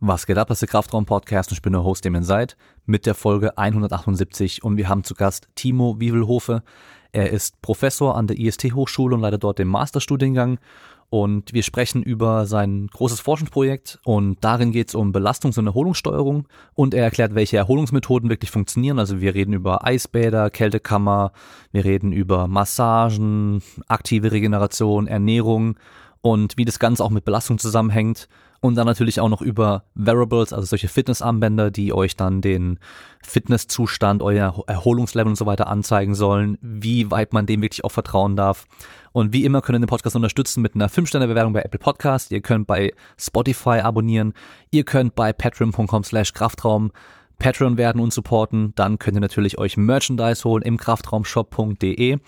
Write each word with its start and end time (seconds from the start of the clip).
Was 0.00 0.26
geht 0.26 0.38
ab, 0.38 0.46
das 0.46 0.58
ist 0.58 0.60
der 0.60 0.68
Kraftraum-Podcast 0.68 1.50
und 1.50 1.56
ich 1.56 1.62
bin 1.62 1.72
der 1.72 1.82
Host, 1.82 2.04
dem 2.04 2.14
ihr 2.14 2.22
seid, 2.22 2.56
mit 2.86 3.04
der 3.04 3.16
Folge 3.16 3.58
178 3.58 4.62
und 4.62 4.76
wir 4.76 4.88
haben 4.88 5.02
zu 5.02 5.16
Gast 5.16 5.48
Timo 5.56 5.96
Wievelhofe. 5.98 6.62
Er 7.10 7.30
ist 7.30 7.60
Professor 7.62 8.16
an 8.16 8.28
der 8.28 8.38
IST-Hochschule 8.38 9.16
und 9.16 9.22
leitet 9.22 9.42
dort 9.42 9.58
den 9.58 9.66
Masterstudiengang. 9.66 10.60
Und 11.10 11.52
wir 11.52 11.64
sprechen 11.64 12.04
über 12.04 12.46
sein 12.46 12.86
großes 12.92 13.18
Forschungsprojekt. 13.18 13.98
Und 14.04 14.36
darin 14.44 14.70
geht 14.70 14.88
es 14.88 14.94
um 14.94 15.10
Belastungs- 15.10 15.58
und 15.58 15.66
Erholungssteuerung. 15.66 16.46
Und 16.74 16.94
er 16.94 17.02
erklärt, 17.02 17.34
welche 17.34 17.56
Erholungsmethoden 17.56 18.30
wirklich 18.30 18.52
funktionieren. 18.52 19.00
Also 19.00 19.20
wir 19.20 19.34
reden 19.34 19.52
über 19.52 19.84
Eisbäder, 19.84 20.50
Kältekammer, 20.50 21.32
wir 21.72 21.84
reden 21.84 22.12
über 22.12 22.46
Massagen, 22.46 23.62
aktive 23.88 24.30
Regeneration, 24.30 25.08
Ernährung. 25.08 25.76
Und 26.20 26.56
wie 26.56 26.66
das 26.66 26.78
Ganze 26.78 27.02
auch 27.02 27.10
mit 27.10 27.24
Belastung 27.24 27.58
zusammenhängt 27.58 28.28
und 28.60 28.74
dann 28.74 28.86
natürlich 28.86 29.20
auch 29.20 29.28
noch 29.28 29.40
über 29.40 29.84
Wearables, 29.94 30.52
also 30.52 30.66
solche 30.66 30.88
Fitnessarmbänder, 30.88 31.70
die 31.70 31.92
euch 31.92 32.16
dann 32.16 32.40
den 32.40 32.78
Fitnesszustand, 33.22 34.22
euer 34.22 34.64
Erholungslevel 34.66 35.30
und 35.30 35.36
so 35.36 35.46
weiter 35.46 35.68
anzeigen 35.68 36.14
sollen, 36.14 36.58
wie 36.60 37.10
weit 37.10 37.32
man 37.32 37.46
dem 37.46 37.62
wirklich 37.62 37.84
auch 37.84 37.92
vertrauen 37.92 38.36
darf. 38.36 38.66
Und 39.12 39.32
wie 39.32 39.44
immer 39.44 39.62
könnt 39.62 39.76
ihr 39.76 39.80
den 39.80 39.88
Podcast 39.88 40.16
unterstützen 40.16 40.60
mit 40.60 40.74
einer 40.74 40.88
5-Sterne-Bewertung 40.88 41.52
bei 41.52 41.62
Apple 41.62 41.78
Podcast. 41.78 42.30
Ihr 42.32 42.40
könnt 42.40 42.66
bei 42.66 42.92
Spotify 43.18 43.80
abonnieren. 43.80 44.34
Ihr 44.70 44.84
könnt 44.84 45.14
bei 45.14 45.32
patreon.com 45.32 46.04
slash 46.04 46.32
Kraftraum 46.32 46.92
Patreon 47.38 47.76
werden 47.78 48.00
und 48.00 48.12
supporten. 48.12 48.72
Dann 48.74 48.98
könnt 48.98 49.16
ihr 49.16 49.20
natürlich 49.20 49.58
euch 49.58 49.76
Merchandise 49.76 50.44
holen 50.44 50.62
im 50.62 50.76
kraftraumshop.de. 50.76 52.18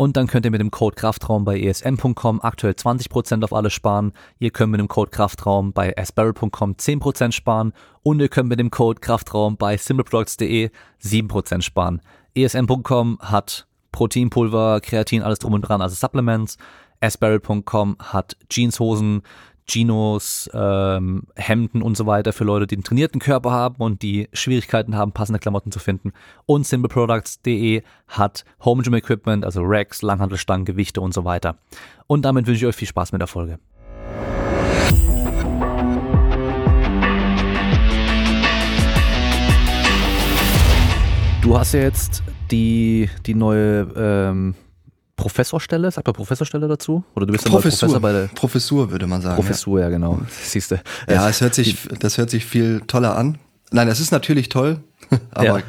Und 0.00 0.16
dann 0.16 0.28
könnt 0.28 0.46
ihr 0.46 0.50
mit 0.50 0.62
dem 0.62 0.70
Code 0.70 0.96
Kraftraum 0.96 1.44
bei 1.44 1.60
esn.com 1.60 2.40
aktuell 2.40 2.72
20% 2.72 3.44
auf 3.44 3.52
alles 3.52 3.74
sparen. 3.74 4.12
Ihr 4.38 4.50
könnt 4.50 4.70
mit 4.70 4.80
dem 4.80 4.88
Code 4.88 5.10
Kraftraum 5.10 5.74
bei 5.74 5.94
asbarrel.com 5.94 6.72
10% 6.72 7.32
sparen. 7.32 7.74
Und 8.02 8.18
ihr 8.20 8.30
könnt 8.30 8.48
mit 8.48 8.58
dem 8.58 8.70
Code 8.70 8.98
Kraftraum 8.98 9.58
bei 9.58 9.76
simpleproducts.de 9.76 10.70
7% 11.04 11.60
sparen. 11.60 12.00
esn.com 12.34 13.18
hat 13.20 13.66
Proteinpulver, 13.92 14.80
Kreatin, 14.80 15.20
alles 15.22 15.38
drum 15.38 15.52
und 15.52 15.60
dran, 15.60 15.82
also 15.82 15.94
Supplements. 15.94 16.56
asbarrel.com 17.00 17.96
hat 17.98 18.38
Jeanshosen, 18.48 19.20
Chinos, 19.70 20.50
ähm, 20.52 21.22
Hemden 21.36 21.80
und 21.80 21.96
so 21.96 22.04
weiter 22.04 22.32
für 22.32 22.42
Leute, 22.42 22.66
die 22.66 22.74
einen 22.74 22.82
trainierten 22.82 23.20
Körper 23.20 23.52
haben 23.52 23.76
und 23.76 24.02
die 24.02 24.28
Schwierigkeiten 24.32 24.96
haben, 24.96 25.12
passende 25.12 25.38
Klamotten 25.38 25.70
zu 25.70 25.78
finden. 25.78 26.12
Und 26.44 26.66
simpleproducts.de 26.66 27.82
hat 28.08 28.44
Home 28.64 28.82
Gym 28.82 28.94
Equipment, 28.94 29.44
also 29.44 29.62
Racks, 29.62 30.02
Langhandelstangen, 30.02 30.64
Gewichte 30.64 31.00
und 31.00 31.14
so 31.14 31.24
weiter. 31.24 31.56
Und 32.08 32.24
damit 32.24 32.48
wünsche 32.48 32.64
ich 32.64 32.66
euch 32.66 32.74
viel 32.74 32.88
Spaß 32.88 33.12
mit 33.12 33.20
der 33.20 33.28
Folge. 33.28 33.60
Du 41.42 41.56
hast 41.56 41.74
ja 41.74 41.80
jetzt 41.80 42.24
die, 42.50 43.08
die 43.24 43.34
neue 43.34 43.86
ähm, 43.96 44.54
Professorstelle, 45.20 45.90
sagt 45.90 46.06
man 46.06 46.14
Professorstelle 46.14 46.66
dazu? 46.66 47.04
Oder 47.14 47.26
du 47.26 47.32
bist 47.32 47.44
Professur, 47.44 47.88
Professor 47.88 48.00
bei 48.00 48.12
der 48.12 48.26
Professur 48.28 48.90
würde 48.90 49.06
man 49.06 49.22
sagen. 49.22 49.36
Professur, 49.36 49.78
ja, 49.78 49.86
ja 49.86 49.90
genau. 49.90 50.20
Siehst 50.42 50.70
du. 50.70 50.80
Ja, 51.08 51.28
es 51.28 51.40
hört 51.40 51.54
sich, 51.54 51.76
das 51.98 52.18
hört 52.18 52.30
sich 52.30 52.44
viel 52.44 52.80
toller 52.86 53.16
an. 53.16 53.38
Nein, 53.70 53.88
es 53.88 54.00
ist 54.00 54.10
natürlich 54.10 54.48
toll, 54.48 54.82
aber 55.30 55.44
ja, 55.58 55.62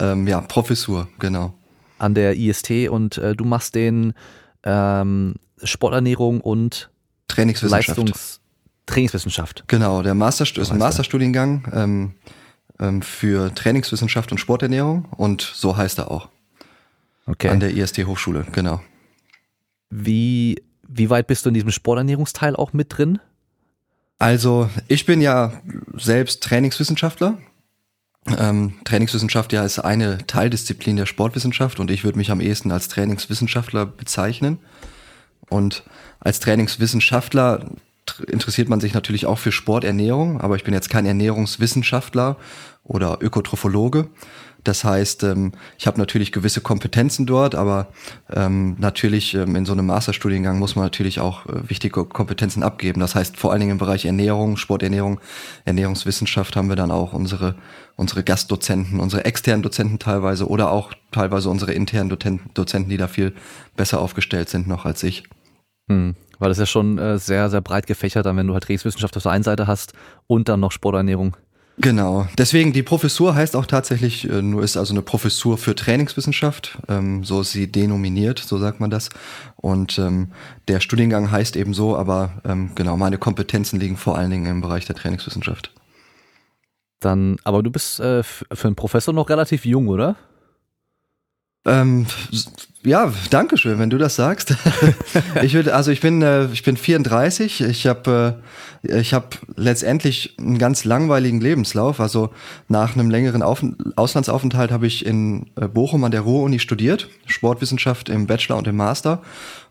ähm, 0.00 0.26
ja 0.26 0.40
Professur, 0.40 1.08
genau. 1.18 1.54
An 1.98 2.14
der 2.14 2.36
IST 2.36 2.88
und 2.88 3.18
äh, 3.18 3.34
du 3.34 3.44
machst 3.44 3.74
den 3.74 4.14
ähm, 4.62 5.34
Sporternährung 5.62 6.40
und 6.40 6.90
Trainingswissenschaft. 7.28 7.98
Leistungs 7.98 8.40
Trainingswissenschaft. 8.86 9.64
Genau, 9.66 10.02
der 10.02 10.14
Masterst 10.14 10.58
ist 10.58 10.70
ein 10.70 10.78
Masterstudiengang 10.78 11.66
ähm, 11.72 12.14
ähm, 12.78 13.02
für 13.02 13.54
Trainingswissenschaft 13.54 14.30
und 14.30 14.38
Sporternährung 14.38 15.06
und 15.16 15.40
so 15.40 15.76
heißt 15.76 15.98
er 15.98 16.10
auch. 16.10 16.28
Okay. 17.26 17.48
An 17.48 17.60
der 17.60 17.74
IST 17.74 18.04
Hochschule, 18.06 18.46
genau. 18.52 18.80
Wie, 19.90 20.62
wie 20.86 21.10
weit 21.10 21.26
bist 21.26 21.44
du 21.44 21.48
in 21.48 21.54
diesem 21.54 21.70
Sporternährungsteil 21.70 22.56
auch 22.56 22.72
mit 22.72 22.96
drin? 22.96 23.18
Also, 24.18 24.68
ich 24.88 25.06
bin 25.06 25.20
ja 25.20 25.52
selbst 25.94 26.42
Trainingswissenschaftler. 26.42 27.38
Ähm, 28.38 28.74
Trainingswissenschaft 28.84 29.52
ja 29.52 29.64
ist 29.64 29.78
eine 29.78 30.18
Teildisziplin 30.26 30.96
der 30.96 31.06
Sportwissenschaft 31.06 31.78
und 31.78 31.90
ich 31.90 32.04
würde 32.04 32.18
mich 32.18 32.30
am 32.30 32.40
ehesten 32.40 32.72
als 32.72 32.88
Trainingswissenschaftler 32.88 33.84
bezeichnen. 33.86 34.58
Und 35.50 35.82
als 36.20 36.40
Trainingswissenschaftler 36.40 37.70
interessiert 38.26 38.68
man 38.68 38.80
sich 38.80 38.94
natürlich 38.94 39.26
auch 39.26 39.38
für 39.38 39.52
Sporternährung, 39.52 40.40
aber 40.40 40.56
ich 40.56 40.64
bin 40.64 40.74
jetzt 40.74 40.90
kein 40.90 41.06
Ernährungswissenschaftler 41.06 42.36
oder 42.82 43.18
Ökotrophologe. 43.20 44.08
Das 44.64 44.82
heißt, 44.82 45.22
ähm, 45.24 45.52
ich 45.78 45.86
habe 45.86 45.98
natürlich 45.98 46.32
gewisse 46.32 46.62
Kompetenzen 46.62 47.26
dort, 47.26 47.54
aber 47.54 47.88
ähm, 48.32 48.76
natürlich 48.78 49.34
ähm, 49.34 49.56
in 49.56 49.66
so 49.66 49.72
einem 49.72 49.86
Masterstudiengang 49.86 50.58
muss 50.58 50.74
man 50.74 50.86
natürlich 50.86 51.20
auch 51.20 51.46
äh, 51.46 51.68
wichtige 51.68 52.04
Kompetenzen 52.06 52.62
abgeben. 52.62 53.00
Das 53.00 53.14
heißt, 53.14 53.36
vor 53.36 53.52
allen 53.52 53.60
Dingen 53.60 53.72
im 53.72 53.78
Bereich 53.78 54.06
Ernährung, 54.06 54.56
Sporternährung, 54.56 55.20
Ernährungswissenschaft 55.66 56.56
haben 56.56 56.70
wir 56.70 56.76
dann 56.76 56.90
auch 56.90 57.12
unsere, 57.12 57.56
unsere 57.96 58.24
Gastdozenten, 58.24 59.00
unsere 59.00 59.26
externen 59.26 59.62
Dozenten 59.62 59.98
teilweise 59.98 60.48
oder 60.48 60.72
auch 60.72 60.92
teilweise 61.12 61.50
unsere 61.50 61.72
internen 61.72 62.08
Dozenten, 62.08 62.88
die 62.88 62.96
da 62.96 63.06
viel 63.06 63.34
besser 63.76 64.00
aufgestellt 64.00 64.48
sind 64.48 64.66
noch 64.66 64.86
als 64.86 65.02
ich. 65.02 65.24
Hm. 65.90 66.16
Weil 66.38 66.48
das 66.48 66.58
ist 66.58 66.62
ja 66.62 66.66
schon 66.66 66.98
äh, 66.98 67.18
sehr, 67.18 67.50
sehr 67.50 67.60
breit 67.60 67.86
gefächert, 67.86 68.26
dann 68.26 68.36
wenn 68.36 68.46
du 68.46 68.54
halt 68.54 68.68
Rechtswissenschaft 68.68 69.16
auf 69.16 69.22
der 69.22 69.32
einen 69.32 69.44
Seite 69.44 69.66
hast 69.66 69.92
und 70.26 70.48
dann 70.48 70.60
noch 70.60 70.72
Sporternährung. 70.72 71.36
Genau. 71.78 72.28
Deswegen 72.38 72.72
die 72.72 72.84
Professur 72.84 73.34
heißt 73.34 73.56
auch 73.56 73.66
tatsächlich, 73.66 74.28
äh, 74.30 74.42
nur 74.42 74.62
ist 74.62 74.76
also 74.76 74.94
eine 74.94 75.02
Professur 75.02 75.58
für 75.58 75.74
Trainingswissenschaft, 75.74 76.78
ähm, 76.88 77.24
so 77.24 77.40
ist 77.40 77.50
sie 77.50 77.70
denominiert, 77.70 78.38
so 78.38 78.58
sagt 78.58 78.78
man 78.78 78.90
das. 78.90 79.10
Und 79.56 79.98
ähm, 79.98 80.28
der 80.68 80.80
Studiengang 80.80 81.30
heißt 81.30 81.56
eben 81.56 81.74
so, 81.74 81.96
aber 81.96 82.40
ähm, 82.44 82.70
genau, 82.74 82.96
meine 82.96 83.18
Kompetenzen 83.18 83.80
liegen 83.80 83.96
vor 83.96 84.16
allen 84.16 84.30
Dingen 84.30 84.46
im 84.46 84.60
Bereich 84.60 84.86
der 84.86 84.94
Trainingswissenschaft. 84.94 85.72
Dann, 87.00 87.36
aber 87.42 87.62
du 87.62 87.70
bist 87.70 87.98
äh, 87.98 88.22
für 88.22 88.46
einen 88.62 88.76
Professor 88.76 89.12
noch 89.12 89.28
relativ 89.28 89.66
jung, 89.66 89.88
oder? 89.88 90.16
Ähm, 91.66 92.06
ja, 92.86 93.10
danke 93.30 93.56
schön, 93.56 93.78
wenn 93.78 93.88
du 93.88 93.96
das 93.96 94.14
sagst. 94.14 94.54
ich 95.42 95.54
würde, 95.54 95.74
also 95.74 95.90
ich 95.90 96.02
bin, 96.02 96.20
äh, 96.20 96.46
ich 96.52 96.62
bin 96.62 96.76
34. 96.76 97.62
Ich 97.62 97.86
habe, 97.86 98.42
äh, 98.82 99.00
ich 99.00 99.14
habe 99.14 99.28
letztendlich 99.56 100.36
einen 100.38 100.58
ganz 100.58 100.84
langweiligen 100.84 101.40
Lebenslauf. 101.40 101.98
Also 101.98 102.28
nach 102.68 102.94
einem 102.94 103.10
längeren 103.10 103.42
Auf 103.42 103.64
Auslandsaufenthalt 103.96 104.70
habe 104.70 104.86
ich 104.86 105.06
in 105.06 105.46
äh, 105.56 105.66
Bochum 105.66 106.04
an 106.04 106.10
der 106.10 106.20
Ruhr-Uni 106.20 106.58
studiert, 106.58 107.08
Sportwissenschaft 107.24 108.10
im 108.10 108.26
Bachelor 108.26 108.58
und 108.58 108.68
im 108.68 108.76
Master. 108.76 109.22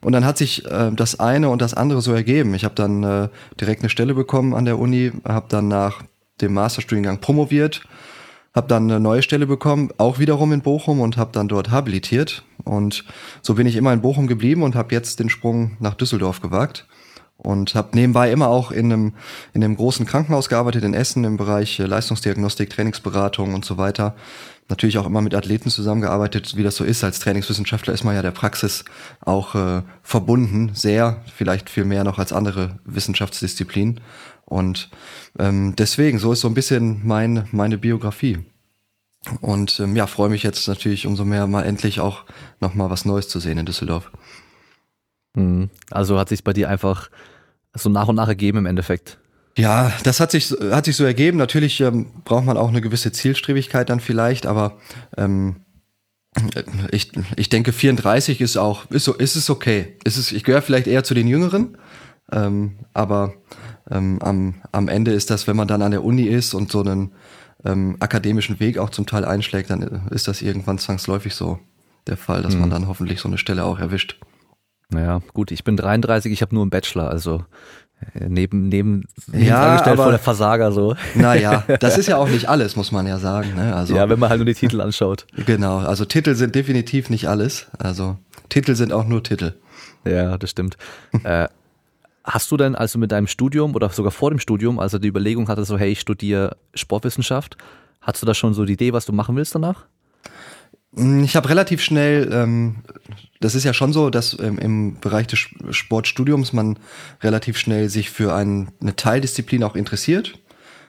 Und 0.02 0.14
dann 0.14 0.25
hat 0.25 0.40
sich 0.40 0.66
äh, 0.66 0.92
das 0.92 1.20
eine 1.20 1.50
und 1.50 1.62
das 1.62 1.75
andere 1.75 2.02
so 2.02 2.14
ergeben. 2.14 2.56
Ich 2.56 2.66
habe 2.66 2.74
dann 2.74 3.04
äh, 3.04 3.30
direkt 3.62 3.84
eine 3.84 3.90
Stelle 3.90 4.16
bekommen 4.16 4.56
an 4.56 4.66
der 4.66 4.80
Uni, 4.80 5.12
habe 5.24 5.46
dann 5.50 5.68
nach 5.68 6.02
dem 6.42 6.56
Masterstudiengang 6.56 7.20
promoviert 7.20 7.84
habe 8.53 8.68
dann 8.68 8.84
eine 8.84 9.00
neue 9.00 9.24
Stelle 9.24 9.47
bekommen, 9.47 9.90
auch 9.97 10.19
wiederum 10.19 10.53
in 10.53 10.62
Bochum 10.62 11.02
und 11.02 11.18
habe 11.18 11.31
dann 11.34 11.47
dort 11.47 11.72
habilitiert. 11.72 12.44
Und 12.64 13.03
so 13.41 13.56
bin 13.56 13.68
ich 13.68 13.75
immer 13.75 13.94
in 13.94 14.02
Bochum 14.02 14.28
geblieben 14.28 14.64
und 14.64 14.75
habe 14.75 14.94
jetzt 14.94 15.19
den 15.19 15.30
Sprung 15.30 15.75
nach 15.80 15.96
Düsseldorf 15.96 16.41
gewagt. 16.41 16.88
Und 17.36 17.75
habe 17.75 17.90
nebenbei 17.94 18.31
immer 18.31 18.47
auch 18.47 18.72
in 18.72 18.94
einem, 18.94 19.13
in 19.53 19.63
einem 19.63 19.75
großen 19.75 20.06
Krankenhaus 20.06 20.47
gearbeitet 20.47 20.84
in 20.84 20.94
Essen 20.94 21.25
im 21.25 21.36
Bereich 21.36 21.80
äh, 21.80 21.86
Leistungsdiagnostik, 21.86 22.69
Trainingsberatung 22.69 23.53
und 23.53 23.66
so 23.66 23.78
weiter. 23.78 24.16
Natürlich 24.69 24.97
auch 24.97 25.06
immer 25.06 25.22
mit 25.22 25.36
Athleten 25.36 25.69
zusammengearbeitet, 25.69 26.56
wie 26.56 26.63
das 26.63 26.78
so 26.78 26.86
ist. 26.86 27.03
Als 27.03 27.19
Trainingswissenschaftler 27.19 27.94
ist 27.94 28.06
man 28.06 28.16
ja 28.16 28.22
der 28.22 28.31
Praxis 28.31 28.86
auch 29.19 29.56
äh, 29.56 29.81
verbunden, 30.03 30.72
sehr, 30.74 31.22
vielleicht 31.36 31.69
viel 31.69 31.84
mehr 31.84 32.06
noch 32.06 32.18
als 32.18 32.31
andere 32.31 32.80
Wissenschaftsdisziplinen. 32.86 34.00
Und 34.46 34.90
ähm, 35.38 35.75
deswegen, 35.78 36.19
so 36.19 36.31
ist 36.31 36.42
so 36.42 36.47
ein 36.47 36.53
bisschen 36.53 37.01
mein, 37.04 37.48
meine 37.51 37.77
Biografie. 37.77 38.39
Und 39.42 39.80
ähm, 39.80 39.96
ja, 39.96 40.08
freue 40.08 40.30
mich 40.30 40.44
jetzt 40.44 40.68
natürlich 40.68 41.08
umso 41.08 41.24
mehr, 41.24 41.48
mal 41.48 41.64
endlich 41.64 42.00
auch 42.00 42.24
nochmal 42.60 42.90
was 42.90 43.06
Neues 43.06 43.30
zu 43.30 43.40
sehen 43.40 43.58
in 43.58 43.66
Düsseldorf. 43.66 44.12
Mhm. 45.36 45.70
Also 45.92 46.20
hat 46.20 46.30
sich 46.30 46.44
bei 46.44 46.54
dir 46.54 46.70
einfach 46.70 47.10
so 47.74 47.90
nach 47.90 48.08
und 48.08 48.16
nach 48.16 48.28
ergeben 48.28 48.60
im 48.60 48.66
Endeffekt. 48.66 49.20
Ja, 49.58 49.92
das 50.04 50.20
hat 50.20 50.31
sich, 50.31 50.52
hat 50.52 50.86
sich 50.86 50.96
so 50.96 51.06
ergeben. 51.06 51.38
Natürlich 51.38 51.80
ähm, 51.81 52.08
braucht 52.25 52.46
man 52.46 52.58
auch 52.58 52.70
eine 52.70 52.81
gewisse 52.81 53.12
Zielstrebigkeit 53.12 53.90
dann 53.90 54.00
vielleicht, 54.00 54.46
aber 54.46 54.78
ähm, 55.16 55.58
ich, 56.92 57.12
ich 57.36 57.50
denke 57.50 57.72
34 57.72 58.42
ist 58.42 58.58
auch, 58.58 58.90
ist, 58.90 59.06
so, 59.06 59.14
ist 59.14 59.36
es 59.36 59.50
okay. 59.50 59.98
Ist 60.04 60.18
es, 60.18 60.31
ich 60.31 60.44
gehöre 60.44 60.64
vielleicht 60.64 60.88
eher 60.88 61.04
zu 61.04 61.14
den 61.14 61.28
Jüngeren, 61.28 61.78
ähm, 62.31 62.80
aber 62.94 63.36
ähm, 63.92 64.20
am, 64.22 64.56
am 64.72 64.88
Ende 64.88 65.12
ist 65.12 65.30
das, 65.30 65.46
wenn 65.46 65.56
man 65.56 65.68
dann 65.68 65.84
an 65.84 65.92
der 65.92 66.04
Uni 66.04 66.24
ist 66.24 66.56
und 66.56 66.72
so 66.72 66.81
einen 66.81 67.12
ähm, 67.65 67.98
akademischen 68.00 68.60
Weg 68.60 68.77
auch 68.77 68.89
zum 68.89 69.06
Teil 69.06 69.25
einschlägt, 69.25 69.69
dann 69.69 70.07
ist 70.10 70.27
das 70.27 70.42
irgendwann 70.42 70.77
zwangsläufig 70.77 71.36
so 71.36 71.60
der 72.07 72.18
Fall, 72.18 72.42
dass 72.42 72.54
mhm. 72.56 72.62
man 72.62 72.69
dann 72.69 72.88
hoffentlich 72.88 73.19
so 73.19 73.27
eine 73.27 73.38
Stelle 73.38 73.63
auch 73.63 73.80
erwischt. 73.80 74.19
Naja, 74.89 75.21
gut, 75.33 75.51
ich 75.51 75.63
bin 75.63 75.77
33, 75.77 76.31
ich 76.31 76.42
habe 76.42 76.54
nur 76.54 76.63
einen 76.63 76.69
Bachelor, 76.69 77.10
also 77.10 77.45
äh, 78.13 78.27
neben 78.27 78.68
neben 78.69 79.06
Ja, 79.31 79.81
aber- 79.83 79.95
vor 80.04 80.12
der 80.12 80.19
Versager 80.19 80.71
so. 80.71 80.95
Naja, 81.15 81.63
das 81.80 81.98
ist 81.98 82.07
ja 82.07 82.18
auch 82.18 82.30
nicht 82.30 82.50
alles, 82.50 82.75
muss 82.75 82.92
man 82.92 83.07
ja 83.07 83.18
sagen. 83.19 83.56
Ne? 83.56 83.75
Also, 83.75 83.95
Ja, 83.95 84.10
wenn 84.10 84.19
man 84.19 84.30
halt 84.30 84.39
nur 84.39 84.45
die 84.45 84.54
Titel 84.54 84.81
anschaut. 84.81 85.25
Genau, 85.45 85.77
also 85.77 86.06
Titel 86.06 86.36
sind 86.36 86.56
definitiv 86.56 87.10
nicht 87.10 87.27
alles. 87.27 87.68
Also 87.80 88.18
Titel 88.50 88.75
sind 88.75 88.92
auch 88.92 89.07
nur 89.07 89.24
Titel. 89.24 89.54
Ja, 90.06 90.38
das 90.38 90.50
stimmt. 90.51 90.77
äh, 91.24 91.48
hast 92.24 92.52
du 92.52 92.58
denn 92.58 92.75
also 92.75 93.00
mit 93.00 93.12
deinem 93.12 93.28
Studium 93.28 93.75
oder 93.75 93.90
sogar 93.90 94.12
vor 94.12 94.30
dem 94.30 94.40
Studium, 94.40 94.80
also 94.80 94.98
die 94.98 95.08
Überlegung 95.08 95.48
hattest, 95.48 95.68
so 95.68 95.78
hey, 95.78 95.92
ich 95.92 96.00
studiere 96.00 96.58
Sportwissenschaft, 96.74 97.58
hast 98.02 98.22
du 98.22 98.25
da 98.25 98.34
schon 98.34 98.54
so 98.54 98.66
die 98.66 98.74
Idee, 98.74 98.94
was 98.94 99.06
du 99.06 99.14
machen 99.14 99.36
willst 99.36 99.56
danach? 99.56 99.86
Mm, 100.92 101.24
Ich 101.24 101.36
habe 101.36 101.50
relativ 101.50 101.81
schnell, 101.81 102.30
ähm, 102.31 102.75
das 103.40 103.56
ist 103.56 103.64
ja 103.64 103.74
schon 103.74 103.94
so, 103.94 104.10
dass 104.10 104.38
ähm, 104.40 104.58
im 104.58 105.00
Bereich 105.00 105.28
des 105.28 105.40
Sportstudiums 105.72 106.54
man 106.54 106.78
relativ 107.22 107.58
schnell 107.58 107.90
sich 107.90 108.10
für 108.10 108.34
ein, 108.34 108.72
eine 108.81 108.96
Teildisziplin 108.96 109.64
auch 109.64 109.75
interessiert. 109.75 110.34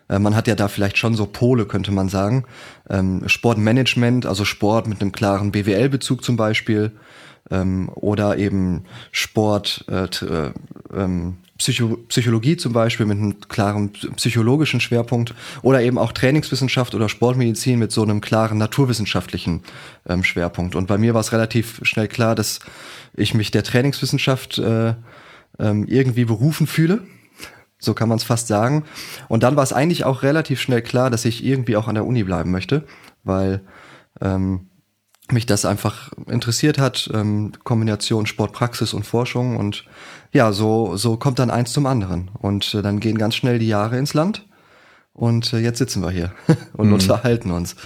Äh, 0.08 0.18
man 0.18 0.36
hat 0.36 0.46
ja 0.46 0.54
da 0.54 0.68
vielleicht 0.68 0.98
schon 0.98 1.14
so 1.14 1.26
Pole, 1.26 1.66
könnte 1.66 1.90
man 1.92 2.08
sagen. 2.08 2.44
Ähm, 2.88 3.22
Sportmanagement, 3.28 4.26
also 4.26 4.44
Sport 4.44 4.86
mit 4.86 5.00
einem 5.00 5.12
klaren 5.12 5.50
BWL-Bezug 5.50 6.22
zum 6.22 6.36
Beispiel. 6.36 6.92
Ähm, 7.50 7.90
oder 7.94 8.38
eben 8.38 8.84
Sport, 9.12 9.84
äh, 9.88 10.04
äh, 10.04 10.52
ähm, 10.94 11.36
Psycho 11.58 11.98
Psychologie 12.08 12.56
zum 12.56 12.72
Beispiel 12.72 13.06
mit 13.06 13.18
einem 13.18 13.38
klaren 13.40 13.92
psychologischen 13.92 14.80
Schwerpunkt 14.80 15.34
oder 15.62 15.82
eben 15.82 15.98
auch 15.98 16.12
Trainingswissenschaft 16.12 16.94
oder 16.94 17.08
Sportmedizin 17.08 17.78
mit 17.78 17.92
so 17.92 18.02
einem 18.02 18.20
klaren 18.20 18.58
naturwissenschaftlichen 18.58 19.62
ähm, 20.08 20.24
Schwerpunkt. 20.24 20.74
Und 20.74 20.88
bei 20.88 20.98
mir 20.98 21.14
war 21.14 21.20
es 21.20 21.32
relativ 21.32 21.80
schnell 21.82 22.08
klar, 22.08 22.34
dass 22.34 22.58
ich 23.14 23.34
mich 23.34 23.52
der 23.52 23.62
Trainingswissenschaft 23.62 24.58
äh, 24.58 24.94
ähm, 25.58 25.86
irgendwie 25.86 26.24
berufen 26.24 26.66
fühle. 26.66 27.02
So 27.78 27.94
kann 27.94 28.08
man 28.08 28.18
es 28.18 28.24
fast 28.24 28.48
sagen. 28.48 28.84
Und 29.28 29.42
dann 29.42 29.56
war 29.56 29.62
es 29.62 29.72
eigentlich 29.72 30.04
auch 30.04 30.22
relativ 30.22 30.60
schnell 30.60 30.82
klar, 30.82 31.10
dass 31.10 31.24
ich 31.24 31.44
irgendwie 31.44 31.76
auch 31.76 31.86
an 31.86 31.94
der 31.94 32.06
Uni 32.06 32.24
bleiben 32.24 32.50
möchte, 32.50 32.84
weil 33.22 33.60
ähm, 34.20 34.68
mich 35.30 35.46
das 35.46 35.64
einfach 35.64 36.12
interessiert 36.26 36.78
hat, 36.78 37.10
ähm, 37.14 37.52
Kombination 37.64 38.26
Sportpraxis 38.26 38.92
und 38.92 39.04
Forschung 39.04 39.56
und 39.56 39.84
ja, 40.32 40.52
so, 40.52 40.96
so 40.96 41.16
kommt 41.16 41.38
dann 41.38 41.50
eins 41.50 41.72
zum 41.72 41.86
anderen 41.86 42.30
und 42.38 42.74
äh, 42.74 42.82
dann 42.82 43.00
gehen 43.00 43.16
ganz 43.16 43.34
schnell 43.34 43.58
die 43.58 43.68
Jahre 43.68 43.98
ins 43.98 44.14
Land 44.14 44.46
und 45.12 45.52
äh, 45.52 45.58
jetzt 45.58 45.78
sitzen 45.78 46.02
wir 46.02 46.10
hier 46.10 46.32
und 46.74 46.92
unterhalten 46.92 47.50
uns. 47.50 47.76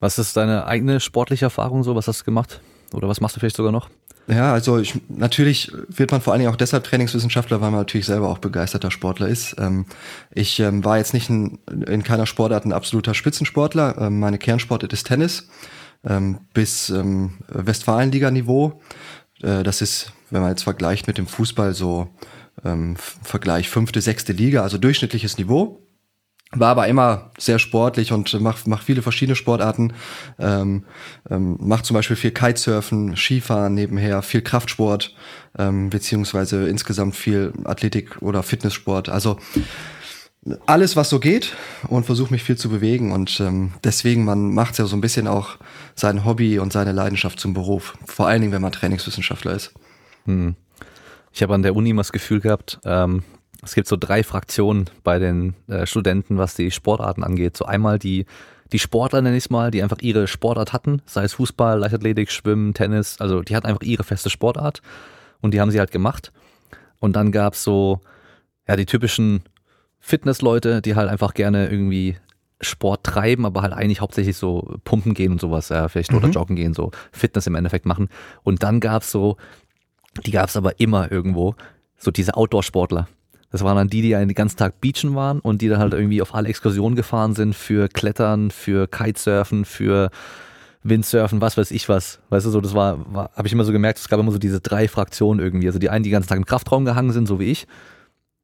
Was 0.00 0.18
ist 0.18 0.36
deine 0.36 0.66
eigene 0.66 1.00
sportliche 1.00 1.46
Erfahrung 1.46 1.82
so? 1.82 1.94
Was 1.94 2.08
hast 2.08 2.20
du 2.20 2.24
gemacht? 2.24 2.60
Oder 2.92 3.08
was 3.08 3.20
machst 3.20 3.36
du 3.36 3.40
vielleicht 3.40 3.56
sogar 3.56 3.72
noch? 3.72 3.90
Ja, 4.28 4.52
also 4.52 4.78
ich, 4.78 4.94
natürlich 5.08 5.72
wird 5.88 6.12
man 6.12 6.20
vor 6.20 6.32
allen 6.32 6.40
Dingen 6.40 6.52
auch 6.52 6.56
deshalb 6.56 6.84
Trainingswissenschaftler, 6.84 7.60
weil 7.60 7.70
man 7.70 7.80
natürlich 7.80 8.06
selber 8.06 8.28
auch 8.28 8.38
begeisterter 8.38 8.90
Sportler 8.90 9.26
ist. 9.26 9.56
Ähm, 9.58 9.86
ich 10.30 10.60
ähm, 10.60 10.84
war 10.84 10.98
jetzt 10.98 11.14
nicht 11.14 11.30
in, 11.30 11.58
in 11.86 12.02
keiner 12.02 12.26
Sportart 12.26 12.64
ein 12.64 12.72
absoluter 12.72 13.14
Spitzensportler. 13.14 13.96
Ähm, 13.98 14.20
meine 14.20 14.38
Kernsportart 14.38 14.92
ist 14.92 15.06
Tennis 15.06 15.48
ähm, 16.04 16.40
bis 16.54 16.90
ähm, 16.90 17.38
Westfalenliga-Niveau. 17.48 18.80
Äh, 19.42 19.62
das 19.62 19.82
ist, 19.82 20.12
wenn 20.30 20.40
man 20.40 20.50
jetzt 20.50 20.62
vergleicht 20.62 21.06
mit 21.06 21.18
dem 21.18 21.26
Fußball, 21.26 21.74
so 21.74 22.08
ähm, 22.64 22.96
Vergleich 22.96 23.68
fünfte, 23.68 24.00
sechste 24.00 24.32
Liga, 24.32 24.62
also 24.62 24.78
durchschnittliches 24.78 25.38
Niveau. 25.38 25.84
War 26.52 26.70
aber 26.70 26.88
immer 26.88 27.30
sehr 27.36 27.58
sportlich 27.58 28.10
und 28.10 28.40
macht 28.40 28.66
mach 28.66 28.82
viele 28.82 29.02
verschiedene 29.02 29.36
Sportarten. 29.36 29.92
Ähm, 30.38 30.84
ähm, 31.28 31.58
macht 31.60 31.84
zum 31.84 31.92
Beispiel 31.92 32.16
viel 32.16 32.30
Kitesurfen, 32.30 33.16
Skifahren 33.16 33.74
nebenher, 33.74 34.22
viel 34.22 34.40
Kraftsport, 34.40 35.14
ähm, 35.58 35.90
beziehungsweise 35.90 36.66
insgesamt 36.66 37.16
viel 37.16 37.52
Athletik 37.64 38.22
oder 38.22 38.42
Fitnesssport. 38.42 39.10
Also 39.10 39.38
alles, 40.66 40.96
was 40.96 41.10
so 41.10 41.20
geht 41.20 41.54
und 41.88 42.06
versuche 42.06 42.32
mich 42.32 42.42
viel 42.42 42.56
zu 42.56 42.68
bewegen. 42.68 43.12
Und 43.12 43.40
ähm, 43.40 43.72
deswegen, 43.84 44.24
man 44.24 44.54
macht 44.54 44.78
ja 44.78 44.86
so 44.86 44.96
ein 44.96 45.00
bisschen 45.00 45.26
auch 45.26 45.56
sein 45.94 46.24
Hobby 46.24 46.58
und 46.58 46.72
seine 46.72 46.92
Leidenschaft 46.92 47.40
zum 47.40 47.54
Beruf. 47.54 47.96
Vor 48.06 48.26
allen 48.26 48.40
Dingen, 48.40 48.52
wenn 48.52 48.62
man 48.62 48.72
Trainingswissenschaftler 48.72 49.52
ist. 49.52 49.74
Ich 51.32 51.42
habe 51.42 51.54
an 51.54 51.62
der 51.62 51.74
Uni 51.74 51.90
immer 51.90 52.00
das 52.00 52.12
Gefühl 52.12 52.40
gehabt, 52.40 52.80
ähm, 52.84 53.22
es 53.62 53.74
gibt 53.74 53.88
so 53.88 53.96
drei 53.96 54.22
Fraktionen 54.22 54.88
bei 55.02 55.18
den 55.18 55.54
äh, 55.66 55.86
Studenten, 55.86 56.38
was 56.38 56.54
die 56.54 56.70
Sportarten 56.70 57.24
angeht. 57.24 57.56
So 57.56 57.64
einmal 57.64 57.98
die, 57.98 58.26
die 58.72 58.78
Sportler, 58.78 59.20
nenne 59.20 59.36
ich 59.36 59.44
es 59.44 59.50
mal, 59.50 59.70
die 59.70 59.82
einfach 59.82 59.98
ihre 60.00 60.28
Sportart 60.28 60.72
hatten, 60.72 61.02
sei 61.06 61.24
es 61.24 61.34
Fußball, 61.34 61.78
Leichtathletik, 61.78 62.30
Schwimmen, 62.30 62.74
Tennis, 62.74 63.20
also 63.20 63.42
die 63.42 63.56
hatten 63.56 63.66
einfach 63.66 63.82
ihre 63.82 64.04
feste 64.04 64.30
Sportart 64.30 64.80
und 65.40 65.54
die 65.54 65.60
haben 65.60 65.70
sie 65.70 65.80
halt 65.80 65.90
gemacht. 65.90 66.32
Und 67.00 67.16
dann 67.16 67.32
gab's 67.32 67.64
so, 67.64 68.00
ja, 68.68 68.76
die 68.76 68.86
typischen 68.86 69.42
Fitnessleute, 70.00 70.82
die 70.82 70.94
halt 70.94 71.08
einfach 71.08 71.34
gerne 71.34 71.68
irgendwie 71.68 72.16
Sport 72.60 73.04
treiben, 73.04 73.46
aber 73.46 73.62
halt 73.62 73.72
eigentlich 73.72 74.00
hauptsächlich 74.00 74.36
so 74.36 74.76
pumpen 74.84 75.14
gehen 75.14 75.32
und 75.32 75.40
sowas, 75.40 75.68
ja, 75.68 75.88
vielleicht 75.88 76.12
oder 76.12 76.28
joggen 76.28 76.56
gehen, 76.56 76.74
so 76.74 76.90
Fitness 77.12 77.46
im 77.46 77.54
Endeffekt 77.54 77.86
machen. 77.86 78.08
Und 78.42 78.62
dann 78.62 78.80
gab's 78.80 79.12
so, 79.12 79.36
die 80.26 80.32
gab's 80.32 80.56
aber 80.56 80.80
immer 80.80 81.12
irgendwo, 81.12 81.54
so 81.96 82.10
diese 82.10 82.34
Outdoor-Sportler. 82.34 83.08
Das 83.50 83.62
waren 83.64 83.76
dann 83.76 83.88
die, 83.88 84.02
die 84.02 84.10
den 84.10 84.34
ganzen 84.34 84.58
Tag 84.58 84.80
beachen 84.80 85.14
waren 85.14 85.40
und 85.40 85.62
die 85.62 85.68
dann 85.68 85.78
halt 85.78 85.94
irgendwie 85.94 86.20
auf 86.20 86.34
alle 86.34 86.48
Exkursionen 86.48 86.96
gefahren 86.96 87.34
sind 87.34 87.54
für 87.54 87.88
Klettern, 87.88 88.50
für 88.50 88.86
Kitesurfen, 88.88 89.64
für 89.64 90.10
Windsurfen, 90.82 91.40
was 91.40 91.56
weiß 91.56 91.70
ich 91.70 91.88
was. 91.88 92.20
Weißt 92.28 92.44
du, 92.44 92.50
so 92.50 92.60
das 92.60 92.74
war, 92.74 93.12
war 93.12 93.30
habe 93.34 93.46
ich 93.46 93.52
immer 93.52 93.64
so 93.64 93.72
gemerkt, 93.72 93.98
es 93.98 94.08
gab 94.08 94.20
immer 94.20 94.32
so 94.32 94.38
diese 94.38 94.60
drei 94.60 94.86
Fraktionen 94.86 95.42
irgendwie. 95.42 95.66
Also 95.66 95.78
die 95.78 95.88
einen, 95.88 96.02
die 96.02 96.10
den 96.10 96.14
ganzen 96.14 96.28
Tag 96.28 96.38
im 96.38 96.44
Kraftraum 96.44 96.84
gehangen 96.84 97.12
sind, 97.12 97.26
so 97.26 97.40
wie 97.40 97.50
ich. 97.50 97.66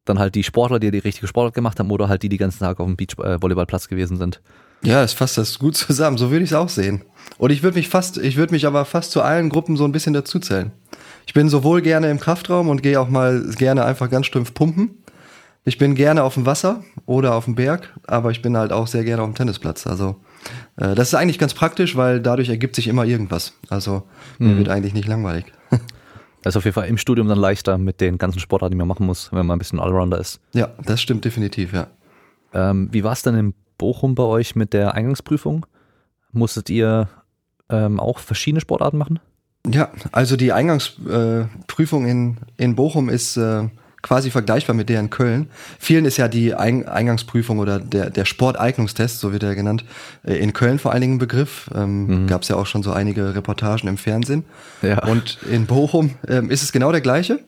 Dann 0.04 0.18
halt 0.18 0.34
die 0.34 0.44
Sportler, 0.44 0.78
die 0.78 0.90
die 0.90 0.98
richtige 0.98 1.26
Sportart 1.26 1.54
gemacht 1.54 1.78
haben, 1.78 1.90
oder 1.90 2.08
halt 2.08 2.22
die, 2.22 2.28
die 2.28 2.36
ganzen 2.36 2.60
Tag 2.60 2.80
auf 2.80 2.86
dem 2.86 2.96
Beach-Volleyballplatz 2.96 3.88
gewesen 3.88 4.16
sind. 4.16 4.40
Ja, 4.82 5.02
es 5.02 5.14
fasst 5.14 5.38
das 5.38 5.58
gut 5.58 5.76
zusammen. 5.76 6.18
So 6.18 6.30
würde 6.30 6.44
ich 6.44 6.50
es 6.50 6.56
auch 6.56 6.68
sehen. 6.68 7.02
Und 7.38 7.50
ich 7.50 7.62
würde 7.62 7.78
mich 7.78 7.88
fast, 7.88 8.18
ich 8.18 8.36
würde 8.36 8.52
mich 8.52 8.66
aber 8.66 8.84
fast 8.84 9.12
zu 9.12 9.22
allen 9.22 9.48
Gruppen 9.48 9.76
so 9.76 9.84
ein 9.84 9.92
bisschen 9.92 10.12
dazuzählen. 10.12 10.72
Ich 11.26 11.32
bin 11.32 11.48
sowohl 11.48 11.80
gerne 11.80 12.10
im 12.10 12.20
Kraftraum 12.20 12.68
und 12.68 12.82
gehe 12.82 13.00
auch 13.00 13.08
mal 13.08 13.42
gerne 13.56 13.84
einfach 13.84 14.10
ganz 14.10 14.26
stumpf 14.26 14.52
pumpen. 14.52 14.98
Ich 15.64 15.78
bin 15.78 15.94
gerne 15.94 16.22
auf 16.22 16.34
dem 16.34 16.44
Wasser 16.44 16.84
oder 17.06 17.34
auf 17.34 17.46
dem 17.46 17.54
Berg, 17.54 17.94
aber 18.06 18.30
ich 18.30 18.42
bin 18.42 18.54
halt 18.54 18.70
auch 18.70 18.86
sehr 18.86 19.02
gerne 19.04 19.22
auf 19.22 19.30
dem 19.30 19.34
Tennisplatz. 19.34 19.86
Also 19.86 20.16
äh, 20.76 20.94
das 20.94 21.08
ist 21.08 21.14
eigentlich 21.14 21.38
ganz 21.38 21.54
praktisch, 21.54 21.96
weil 21.96 22.20
dadurch 22.20 22.50
ergibt 22.50 22.76
sich 22.76 22.86
immer 22.86 23.06
irgendwas. 23.06 23.54
Also 23.70 24.02
mir 24.38 24.58
wird 24.58 24.68
eigentlich 24.68 24.92
nicht 24.92 25.08
langweilig. 25.08 25.46
Das 26.44 26.52
ist 26.52 26.58
auf 26.58 26.64
jeden 26.64 26.74
Fall 26.74 26.88
im 26.88 26.98
Studium 26.98 27.26
dann 27.26 27.38
leichter 27.38 27.78
mit 27.78 28.02
den 28.02 28.18
ganzen 28.18 28.38
Sportarten, 28.38 28.72
die 28.72 28.78
man 28.78 28.86
machen 28.86 29.06
muss, 29.06 29.32
wenn 29.32 29.46
man 29.46 29.56
ein 29.56 29.58
bisschen 29.58 29.80
Allrounder 29.80 30.18
ist. 30.20 30.40
ja, 30.52 30.68
das 30.84 31.00
stimmt 31.00 31.24
definitiv, 31.24 31.72
ja. 31.72 31.86
Ähm, 32.52 32.88
wie 32.92 33.02
war 33.02 33.12
es 33.12 33.22
denn 33.22 33.34
in 33.34 33.54
Bochum 33.78 34.14
bei 34.14 34.24
euch 34.24 34.54
mit 34.54 34.74
der 34.74 34.94
Eingangsprüfung? 34.94 35.64
Musstet 36.32 36.68
ihr 36.68 37.08
ähm, 37.70 37.98
auch 37.98 38.18
verschiedene 38.18 38.60
Sportarten 38.60 38.98
machen? 38.98 39.20
Ja, 39.66 39.90
also 40.12 40.36
die 40.36 40.52
Eingangsprüfung 40.52 42.06
äh, 42.06 42.10
in, 42.10 42.36
in 42.58 42.76
Bochum 42.76 43.08
ist 43.08 43.38
äh, 43.38 43.68
quasi 44.04 44.30
vergleichbar 44.30 44.76
mit 44.76 44.88
der 44.90 45.00
in 45.00 45.08
Köln. 45.08 45.48
Vielen 45.78 46.04
ist 46.04 46.18
ja 46.18 46.28
die 46.28 46.54
Ein 46.54 46.86
Eingangsprüfung 46.86 47.58
oder 47.58 47.80
der, 47.80 48.10
der 48.10 48.26
Sporteignungstest, 48.26 49.18
so 49.18 49.32
wird 49.32 49.42
er 49.42 49.54
genannt, 49.54 49.84
äh, 50.24 50.34
in 50.34 50.52
Köln 50.52 50.78
vor 50.78 50.92
allen 50.92 51.00
Dingen 51.00 51.14
ein 51.14 51.18
Begriff. 51.18 51.70
Ähm, 51.74 52.26
Gab 52.28 52.42
es 52.42 52.48
ja 52.48 52.56
auch 52.56 52.66
schon 52.66 52.82
so 52.82 52.92
einige 52.92 53.34
Reportagen 53.34 53.88
im 53.88 53.96
Fernsehen. 53.96 54.44
Ja. 54.82 55.02
Und 55.06 55.38
in 55.50 55.64
Bochum 55.66 56.10
ähm, 56.28 56.50
ist 56.50 56.62
es 56.62 56.70
genau 56.70 56.92
der 56.92 57.00
gleiche. 57.00 57.40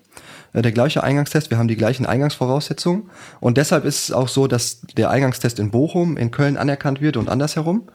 äh, 0.55 0.63
Der 0.63 0.73
gleiche 0.73 1.05
Eingangstest, 1.05 1.51
wir 1.51 1.59
haben 1.59 1.69
die 1.69 1.77
gleichen 1.77 2.07
Eingangsvoraussetzungen 2.07 3.11
und 3.41 3.59
deshalb 3.59 3.85
ist 3.85 4.05
es 4.05 4.13
auch 4.13 4.29
so, 4.29 4.47
dass 4.47 4.81
der 4.97 5.11
Eingangstest 5.11 5.59
in 5.59 5.71
Bochum 5.71 6.17
in 6.17 6.31
Köln 6.31 6.57
anerkannt 6.57 7.01
wird 7.03 7.19
und 7.19 7.29
andersherum. 7.29 7.89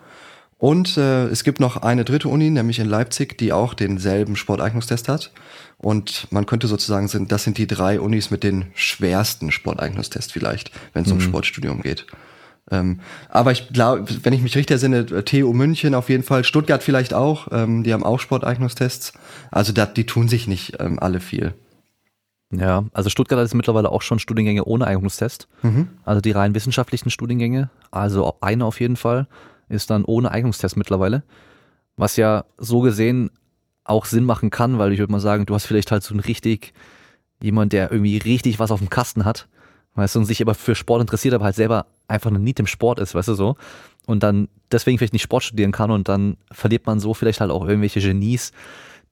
Und 0.59 0.95
äh, 0.95 1.25
es 1.25 1.43
gibt 1.43 1.59
noch 1.59 1.77
eine 1.77 2.05
dritte 2.05 2.27
Uni, 2.29 2.51
nämlich 2.51 2.77
in 2.77 2.87
Leipzig, 2.87 3.35
die 3.39 3.51
auch 3.51 3.73
denselben 3.73 4.35
Sporteignungstest 4.35 5.09
hat. 5.09 5.31
Und 5.81 6.27
man 6.29 6.45
könnte 6.45 6.67
sozusagen 6.67 7.07
sind, 7.07 7.31
das 7.31 7.43
sind 7.43 7.57
die 7.57 7.65
drei 7.65 8.00
Unis 8.00 8.29
mit 8.29 8.43
den 8.43 8.65
schwersten 8.75 9.51
Sporteignungstests 9.51 10.31
vielleicht, 10.31 10.71
wenn 10.93 11.05
es 11.05 11.11
um 11.11 11.19
Sportstudium 11.19 11.81
geht. 11.81 12.05
Ähm, 12.69 13.00
aber 13.29 13.51
ich 13.51 13.69
glaube, 13.69 14.05
wenn 14.23 14.33
ich 14.33 14.43
mich 14.43 14.55
richtig 14.55 14.75
ersinne, 14.75 15.00
äh, 15.00 15.23
TU 15.23 15.51
München 15.53 15.95
auf 15.95 16.09
jeden 16.09 16.23
Fall, 16.23 16.43
Stuttgart 16.43 16.83
vielleicht 16.83 17.15
auch, 17.15 17.47
ähm, 17.51 17.83
die 17.83 17.93
haben 17.93 18.03
auch 18.03 18.19
Sporteignungstests. 18.19 19.13
Also 19.50 19.73
dat, 19.73 19.97
die 19.97 20.05
tun 20.05 20.27
sich 20.27 20.47
nicht 20.47 20.79
ähm, 20.79 21.00
alle 21.00 21.19
viel. 21.19 21.55
Ja, 22.53 22.85
also 22.93 23.09
Stuttgart 23.09 23.39
hat 23.39 23.45
jetzt 23.45 23.55
mittlerweile 23.55 23.91
auch 23.91 24.03
schon 24.03 24.19
Studiengänge 24.19 24.65
ohne 24.65 24.85
Eignungstest. 24.85 25.47
Also 26.05 26.21
die 26.21 26.31
rein 26.31 26.53
wissenschaftlichen 26.53 27.09
Studiengänge, 27.09 27.69
also 27.89 28.35
eine 28.41 28.65
auf 28.65 28.79
jeden 28.79 28.97
Fall, 28.97 29.27
ist 29.67 29.89
dann 29.89 30.05
ohne 30.05 30.31
Eignungstest 30.31 30.77
mittlerweile. 30.77 31.23
Was 31.95 32.17
ja 32.17 32.45
so 32.57 32.81
gesehen 32.81 33.31
auch 33.83 34.05
Sinn 34.05 34.25
machen 34.25 34.50
kann, 34.50 34.77
weil 34.77 34.93
ich 34.93 35.00
würde 35.00 35.11
mal 35.11 35.19
sagen, 35.19 35.45
du 35.45 35.53
hast 35.53 35.65
vielleicht 35.65 35.91
halt 35.91 36.03
so 36.03 36.13
ein 36.13 36.19
richtig, 36.19 36.73
jemand, 37.41 37.73
der 37.73 37.91
irgendwie 37.91 38.17
richtig 38.17 38.59
was 38.59 38.71
auf 38.71 38.79
dem 38.79 38.89
Kasten 38.89 39.25
hat, 39.25 39.47
weißt 39.95 40.15
du, 40.15 40.19
und 40.19 40.25
sich 40.25 40.41
aber 40.41 40.55
für 40.55 40.75
Sport 40.75 41.01
interessiert, 41.01 41.33
aber 41.33 41.45
halt 41.45 41.55
selber 41.55 41.88
einfach 42.07 42.29
eine 42.29 42.39
Niet 42.39 42.59
im 42.59 42.67
Sport 42.67 43.00
ist, 43.00 43.15
weißt 43.15 43.29
du 43.29 43.33
so. 43.33 43.55
Und 44.05 44.23
dann 44.23 44.47
deswegen 44.71 44.97
vielleicht 44.97 45.13
nicht 45.13 45.23
Sport 45.23 45.43
studieren 45.43 45.71
kann 45.71 45.91
und 45.91 46.07
dann 46.09 46.38
verliert 46.51 46.85
man 46.85 47.00
so 47.00 47.13
vielleicht 47.13 47.41
halt 47.41 47.51
auch 47.51 47.67
irgendwelche 47.67 48.00
Genies, 48.00 48.51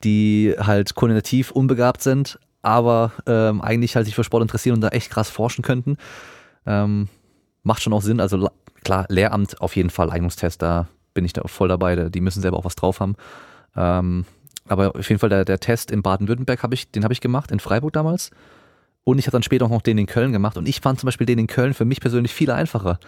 die 0.04 0.54
halt 0.58 0.94
koordinativ 0.94 1.50
unbegabt 1.50 2.02
sind, 2.02 2.38
aber 2.62 3.12
ähm, 3.26 3.60
eigentlich 3.60 3.96
halt 3.96 4.06
sich 4.06 4.14
für 4.14 4.24
Sport 4.24 4.42
interessieren 4.42 4.76
und 4.76 4.80
da 4.80 4.88
echt 4.88 5.10
krass 5.10 5.30
forschen 5.30 5.62
könnten. 5.62 5.96
Ähm, 6.66 7.08
macht 7.62 7.82
schon 7.82 7.92
auch 7.92 8.02
Sinn. 8.02 8.20
Also 8.20 8.50
klar, 8.84 9.06
Lehramt 9.08 9.60
auf 9.60 9.76
jeden 9.76 9.90
Fall, 9.90 10.10
Eignungstest, 10.10 10.62
da 10.62 10.88
bin 11.14 11.24
ich 11.24 11.32
da 11.32 11.42
voll 11.46 11.68
dabei. 11.68 11.96
Die 12.08 12.20
müssen 12.20 12.42
selber 12.42 12.58
auch 12.58 12.64
was 12.64 12.76
drauf 12.76 13.00
haben. 13.00 13.16
Ähm, 13.76 14.24
aber 14.70 14.94
auf 14.94 15.08
jeden 15.08 15.18
Fall 15.18 15.28
der, 15.28 15.44
der 15.44 15.58
Test 15.58 15.90
in 15.90 16.02
Baden-Württemberg 16.02 16.62
habe 16.62 16.74
ich, 16.74 16.90
den 16.90 17.02
habe 17.02 17.12
ich 17.12 17.20
gemacht, 17.20 17.50
in 17.50 17.58
Freiburg 17.58 17.92
damals. 17.92 18.30
Und 19.02 19.18
ich 19.18 19.26
habe 19.26 19.32
dann 19.32 19.42
später 19.42 19.64
auch 19.64 19.70
noch 19.70 19.82
den 19.82 19.98
in 19.98 20.06
Köln 20.06 20.32
gemacht. 20.32 20.56
Und 20.56 20.68
ich 20.68 20.80
fand 20.80 21.00
zum 21.00 21.08
Beispiel 21.08 21.26
den 21.26 21.38
in 21.38 21.46
Köln 21.48 21.74
für 21.74 21.84
mich 21.84 22.00
persönlich 22.00 22.32
viel 22.32 22.50
einfacher, 22.50 23.00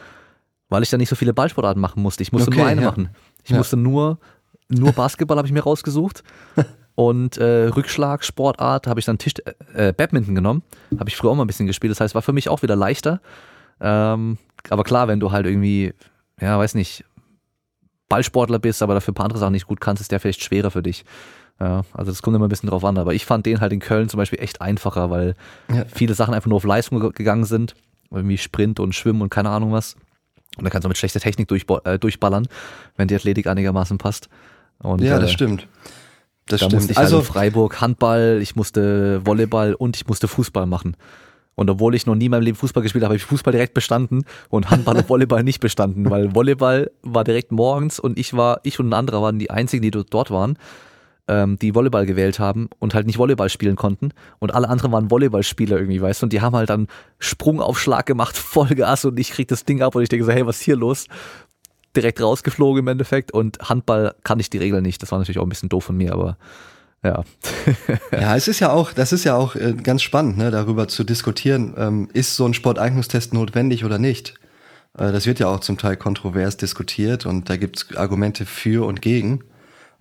weil 0.68 0.82
ich 0.82 0.90
da 0.90 0.96
nicht 0.96 1.08
so 1.08 1.14
viele 1.14 1.32
Ballsportarten 1.32 1.80
machen 1.80 2.02
musste. 2.02 2.22
Ich 2.22 2.32
musste 2.32 2.48
okay, 2.48 2.58
nur 2.58 2.66
eine 2.66 2.82
ja. 2.82 2.88
machen. 2.88 3.10
Ich 3.44 3.50
ja. 3.50 3.58
musste 3.58 3.76
nur, 3.76 4.18
nur 4.68 4.92
Basketball 4.92 5.36
habe 5.36 5.46
ich 5.46 5.52
mir 5.52 5.62
rausgesucht. 5.62 6.24
Und 6.94 7.38
äh, 7.38 7.68
Rückschlag, 7.68 8.24
Sportart, 8.24 8.86
habe 8.86 9.00
ich 9.00 9.06
dann 9.06 9.18
Tisch, 9.18 9.34
äh, 9.74 9.92
Badminton 9.92 10.34
genommen. 10.34 10.62
Habe 10.98 11.08
ich 11.08 11.16
früher 11.16 11.30
auch 11.30 11.36
mal 11.36 11.44
ein 11.44 11.46
bisschen 11.46 11.66
gespielt. 11.66 11.92
Das 11.92 12.00
heißt, 12.00 12.14
war 12.14 12.22
für 12.22 12.32
mich 12.32 12.48
auch 12.48 12.62
wieder 12.62 12.76
leichter. 12.76 13.20
Ähm, 13.80 14.36
aber 14.68 14.82
klar, 14.82 15.08
wenn 15.08 15.20
du 15.20 15.30
halt 15.30 15.46
irgendwie, 15.46 15.94
ja, 16.40 16.58
weiß 16.58 16.74
nicht, 16.74 17.04
Ballsportler 18.08 18.58
bist, 18.58 18.82
aber 18.82 18.94
dafür 18.94 19.12
ein 19.12 19.14
paar 19.14 19.24
andere 19.24 19.38
Sachen 19.38 19.52
nicht 19.52 19.66
gut 19.66 19.80
kannst, 19.80 20.02
ist 20.02 20.10
der 20.10 20.20
vielleicht 20.20 20.42
schwerer 20.42 20.70
für 20.70 20.82
dich. 20.82 21.04
Ja, 21.62 21.82
also 21.92 22.10
das 22.10 22.22
kommt 22.22 22.34
immer 22.34 22.46
ein 22.46 22.48
bisschen 22.48 22.68
drauf 22.68 22.84
an. 22.84 22.98
Aber 22.98 23.14
ich 23.14 23.24
fand 23.24 23.46
den 23.46 23.60
halt 23.60 23.72
in 23.72 23.78
Köln 23.78 24.08
zum 24.08 24.18
Beispiel 24.18 24.40
echt 24.40 24.60
einfacher, 24.60 25.10
weil 25.10 25.36
ja. 25.72 25.84
viele 25.86 26.14
Sachen 26.14 26.34
einfach 26.34 26.48
nur 26.48 26.56
auf 26.56 26.64
Leistung 26.64 27.12
gegangen 27.12 27.44
sind. 27.44 27.76
Irgendwie 28.10 28.36
Sprint 28.36 28.80
und 28.80 28.94
Schwimmen 28.96 29.22
und 29.22 29.30
keine 29.30 29.50
Ahnung 29.50 29.70
was. 29.72 29.94
Und 30.58 30.64
da 30.64 30.70
kannst 30.70 30.84
du 30.84 30.88
mit 30.88 30.98
schlechter 30.98 31.20
Technik 31.20 31.46
durch, 31.46 31.64
äh, 31.84 32.00
durchballern, 32.00 32.48
wenn 32.96 33.06
die 33.06 33.14
Athletik 33.14 33.46
einigermaßen 33.46 33.96
passt. 33.96 34.28
Und, 34.80 35.02
ja, 35.02 35.20
das 35.20 35.30
äh, 35.30 35.34
stimmt. 35.34 35.68
Das 36.46 36.58
da 36.60 36.66
stimmt. 36.66 36.72
musste 36.74 36.92
ich 36.92 36.98
also 36.98 37.18
halt 37.18 37.26
in 37.26 37.32
Freiburg 37.32 37.80
Handball, 37.80 38.40
ich 38.42 38.56
musste 38.56 39.24
Volleyball 39.24 39.74
und 39.74 39.96
ich 39.96 40.08
musste 40.08 40.26
Fußball 40.26 40.66
machen. 40.66 40.96
Und 41.54 41.70
obwohl 41.70 41.94
ich 41.94 42.06
noch 42.06 42.16
nie 42.16 42.24
in 42.24 42.32
meinem 42.32 42.42
Leben 42.42 42.56
Fußball 42.56 42.82
gespielt 42.82 43.04
habe, 43.04 43.12
habe 43.12 43.16
ich 43.16 43.24
Fußball 43.24 43.52
direkt 43.52 43.74
bestanden 43.74 44.24
und 44.48 44.70
Handball 44.70 44.96
und 44.96 45.08
Volleyball 45.08 45.44
nicht 45.44 45.60
bestanden, 45.60 46.10
weil 46.10 46.34
Volleyball 46.34 46.90
war 47.02 47.22
direkt 47.22 47.52
morgens 47.52 48.00
und 48.00 48.18
ich 48.18 48.34
war, 48.34 48.60
ich 48.64 48.80
und 48.80 48.88
ein 48.88 48.94
anderer 48.94 49.22
waren 49.22 49.38
die 49.38 49.50
einzigen, 49.50 49.82
die 49.82 49.90
dort 49.90 50.30
waren, 50.30 50.58
ähm, 51.28 51.58
die 51.58 51.74
Volleyball 51.74 52.06
gewählt 52.06 52.38
haben 52.38 52.68
und 52.78 52.94
halt 52.94 53.06
nicht 53.06 53.18
Volleyball 53.18 53.48
spielen 53.48 53.76
konnten. 53.76 54.10
Und 54.38 54.54
alle 54.54 54.68
anderen 54.68 54.92
waren 54.92 55.10
Volleyballspieler 55.10 55.76
irgendwie, 55.76 56.00
weißt 56.00 56.22
du, 56.22 56.26
und 56.26 56.32
die 56.32 56.40
haben 56.40 56.56
halt 56.56 56.70
dann 56.70 56.88
Sprungaufschlag 57.18 58.06
gemacht, 58.06 58.36
Vollgas 58.52 59.04
und 59.04 59.18
ich 59.18 59.30
krieg 59.30 59.48
das 59.48 59.64
Ding 59.64 59.82
ab 59.82 59.94
und 59.94 60.02
ich 60.02 60.08
denke 60.08 60.24
so, 60.24 60.32
hey, 60.32 60.46
was 60.46 60.58
ist 60.58 60.62
hier 60.62 60.76
los? 60.76 61.06
Direkt 61.94 62.20
rausgeflogen 62.20 62.80
im 62.80 62.88
Endeffekt 62.88 63.32
und 63.32 63.58
Handball 63.68 64.14
kann 64.24 64.40
ich 64.40 64.50
die 64.50 64.58
Regel 64.58 64.80
nicht. 64.80 65.02
Das 65.02 65.12
war 65.12 65.18
natürlich 65.18 65.38
auch 65.38 65.46
ein 65.46 65.50
bisschen 65.50 65.68
doof 65.68 65.84
von 65.84 65.96
mir, 65.96 66.12
aber 66.14 66.38
ja. 67.04 67.24
ja, 68.12 68.36
es 68.36 68.48
ist 68.48 68.60
ja 68.60 68.72
auch, 68.72 68.92
das 68.92 69.12
ist 69.12 69.24
ja 69.24 69.36
auch 69.36 69.56
äh, 69.56 69.74
ganz 69.74 70.02
spannend, 70.02 70.38
ne, 70.38 70.50
darüber 70.50 70.88
zu 70.88 71.04
diskutieren, 71.04 71.74
ähm, 71.76 72.08
ist 72.12 72.36
so 72.36 72.46
ein 72.46 72.54
Sporteignungstest 72.54 73.34
notwendig 73.34 73.84
oder 73.84 73.98
nicht? 73.98 74.34
Äh, 74.96 75.12
das 75.12 75.26
wird 75.26 75.40
ja 75.40 75.48
auch 75.48 75.60
zum 75.60 75.78
Teil 75.78 75.96
kontrovers 75.96 76.56
diskutiert 76.56 77.26
und 77.26 77.50
da 77.50 77.56
gibt 77.56 77.76
es 77.76 77.96
Argumente 77.96 78.46
für 78.46 78.86
und 78.86 79.02
gegen. 79.02 79.44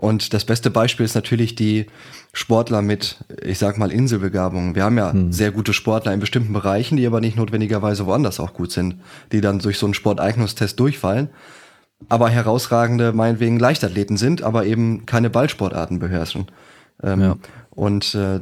Und 0.02 0.34
das 0.34 0.46
beste 0.46 0.72
Beispiel 0.72 1.06
ist 1.06 1.14
natürlich 1.14 1.54
die 1.54 1.86
Sportler 2.34 2.82
mit, 2.82 3.18
ich 3.44 3.60
sag 3.60 3.78
mal, 3.78 3.92
Inselbegabungen. 3.92 4.74
Wir 4.74 4.84
haben 4.84 4.98
ja 4.98 5.14
hm. 5.14 5.32
sehr 5.32 5.52
gute 5.52 5.74
Sportler 5.74 6.12
in 6.12 6.20
bestimmten 6.20 6.54
Bereichen, 6.54 6.98
die 6.98 7.06
aber 7.06 7.22
nicht 7.22 7.38
notwendigerweise 7.38 8.08
woanders 8.08 8.40
auch 8.40 8.54
gut 8.54 8.72
sind, 8.72 8.96
die 9.32 9.42
dann 9.42 9.60
durch 9.60 9.78
so 9.78 9.86
einen 9.86 9.94
Sporteignungstest 9.94 10.80
durchfallen, 10.80 11.30
aber 12.10 12.30
herausragende, 12.30 13.14
meinetwegen 13.14 13.60
Leichtathleten 13.60 14.18
sind, 14.18 14.42
aber 14.42 14.66
eben 14.66 15.06
keine 15.06 15.30
Ballsportarten 15.30 16.00
beherrschen. 16.00 16.48
Ähm, 17.04 17.22
ja. 17.22 17.38
Und 17.70 18.16
äh, 18.16 18.40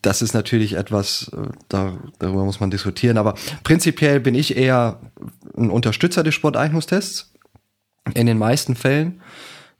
das 0.00 0.22
ist 0.22 0.32
natürlich 0.32 0.76
etwas, 0.76 1.30
äh, 1.36 1.48
da, 1.68 1.92
darüber 2.20 2.46
muss 2.46 2.58
man 2.58 2.70
diskutieren. 2.70 3.18
Aber 3.18 3.34
prinzipiell 3.64 4.18
bin 4.18 4.34
ich 4.34 4.56
eher 4.56 4.98
ein 5.58 5.68
Unterstützer 5.68 6.22
des 6.22 6.34
Sporteignungstests 6.34 7.34
in 8.14 8.24
den 8.24 8.38
meisten 8.38 8.76
Fällen, 8.76 9.20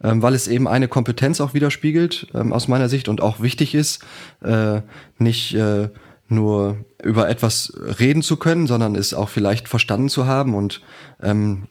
weil 0.03 0.35
es 0.35 0.49
eben 0.49 0.69
eine 0.69 0.89
Kompetenz 0.89 1.41
auch 1.41 1.55
widerspiegelt 1.55 2.29
ähm, 2.35 2.53
aus 2.53 2.69
meiner 2.69 2.89
Sicht 2.89 3.09
und 3.09 3.21
auch 3.21 3.41
wichtig 3.41 3.75
ist, 3.75 4.05
äh, 4.43 4.81
nicht 5.19 5.55
äh, 5.55 5.89
nur 6.29 6.79
über 7.03 7.29
etwas 7.29 7.73
reden 8.01 8.23
zu 8.23 8.37
können, 8.37 8.67
sondern 8.67 8.95
es 8.95 9.15
auch 9.15 9.29
vielleicht 9.29 9.69
verstanden 9.69 10.09
zu 10.09 10.27
haben. 10.27 10.55
Und 10.55 10.83
ähm, 11.23 11.69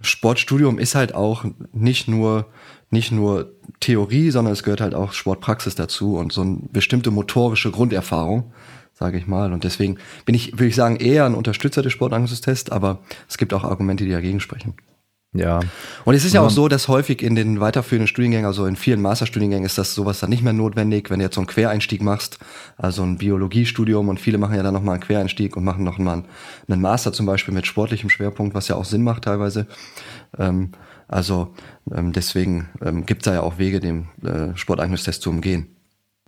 Sportstudium 0.00 0.78
ist 0.78 0.94
halt 0.94 1.14
auch 1.14 1.44
nicht 1.72 2.08
nur 2.08 2.46
nicht 2.90 3.12
nur 3.12 3.52
Theorie, 3.80 4.30
sondern 4.30 4.52
es 4.52 4.62
gehört 4.62 4.80
halt 4.80 4.94
auch 4.94 5.12
Sportpraxis 5.12 5.74
dazu 5.74 6.16
und 6.16 6.32
so 6.32 6.42
eine 6.42 6.58
bestimmte 6.72 7.10
motorische 7.10 7.70
Grunderfahrung, 7.70 8.52
sage 8.94 9.18
ich 9.18 9.26
mal. 9.26 9.52
Und 9.52 9.64
deswegen 9.64 9.98
bin 10.24 10.34
ich, 10.34 10.52
würde 10.52 10.66
ich 10.66 10.76
sagen, 10.76 10.96
eher 10.96 11.26
ein 11.26 11.34
Unterstützer 11.34 11.82
des 11.82 11.92
Sportangriffstests, 11.92 12.70
aber 12.70 13.00
es 13.28 13.38
gibt 13.38 13.52
auch 13.52 13.64
Argumente, 13.64 14.04
die 14.04 14.12
dagegen 14.12 14.40
sprechen. 14.40 14.74
Ja. 15.32 15.60
Und 16.04 16.14
es 16.14 16.24
ist 16.24 16.32
ja 16.32 16.40
auch 16.40 16.50
so, 16.50 16.68
dass 16.68 16.88
häufig 16.88 17.22
in 17.22 17.34
den 17.34 17.60
weiterführenden 17.60 18.06
Studiengängen, 18.06 18.46
also 18.46 18.66
in 18.66 18.76
vielen 18.76 19.02
Masterstudiengängen, 19.02 19.66
ist 19.66 19.76
das 19.76 19.94
sowas 19.94 20.20
dann 20.20 20.30
nicht 20.30 20.42
mehr 20.42 20.52
notwendig, 20.52 21.10
wenn 21.10 21.18
du 21.18 21.24
jetzt 21.24 21.34
so 21.34 21.40
einen 21.40 21.46
Quereinstieg 21.48 22.02
machst, 22.02 22.38
also 22.76 23.02
ein 23.02 23.18
Biologiestudium 23.18 24.08
und 24.08 24.18
viele 24.18 24.38
machen 24.38 24.56
ja 24.56 24.62
dann 24.62 24.72
nochmal 24.72 24.94
einen 24.94 25.02
Quereinstieg 25.02 25.56
und 25.56 25.64
machen 25.64 25.84
nochmal 25.84 26.24
einen 26.68 26.80
Master 26.80 27.12
zum 27.12 27.26
Beispiel 27.26 27.52
mit 27.52 27.66
sportlichem 27.66 28.08
Schwerpunkt, 28.08 28.54
was 28.54 28.68
ja 28.68 28.76
auch 28.76 28.84
Sinn 28.84 29.02
macht 29.02 29.24
teilweise. 29.24 29.66
Ähm, 30.38 30.72
also 31.08 31.54
ähm, 31.94 32.12
deswegen 32.12 32.68
ähm, 32.82 33.06
gibt 33.06 33.22
es 33.22 33.24
da 33.26 33.34
ja 33.34 33.40
auch 33.42 33.58
Wege, 33.58 33.80
den 33.80 34.08
äh, 34.24 34.56
Sporteignungstest 34.56 35.22
zu 35.22 35.30
umgehen. 35.30 35.76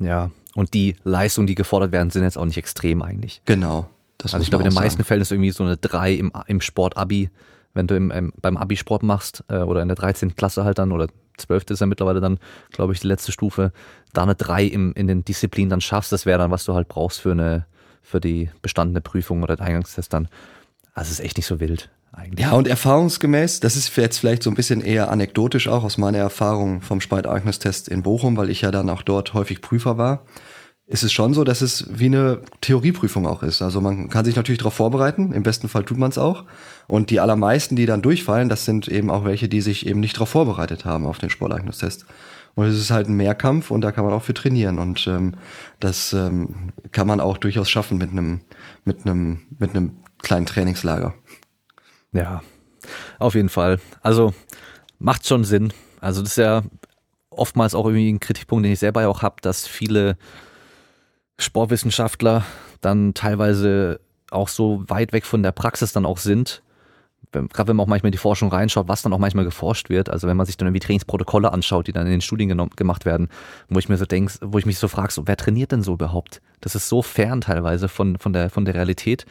Ja, 0.01 0.31
und 0.55 0.75
die 0.75 0.97
Leistungen, 1.05 1.47
die 1.47 1.55
gefordert 1.55 1.93
werden, 1.93 2.11
sind 2.11 2.23
jetzt 2.23 2.39
auch 2.39 2.45
nicht 2.45 2.57
extrem 2.57 3.03
eigentlich. 3.03 3.43
Genau. 3.45 3.89
also 4.23 4.39
ich 4.39 4.51
glaube, 4.51 4.65
in 4.65 4.71
den 4.71 4.75
meisten 4.75 5.03
Fällen 5.05 5.23
ist 5.23 5.33
irgendwie 5.33 5.51
so 5.51 5.65
eine 5.65 5.77
3 5.77 6.15
im, 6.15 6.33
im 6.47 6.61
Sport-Abi, 6.61 7.31
wenn 7.79 7.87
du 7.87 7.95
im, 7.95 8.11
im, 8.11 8.33
beim 8.43 8.57
Abi-Sport 8.57 9.05
machst 9.05 9.45
äh, 9.49 9.59
oder 9.59 9.81
in 9.81 9.89
der 9.89 9.95
13. 9.95 10.35
Klasse 10.35 10.65
halt 10.65 10.79
dann 10.79 10.91
oder 10.91 11.07
12. 11.37 11.71
ist 11.71 11.81
ja 11.81 11.87
mittlerweile 11.87 12.21
dann, 12.21 12.41
glaube 12.73 12.93
ich, 12.93 12.99
die 12.99 13.07
letzte 13.07 13.31
Stufe, 13.31 13.73
da 14.13 14.25
eine 14.25 14.35
3 14.35 14.65
im, 14.65 14.93
in 14.95 15.07
den 15.07 15.25
Disziplinen 15.25 15.71
dann 15.71 15.81
schaffst, 15.81 16.11
das 16.11 16.27
wäre 16.27 16.39
dann, 16.39 16.51
was 16.51 16.65
du 16.65 16.75
halt 16.75 16.89
brauchst 16.89 17.21
für 17.21 17.31
eine 17.31 17.67
für 18.03 18.21
die 18.21 18.51
bestandene 18.63 19.01
Prüfung 19.01 19.43
oder 19.43 19.55
den 19.55 19.67
Eingangstest 19.67 20.13
dann. 20.13 20.29
Also 20.95 21.11
es 21.11 21.19
ist 21.19 21.25
echt 21.25 21.37
nicht 21.37 21.47
so 21.47 21.61
wild 21.61 21.91
eigentlich. 22.11 22.47
Ja, 22.47 22.53
und 22.53 22.67
erfahrungsgemäß, 22.67 23.61
das 23.61 23.77
ist 23.77 23.95
jetzt 23.97 24.19
vielleicht 24.19 24.43
so 24.43 24.51
ein 24.51 24.57
bisschen 24.57 24.81
eher 24.81 25.11
anekdotisch 25.11 25.69
auch 25.69 25.85
aus 25.85 25.99
meiner 25.99 26.19
Erfahrung 26.19 26.81
vom 26.81 27.01
Spalteignungstest 27.01 27.89
in 27.89 28.03
Bochum, 28.03 28.37
weil 28.37 28.51
ich 28.51 28.63
ja 28.63 28.71
dann 28.71 28.91
auch 28.91 29.03
dort 29.03 29.35
häufig 29.35 29.61
Prüfer 29.61 29.99
war, 29.99 30.25
ist 30.89 31.03
es 31.03 31.13
schon 31.13 31.35
so, 31.35 31.45
dass 31.45 31.61
es 31.61 31.87
wie 31.91 32.07
eine 32.07 32.41
Theorieprüfung 32.63 33.27
auch 33.27 33.43
ist. 33.43 33.61
Also 33.61 33.83
man 33.83 34.09
kann 34.09 34.25
sich 34.25 34.37
natürlich 34.37 34.59
darauf 34.59 34.73
vorbereiten, 34.73 35.33
im 35.33 35.43
besten 35.43 35.69
Fall 35.69 35.85
tut 35.85 35.99
man 35.99 36.11
es 36.11 36.17
auch. 36.17 36.45
Und 36.87 37.11
die 37.11 37.21
allermeisten, 37.21 37.77
die 37.77 37.85
dann 37.85 38.01
durchfallen, 38.01 38.49
das 38.49 38.65
sind 38.65 38.89
eben 38.89 39.11
auch 39.11 39.27
welche, 39.27 39.51
die 39.51 39.61
sich 39.61 39.87
eben 39.87 40.01
nicht 40.01 40.17
darauf 40.17 40.31
vorbereitet 40.31 40.87
haben 40.87 41.07
auf 41.07 41.19
den 41.19 41.29
Sporteignungstest. 41.29 42.07
Und 42.55 42.67
es 42.67 42.79
ist 42.79 42.91
halt 42.91 43.07
ein 43.07 43.17
Mehrkampf 43.17 43.71
und 43.71 43.83
da 43.83 43.93
kann 43.93 44.05
man 44.05 44.15
auch 44.15 44.23
für 44.23 44.33
trainieren. 44.33 44.79
Und 44.79 45.07
ähm, 45.07 45.35
das 45.79 46.15
ähm, 46.15 46.73
kann 46.91 47.07
man 47.07 47.21
auch 47.21 47.37
durchaus 47.37 47.69
schaffen 47.69 47.99
mit 47.99 48.11
einem, 48.11 48.41
mit 48.85 49.05
einem, 49.05 49.43
mit 49.59 49.71
einem 49.71 49.99
kleinen 50.23 50.47
Trainingslager. 50.47 51.13
Ja, 52.13 52.43
auf 53.19 53.35
jeden 53.35 53.51
Fall. 53.51 53.79
Also 54.01 54.33
macht 54.99 55.27
schon 55.27 55.45
Sinn. 55.45 55.71
Also 56.01 56.23
das 56.23 56.31
ist 56.31 56.39
ja 56.39 56.63
oftmals 57.29 57.75
auch 57.75 57.85
irgendwie 57.85 58.11
ein 58.11 58.21
Kritikpunkt, 58.21 58.65
den 58.65 58.73
ich 58.73 58.79
selber 58.79 59.03
ja 59.03 59.09
auch 59.09 59.21
habe, 59.21 59.37
dass 59.43 59.67
viele 59.67 60.17
Sportwissenschaftler 61.39 62.45
dann 62.81 63.15
teilweise 63.15 64.01
auch 64.31 64.49
so 64.49 64.85
weit 64.89 65.13
weg 65.13 65.25
von 65.25 65.43
der 65.43 65.53
Praxis 65.53 65.93
dann 65.93 66.07
auch 66.07 66.19
sind. 66.19 66.63
Gerade 67.33 67.69
wenn 67.69 67.77
man 67.77 67.85
auch 67.85 67.89
manchmal 67.89 68.09
in 68.09 68.13
die 68.13 68.19
Forschung 68.19 68.51
reinschaut, 68.51 68.89
was 68.89 69.03
dann 69.03 69.13
auch 69.13 69.19
manchmal 69.19 69.45
geforscht 69.45 69.91
wird. 69.91 70.09
Also 70.09 70.27
wenn 70.29 70.37
man 70.37 70.47
sich 70.47 70.57
dann 70.57 70.67
irgendwie 70.67 70.81
Trainingsprotokolle 70.81 71.53
anschaut, 71.53 71.87
die 71.87 71.93
dann 71.93 72.07
in 72.07 72.13
den 72.13 72.21
Studien 72.21 72.49
gemacht 72.77 73.05
werden, 73.05 73.29
wo 73.69 73.79
ich 73.79 73.89
mir 73.89 73.99
so 73.99 74.07
denke, 74.07 74.33
wo 74.41 74.59
ich 74.59 74.67
mich 74.67 74.79
so 74.79 74.89
frage, 74.89 75.13
so, 75.13 75.27
wer 75.27 75.37
trainiert 75.37 75.73
denn 75.73 75.83
so 75.83 75.95
überhaupt? 75.95 76.41
Das 76.61 76.75
ist 76.75 76.89
so 76.89 77.03
fern 77.03 77.43
teilweise 77.43 77.89
von, 77.89 78.19
von, 78.19 78.33
der, 78.33 78.51
von 78.51 78.65
der 78.65 78.75
Realität 78.75 79.27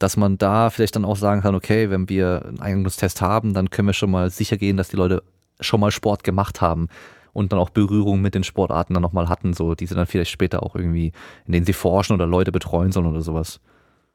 dass 0.00 0.16
man 0.16 0.38
da 0.38 0.70
vielleicht 0.70 0.96
dann 0.96 1.04
auch 1.04 1.16
sagen 1.16 1.42
kann, 1.42 1.54
okay, 1.54 1.90
wenn 1.90 2.08
wir 2.08 2.46
einen 2.46 2.58
Eignungstest 2.58 3.20
haben, 3.20 3.52
dann 3.52 3.68
können 3.68 3.88
wir 3.88 3.92
schon 3.92 4.10
mal 4.10 4.30
sicher 4.30 4.56
gehen, 4.56 4.78
dass 4.78 4.88
die 4.88 4.96
Leute 4.96 5.22
schon 5.60 5.78
mal 5.78 5.90
Sport 5.90 6.24
gemacht 6.24 6.62
haben 6.62 6.88
und 7.32 7.52
dann 7.52 7.58
auch 7.58 7.70
Berührung 7.70 8.20
mit 8.20 8.34
den 8.34 8.44
Sportarten 8.44 8.94
dann 8.94 9.02
nochmal 9.02 9.28
hatten, 9.28 9.52
so 9.52 9.74
die 9.74 9.86
sie 9.86 9.94
dann 9.94 10.06
vielleicht 10.06 10.30
später 10.30 10.62
auch 10.62 10.74
irgendwie, 10.74 11.12
in 11.46 11.52
denen 11.52 11.66
sie 11.66 11.72
forschen 11.72 12.14
oder 12.14 12.26
Leute 12.26 12.52
betreuen 12.52 12.92
sollen 12.92 13.06
oder 13.06 13.20
sowas. 13.20 13.60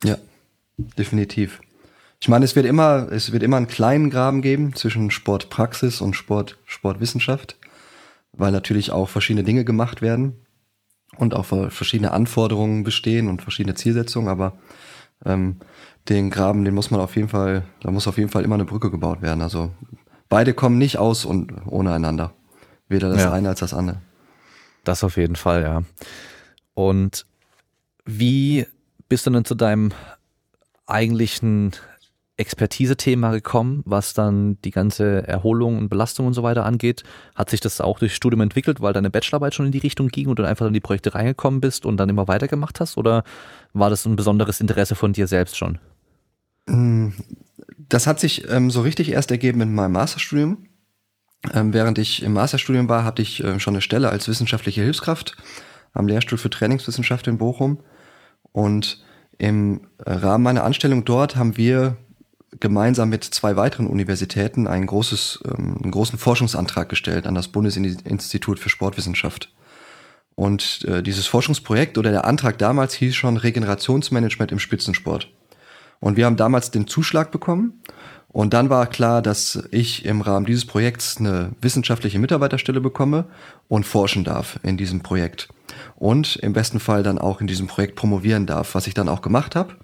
Ja, 0.03 0.17
definitiv. 0.77 1.61
Ich 2.19 2.29
meine, 2.29 2.45
es 2.45 2.55
wird 2.55 2.65
immer, 2.65 3.11
es 3.11 3.31
wird 3.31 3.43
immer 3.43 3.57
einen 3.57 3.67
kleinen 3.67 4.09
Graben 4.09 4.41
geben 4.41 4.73
zwischen 4.73 5.11
Sportpraxis 5.11 6.01
und 6.01 6.15
Sport, 6.15 6.57
Sportwissenschaft, 6.65 7.57
weil 8.31 8.51
natürlich 8.51 8.91
auch 8.91 9.09
verschiedene 9.09 9.43
Dinge 9.43 9.65
gemacht 9.65 10.01
werden 10.01 10.33
und 11.17 11.33
auch 11.33 11.45
verschiedene 11.45 12.11
Anforderungen 12.11 12.83
bestehen 12.83 13.27
und 13.27 13.41
verschiedene 13.41 13.75
Zielsetzungen, 13.75 14.29
aber 14.29 14.53
ähm, 15.25 15.57
den 16.09 16.29
Graben, 16.29 16.65
den 16.65 16.73
muss 16.73 16.91
man 16.91 16.99
auf 16.99 17.15
jeden 17.15 17.29
Fall, 17.29 17.63
da 17.81 17.91
muss 17.91 18.07
auf 18.07 18.17
jeden 18.17 18.29
Fall 18.29 18.43
immer 18.43 18.55
eine 18.55 18.65
Brücke 18.65 18.91
gebaut 18.91 19.21
werden. 19.21 19.41
Also 19.41 19.71
beide 20.29 20.53
kommen 20.53 20.77
nicht 20.77 20.97
aus 20.97 21.25
und 21.25 21.51
ohne 21.67 21.93
einander. 21.93 22.33
Weder 22.87 23.09
das 23.09 23.23
ja. 23.23 23.31
eine 23.31 23.49
als 23.49 23.59
das 23.59 23.73
andere. 23.73 24.01
Das 24.83 25.03
auf 25.03 25.17
jeden 25.17 25.35
Fall, 25.35 25.63
ja. 25.63 25.83
Und 26.73 27.25
wie 28.05 28.67
bist 29.09 29.25
du 29.25 29.31
denn 29.31 29.45
zu 29.45 29.55
deinem 29.55 29.91
eigentlichen 30.85 31.71
Expertise-Thema 32.37 33.31
gekommen, 33.31 33.81
was 33.85 34.13
dann 34.13 34.57
die 34.63 34.71
ganze 34.71 35.25
Erholung 35.27 35.77
und 35.77 35.89
Belastung 35.89 36.27
und 36.27 36.33
so 36.33 36.43
weiter 36.43 36.65
angeht? 36.65 37.03
Hat 37.33 37.49
sich 37.49 37.61
das 37.61 37.81
auch 37.81 37.99
durch 37.99 38.13
Studium 38.13 38.41
entwickelt, 38.41 38.81
weil 38.81 38.93
deine 38.93 39.09
Bachelorarbeit 39.09 39.55
schon 39.55 39.67
in 39.67 39.71
die 39.71 39.79
Richtung 39.79 40.09
ging 40.09 40.27
und 40.27 40.37
du 40.37 40.43
einfach 40.43 40.67
in 40.67 40.73
die 40.73 40.81
Projekte 40.81 41.15
reingekommen 41.15 41.61
bist 41.61 41.85
und 41.85 41.97
dann 41.97 42.09
immer 42.09 42.27
weitergemacht 42.27 42.79
hast? 42.79 42.97
Oder 42.97 43.23
war 43.73 43.89
das 43.89 44.05
ein 44.05 44.15
besonderes 44.15 44.59
Interesse 44.59 44.95
von 44.95 45.13
dir 45.13 45.27
selbst 45.27 45.57
schon? 45.57 45.79
Mm, 46.67 47.09
das 47.77 48.05
hat 48.05 48.19
sich 48.19 48.49
ähm, 48.49 48.69
so 48.69 48.81
richtig 48.81 49.11
erst 49.11 49.31
ergeben 49.31 49.61
in 49.61 49.73
meinem 49.73 49.93
Masterstudium. 49.93 50.67
Ähm, 51.53 51.73
während 51.73 51.97
ich 51.97 52.23
im 52.23 52.33
Masterstudium 52.33 52.89
war, 52.89 53.03
hatte 53.03 53.21
ich 53.21 53.43
äh, 53.43 53.59
schon 53.59 53.75
eine 53.75 53.81
Stelle 53.81 54.09
als 54.09 54.27
wissenschaftliche 54.27 54.81
Hilfskraft 54.81 55.35
am 55.93 56.07
Lehrstuhl 56.07 56.37
für 56.37 56.49
Trainingswissenschaft 56.49 57.27
in 57.27 57.37
Bochum. 57.37 57.79
Und 58.51 59.03
im 59.37 59.87
Rahmen 59.99 60.43
meiner 60.43 60.63
Anstellung 60.63 61.05
dort 61.05 61.35
haben 61.35 61.57
wir 61.57 61.97
gemeinsam 62.59 63.09
mit 63.09 63.23
zwei 63.23 63.55
weiteren 63.55 63.87
Universitäten 63.87 64.67
ein 64.67 64.85
großes, 64.85 65.43
ähm, 65.45 65.77
einen 65.81 65.91
großen 65.91 66.17
Forschungsantrag 66.17 66.89
gestellt 66.89 67.27
an 67.27 67.35
das 67.35 67.49
Bundesinstitut 67.49 68.59
für 68.59 68.69
Sportwissenschaft. 68.69 69.53
Und 70.35 70.83
äh, 70.85 71.01
dieses 71.01 71.27
Forschungsprojekt 71.27 71.97
oder 71.97 72.11
der 72.11 72.25
Antrag 72.25 72.57
damals 72.57 72.93
hieß 72.93 73.15
schon 73.15 73.37
Regenerationsmanagement 73.37 74.51
im 74.51 74.59
Spitzensport. 74.59 75.29
Und 75.99 76.17
wir 76.17 76.25
haben 76.25 76.35
damals 76.35 76.71
den 76.71 76.87
Zuschlag 76.87 77.31
bekommen. 77.31 77.81
Und 78.35 78.53
dann 78.53 78.69
war 78.69 78.85
klar, 78.87 79.21
dass 79.21 79.63
ich 79.71 80.03
im 80.03 80.19
Rahmen 80.19 80.45
dieses 80.45 80.65
Projekts 80.65 81.15
eine 81.19 81.51
wissenschaftliche 81.61 82.19
Mitarbeiterstelle 82.19 82.81
bekomme 82.81 83.23
und 83.69 83.85
forschen 83.85 84.25
darf 84.25 84.59
in 84.61 84.75
diesem 84.75 84.99
Projekt. 84.99 85.47
Und 85.95 86.35
im 86.35 86.51
besten 86.51 86.81
Fall 86.81 87.01
dann 87.01 87.17
auch 87.17 87.39
in 87.39 87.47
diesem 87.47 87.67
Projekt 87.67 87.95
promovieren 87.95 88.45
darf, 88.45 88.75
was 88.75 88.87
ich 88.87 88.93
dann 88.93 89.07
auch 89.07 89.21
gemacht 89.21 89.55
habe. 89.55 89.75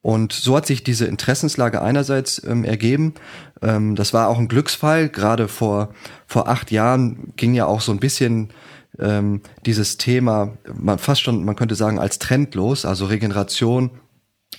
Und 0.00 0.32
so 0.32 0.56
hat 0.56 0.64
sich 0.64 0.82
diese 0.82 1.04
Interessenslage 1.04 1.82
einerseits 1.82 2.42
ähm, 2.42 2.64
ergeben. 2.64 3.12
Ähm, 3.60 3.96
das 3.96 4.14
war 4.14 4.28
auch 4.28 4.38
ein 4.38 4.48
Glücksfall. 4.48 5.10
Gerade 5.10 5.46
vor, 5.46 5.90
vor 6.26 6.48
acht 6.48 6.70
Jahren 6.70 7.34
ging 7.36 7.52
ja 7.52 7.66
auch 7.66 7.82
so 7.82 7.92
ein 7.92 8.00
bisschen 8.00 8.48
ähm, 8.98 9.42
dieses 9.66 9.98
Thema, 9.98 10.56
man 10.72 10.98
fast 10.98 11.20
schon, 11.20 11.44
man 11.44 11.54
könnte 11.54 11.74
sagen, 11.74 11.98
als 11.98 12.18
Trend 12.18 12.54
los. 12.54 12.86
Also 12.86 13.04
Regeneration, 13.04 13.90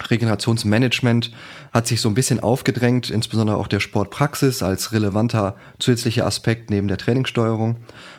Regenerationsmanagement 0.10 1.32
hat 1.72 1.88
sich 1.88 2.02
so 2.02 2.10
ein 2.10 2.16
bisschen 2.16 2.40
aufgedrängt, 2.40 3.10
insbesondere 3.10 3.58
auch 3.58 3.68
der 3.68 3.80
Sportpraxis 3.80 4.64
als 4.64 4.92
relevanter 4.92 5.56
zusätzlicher 5.80 6.26
Aspekt 6.26 6.70
neben 6.70 6.88
der 6.88 6.98
Trainingssteuerung. 6.98 7.78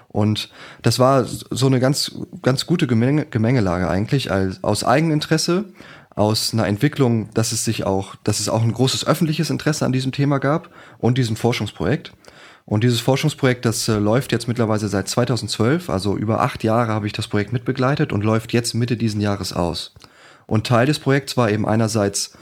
Und 0.08 0.50
das 0.82 0.98
war 0.98 1.24
so 1.24 1.66
eine 1.66 1.80
ganz, 1.80 2.12
ganz 2.42 2.66
gute 2.66 2.86
Gemenge, 2.86 3.26
Gemengelage 3.26 3.88
eigentlich, 3.88 4.30
als, 4.30 4.64
aus 4.64 4.84
Eigeninteresse, 4.84 5.66
aus 6.14 6.54
einer 6.54 6.66
Entwicklung, 6.66 7.28
dass 7.34 7.52
es 7.52 7.64
sich 7.64 7.84
auch, 7.84 8.14
dass 8.24 8.40
es 8.40 8.48
auch 8.48 8.62
ein 8.62 8.72
großes 8.72 9.06
öffentliches 9.06 9.50
Interesse 9.50 9.84
an 9.84 9.92
diesem 9.92 10.12
Thema 10.12 10.38
gab 10.38 10.70
und 10.98 11.18
diesem 11.18 11.36
Forschungsprojekt. 11.36 12.12
Und 12.64 12.82
dieses 12.82 13.00
Forschungsprojekt, 13.00 13.64
das 13.64 13.86
äh, 13.88 13.98
läuft 13.98 14.32
jetzt 14.32 14.48
mittlerweile 14.48 14.88
seit 14.88 15.06
2012, 15.06 15.88
also 15.88 16.16
über 16.16 16.40
acht 16.40 16.64
Jahre 16.64 16.92
habe 16.92 17.06
ich 17.06 17.12
das 17.12 17.28
Projekt 17.28 17.52
mitbegleitet 17.52 18.12
und 18.12 18.24
läuft 18.24 18.52
jetzt 18.52 18.74
Mitte 18.74 18.96
diesen 18.96 19.20
Jahres 19.20 19.52
aus. 19.52 19.94
Und 20.46 20.66
Teil 20.66 20.86
des 20.86 20.98
Projekts 20.98 21.36
war 21.36 21.50
eben 21.50 21.66
einerseits 21.66 22.36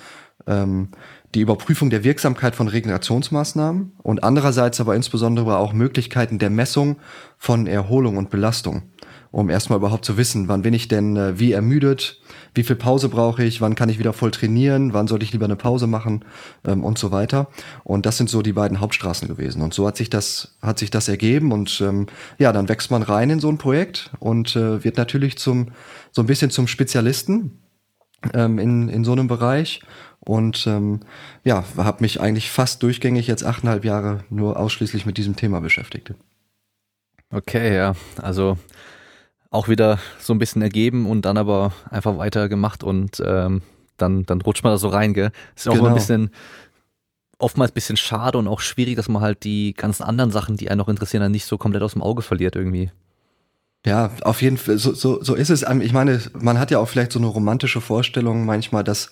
ähm, 0.47 0.89
die 1.35 1.41
Überprüfung 1.41 1.91
der 1.91 2.05
Wirksamkeit 2.05 2.55
von 2.55 2.69
Regenerationsmaßnahmen 2.69 3.93
und 4.03 4.23
andererseits 4.23 4.81
aber 4.81 4.95
insbesondere 4.95 5.57
auch 5.57 5.73
Möglichkeiten 5.73 6.39
der 6.39 6.51
Messung 6.51 6.97
von 7.39 7.67
Erholung 7.67 8.17
und 8.17 8.31
Belastung 8.31 8.83
um 9.35 9.51
erstmal 9.51 9.79
überhaupt 9.79 10.05
zu 10.05 10.17
wissen, 10.17 10.47
wann 10.47 10.63
bin 10.63 10.75
ich 10.75 10.87
denn 10.87 11.17
äh, 11.17 11.41
wie 11.41 11.51
ermüdet, 11.51 12.21
wie 12.55 12.63
viel 12.63 12.77
Pause 12.77 13.09
brauche 13.09 13.43
ich, 13.43 13.61
wann 13.61 13.75
kann 13.75 13.89
ich 13.89 13.99
wieder 13.99 14.13
voll 14.13 14.31
trainieren, 14.31 14.93
wann 14.93 15.09
sollte 15.09 15.25
ich 15.25 15.33
lieber 15.33 15.47
eine 15.47 15.57
Pause 15.57 15.89
machen 15.89 16.25
ähm, 16.65 16.85
und 16.85 16.99
so 16.99 17.11
weiter. 17.11 17.49
Und 17.83 18.07
das 18.07 18.17
sind 18.17 18.31
so 18.31 18.43
die 18.43 18.53
beiden 18.53 18.79
Hauptstraßen 18.79 19.27
gewesen. 19.27 19.61
Und 19.61 19.75
so 19.75 19.89
hat 19.89 19.97
sich 19.97 20.09
das, 20.09 20.57
hat 20.63 20.79
sich 20.79 20.91
das 20.91 21.09
ergeben 21.09 21.51
und 21.51 21.81
ähm, 21.81 22.07
ja, 22.39 22.53
dann 22.53 22.69
wächst 22.69 22.93
man 22.93 23.03
rein 23.03 23.29
in 23.29 23.41
so 23.41 23.49
ein 23.49 23.59
Projekt 23.59 24.13
und 24.21 24.55
äh, 24.55 24.85
wird 24.85 24.97
natürlich 24.99 25.37
zum, 25.37 25.73
so 26.13 26.23
ein 26.23 26.27
bisschen 26.27 26.53
zum 26.53 26.69
Spezialisten 26.69 27.59
ähm, 28.33 28.59
in, 28.59 28.89
in 28.89 29.05
so 29.05 29.13
einem 29.13 29.29
Bereich. 29.29 29.81
Und 30.21 30.67
ähm, 30.67 31.01
ja, 31.45 31.65
habe 31.77 32.03
mich 32.03 32.21
eigentlich 32.21 32.51
fast 32.51 32.83
durchgängig 32.83 33.27
jetzt 33.27 33.45
achteinhalb 33.45 33.85
Jahre 33.85 34.25
nur 34.31 34.59
ausschließlich 34.59 35.05
mit 35.05 35.19
diesem 35.19 35.37
Thema 35.37 35.61
beschäftigt. 35.61 36.15
Okay, 37.31 37.75
ja. 37.75 37.95
Also 38.23 38.57
auch 39.51 39.69
wieder 39.69 39.99
so 40.19 40.33
ein 40.33 40.39
bisschen 40.39 40.63
ergeben 40.63 41.07
und 41.07 41.23
dann 41.23 41.37
aber 41.37 41.73
einfach 41.91 42.17
weiter 42.17 42.49
gemacht 42.49 42.83
und 42.83 43.23
ähm, 43.25 43.63
dann, 43.97 44.25
dann 44.25 44.41
rutscht 44.41 44.65
man 44.65 44.73
da 44.73 44.79
so 44.79 44.89
rein, 44.89 45.15
gell? 45.15 45.31
Ist 45.55 45.69
auch 45.69 45.75
genau. 45.75 45.89
ein 45.89 45.95
bisschen, 45.95 46.31
oftmals 47.39 47.71
ein 47.71 47.75
bisschen 47.75 47.97
schade 47.97 48.39
und 48.39 48.49
auch 48.49 48.61
schwierig, 48.61 48.97
dass 48.97 49.09
man 49.09 49.23
halt 49.23 49.45
die 49.45 49.75
ganzen 49.75 50.03
anderen 50.03 50.31
Sachen, 50.31 50.57
die 50.57 50.71
einen 50.71 50.79
noch 50.79 50.89
interessieren, 50.89 51.23
dann 51.23 51.33
nicht 51.33 51.45
so 51.45 51.59
komplett 51.59 51.83
aus 51.83 51.93
dem 51.93 52.03
Auge 52.03 52.23
verliert 52.23 52.57
irgendwie. 52.57 52.91
Ja, 53.87 54.11
auf 54.23 54.41
jeden 54.41 54.57
Fall, 54.57 54.79
so, 54.79 54.95
so, 54.95 55.23
so 55.23 55.35
ist 55.35 55.51
es. 55.51 55.65
Ich 55.81 55.93
meine, 55.93 56.21
man 56.39 56.59
hat 56.59 56.71
ja 56.71 56.79
auch 56.79 56.89
vielleicht 56.89 57.13
so 57.13 57.19
eine 57.19 57.29
romantische 57.29 57.81
Vorstellung 57.81 58.47
manchmal, 58.47 58.83
dass, 58.83 59.11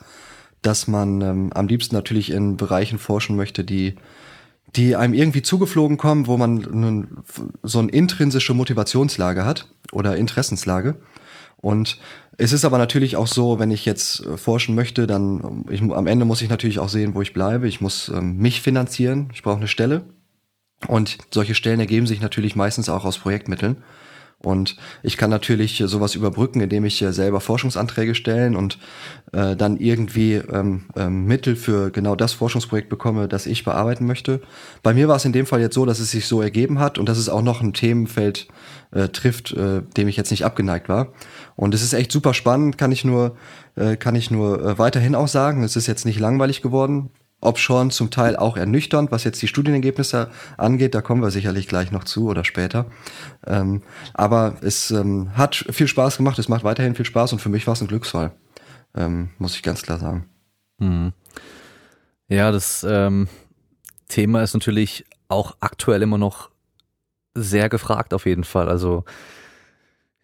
dass 0.62 0.88
man 0.88 1.20
ähm, 1.20 1.52
am 1.52 1.68
liebsten 1.68 1.94
natürlich 1.94 2.30
in 2.30 2.56
Bereichen 2.56 2.98
forschen 2.98 3.36
möchte, 3.36 3.64
die 3.64 3.96
die 4.76 4.96
einem 4.96 5.14
irgendwie 5.14 5.42
zugeflogen 5.42 5.96
kommen, 5.98 6.26
wo 6.26 6.36
man 6.36 7.22
so 7.62 7.78
eine 7.78 7.90
intrinsische 7.90 8.54
Motivationslage 8.54 9.44
hat 9.44 9.68
oder 9.92 10.16
Interessenslage. 10.16 10.96
Und 11.58 11.98
es 12.38 12.52
ist 12.52 12.64
aber 12.64 12.78
natürlich 12.78 13.16
auch 13.16 13.26
so, 13.26 13.58
wenn 13.58 13.70
ich 13.70 13.84
jetzt 13.84 14.24
äh, 14.26 14.36
forschen 14.36 14.74
möchte, 14.74 15.06
dann 15.06 15.64
ich, 15.70 15.82
am 15.82 16.06
Ende 16.06 16.24
muss 16.24 16.42
ich 16.42 16.48
natürlich 16.48 16.78
auch 16.78 16.88
sehen, 16.88 17.14
wo 17.14 17.22
ich 17.22 17.34
bleibe. 17.34 17.68
Ich 17.68 17.80
muss 17.80 18.08
ähm, 18.08 18.38
mich 18.38 18.62
finanzieren. 18.62 19.28
Ich 19.32 19.42
brauche 19.42 19.58
eine 19.58 19.68
Stelle. 19.68 20.02
Und 20.88 21.18
solche 21.30 21.54
Stellen 21.54 21.78
ergeben 21.78 22.08
sich 22.08 22.20
natürlich 22.20 22.56
meistens 22.56 22.88
auch 22.88 23.04
aus 23.04 23.18
Projektmitteln. 23.18 23.76
Und 24.46 24.76
ich 25.02 25.16
kann 25.16 25.30
natürlich 25.30 25.82
sowas 25.86 26.14
überbrücken, 26.14 26.60
indem 26.60 26.84
ich 26.84 26.98
selber 26.98 27.40
Forschungsanträge 27.40 28.14
stellen 28.14 28.56
und 28.56 28.78
äh, 29.32 29.56
dann 29.56 29.76
irgendwie 29.78 30.34
ähm, 30.34 30.84
ähm, 30.96 31.26
Mittel 31.26 31.56
für 31.56 31.90
genau 31.90 32.16
das 32.16 32.32
Forschungsprojekt 32.32 32.88
bekomme, 32.88 33.28
das 33.28 33.46
ich 33.46 33.64
bearbeiten 33.64 34.06
möchte. 34.06 34.40
Bei 34.82 34.94
mir 34.94 35.08
war 35.08 35.16
es 35.16 35.24
in 35.24 35.32
dem 35.32 35.46
Fall 35.46 35.60
jetzt 35.60 35.74
so, 35.74 35.86
dass 35.86 36.00
es 36.00 36.10
sich 36.10 36.26
so 36.26 36.42
ergeben 36.42 36.78
hat 36.78 36.98
und 36.98 37.08
dass 37.08 37.18
es 37.18 37.28
auch 37.28 37.42
noch 37.42 37.60
ein 37.60 37.72
Themenfeld 37.72 38.48
äh, 38.90 39.08
trifft, 39.08 39.52
äh, 39.52 39.82
dem 39.96 40.08
ich 40.08 40.16
jetzt 40.16 40.30
nicht 40.30 40.44
abgeneigt 40.44 40.88
war. 40.88 41.08
Und 41.56 41.74
es 41.74 41.82
ist 41.82 41.92
echt 41.92 42.12
super 42.12 42.34
spannend, 42.34 42.78
kann 42.78 42.92
ich 42.92 43.04
nur, 43.04 43.36
äh, 43.76 43.96
kann 43.96 44.14
ich 44.14 44.30
nur 44.30 44.62
äh, 44.62 44.78
weiterhin 44.78 45.14
auch 45.14 45.28
sagen. 45.28 45.62
Es 45.62 45.76
ist 45.76 45.86
jetzt 45.86 46.04
nicht 46.04 46.20
langweilig 46.20 46.62
geworden 46.62 47.10
ob 47.42 47.58
schon 47.58 47.90
zum 47.90 48.10
Teil 48.10 48.36
auch 48.36 48.56
ernüchternd, 48.56 49.10
was 49.10 49.24
jetzt 49.24 49.42
die 49.42 49.48
Studienergebnisse 49.48 50.30
angeht. 50.56 50.94
Da 50.94 51.02
kommen 51.02 51.22
wir 51.22 51.30
sicherlich 51.30 51.66
gleich 51.66 51.90
noch 51.90 52.04
zu 52.04 52.28
oder 52.28 52.44
später. 52.44 52.86
Ähm, 53.46 53.82
aber 54.14 54.54
es 54.62 54.92
ähm, 54.92 55.36
hat 55.36 55.56
viel 55.56 55.88
Spaß 55.88 56.16
gemacht, 56.16 56.38
es 56.38 56.48
macht 56.48 56.62
weiterhin 56.62 56.94
viel 56.94 57.04
Spaß 57.04 57.32
und 57.32 57.40
für 57.40 57.48
mich 57.48 57.66
war 57.66 57.74
es 57.74 57.82
ein 57.82 57.88
Glücksfall, 57.88 58.32
ähm, 58.94 59.30
muss 59.38 59.56
ich 59.56 59.62
ganz 59.62 59.82
klar 59.82 59.98
sagen. 59.98 60.28
Mhm. 60.78 61.12
Ja, 62.28 62.52
das 62.52 62.86
ähm, 62.88 63.28
Thema 64.06 64.42
ist 64.42 64.54
natürlich 64.54 65.04
auch 65.28 65.56
aktuell 65.58 66.02
immer 66.02 66.18
noch 66.18 66.50
sehr 67.34 67.68
gefragt 67.68 68.14
auf 68.14 68.24
jeden 68.24 68.44
Fall. 68.44 68.68
Also 68.68 69.04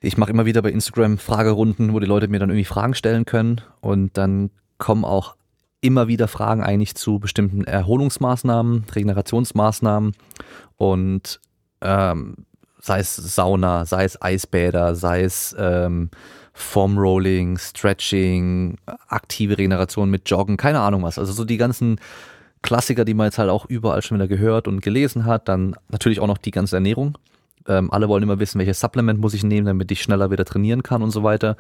ich 0.00 0.16
mache 0.16 0.30
immer 0.30 0.46
wieder 0.46 0.62
bei 0.62 0.70
Instagram 0.70 1.18
Fragerunden, 1.18 1.92
wo 1.92 1.98
die 1.98 2.06
Leute 2.06 2.28
mir 2.28 2.38
dann 2.38 2.50
irgendwie 2.50 2.64
Fragen 2.64 2.94
stellen 2.94 3.24
können 3.24 3.60
und 3.80 4.16
dann 4.16 4.50
kommen 4.78 5.04
auch 5.04 5.34
immer 5.80 6.08
wieder 6.08 6.28
Fragen 6.28 6.62
eigentlich 6.62 6.94
zu 6.94 7.18
bestimmten 7.18 7.64
Erholungsmaßnahmen, 7.64 8.84
Regenerationsmaßnahmen 8.94 10.12
und 10.76 11.40
ähm, 11.80 12.36
sei 12.80 13.00
es 13.00 13.16
Sauna, 13.16 13.84
sei 13.84 14.04
es 14.04 14.20
Eisbäder, 14.20 14.94
sei 14.94 15.22
es 15.22 15.54
ähm, 15.58 16.10
Foam-Rolling, 16.52 17.58
Stretching, 17.58 18.78
aktive 19.08 19.58
Regeneration 19.58 20.10
mit 20.10 20.28
Joggen, 20.28 20.56
keine 20.56 20.80
Ahnung 20.80 21.02
was. 21.04 21.18
Also 21.18 21.32
so 21.32 21.44
die 21.44 21.56
ganzen 21.56 22.00
Klassiker, 22.62 23.04
die 23.04 23.14
man 23.14 23.26
jetzt 23.26 23.38
halt 23.38 23.50
auch 23.50 23.66
überall 23.66 24.02
schon 24.02 24.18
wieder 24.18 24.26
gehört 24.26 24.66
und 24.66 24.80
gelesen 24.80 25.24
hat. 25.24 25.48
Dann 25.48 25.76
natürlich 25.88 26.18
auch 26.18 26.26
noch 26.26 26.38
die 26.38 26.50
ganze 26.50 26.76
Ernährung. 26.76 27.16
Ähm, 27.68 27.92
alle 27.92 28.08
wollen 28.08 28.22
immer 28.22 28.40
wissen, 28.40 28.58
welches 28.58 28.80
Supplement 28.80 29.20
muss 29.20 29.34
ich 29.34 29.44
nehmen, 29.44 29.66
damit 29.66 29.90
ich 29.92 30.02
schneller 30.02 30.30
wieder 30.30 30.44
trainieren 30.44 30.82
kann 30.82 31.02
und 31.02 31.10
so 31.10 31.22
weiter. 31.22 31.56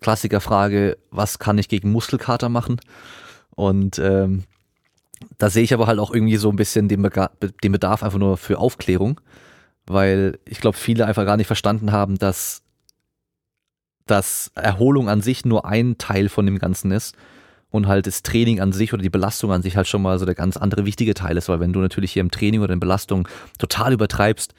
Klassikerfrage, 0.00 0.96
was 1.10 1.38
kann 1.38 1.58
ich 1.58 1.68
gegen 1.68 1.90
Muskelkater 1.92 2.48
machen? 2.48 2.80
Und 3.54 3.98
ähm, 3.98 4.44
da 5.38 5.50
sehe 5.50 5.62
ich 5.62 5.74
aber 5.74 5.86
halt 5.86 5.98
auch 5.98 6.12
irgendwie 6.12 6.36
so 6.36 6.50
ein 6.50 6.56
bisschen 6.56 6.88
den, 6.88 7.02
Bedarf, 7.02 7.30
den 7.62 7.72
Bedarf 7.72 8.02
einfach 8.02 8.18
nur 8.18 8.36
für 8.36 8.58
Aufklärung, 8.58 9.20
weil 9.86 10.38
ich 10.44 10.60
glaube, 10.60 10.76
viele 10.76 11.06
einfach 11.06 11.24
gar 11.24 11.36
nicht 11.36 11.46
verstanden 11.46 11.92
haben, 11.92 12.18
dass, 12.18 12.62
dass 14.06 14.50
Erholung 14.54 15.08
an 15.08 15.20
sich 15.20 15.44
nur 15.44 15.66
ein 15.66 15.98
Teil 15.98 16.28
von 16.28 16.46
dem 16.46 16.58
Ganzen 16.58 16.90
ist 16.90 17.16
und 17.70 17.86
halt 17.86 18.06
das 18.06 18.22
Training 18.22 18.60
an 18.60 18.72
sich 18.72 18.92
oder 18.92 19.02
die 19.02 19.10
Belastung 19.10 19.52
an 19.52 19.62
sich 19.62 19.76
halt 19.76 19.86
schon 19.86 20.02
mal 20.02 20.18
so 20.18 20.26
der 20.26 20.34
ganz 20.34 20.56
andere 20.56 20.84
wichtige 20.84 21.14
Teil 21.14 21.36
ist, 21.36 21.48
weil 21.48 21.60
wenn 21.60 21.72
du 21.72 21.80
natürlich 21.80 22.12
hier 22.12 22.20
im 22.20 22.30
Training 22.30 22.60
oder 22.60 22.72
in 22.72 22.80
Belastung 22.80 23.28
total 23.58 23.92
übertreibst, 23.92 24.54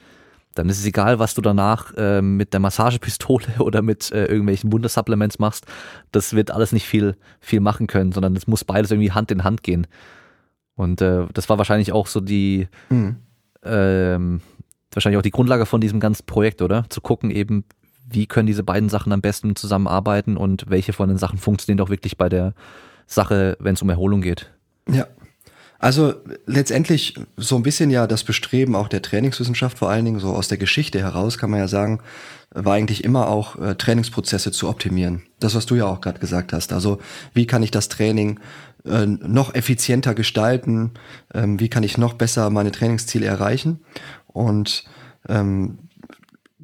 dann 0.54 0.68
ist 0.68 0.78
es 0.78 0.86
egal, 0.86 1.18
was 1.18 1.34
du 1.34 1.40
danach 1.40 1.94
äh, 1.96 2.20
mit 2.20 2.52
der 2.52 2.60
Massagepistole 2.60 3.46
oder 3.58 3.82
mit 3.82 4.12
äh, 4.12 4.26
irgendwelchen 4.26 4.72
Wundersupplements 4.72 5.38
machst. 5.38 5.66
Das 6.10 6.34
wird 6.34 6.50
alles 6.50 6.72
nicht 6.72 6.86
viel, 6.86 7.16
viel 7.40 7.60
machen 7.60 7.86
können, 7.86 8.12
sondern 8.12 8.36
es 8.36 8.46
muss 8.46 8.64
beides 8.64 8.90
irgendwie 8.90 9.12
Hand 9.12 9.30
in 9.30 9.44
Hand 9.44 9.62
gehen. 9.62 9.86
Und 10.74 11.00
äh, 11.00 11.26
das 11.32 11.48
war 11.48 11.58
wahrscheinlich 11.58 11.92
auch 11.92 12.06
so 12.06 12.20
die, 12.20 12.68
mhm. 12.90 13.16
ähm, 13.62 14.40
wahrscheinlich 14.92 15.18
auch 15.18 15.22
die 15.22 15.30
Grundlage 15.30 15.66
von 15.66 15.80
diesem 15.80 16.00
ganzen 16.00 16.26
Projekt, 16.26 16.62
oder? 16.62 16.84
Zu 16.88 17.00
gucken 17.00 17.30
eben, 17.30 17.64
wie 18.08 18.26
können 18.26 18.46
diese 18.46 18.62
beiden 18.62 18.88
Sachen 18.88 19.12
am 19.12 19.20
besten 19.20 19.56
zusammenarbeiten 19.56 20.36
und 20.36 20.68
welche 20.68 20.92
von 20.92 21.08
den 21.08 21.18
Sachen 21.18 21.38
funktionieren 21.38 21.84
auch 21.84 21.90
wirklich 21.90 22.16
bei 22.16 22.28
der 22.28 22.54
Sache, 23.06 23.56
wenn 23.60 23.74
es 23.74 23.82
um 23.82 23.90
Erholung 23.90 24.20
geht. 24.20 24.50
Ja. 24.90 25.06
Also 25.82 26.14
letztendlich 26.46 27.16
so 27.36 27.56
ein 27.56 27.64
bisschen 27.64 27.90
ja 27.90 28.06
das 28.06 28.22
Bestreben 28.22 28.76
auch 28.76 28.86
der 28.86 29.02
Trainingswissenschaft 29.02 29.78
vor 29.78 29.90
allen 29.90 30.04
Dingen 30.04 30.20
so 30.20 30.28
aus 30.28 30.46
der 30.46 30.56
Geschichte 30.56 31.00
heraus 31.00 31.38
kann 31.38 31.50
man 31.50 31.58
ja 31.58 31.66
sagen, 31.66 31.98
war 32.50 32.74
eigentlich 32.74 33.02
immer 33.02 33.26
auch 33.26 33.58
äh, 33.58 33.74
Trainingsprozesse 33.74 34.52
zu 34.52 34.68
optimieren. 34.68 35.22
Das, 35.40 35.56
was 35.56 35.66
du 35.66 35.74
ja 35.74 35.86
auch 35.86 36.00
gerade 36.00 36.20
gesagt 36.20 36.52
hast. 36.52 36.72
Also 36.72 37.00
wie 37.34 37.48
kann 37.48 37.64
ich 37.64 37.72
das 37.72 37.88
Training 37.88 38.38
äh, 38.84 39.06
noch 39.06 39.56
effizienter 39.56 40.14
gestalten? 40.14 40.92
Ähm, 41.34 41.58
wie 41.58 41.68
kann 41.68 41.82
ich 41.82 41.98
noch 41.98 42.14
besser 42.14 42.48
meine 42.50 42.70
Trainingsziele 42.70 43.26
erreichen? 43.26 43.80
Und 44.28 44.84
ähm, 45.28 45.78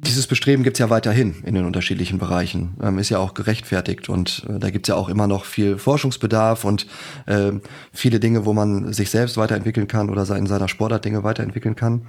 dieses 0.01 0.27
Bestreben 0.27 0.63
gibt's 0.63 0.79
ja 0.79 0.89
weiterhin 0.89 1.43
in 1.43 1.55
den 1.55 1.65
unterschiedlichen 1.65 2.19
Bereichen. 2.19 2.75
Ähm, 2.81 2.99
ist 2.99 3.09
ja 3.09 3.17
auch 3.19 3.33
gerechtfertigt 3.33 4.09
und 4.09 4.45
äh, 4.47 4.59
da 4.59 4.69
gibt's 4.69 4.87
ja 4.87 4.95
auch 4.95 5.09
immer 5.09 5.27
noch 5.27 5.45
viel 5.45 5.77
Forschungsbedarf 5.77 6.63
und 6.63 6.87
äh, 7.25 7.51
viele 7.91 8.19
Dinge, 8.19 8.45
wo 8.45 8.53
man 8.53 8.93
sich 8.93 9.09
selbst 9.09 9.37
weiterentwickeln 9.37 9.87
kann 9.87 10.09
oder 10.09 10.21
in 10.35 10.47
seiner 10.47 10.67
Sportart 10.67 11.03
Dinge 11.05 11.23
weiterentwickeln 11.23 11.75
kann. 11.75 12.05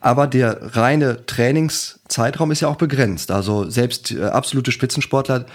Aber 0.00 0.26
der 0.26 0.76
reine 0.76 1.24
Trainingszeitraum 1.26 2.50
ist 2.50 2.60
ja 2.60 2.68
auch 2.68 2.76
begrenzt. 2.76 3.30
Also 3.30 3.68
selbst 3.68 4.12
äh, 4.12 4.24
absolute 4.24 4.72
Spitzensportler 4.72 5.46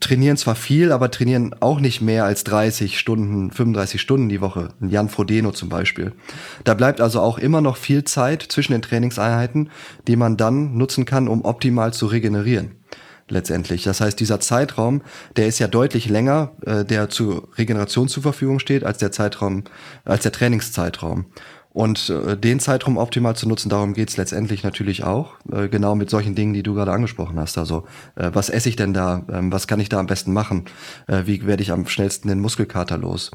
trainieren 0.00 0.36
zwar 0.36 0.54
viel, 0.54 0.92
aber 0.92 1.10
trainieren 1.10 1.54
auch 1.60 1.80
nicht 1.80 2.00
mehr 2.00 2.24
als 2.24 2.44
30 2.44 2.98
Stunden, 2.98 3.50
35 3.50 4.00
Stunden 4.00 4.28
die 4.28 4.40
Woche. 4.40 4.68
Jan 4.80 5.08
Frodeno 5.08 5.52
zum 5.52 5.68
Beispiel. 5.68 6.12
Da 6.64 6.74
bleibt 6.74 7.00
also 7.00 7.20
auch 7.20 7.38
immer 7.38 7.60
noch 7.60 7.76
viel 7.76 8.04
Zeit 8.04 8.42
zwischen 8.42 8.72
den 8.72 8.82
Trainingseinheiten, 8.82 9.70
die 10.06 10.16
man 10.16 10.36
dann 10.36 10.76
nutzen 10.76 11.04
kann, 11.04 11.28
um 11.28 11.44
optimal 11.44 11.92
zu 11.92 12.06
regenerieren. 12.06 12.72
Letztendlich. 13.28 13.82
Das 13.82 14.00
heißt, 14.00 14.20
dieser 14.20 14.38
Zeitraum, 14.38 15.02
der 15.34 15.48
ist 15.48 15.58
ja 15.58 15.66
deutlich 15.66 16.08
länger, 16.08 16.52
äh, 16.64 16.84
der 16.84 17.08
zur 17.08 17.48
Regeneration 17.58 18.06
zur 18.06 18.22
Verfügung 18.22 18.60
steht, 18.60 18.84
als 18.84 18.98
der 18.98 19.10
Zeitraum, 19.10 19.64
als 20.04 20.22
der 20.22 20.30
Trainingszeitraum. 20.30 21.26
Und 21.76 22.08
äh, 22.08 22.38
den 22.38 22.58
Zeitraum 22.58 22.96
optimal 22.96 23.36
zu 23.36 23.46
nutzen, 23.46 23.68
darum 23.68 23.92
geht's 23.92 24.16
letztendlich 24.16 24.62
natürlich 24.62 25.04
auch. 25.04 25.34
Äh, 25.52 25.68
genau 25.68 25.94
mit 25.94 26.08
solchen 26.08 26.34
Dingen, 26.34 26.54
die 26.54 26.62
du 26.62 26.72
gerade 26.72 26.90
angesprochen 26.90 27.38
hast. 27.38 27.58
Also 27.58 27.84
äh, 28.14 28.30
was 28.32 28.48
esse 28.48 28.70
ich 28.70 28.76
denn 28.76 28.94
da? 28.94 29.26
Ähm, 29.30 29.52
was 29.52 29.66
kann 29.66 29.78
ich 29.78 29.90
da 29.90 29.98
am 29.98 30.06
besten 30.06 30.32
machen? 30.32 30.64
Äh, 31.06 31.24
wie 31.26 31.46
werde 31.46 31.62
ich 31.62 31.72
am 31.72 31.86
schnellsten 31.86 32.28
den 32.28 32.40
Muskelkater 32.40 32.96
los? 32.96 33.30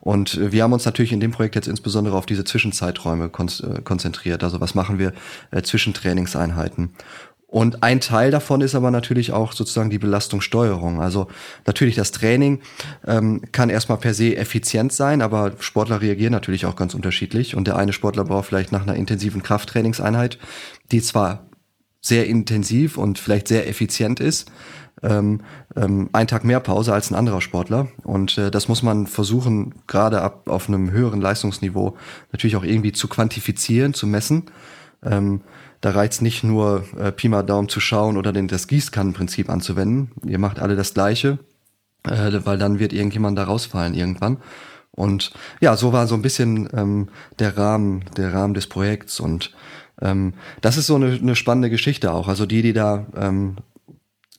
Und 0.00 0.34
äh, 0.34 0.52
wir 0.52 0.62
haben 0.62 0.74
uns 0.74 0.84
natürlich 0.84 1.10
in 1.10 1.20
dem 1.20 1.30
Projekt 1.30 1.54
jetzt 1.54 1.68
insbesondere 1.68 2.18
auf 2.18 2.26
diese 2.26 2.44
Zwischenzeiträume 2.44 3.30
kon 3.30 3.48
äh, 3.48 3.80
konzentriert. 3.80 4.44
Also 4.44 4.60
was 4.60 4.74
machen 4.74 4.98
wir 4.98 5.14
äh, 5.50 5.62
zwischen 5.62 5.94
Trainingseinheiten? 5.94 6.90
Und 7.48 7.84
ein 7.84 8.00
Teil 8.00 8.32
davon 8.32 8.60
ist 8.60 8.74
aber 8.74 8.90
natürlich 8.90 9.32
auch 9.32 9.52
sozusagen 9.52 9.88
die 9.88 9.98
Belastungssteuerung. 9.98 11.00
Also 11.00 11.28
natürlich 11.64 11.94
das 11.94 12.10
Training 12.10 12.60
ähm, 13.06 13.40
kann 13.52 13.70
erstmal 13.70 13.98
per 13.98 14.14
se 14.14 14.36
effizient 14.36 14.92
sein, 14.92 15.22
aber 15.22 15.52
Sportler 15.60 16.00
reagieren 16.00 16.32
natürlich 16.32 16.66
auch 16.66 16.74
ganz 16.74 16.94
unterschiedlich. 16.94 17.54
Und 17.54 17.68
der 17.68 17.76
eine 17.76 17.92
Sportler 17.92 18.24
braucht 18.24 18.46
vielleicht 18.46 18.72
nach 18.72 18.82
einer 18.82 18.96
intensiven 18.96 19.44
Krafttrainingseinheit, 19.44 20.38
die 20.90 21.00
zwar 21.00 21.46
sehr 22.00 22.26
intensiv 22.26 22.98
und 22.98 23.18
vielleicht 23.18 23.48
sehr 23.48 23.68
effizient 23.68 24.20
ist, 24.20 24.50
ähm, 25.02 25.40
ähm, 25.76 26.08
einen 26.12 26.28
Tag 26.28 26.44
mehr 26.44 26.60
Pause 26.60 26.92
als 26.94 27.10
ein 27.10 27.14
anderer 27.14 27.40
Sportler. 27.40 27.88
Und 28.02 28.38
äh, 28.38 28.50
das 28.50 28.68
muss 28.68 28.82
man 28.82 29.06
versuchen, 29.06 29.74
gerade 29.86 30.20
ab 30.20 30.48
auf 30.48 30.68
einem 30.68 30.90
höheren 30.90 31.20
Leistungsniveau 31.20 31.96
natürlich 32.32 32.56
auch 32.56 32.64
irgendwie 32.64 32.92
zu 32.92 33.06
quantifizieren, 33.08 33.94
zu 33.94 34.06
messen. 34.06 34.44
Ähm, 35.06 35.40
da 35.80 35.90
reizt 35.90 36.22
nicht 36.22 36.42
nur 36.42 36.84
äh, 36.98 37.12
Pi 37.12 37.28
mal 37.28 37.42
Daumen 37.42 37.68
zu 37.68 37.80
schauen 37.80 38.16
oder 38.16 38.32
den, 38.32 38.48
das 38.48 38.66
Gießkannenprinzip 38.66 39.48
anzuwenden. 39.48 40.10
Ihr 40.26 40.38
macht 40.38 40.58
alle 40.58 40.76
das 40.76 40.94
Gleiche, 40.94 41.38
äh, 42.04 42.32
weil 42.44 42.58
dann 42.58 42.78
wird 42.78 42.92
irgendjemand 42.92 43.38
da 43.38 43.44
rausfallen 43.44 43.94
irgendwann. 43.94 44.38
Und 44.90 45.32
ja, 45.60 45.76
so 45.76 45.92
war 45.92 46.06
so 46.06 46.14
ein 46.14 46.22
bisschen 46.22 46.68
ähm, 46.72 47.08
der 47.38 47.56
Rahmen, 47.56 48.04
der 48.16 48.32
Rahmen 48.32 48.54
des 48.54 48.66
Projekts. 48.66 49.20
Und 49.20 49.54
ähm, 50.00 50.34
das 50.62 50.78
ist 50.78 50.86
so 50.86 50.96
eine, 50.96 51.12
eine 51.12 51.36
spannende 51.36 51.70
Geschichte 51.70 52.12
auch. 52.12 52.28
Also 52.28 52.46
die, 52.46 52.62
die 52.62 52.72
da 52.72 53.06
ähm, 53.14 53.56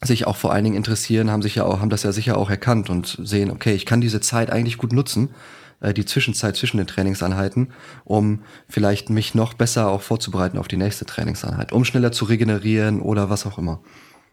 sich 0.03 0.27
auch 0.27 0.35
vor 0.35 0.51
allen 0.51 0.63
Dingen 0.63 0.75
interessieren, 0.75 1.31
haben 1.31 1.41
sich 1.41 1.55
ja 1.55 1.65
auch, 1.65 1.79
haben 1.79 1.89
das 1.89 2.03
ja 2.03 2.11
sicher 2.11 2.37
auch 2.37 2.49
erkannt 2.49 2.89
und 2.89 3.19
sehen, 3.23 3.51
okay, 3.51 3.73
ich 3.73 3.85
kann 3.85 4.01
diese 4.01 4.21
Zeit 4.21 4.51
eigentlich 4.51 4.77
gut 4.77 4.93
nutzen 4.93 5.29
äh, 5.79 5.93
die 5.93 6.05
Zwischenzeit 6.05 6.55
zwischen 6.55 6.77
den 6.77 6.87
Trainingseinheiten, 6.87 7.71
um 8.03 8.41
vielleicht 8.67 9.09
mich 9.09 9.35
noch 9.35 9.53
besser 9.53 9.89
auch 9.89 10.01
vorzubereiten 10.01 10.57
auf 10.57 10.67
die 10.67 10.77
nächste 10.77 11.05
Trainingseinheit, 11.05 11.71
um 11.71 11.85
schneller 11.85 12.11
zu 12.11 12.25
regenerieren 12.25 13.01
oder 13.01 13.29
was 13.29 13.45
auch 13.45 13.57
immer. 13.57 13.81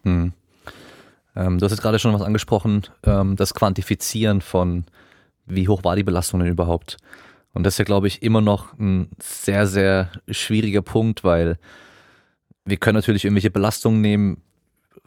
Hm. 0.03 0.33
Ähm, 1.35 1.57
du 1.59 1.65
hast 1.65 1.71
jetzt 1.71 1.81
gerade 1.81 1.99
schon 1.99 2.13
was 2.13 2.21
angesprochen, 2.21 2.83
ähm, 3.03 3.35
das 3.35 3.53
Quantifizieren 3.53 4.41
von 4.41 4.85
wie 5.45 5.67
hoch 5.67 5.83
war 5.83 5.95
die 5.95 6.03
Belastung 6.03 6.39
denn 6.39 6.49
überhaupt? 6.49 6.97
Und 7.53 7.63
das 7.63 7.75
ist 7.75 7.77
ja, 7.77 7.85
glaube 7.85 8.07
ich, 8.07 8.23
immer 8.23 8.41
noch 8.41 8.77
ein 8.79 9.09
sehr, 9.21 9.67
sehr 9.67 10.09
schwieriger 10.29 10.81
Punkt, 10.81 11.23
weil 11.23 11.57
wir 12.65 12.77
können 12.77 12.95
natürlich 12.95 13.25
irgendwelche 13.25 13.51
Belastungen 13.51 14.01
nehmen, 14.01 14.41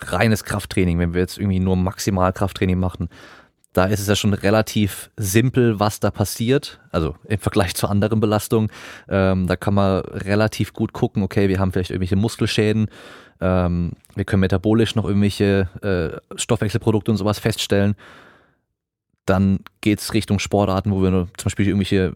reines 0.01 0.45
Krafttraining, 0.45 0.99
wenn 0.99 1.13
wir 1.13 1.21
jetzt 1.21 1.39
irgendwie 1.39 1.61
nur 1.61 1.77
maximal 1.77 2.33
Krafttraining 2.33 2.79
machen, 2.79 3.09
da 3.73 3.85
ist 3.85 4.01
es 4.01 4.07
ja 4.07 4.17
schon 4.17 4.35
relativ 4.35 5.11
simpel, 5.17 5.79
was 5.79 6.01
da 6.01 6.11
passiert. 6.11 6.81
Also 6.91 7.17
im 7.25 7.39
Vergleich 7.39 7.75
zu 7.75 7.87
anderen 7.87 8.21
Belastungen. 8.21 8.71
Ähm, 9.09 9.47
da 9.47 9.57
kann 9.57 9.75
man 9.75 10.01
relativ 10.01 10.73
gut 10.73 10.93
gucken, 10.93 11.23
okay, 11.23 11.49
wir 11.49 11.59
haben 11.59 11.73
vielleicht 11.73 11.91
irgendwelche 11.91 12.17
Muskelschäden. 12.17 12.89
Ähm, 13.41 13.93
wir 14.15 14.25
können 14.25 14.41
metabolisch 14.41 14.95
noch 14.95 15.05
irgendwelche 15.05 15.69
äh, 15.83 16.39
Stoffwechselprodukte 16.39 17.11
und 17.11 17.19
sowas 17.19 17.39
feststellen. 17.39 17.95
Dann 19.27 19.61
geht's 19.83 20.15
Richtung 20.15 20.39
Sportarten, 20.39 20.91
wo 20.91 21.03
wir 21.03 21.11
zum 21.11 21.45
Beispiel 21.45 21.69
irgendwelche 21.69 22.15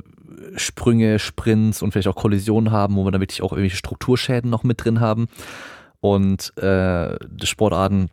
Sprünge, 0.57 1.19
Sprints 1.19 1.83
und 1.83 1.93
vielleicht 1.93 2.09
auch 2.09 2.17
Kollisionen 2.17 2.73
haben, 2.73 2.97
wo 2.97 3.05
wir 3.05 3.11
dann 3.11 3.21
wirklich 3.21 3.43
auch 3.43 3.53
irgendwelche 3.53 3.77
Strukturschäden 3.77 4.51
noch 4.51 4.65
mit 4.65 4.83
drin 4.83 5.01
haben. 5.01 5.29
Und 6.01 6.57
äh, 6.57 7.17
Sportarten, 7.45 8.09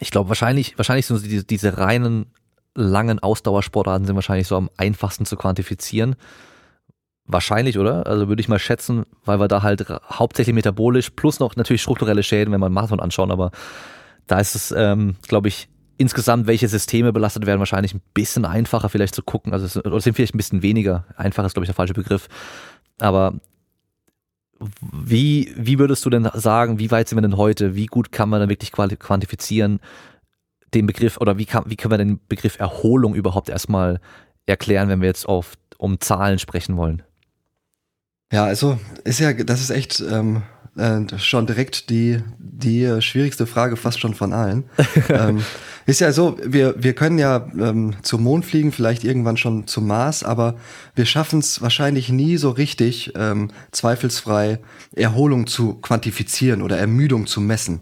ich 0.00 0.10
glaube, 0.10 0.30
wahrscheinlich, 0.30 0.76
wahrscheinlich 0.78 1.06
sind 1.06 1.24
diese, 1.24 1.44
diese 1.44 1.78
reinen 1.78 2.26
langen 2.74 3.18
Ausdauersportarten 3.18 4.06
sind 4.06 4.14
wahrscheinlich 4.14 4.46
so 4.46 4.56
am 4.56 4.70
einfachsten 4.76 5.24
zu 5.26 5.36
quantifizieren. 5.36 6.16
Wahrscheinlich, 7.26 7.78
oder? 7.78 8.06
Also 8.06 8.28
würde 8.28 8.40
ich 8.40 8.48
mal 8.48 8.58
schätzen, 8.58 9.04
weil 9.24 9.38
wir 9.38 9.48
da 9.48 9.62
halt 9.62 9.86
hauptsächlich 9.88 10.54
metabolisch 10.54 11.10
plus 11.10 11.38
noch 11.38 11.56
natürlich 11.56 11.82
strukturelle 11.82 12.22
Schäden, 12.22 12.52
wenn 12.52 12.60
wir 12.60 12.66
einen 12.66 12.74
Marathon 12.74 13.00
anschauen, 13.00 13.30
aber 13.30 13.50
da 14.26 14.38
ist 14.38 14.54
es, 14.54 14.74
ähm, 14.76 15.16
glaube 15.22 15.48
ich, 15.48 15.68
insgesamt, 15.96 16.46
welche 16.46 16.66
Systeme 16.66 17.12
belastet 17.12 17.46
werden, 17.46 17.58
wahrscheinlich 17.58 17.94
ein 17.94 18.00
bisschen 18.14 18.44
einfacher 18.44 18.88
vielleicht 18.88 19.14
zu 19.14 19.22
gucken. 19.22 19.52
Also 19.52 19.66
es, 19.66 19.76
oder 19.76 20.00
sind 20.00 20.14
vielleicht 20.14 20.34
ein 20.34 20.38
bisschen 20.38 20.62
weniger. 20.62 21.04
Einfach 21.16 21.44
ist, 21.44 21.52
glaube 21.52 21.64
ich, 21.64 21.68
der 21.68 21.74
falsche 21.74 21.92
Begriff. 21.92 22.26
Aber 22.98 23.34
wie, 24.80 25.52
wie 25.56 25.78
würdest 25.78 26.04
du 26.04 26.10
denn 26.10 26.28
sagen, 26.34 26.78
wie 26.78 26.90
weit 26.90 27.08
sind 27.08 27.18
wir 27.18 27.22
denn 27.22 27.36
heute? 27.36 27.74
Wie 27.74 27.86
gut 27.86 28.12
kann 28.12 28.28
man 28.28 28.40
dann 28.40 28.48
wirklich 28.48 28.72
quantifizieren, 28.72 29.80
den 30.74 30.86
Begriff 30.86 31.16
oder 31.18 31.38
wie, 31.38 31.46
kann, 31.46 31.64
wie 31.66 31.76
können 31.76 31.92
wir 31.92 31.98
den 31.98 32.20
Begriff 32.28 32.58
Erholung 32.58 33.14
überhaupt 33.14 33.48
erstmal 33.48 34.00
erklären, 34.46 34.88
wenn 34.88 35.00
wir 35.00 35.08
jetzt 35.08 35.26
auf, 35.26 35.54
um 35.78 36.00
Zahlen 36.00 36.38
sprechen 36.38 36.76
wollen? 36.76 37.02
Ja, 38.32 38.44
also 38.44 38.78
ist 39.04 39.18
ja, 39.18 39.32
das 39.32 39.60
ist 39.60 39.70
echt 39.70 40.00
ähm, 40.00 40.42
äh, 40.76 41.18
schon 41.18 41.46
direkt 41.46 41.90
die, 41.90 42.22
die 42.38 43.02
schwierigste 43.02 43.46
Frage 43.46 43.76
fast 43.76 44.00
schon 44.00 44.14
von 44.14 44.32
allen. 44.32 44.64
ähm, 45.08 45.42
ist 45.86 46.00
ja 46.00 46.12
so, 46.12 46.38
wir, 46.44 46.74
wir 46.78 46.94
können 46.94 47.18
ja 47.18 47.48
ähm, 47.58 47.96
zum 48.02 48.22
Mond 48.22 48.44
fliegen, 48.44 48.70
vielleicht 48.70 49.02
irgendwann 49.02 49.36
schon 49.36 49.66
zum 49.66 49.88
Mars, 49.88 50.22
aber 50.22 50.56
wir 50.94 51.06
schaffen 51.06 51.40
es 51.40 51.60
wahrscheinlich 51.60 52.10
nie 52.10 52.36
so 52.36 52.50
richtig, 52.50 53.12
ähm, 53.16 53.50
zweifelsfrei 53.72 54.60
Erholung 54.94 55.48
zu 55.48 55.74
quantifizieren 55.74 56.62
oder 56.62 56.78
Ermüdung 56.78 57.26
zu 57.26 57.40
messen. 57.40 57.80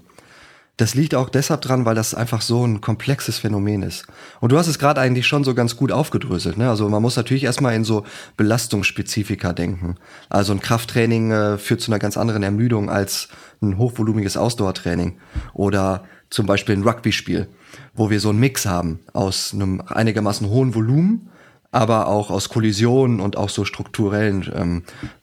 Das 0.78 0.94
liegt 0.94 1.16
auch 1.16 1.28
deshalb 1.28 1.60
dran, 1.60 1.84
weil 1.84 1.96
das 1.96 2.14
einfach 2.14 2.40
so 2.40 2.64
ein 2.64 2.80
komplexes 2.80 3.38
Phänomen 3.38 3.82
ist. 3.82 4.06
Und 4.40 4.52
du 4.52 4.58
hast 4.58 4.68
es 4.68 4.78
gerade 4.78 5.00
eigentlich 5.00 5.26
schon 5.26 5.42
so 5.42 5.52
ganz 5.52 5.76
gut 5.76 5.90
aufgedröselt. 5.90 6.56
Ne? 6.56 6.70
Also 6.70 6.88
man 6.88 7.02
muss 7.02 7.16
natürlich 7.16 7.42
erstmal 7.42 7.74
in 7.74 7.82
so 7.82 8.04
Belastungsspezifika 8.36 9.52
denken. 9.52 9.96
Also 10.28 10.52
ein 10.52 10.60
Krafttraining 10.60 11.32
äh, 11.32 11.58
führt 11.58 11.80
zu 11.80 11.90
einer 11.90 11.98
ganz 11.98 12.16
anderen 12.16 12.44
Ermüdung 12.44 12.90
als 12.90 13.28
ein 13.60 13.76
hochvolumiges 13.76 14.36
Ausdauertraining. 14.36 15.18
Oder 15.52 16.04
zum 16.30 16.46
Beispiel 16.46 16.76
ein 16.76 16.84
Rugby-Spiel, 16.84 17.48
wo 17.94 18.08
wir 18.08 18.20
so 18.20 18.28
einen 18.28 18.38
Mix 18.38 18.64
haben 18.64 19.00
aus 19.12 19.52
einem 19.52 19.80
einigermaßen 19.80 20.48
hohen 20.48 20.76
Volumen, 20.76 21.28
aber 21.72 22.06
auch 22.06 22.30
aus 22.30 22.50
Kollisionen 22.50 23.18
und 23.18 23.36
auch 23.36 23.48
so 23.48 23.64
strukturellen 23.64 24.48
ähm, 24.54 24.82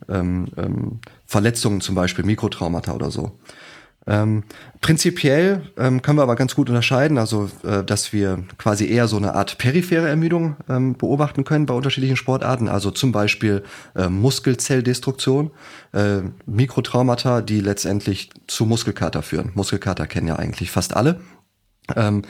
ähm, 0.10 0.48
ähm, 0.58 1.00
Verletzungen, 1.26 1.80
zum 1.80 1.96
Beispiel 1.96 2.26
Mikrotraumata 2.26 2.94
oder 2.94 3.10
so. 3.10 3.40
Ähm, 4.08 4.44
prinzipiell 4.82 5.62
ähm, 5.78 6.02
können 6.02 6.20
wir 6.20 6.24
aber 6.24 6.36
ganz 6.36 6.54
gut 6.54 6.70
unterscheiden, 6.70 7.18
also 7.18 7.50
äh, 7.64 7.84
dass 7.84 8.14
wir 8.14 8.44
quasi 8.58 8.88
eher 8.88 9.08
so 9.08 9.18
eine 9.18 9.34
Art 9.34 9.58
periphere 9.58 10.08
Ermüdung 10.08 10.58
ähm, 10.70 10.96
beobachten 10.96 11.44
können 11.44 11.66
bei 11.66 11.74
unterschiedlichen 11.74 12.16
Sportarten, 12.16 12.68
also 12.68 12.92
zum 12.92 13.12
Beispiel 13.12 13.64
äh, 13.96 14.08
Muskelzelldestruktion, 14.08 15.50
äh, 15.94 16.20
Mikrotraumata, 16.46 17.42
die 17.42 17.62
letztendlich 17.62 18.30
zu 18.46 18.66
Muskelkater 18.66 19.24
führen. 19.24 19.52
Muskelkater 19.56 20.06
kennen 20.06 20.28
ja 20.28 20.36
eigentlich 20.36 20.70
fast 20.70 20.96
alle 20.96 21.20
ähm, 21.96 22.24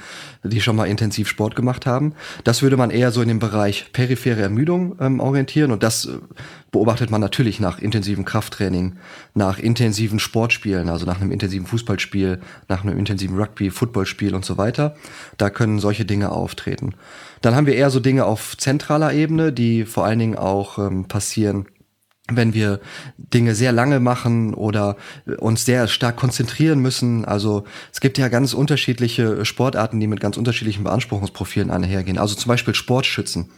die 0.43 0.61
schon 0.61 0.75
mal 0.75 0.85
intensiv 0.85 1.27
Sport 1.27 1.55
gemacht 1.55 1.85
haben. 1.85 2.13
Das 2.43 2.61
würde 2.61 2.77
man 2.77 2.89
eher 2.89 3.11
so 3.11 3.21
in 3.21 3.27
dem 3.27 3.39
Bereich 3.39 3.91
periphere 3.93 4.41
Ermüdung 4.41 4.95
ähm, 4.99 5.19
orientieren 5.19 5.71
und 5.71 5.83
das 5.83 6.05
äh, 6.05 6.17
beobachtet 6.71 7.09
man 7.09 7.21
natürlich 7.21 7.59
nach 7.59 7.79
intensivem 7.79 8.25
Krafttraining, 8.25 8.97
nach 9.33 9.59
intensiven 9.59 10.19
Sportspielen, 10.19 10.89
also 10.89 11.05
nach 11.05 11.21
einem 11.21 11.31
intensiven 11.31 11.67
Fußballspiel, 11.67 12.41
nach 12.67 12.83
einem 12.83 12.97
intensiven 12.97 13.37
Rugby, 13.37 13.71
Footballspiel 13.71 14.35
und 14.35 14.43
so 14.43 14.57
weiter. 14.57 14.95
Da 15.37 15.49
können 15.49 15.79
solche 15.79 16.03
Dinge 16.05 16.31
auftreten. 16.31 16.95
Dann 17.41 17.55
haben 17.55 17.67
wir 17.67 17.75
eher 17.75 17.91
so 17.91 17.99
Dinge 17.99 18.25
auf 18.25 18.57
zentraler 18.57 19.13
Ebene, 19.13 19.53
die 19.53 19.85
vor 19.85 20.05
allen 20.05 20.19
Dingen 20.19 20.37
auch 20.37 20.79
ähm, 20.79 21.05
passieren 21.05 21.65
wenn 22.31 22.55
wir 22.55 22.79
Dinge 23.17 23.53
sehr 23.53 23.71
lange 23.71 23.99
machen 23.99 24.55
oder 24.55 24.97
uns 25.37 25.63
sehr 25.63 25.87
stark 25.87 26.15
konzentrieren 26.15 26.79
müssen. 26.79 27.23
Also 27.23 27.65
es 27.93 28.01
gibt 28.01 28.17
ja 28.17 28.29
ganz 28.29 28.53
unterschiedliche 28.53 29.45
Sportarten, 29.45 29.99
die 29.99 30.07
mit 30.07 30.21
ganz 30.21 30.35
unterschiedlichen 30.35 30.83
Beanspruchungsprofilen 30.83 31.69
einhergehen. 31.69 32.17
Also 32.17 32.33
zum 32.33 32.49
Beispiel 32.49 32.73
Sportschützen, 32.73 33.51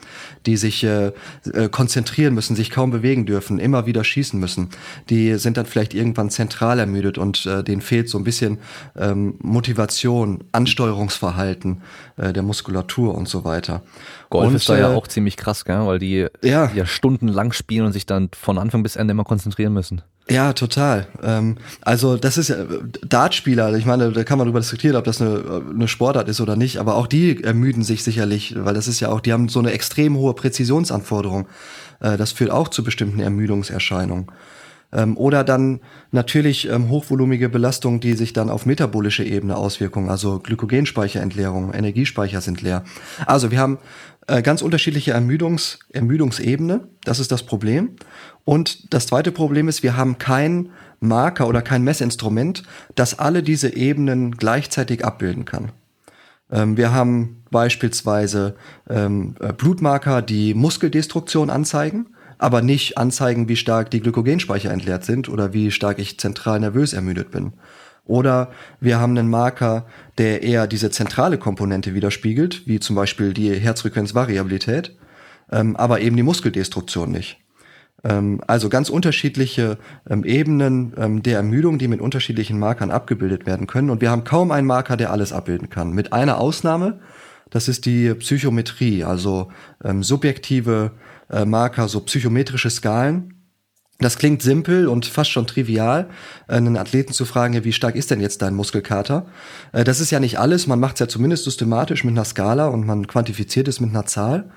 die 0.45 0.57
sich 0.57 0.83
äh, 0.83 1.13
äh, 1.53 1.69
konzentrieren 1.69 2.33
müssen, 2.33 2.57
sich 2.57 2.69
kaum 2.69 2.91
bewegen 2.91 3.25
dürfen, 3.25 3.57
immer 3.57 3.85
wieder 3.85 4.03
schießen 4.03 4.37
müssen. 4.37 4.69
Die 5.09 5.35
sind 5.35 5.55
dann 5.55 5.65
vielleicht 5.65 5.93
irgendwann 5.93 6.29
zentral 6.29 6.79
ermüdet 6.79 7.17
und 7.17 7.45
äh, 7.45 7.63
denen 7.63 7.81
fehlt 7.81 8.09
so 8.09 8.17
ein 8.17 8.25
bisschen 8.25 8.57
ähm, 8.97 9.35
Motivation, 9.39 10.43
Ansteuerungsverhalten 10.51 11.83
äh, 12.17 12.33
der 12.33 12.43
Muskulatur 12.43 13.15
und 13.15 13.29
so 13.29 13.45
weiter. 13.45 13.81
Golf 14.29 14.49
und, 14.49 14.55
ist 14.55 14.69
da 14.69 14.77
ja 14.77 14.91
äh, 14.91 14.95
auch 14.95 15.07
ziemlich 15.07 15.37
krass, 15.37 15.65
gell? 15.65 15.85
weil 15.85 15.99
die 15.99 16.27
ja. 16.43 16.71
ja 16.73 16.85
stundenlang 16.85 17.53
spielen 17.53 17.85
und 17.85 17.93
sich 17.93 18.05
dann 18.05 18.29
von 18.37 18.57
Anfang 18.57 18.83
bis 18.83 18.95
Ende 18.95 19.11
immer 19.11 19.23
konzentrieren 19.23 19.73
müssen. 19.73 20.01
Ja, 20.29 20.51
total. 20.51 21.07
Ähm, 21.23 21.55
also 21.81 22.17
das 22.17 22.37
ist 22.37 22.49
ja 22.49 22.57
Dartspieler, 23.07 23.73
ich 23.75 23.85
meine, 23.85 24.11
da 24.11 24.23
kann 24.25 24.37
man 24.37 24.47
darüber 24.47 24.59
diskutieren, 24.59 24.97
ob 24.97 25.05
das 25.05 25.21
eine, 25.21 25.63
eine 25.73 25.87
Sportart 25.87 26.27
ist 26.27 26.41
oder 26.41 26.57
nicht, 26.57 26.79
aber 26.79 26.95
auch 26.95 27.07
die 27.07 27.43
ermüden 27.43 27.83
sich 27.83 28.03
sicherlich, 28.03 28.55
weil 28.57 28.73
das 28.73 28.89
ist 28.89 28.99
ja 28.99 29.09
auch, 29.09 29.21
die 29.21 29.31
haben 29.31 29.47
so 29.47 29.59
eine 29.59 29.71
extrem 29.71 30.17
hohe 30.17 30.33
Präzisionsanforderung. 30.33 31.47
Äh, 32.01 32.17
das 32.17 32.33
führt 32.33 32.51
auch 32.51 32.67
zu 32.67 32.83
bestimmten 32.83 33.21
Ermüdungserscheinungen. 33.21 34.27
Ähm, 34.93 35.17
oder 35.17 35.43
dann 35.43 35.81
natürlich 36.11 36.69
ähm, 36.69 36.89
hochvolumige 36.89 37.49
Belastungen, 37.49 37.99
die 37.99 38.13
sich 38.13 38.33
dann 38.33 38.49
auf 38.49 38.65
metabolische 38.65 39.23
Ebene 39.23 39.57
auswirken, 39.57 40.09
also 40.09 40.39
Glykogenspeicherentleerung, 40.39 41.73
Energiespeicher 41.73 42.41
sind 42.41 42.61
leer. 42.61 42.83
Also 43.25 43.51
wir 43.51 43.59
haben 43.59 43.79
äh, 44.27 44.41
ganz 44.41 44.61
unterschiedliche 44.61 45.11
Ermüdungs 45.11 45.79
Ermüdungsebene, 45.91 46.87
das 47.03 47.19
ist 47.19 47.31
das 47.31 47.43
Problem. 47.43 47.95
Und 48.45 48.93
das 48.93 49.07
zweite 49.07 49.31
Problem 49.31 49.67
ist, 49.67 49.83
wir 49.83 49.97
haben 49.97 50.17
kein 50.17 50.69
Marker 50.99 51.47
oder 51.47 51.61
kein 51.61 51.83
Messinstrument, 51.83 52.63
das 52.95 53.19
alle 53.19 53.43
diese 53.43 53.75
Ebenen 53.75 54.31
gleichzeitig 54.31 55.05
abbilden 55.05 55.45
kann. 55.45 55.71
Ähm, 56.51 56.77
wir 56.77 56.93
haben 56.93 57.43
beispielsweise 57.51 58.55
ähm, 58.89 59.35
äh, 59.39 59.53
Blutmarker, 59.53 60.21
die 60.21 60.53
Muskeldestruktion 60.53 61.49
anzeigen 61.49 62.07
aber 62.37 62.61
nicht 62.61 62.97
anzeigen, 62.97 63.49
wie 63.49 63.55
stark 63.55 63.89
die 63.91 64.01
Glykogenspeicher 64.01 64.71
entleert 64.71 65.03
sind 65.03 65.29
oder 65.29 65.53
wie 65.53 65.71
stark 65.71 65.99
ich 65.99 66.19
zentral 66.19 66.59
nervös 66.59 66.93
ermüdet 66.93 67.31
bin. 67.31 67.53
Oder 68.05 68.51
wir 68.79 68.99
haben 68.99 69.17
einen 69.17 69.29
Marker, 69.29 69.85
der 70.17 70.43
eher 70.43 70.67
diese 70.67 70.89
zentrale 70.91 71.37
Komponente 71.37 71.93
widerspiegelt, 71.93 72.67
wie 72.67 72.79
zum 72.79 72.95
Beispiel 72.95 73.33
die 73.33 73.53
Herzfrequenzvariabilität, 73.53 74.95
ähm, 75.51 75.75
aber 75.75 76.01
eben 76.01 76.15
die 76.15 76.23
Muskeldestruktion 76.23 77.11
nicht. 77.11 77.39
Ähm, 78.03 78.41
also 78.47 78.69
ganz 78.69 78.89
unterschiedliche 78.89 79.77
ähm, 80.09 80.23
Ebenen 80.23 80.93
ähm, 80.97 81.23
der 81.23 81.37
Ermüdung, 81.37 81.77
die 81.77 81.87
mit 81.87 82.01
unterschiedlichen 82.01 82.59
Markern 82.59 82.91
abgebildet 82.91 83.45
werden 83.45 83.67
können. 83.67 83.89
Und 83.89 84.01
wir 84.01 84.11
haben 84.11 84.23
kaum 84.23 84.51
einen 84.51 84.67
Marker, 84.67 84.97
der 84.97 85.11
alles 85.11 85.33
abbilden 85.33 85.69
kann. 85.69 85.91
Mit 85.91 86.13
einer 86.13 86.39
Ausnahme, 86.39 86.99
das 87.49 87.67
ist 87.67 87.85
die 87.85 88.13
Psychometrie, 88.13 89.03
also 89.03 89.51
ähm, 89.83 90.03
subjektive 90.03 90.91
äh, 91.29 91.45
Marker, 91.45 91.87
so 91.87 92.01
psychometrische 92.01 92.69
Skalen. 92.69 93.33
Das 93.99 94.19
klingt 94.19 94.43
simpel 94.43 94.87
und 94.87 95.07
fast 95.07 95.31
schon 95.31 95.47
trivial, 95.47 96.09
äh, 96.47 96.53
einen 96.53 96.77
Athleten 96.77 97.13
zu 97.13 97.25
fragen, 97.25 97.63
wie 97.63 97.73
stark 97.73 97.95
ist 97.95 98.11
denn 98.11 98.21
jetzt 98.21 98.41
dein 98.41 98.53
Muskelkater? 98.53 99.25
Äh, 99.71 99.83
das 99.83 99.99
ist 99.99 100.11
ja 100.11 100.19
nicht 100.19 100.39
alles, 100.39 100.67
man 100.67 100.79
macht 100.79 100.95
es 100.95 100.99
ja 100.99 101.07
zumindest 101.07 101.45
systematisch 101.45 102.03
mit 102.03 102.13
einer 102.13 102.25
Skala 102.25 102.67
und 102.67 102.85
man 102.85 103.07
quantifiziert 103.07 103.67
es 103.67 103.79
mit 103.79 103.89
einer 103.89 104.05
Zahl. 104.05 104.51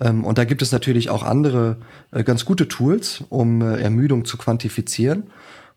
Ähm, 0.00 0.24
und 0.24 0.38
da 0.38 0.44
gibt 0.44 0.62
es 0.62 0.72
natürlich 0.72 1.10
auch 1.10 1.22
andere 1.22 1.76
äh, 2.12 2.24
ganz 2.24 2.46
gute 2.46 2.66
Tools, 2.66 3.24
um 3.28 3.60
Ermüdung 3.60 4.24
zu 4.24 4.38
quantifizieren. 4.38 5.24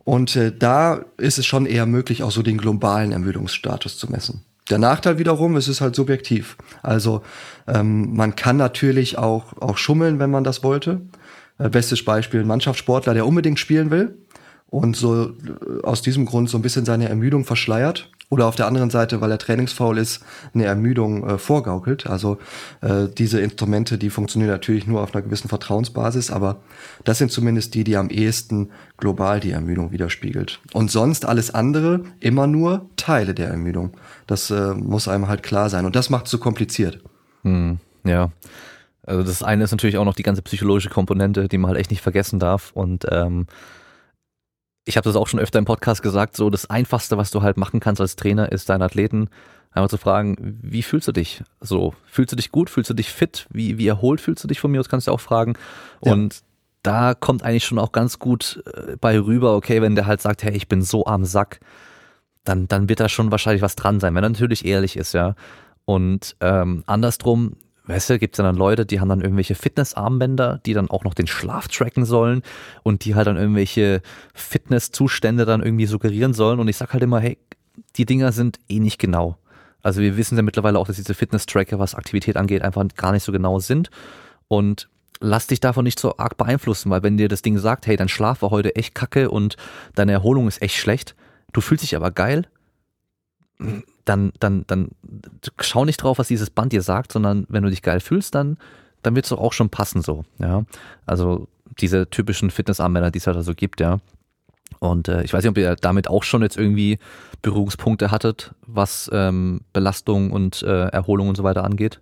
Und 0.03 0.39
da 0.57 1.05
ist 1.17 1.37
es 1.37 1.45
schon 1.45 1.67
eher 1.67 1.85
möglich, 1.85 2.23
auch 2.23 2.31
so 2.31 2.41
den 2.41 2.57
globalen 2.57 3.11
Ermüdungsstatus 3.11 3.99
zu 3.99 4.11
messen. 4.11 4.43
Der 4.71 4.79
Nachteil 4.79 5.19
wiederum, 5.19 5.57
es 5.57 5.67
ist 5.67 5.81
halt 5.81 5.95
subjektiv. 5.95 6.57
Also 6.81 7.21
ähm, 7.67 8.15
man 8.15 8.35
kann 8.35 8.57
natürlich 8.57 9.17
auch, 9.17 9.53
auch 9.61 9.77
schummeln, 9.77 10.17
wenn 10.17 10.31
man 10.31 10.43
das 10.43 10.63
wollte. 10.63 11.01
Äh, 11.61 11.69
bestes 11.69 12.03
Beispiel, 12.03 12.41
ein 12.41 12.47
Mannschaftssportler, 12.47 13.13
der 13.13 13.27
unbedingt 13.27 13.59
spielen 13.59 13.91
will 13.91 14.15
und 14.69 14.95
so 14.95 15.25
äh, 15.25 15.83
aus 15.83 16.01
diesem 16.01 16.25
Grund 16.25 16.49
so 16.49 16.57
ein 16.57 16.61
bisschen 16.61 16.85
seine 16.85 17.09
Ermüdung 17.09 17.45
verschleiert 17.45 18.09
oder 18.29 18.47
auf 18.47 18.55
der 18.55 18.65
anderen 18.65 18.89
Seite, 18.89 19.19
weil 19.19 19.29
er 19.29 19.37
trainingsfaul 19.37 19.97
ist, 19.97 20.23
eine 20.53 20.63
Ermüdung 20.63 21.27
äh, 21.27 21.37
vorgaukelt. 21.37 22.07
Also 22.07 22.37
äh, 22.79 23.07
diese 23.15 23.41
Instrumente, 23.41 23.97
die 23.97 24.09
funktionieren 24.09 24.49
natürlich 24.49 24.87
nur 24.87 25.01
auf 25.01 25.13
einer 25.13 25.21
gewissen 25.21 25.49
Vertrauensbasis, 25.49 26.31
aber 26.31 26.61
das 27.03 27.17
sind 27.17 27.31
zumindest 27.31 27.75
die, 27.75 27.83
die 27.83 27.97
am 27.97 28.09
ehesten 28.09 28.69
global 28.95 29.41
die 29.41 29.51
Ermüdung 29.51 29.91
widerspiegelt. 29.91 30.61
Und 30.71 30.89
sonst 30.89 31.25
alles 31.25 31.53
andere 31.53 32.05
immer 32.21 32.47
nur 32.47 32.89
Teile 32.95 33.33
der 33.33 33.49
Ermüdung. 33.49 33.91
Das 34.25 34.49
äh, 34.49 34.73
muss 34.73 35.09
einem 35.09 35.27
halt 35.27 35.43
klar 35.43 35.69
sein 35.69 35.85
und 35.85 35.97
das 35.97 36.09
macht 36.09 36.25
es 36.25 36.31
so 36.31 36.37
kompliziert. 36.37 37.01
Hm, 37.43 37.79
ja. 38.05 38.31
Also 39.03 39.23
das 39.23 39.43
eine 39.43 39.63
ist 39.63 39.71
natürlich 39.71 39.97
auch 39.97 40.05
noch 40.05 40.15
die 40.15 40.23
ganze 40.23 40.41
psychologische 40.41 40.89
Komponente, 40.89 41.47
die 41.47 41.57
man 41.57 41.69
halt 41.69 41.79
echt 41.79 41.91
nicht 41.91 42.01
vergessen 42.01 42.39
darf 42.39 42.71
und 42.73 43.05
ähm, 43.09 43.47
ich 44.85 44.97
habe 44.97 45.05
das 45.05 45.15
auch 45.15 45.27
schon 45.27 45.39
öfter 45.39 45.59
im 45.59 45.65
Podcast 45.65 46.01
gesagt, 46.01 46.35
so 46.35 46.49
das 46.49 46.69
Einfachste, 46.69 47.17
was 47.17 47.31
du 47.31 47.41
halt 47.41 47.57
machen 47.57 47.79
kannst 47.79 48.01
als 48.01 48.15
Trainer, 48.15 48.51
ist 48.51 48.69
deinen 48.69 48.81
Athleten 48.81 49.29
einmal 49.71 49.89
zu 49.89 49.97
fragen, 49.97 50.59
wie 50.61 50.83
fühlst 50.83 51.07
du 51.07 51.11
dich? 51.11 51.43
So, 51.59 51.93
fühlst 52.05 52.31
du 52.31 52.35
dich 52.35 52.51
gut? 52.51 52.69
Fühlst 52.69 52.89
du 52.89 52.93
dich 52.93 53.09
fit? 53.09 53.47
Wie, 53.51 53.77
wie 53.77 53.87
erholt 53.87 54.19
fühlst 54.21 54.43
du 54.43 54.47
dich 54.47 54.59
von 54.59 54.71
mir? 54.71 54.79
Das 54.79 54.89
kannst 54.89 55.07
du 55.07 55.11
auch 55.11 55.19
fragen. 55.19 55.53
Und 55.99 56.33
ja. 56.33 56.41
da 56.83 57.13
kommt 57.13 57.43
eigentlich 57.43 57.65
schon 57.65 57.79
auch 57.79 57.91
ganz 57.91 58.19
gut 58.19 58.63
äh, 58.73 58.97
bei 58.99 59.19
rüber, 59.19 59.55
okay, 59.55 59.81
wenn 59.81 59.95
der 59.95 60.07
halt 60.07 60.21
sagt, 60.21 60.43
hey, 60.43 60.53
ich 60.53 60.67
bin 60.67 60.81
so 60.81 61.05
am 61.05 61.25
Sack, 61.25 61.59
dann, 62.43 62.67
dann 62.67 62.89
wird 62.89 62.99
da 62.99 63.07
schon 63.07 63.31
wahrscheinlich 63.31 63.61
was 63.61 63.75
dran 63.75 63.99
sein, 63.99 64.15
wenn 64.15 64.23
er 64.23 64.29
natürlich 64.29 64.65
ehrlich 64.65 64.97
ist, 64.97 65.13
ja. 65.13 65.35
Und 65.85 66.35
ähm, 66.41 66.83
andersrum, 66.87 67.55
weißt 67.85 68.11
du, 68.11 68.19
gibt 68.19 68.35
es 68.35 68.37
dann 68.37 68.55
Leute, 68.55 68.85
die 68.85 68.99
haben 68.99 69.09
dann 69.09 69.21
irgendwelche 69.21 69.55
Fitnessarmbänder, 69.55 70.61
die 70.65 70.73
dann 70.73 70.89
auch 70.89 71.03
noch 71.03 71.13
den 71.13 71.27
Schlaf 71.27 71.67
tracken 71.67 72.05
sollen 72.05 72.43
und 72.83 73.05
die 73.05 73.15
halt 73.15 73.27
dann 73.27 73.37
irgendwelche 73.37 74.01
Fitnesszustände 74.33 75.45
dann 75.45 75.63
irgendwie 75.63 75.87
suggerieren 75.87 76.33
sollen. 76.33 76.59
Und 76.59 76.67
ich 76.67 76.77
sag 76.77 76.93
halt 76.93 77.03
immer, 77.03 77.19
hey, 77.19 77.37
die 77.97 78.05
Dinger 78.05 78.31
sind 78.31 78.59
eh 78.69 78.79
nicht 78.79 78.99
genau. 78.99 79.37
Also 79.81 80.01
wir 80.01 80.15
wissen 80.15 80.35
ja 80.35 80.43
mittlerweile 80.43 80.77
auch, 80.77 80.87
dass 80.87 80.97
diese 80.97 81.13
Fitness-Tracker, 81.13 81.79
was 81.79 81.95
Aktivität 81.95 82.37
angeht, 82.37 82.61
einfach 82.61 82.85
gar 82.95 83.11
nicht 83.11 83.23
so 83.23 83.31
genau 83.31 83.59
sind. 83.59 83.89
Und 84.47 84.89
lass 85.19 85.47
dich 85.47 85.59
davon 85.59 85.83
nicht 85.83 85.99
so 85.99 86.17
arg 86.17 86.37
beeinflussen, 86.37 86.91
weil 86.91 87.03
wenn 87.03 87.17
dir 87.17 87.29
das 87.29 87.41
Ding 87.41 87.57
sagt, 87.57 87.87
hey, 87.87 87.95
dein 87.95 88.09
Schlaf 88.09 88.41
war 88.41 88.51
heute 88.51 88.75
echt 88.75 88.93
kacke 88.93 89.31
und 89.31 89.57
deine 89.95 90.11
Erholung 90.11 90.47
ist 90.47 90.61
echt 90.61 90.75
schlecht, 90.75 91.15
du 91.53 91.61
fühlst 91.61 91.83
dich 91.83 91.95
aber 91.95 92.11
geil, 92.11 92.47
dann, 94.05 94.31
dann, 94.39 94.65
dann 94.67 94.89
schau 95.59 95.85
nicht 95.85 95.97
drauf, 95.97 96.19
was 96.19 96.27
dieses 96.27 96.49
Band 96.49 96.73
dir 96.73 96.81
sagt, 96.81 97.11
sondern 97.11 97.45
wenn 97.49 97.63
du 97.63 97.69
dich 97.69 97.81
geil 97.81 97.99
fühlst, 97.99 98.35
dann, 98.35 98.57
dann 99.03 99.15
wird 99.15 99.25
es 99.25 99.29
doch 99.29 99.39
auch 99.39 99.53
schon 99.53 99.69
passen 99.69 100.01
so, 100.01 100.23
ja. 100.39 100.63
Also 101.05 101.47
diese 101.79 102.09
typischen 102.09 102.51
Fitnessarmbänder, 102.51 103.11
die 103.11 103.19
es 103.19 103.27
halt 103.27 103.35
so 103.35 103.39
also 103.39 103.53
gibt, 103.53 103.79
ja. 103.79 103.99
Und 104.79 105.07
äh, 105.07 105.23
ich 105.23 105.33
weiß 105.33 105.43
nicht, 105.43 105.51
ob 105.51 105.57
ihr 105.57 105.75
damit 105.75 106.07
auch 106.07 106.23
schon 106.23 106.41
jetzt 106.41 106.57
irgendwie 106.57 106.97
Berührungspunkte 107.41 108.11
hattet, 108.11 108.53
was 108.65 109.09
ähm, 109.13 109.61
Belastung 109.73 110.31
und 110.31 110.63
äh, 110.63 110.87
Erholung 110.87 111.29
und 111.29 111.35
so 111.35 111.43
weiter 111.43 111.63
angeht. 111.63 112.01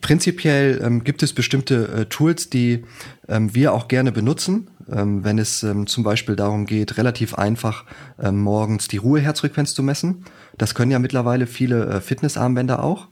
Prinzipiell 0.00 0.80
ähm, 0.82 1.04
gibt 1.04 1.22
es 1.22 1.32
bestimmte 1.32 1.88
äh, 1.88 2.06
Tools, 2.06 2.50
die 2.50 2.84
ähm, 3.28 3.54
wir 3.54 3.72
auch 3.72 3.88
gerne 3.88 4.12
benutzen, 4.12 4.70
ähm, 4.90 5.24
wenn 5.24 5.38
es 5.38 5.62
ähm, 5.62 5.86
zum 5.86 6.04
Beispiel 6.04 6.36
darum 6.36 6.66
geht, 6.66 6.96
relativ 6.98 7.34
einfach 7.34 7.84
ähm, 8.20 8.40
morgens 8.40 8.88
die 8.88 8.98
Ruheherzfrequenz 8.98 9.74
zu 9.74 9.82
messen. 9.82 10.24
Das 10.58 10.74
können 10.74 10.90
ja 10.90 10.98
mittlerweile 10.98 11.46
viele 11.46 11.86
äh, 11.86 12.00
Fitnessarmbänder 12.00 12.82
auch. 12.82 13.08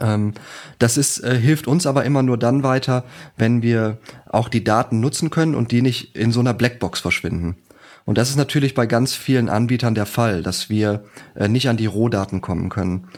Ähm, 0.00 0.34
das 0.78 0.96
ist, 0.96 1.20
äh, 1.20 1.36
hilft 1.36 1.66
uns 1.66 1.86
aber 1.86 2.04
immer 2.04 2.22
nur 2.22 2.38
dann 2.38 2.62
weiter, 2.62 3.04
wenn 3.36 3.62
wir 3.62 3.98
auch 4.26 4.48
die 4.48 4.64
Daten 4.64 5.00
nutzen 5.00 5.30
können 5.30 5.54
und 5.54 5.72
die 5.72 5.82
nicht 5.82 6.16
in 6.16 6.32
so 6.32 6.40
einer 6.40 6.54
Blackbox 6.54 7.00
verschwinden. 7.00 7.56
Und 8.04 8.16
das 8.16 8.30
ist 8.30 8.36
natürlich 8.36 8.72
bei 8.72 8.86
ganz 8.86 9.14
vielen 9.14 9.50
Anbietern 9.50 9.94
der 9.94 10.06
Fall, 10.06 10.42
dass 10.42 10.70
wir 10.70 11.04
äh, 11.34 11.48
nicht 11.48 11.68
an 11.68 11.76
die 11.76 11.86
Rohdaten 11.86 12.40
kommen 12.40 12.70
können. 12.70 13.08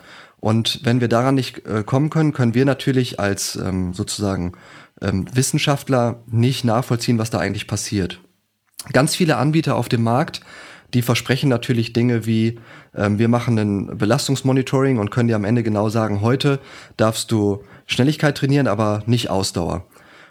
Und 0.41 0.81
wenn 0.85 1.01
wir 1.01 1.09
daran 1.09 1.35
nicht 1.35 1.67
äh, 1.67 1.85
kommen 1.85 2.11
können, 2.11 2.33
können 2.33 2.55
wir 2.55 2.65
natürlich 2.65 3.21
als 3.21 3.57
ähm, 3.57 3.93
sozusagen 3.93 4.53
ähm, 5.01 5.27
Wissenschaftler 5.35 6.23
nicht 6.27 6.65
nachvollziehen, 6.65 7.19
was 7.19 7.31
da 7.31 7.39
eigentlich 7.39 7.67
passiert. 7.67 8.21
Ganz 8.93 9.15
viele 9.15 9.37
Anbieter 9.37 9.77
auf 9.77 9.91
dem 9.91 10.03
Markt, 10.03 10.41
die 10.95 11.03
versprechen 11.03 11.49
natürlich 11.49 11.93
Dinge 11.93 12.27
wie, 12.27 12.59
ähm, 12.95 13.19
wir 13.19 13.29
machen 13.29 13.59
ein 13.59 13.99
Belastungsmonitoring 13.99 14.99
und 14.99 15.11
können 15.11 15.29
dir 15.29 15.37
am 15.37 15.45
Ende 15.45 15.63
genau 15.63 15.89
sagen, 15.91 16.23
heute 16.23 16.59
darfst 16.97 17.31
du 17.31 17.63
Schnelligkeit 17.87 18.37
trainieren, 18.37 18.67
aber 18.67 19.03
nicht 19.07 19.31
Ausdauer. 19.31 19.87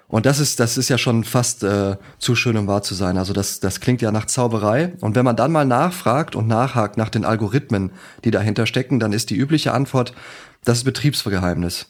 Und 0.09 0.25
das 0.25 0.39
ist, 0.39 0.59
das 0.59 0.77
ist 0.77 0.89
ja 0.89 0.97
schon 0.97 1.23
fast 1.23 1.63
äh, 1.63 1.95
zu 2.17 2.35
schön, 2.35 2.57
um 2.57 2.65
wahr 2.65 2.81
zu 2.81 2.95
sein. 2.95 3.17
Also 3.17 3.31
das, 3.31 3.59
das 3.59 3.79
klingt 3.79 4.01
ja 4.01 4.11
nach 4.11 4.25
Zauberei. 4.25 4.93
Und 5.01 5.15
wenn 5.15 5.23
man 5.23 5.35
dann 5.35 5.51
mal 5.51 5.65
nachfragt 5.65 6.35
und 6.35 6.47
nachhakt 6.47 6.97
nach 6.97 7.09
den 7.09 7.25
Algorithmen, 7.25 7.91
die 8.23 8.31
dahinter 8.31 8.65
stecken, 8.65 8.99
dann 8.99 9.13
ist 9.13 9.29
die 9.29 9.37
übliche 9.37 9.71
Antwort, 9.71 10.13
das 10.65 10.79
ist 10.79 10.83
Betriebsgeheimnis. 10.83 11.85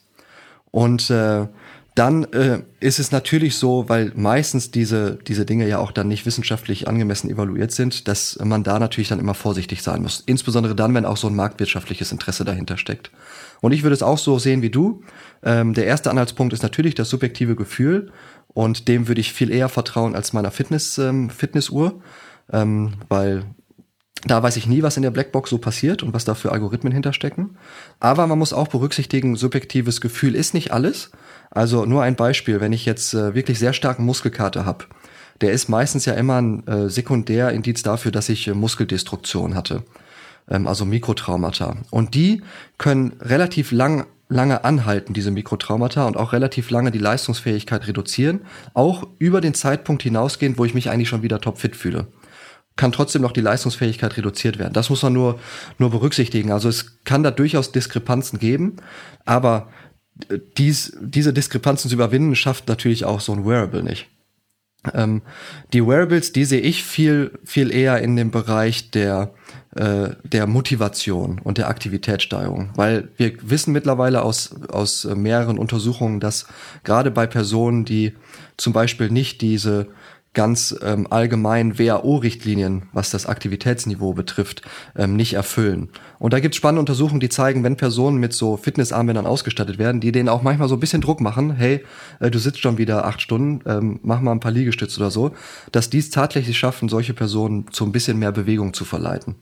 Und 0.69 1.09
äh, 1.09 1.47
dann 1.95 2.25
äh, 2.25 2.61
ist 2.81 2.99
es 2.99 3.11
natürlich 3.11 3.55
so, 3.55 3.87
weil 3.87 4.11
meistens 4.15 4.69
diese, 4.69 5.17
diese 5.27 5.45
Dinge 5.45 5.67
ja 5.67 5.79
auch 5.79 5.91
dann 5.93 6.09
nicht 6.09 6.25
wissenschaftlich 6.25 6.87
angemessen 6.89 7.29
evaluiert 7.29 7.71
sind, 7.71 8.09
dass 8.09 8.37
man 8.43 8.63
da 8.63 8.79
natürlich 8.79 9.09
dann 9.09 9.19
immer 9.19 9.33
vorsichtig 9.33 9.81
sein 9.81 10.01
muss. 10.01 10.23
Insbesondere 10.25 10.75
dann, 10.75 10.93
wenn 10.93 11.05
auch 11.05 11.17
so 11.17 11.27
ein 11.27 11.35
marktwirtschaftliches 11.35 12.11
Interesse 12.11 12.45
dahinter 12.45 12.77
steckt. 12.77 13.11
Und 13.61 13.71
ich 13.71 13.83
würde 13.83 13.93
es 13.93 14.03
auch 14.03 14.17
so 14.17 14.39
sehen 14.39 14.61
wie 14.61 14.69
du. 14.69 15.01
Ähm, 15.43 15.73
der 15.73 15.85
erste 15.85 16.09
Anhaltspunkt 16.09 16.53
ist 16.53 16.63
natürlich 16.63 16.95
das 16.95 17.09
subjektive 17.09 17.55
Gefühl 17.55 18.11
und 18.47 18.87
dem 18.87 19.07
würde 19.07 19.21
ich 19.21 19.33
viel 19.33 19.51
eher 19.51 19.69
vertrauen 19.69 20.15
als 20.15 20.33
meiner 20.33 20.51
Fitness, 20.51 20.97
ähm, 20.97 21.29
Fitnessuhr, 21.29 22.01
ähm, 22.51 22.93
weil 23.09 23.45
da 24.25 24.43
weiß 24.43 24.57
ich 24.57 24.67
nie, 24.67 24.83
was 24.83 24.97
in 24.97 25.03
der 25.03 25.11
Blackbox 25.11 25.49
so 25.49 25.59
passiert 25.59 26.03
und 26.03 26.13
was 26.13 26.25
da 26.25 26.35
für 26.35 26.51
Algorithmen 26.51 26.91
hinterstecken. 26.91 27.57
Aber 28.01 28.27
man 28.27 28.37
muss 28.37 28.51
auch 28.51 28.67
berücksichtigen, 28.67 29.37
subjektives 29.37 30.01
Gefühl 30.01 30.35
ist 30.35 30.53
nicht 30.53 30.73
alles. 30.73 31.11
Also 31.51 31.85
nur 31.85 32.03
ein 32.03 32.17
Beispiel, 32.17 32.59
wenn 32.59 32.73
ich 32.73 32.85
jetzt 32.85 33.13
äh, 33.13 33.33
wirklich 33.33 33.59
sehr 33.59 33.71
starken 33.71 34.03
Muskelkater 34.03 34.65
habe, 34.65 34.85
der 35.39 35.53
ist 35.53 35.69
meistens 35.69 36.03
ja 36.05 36.15
immer 36.15 36.41
ein 36.41 36.67
äh, 36.67 36.89
Sekundärindiz 36.89 37.81
dafür, 37.81 38.11
dass 38.11 38.27
ich 38.27 38.47
äh, 38.47 38.53
Muskeldestruktion 38.53 39.55
hatte 39.55 39.83
ähm, 40.49 40.67
also 40.67 40.85
Mikrotraumata. 40.85 41.77
Und 41.91 42.15
die 42.15 42.41
können 42.77 43.13
relativ 43.21 43.71
lang, 43.71 44.05
lange 44.27 44.63
anhalten, 44.63 45.13
diese 45.13 45.31
Mikrotraumata, 45.31 46.05
und 46.05 46.17
auch 46.17 46.33
relativ 46.33 46.69
lange 46.69 46.91
die 46.91 46.99
Leistungsfähigkeit 46.99 47.87
reduzieren, 47.87 48.41
auch 48.73 49.07
über 49.19 49.41
den 49.41 49.53
Zeitpunkt 49.53 50.03
hinausgehend, 50.03 50.57
wo 50.57 50.65
ich 50.65 50.73
mich 50.73 50.89
eigentlich 50.89 51.09
schon 51.09 51.23
wieder 51.23 51.41
topfit 51.41 51.75
fühle 51.75 52.07
kann 52.79 52.93
trotzdem 52.93 53.21
noch 53.21 53.33
die 53.33 53.41
Leistungsfähigkeit 53.41 54.15
reduziert 54.15 54.57
werden. 54.57 54.73
Das 54.73 54.89
muss 54.89 55.03
man 55.03 55.11
nur, 55.11 55.37
nur 55.79 55.89
berücksichtigen. 55.89 56.53
Also 56.53 56.69
es 56.69 57.03
kann 57.03 57.23
da 57.23 57.29
durchaus 57.29 57.73
Diskrepanzen 57.73 58.39
geben, 58.39 58.77
aber 59.25 59.67
äh, 60.29 60.39
dies, 60.57 60.97
diese 61.01 61.33
Diskrepanzen 61.33 61.89
zu 61.89 61.95
überwinden, 61.95 62.37
schafft 62.37 62.69
natürlich 62.69 63.03
auch 63.03 63.19
so 63.19 63.33
ein 63.33 63.45
Wearable 63.45 63.83
nicht. 63.83 64.07
Ähm, 64.93 65.21
die 65.73 65.85
Wearables, 65.85 66.31
die 66.31 66.45
sehe 66.45 66.61
ich 66.61 66.83
viel, 66.83 67.31
viel 67.43 67.71
eher 67.71 68.01
in 68.01 68.15
dem 68.15 68.31
Bereich 68.31 68.91
der, 68.91 69.31
äh, 69.75 70.09
der 70.23 70.47
Motivation 70.47 71.39
und 71.39 71.57
der 71.57 71.67
Aktivitätssteigerung. 71.67 72.69
Weil 72.75 73.09
wir 73.17 73.33
wissen 73.41 73.73
mittlerweile 73.73 74.21
aus, 74.21 74.55
aus 74.69 75.03
mehreren 75.03 75.57
Untersuchungen, 75.57 76.19
dass 76.19 76.47
gerade 76.83 77.11
bei 77.11 77.27
Personen, 77.27 77.83
die 77.85 78.13
zum 78.57 78.73
Beispiel 78.73 79.09
nicht 79.09 79.41
diese 79.41 79.87
ganz 80.33 80.75
ähm, 80.83 81.07
allgemein 81.09 81.79
WHO-Richtlinien, 81.79 82.83
was 82.93 83.09
das 83.09 83.25
Aktivitätsniveau 83.25 84.13
betrifft, 84.13 84.61
ähm, 84.95 85.15
nicht 85.15 85.33
erfüllen. 85.33 85.89
Und 86.19 86.33
da 86.33 86.39
gibt 86.39 86.53
es 86.53 86.57
spannende 86.57 86.81
Untersuchungen, 86.81 87.19
die 87.19 87.29
zeigen, 87.29 87.63
wenn 87.63 87.77
Personen 87.77 88.17
mit 88.17 88.33
so 88.33 88.55
Fitnessarmbändern 88.55 89.25
ausgestattet 89.25 89.79
werden, 89.79 90.01
die 90.01 90.11
denen 90.11 90.29
auch 90.29 90.43
manchmal 90.43 90.69
so 90.69 90.75
ein 90.75 90.79
bisschen 90.79 91.01
Druck 91.01 91.19
machen, 91.19 91.55
hey, 91.55 91.83
äh, 92.19 92.29
du 92.29 92.37
sitzt 92.37 92.59
schon 92.59 92.77
wieder 92.77 93.05
acht 93.05 93.21
Stunden, 93.21 93.61
ähm, 93.67 93.99
mach 94.03 94.21
mal 94.21 94.31
ein 94.31 94.39
paar 94.39 94.51
Liegestütze 94.51 94.99
oder 94.99 95.11
so, 95.11 95.31
dass 95.71 95.89
dies 95.89 96.11
tatsächlich 96.11 96.57
schaffen, 96.57 96.89
solche 96.89 97.13
Personen 97.13 97.65
zu 97.71 97.85
ein 97.85 97.91
bisschen 97.91 98.19
mehr 98.19 98.31
Bewegung 98.31 98.73
zu 98.73 98.85
verleiten. 98.85 99.35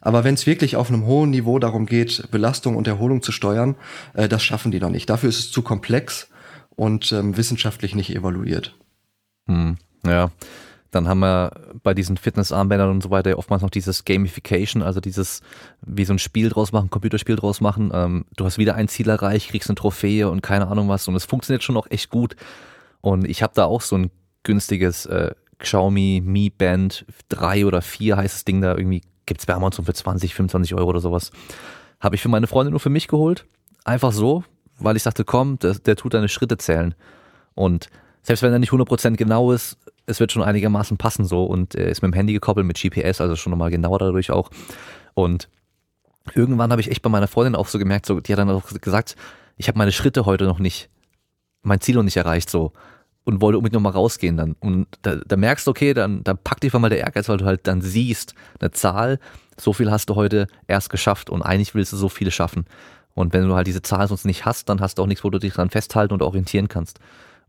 Aber 0.00 0.24
wenn 0.24 0.34
es 0.34 0.46
wirklich 0.46 0.76
auf 0.76 0.90
einem 0.90 1.06
hohen 1.06 1.30
Niveau 1.30 1.58
darum 1.58 1.86
geht, 1.86 2.30
Belastung 2.30 2.76
und 2.76 2.86
Erholung 2.86 3.22
zu 3.22 3.32
steuern, 3.32 3.76
äh, 4.14 4.28
das 4.28 4.44
schaffen 4.44 4.70
die 4.70 4.80
noch 4.80 4.90
nicht. 4.90 5.08
Dafür 5.08 5.30
ist 5.30 5.38
es 5.38 5.50
zu 5.50 5.62
komplex 5.62 6.28
und 6.76 7.12
ähm, 7.12 7.36
wissenschaftlich 7.36 7.94
nicht 7.94 8.14
evaluiert. 8.14 8.76
Hm. 9.46 9.78
Ja, 10.04 10.30
dann 10.90 11.06
haben 11.06 11.20
wir 11.20 11.52
bei 11.82 11.92
diesen 11.92 12.16
Fitnessarmbändern 12.16 12.90
und 12.90 13.02
so 13.02 13.10
weiter 13.10 13.36
oftmals 13.36 13.62
noch 13.62 13.70
dieses 13.70 14.04
Gamification, 14.04 14.82
also 14.82 15.00
dieses, 15.00 15.42
wie 15.82 16.04
so 16.04 16.14
ein 16.14 16.18
Spiel 16.18 16.48
draus 16.48 16.72
machen, 16.72 16.88
Computerspiel 16.88 17.36
draus 17.36 17.60
machen. 17.60 17.90
Ähm, 17.92 18.24
du 18.36 18.46
hast 18.46 18.56
wieder 18.56 18.74
ein 18.74 18.88
Ziel 18.88 19.08
erreicht, 19.10 19.50
kriegst 19.50 19.68
eine 19.68 19.76
Trophäe 19.76 20.30
und 20.30 20.42
keine 20.42 20.68
Ahnung 20.68 20.88
was. 20.88 21.06
Und 21.06 21.14
es 21.14 21.26
funktioniert 21.26 21.62
schon 21.62 21.74
noch 21.74 21.90
echt 21.90 22.08
gut. 22.08 22.36
Und 23.02 23.28
ich 23.28 23.42
habe 23.42 23.52
da 23.54 23.66
auch 23.66 23.82
so 23.82 23.96
ein 23.96 24.10
günstiges 24.44 25.04
äh, 25.06 25.32
Xiaomi 25.58 26.22
Mi 26.24 26.50
Band 26.50 27.04
3 27.28 27.66
oder 27.66 27.82
4 27.82 28.16
heißt 28.16 28.34
das 28.34 28.44
Ding 28.44 28.62
da 28.62 28.76
irgendwie, 28.76 29.02
gibt's 29.26 29.44
bei 29.44 29.54
Amazon 29.54 29.84
für 29.84 29.92
20, 29.92 30.34
25 30.34 30.74
Euro 30.74 30.88
oder 30.88 31.00
sowas. 31.00 31.32
Habe 32.00 32.14
ich 32.14 32.22
für 32.22 32.28
meine 32.28 32.46
Freundin 32.46 32.70
nur 32.70 32.80
für 32.80 32.90
mich 32.90 33.08
geholt. 33.08 33.44
Einfach 33.84 34.12
so, 34.12 34.44
weil 34.78 34.96
ich 34.96 35.02
dachte, 35.02 35.24
komm, 35.24 35.58
der, 35.58 35.74
der 35.74 35.96
tut 35.96 36.14
deine 36.14 36.28
Schritte 36.28 36.56
zählen. 36.56 36.94
Und 37.54 37.90
selbst 38.22 38.42
wenn 38.42 38.52
er 38.52 38.58
nicht 38.58 38.72
100% 38.72 39.16
genau 39.16 39.52
ist, 39.52 39.76
es 40.06 40.20
wird 40.20 40.32
schon 40.32 40.42
einigermaßen 40.42 40.96
passen 40.96 41.24
so 41.24 41.44
und 41.44 41.74
er 41.74 41.88
ist 41.88 42.02
mit 42.02 42.12
dem 42.12 42.14
Handy 42.14 42.32
gekoppelt 42.32 42.66
mit 42.66 42.80
GPS, 42.80 43.20
also 43.20 43.36
schon 43.36 43.50
nochmal 43.50 43.70
genauer 43.70 43.98
dadurch 43.98 44.30
auch. 44.30 44.50
Und 45.14 45.48
irgendwann 46.34 46.70
habe 46.70 46.80
ich 46.80 46.90
echt 46.90 47.02
bei 47.02 47.10
meiner 47.10 47.28
Freundin 47.28 47.54
auch 47.54 47.68
so 47.68 47.78
gemerkt, 47.78 48.06
so, 48.06 48.20
die 48.20 48.32
hat 48.32 48.38
dann 48.38 48.50
auch 48.50 48.68
gesagt, 48.80 49.16
ich 49.56 49.68
habe 49.68 49.78
meine 49.78 49.92
Schritte 49.92 50.24
heute 50.24 50.44
noch 50.44 50.58
nicht, 50.58 50.88
mein 51.62 51.80
Ziel 51.80 51.96
noch 51.96 52.02
nicht 52.02 52.16
erreicht 52.16 52.48
so 52.50 52.72
und 53.24 53.42
wollte 53.42 53.58
unbedingt 53.58 53.74
nochmal 53.74 53.92
rausgehen 53.92 54.38
dann. 54.38 54.56
Und 54.60 54.86
da, 55.02 55.16
da 55.16 55.36
merkst 55.36 55.66
du, 55.66 55.70
okay, 55.70 55.92
dann, 55.92 56.24
dann 56.24 56.38
packt 56.38 56.62
dich 56.62 56.72
mal 56.72 56.88
der 56.88 57.00
Ehrgeiz, 57.00 57.28
weil 57.28 57.36
du 57.36 57.44
halt 57.44 57.66
dann 57.66 57.82
siehst, 57.82 58.34
eine 58.58 58.70
Zahl, 58.70 59.18
so 59.60 59.72
viel 59.74 59.90
hast 59.90 60.08
du 60.08 60.14
heute 60.14 60.46
erst 60.66 60.88
geschafft 60.88 61.28
und 61.28 61.42
eigentlich 61.42 61.74
willst 61.74 61.92
du 61.92 61.96
so 61.96 62.08
viele 62.08 62.30
schaffen. 62.30 62.64
Und 63.14 63.32
wenn 63.32 63.46
du 63.46 63.54
halt 63.54 63.66
diese 63.66 63.82
Zahl 63.82 64.08
sonst 64.08 64.24
nicht 64.24 64.46
hast, 64.46 64.68
dann 64.68 64.80
hast 64.80 64.96
du 64.96 65.02
auch 65.02 65.06
nichts, 65.06 65.24
wo 65.24 65.30
du 65.30 65.38
dich 65.38 65.52
dran 65.52 65.70
festhalten 65.70 66.14
und 66.14 66.22
orientieren 66.22 66.68
kannst. 66.68 67.00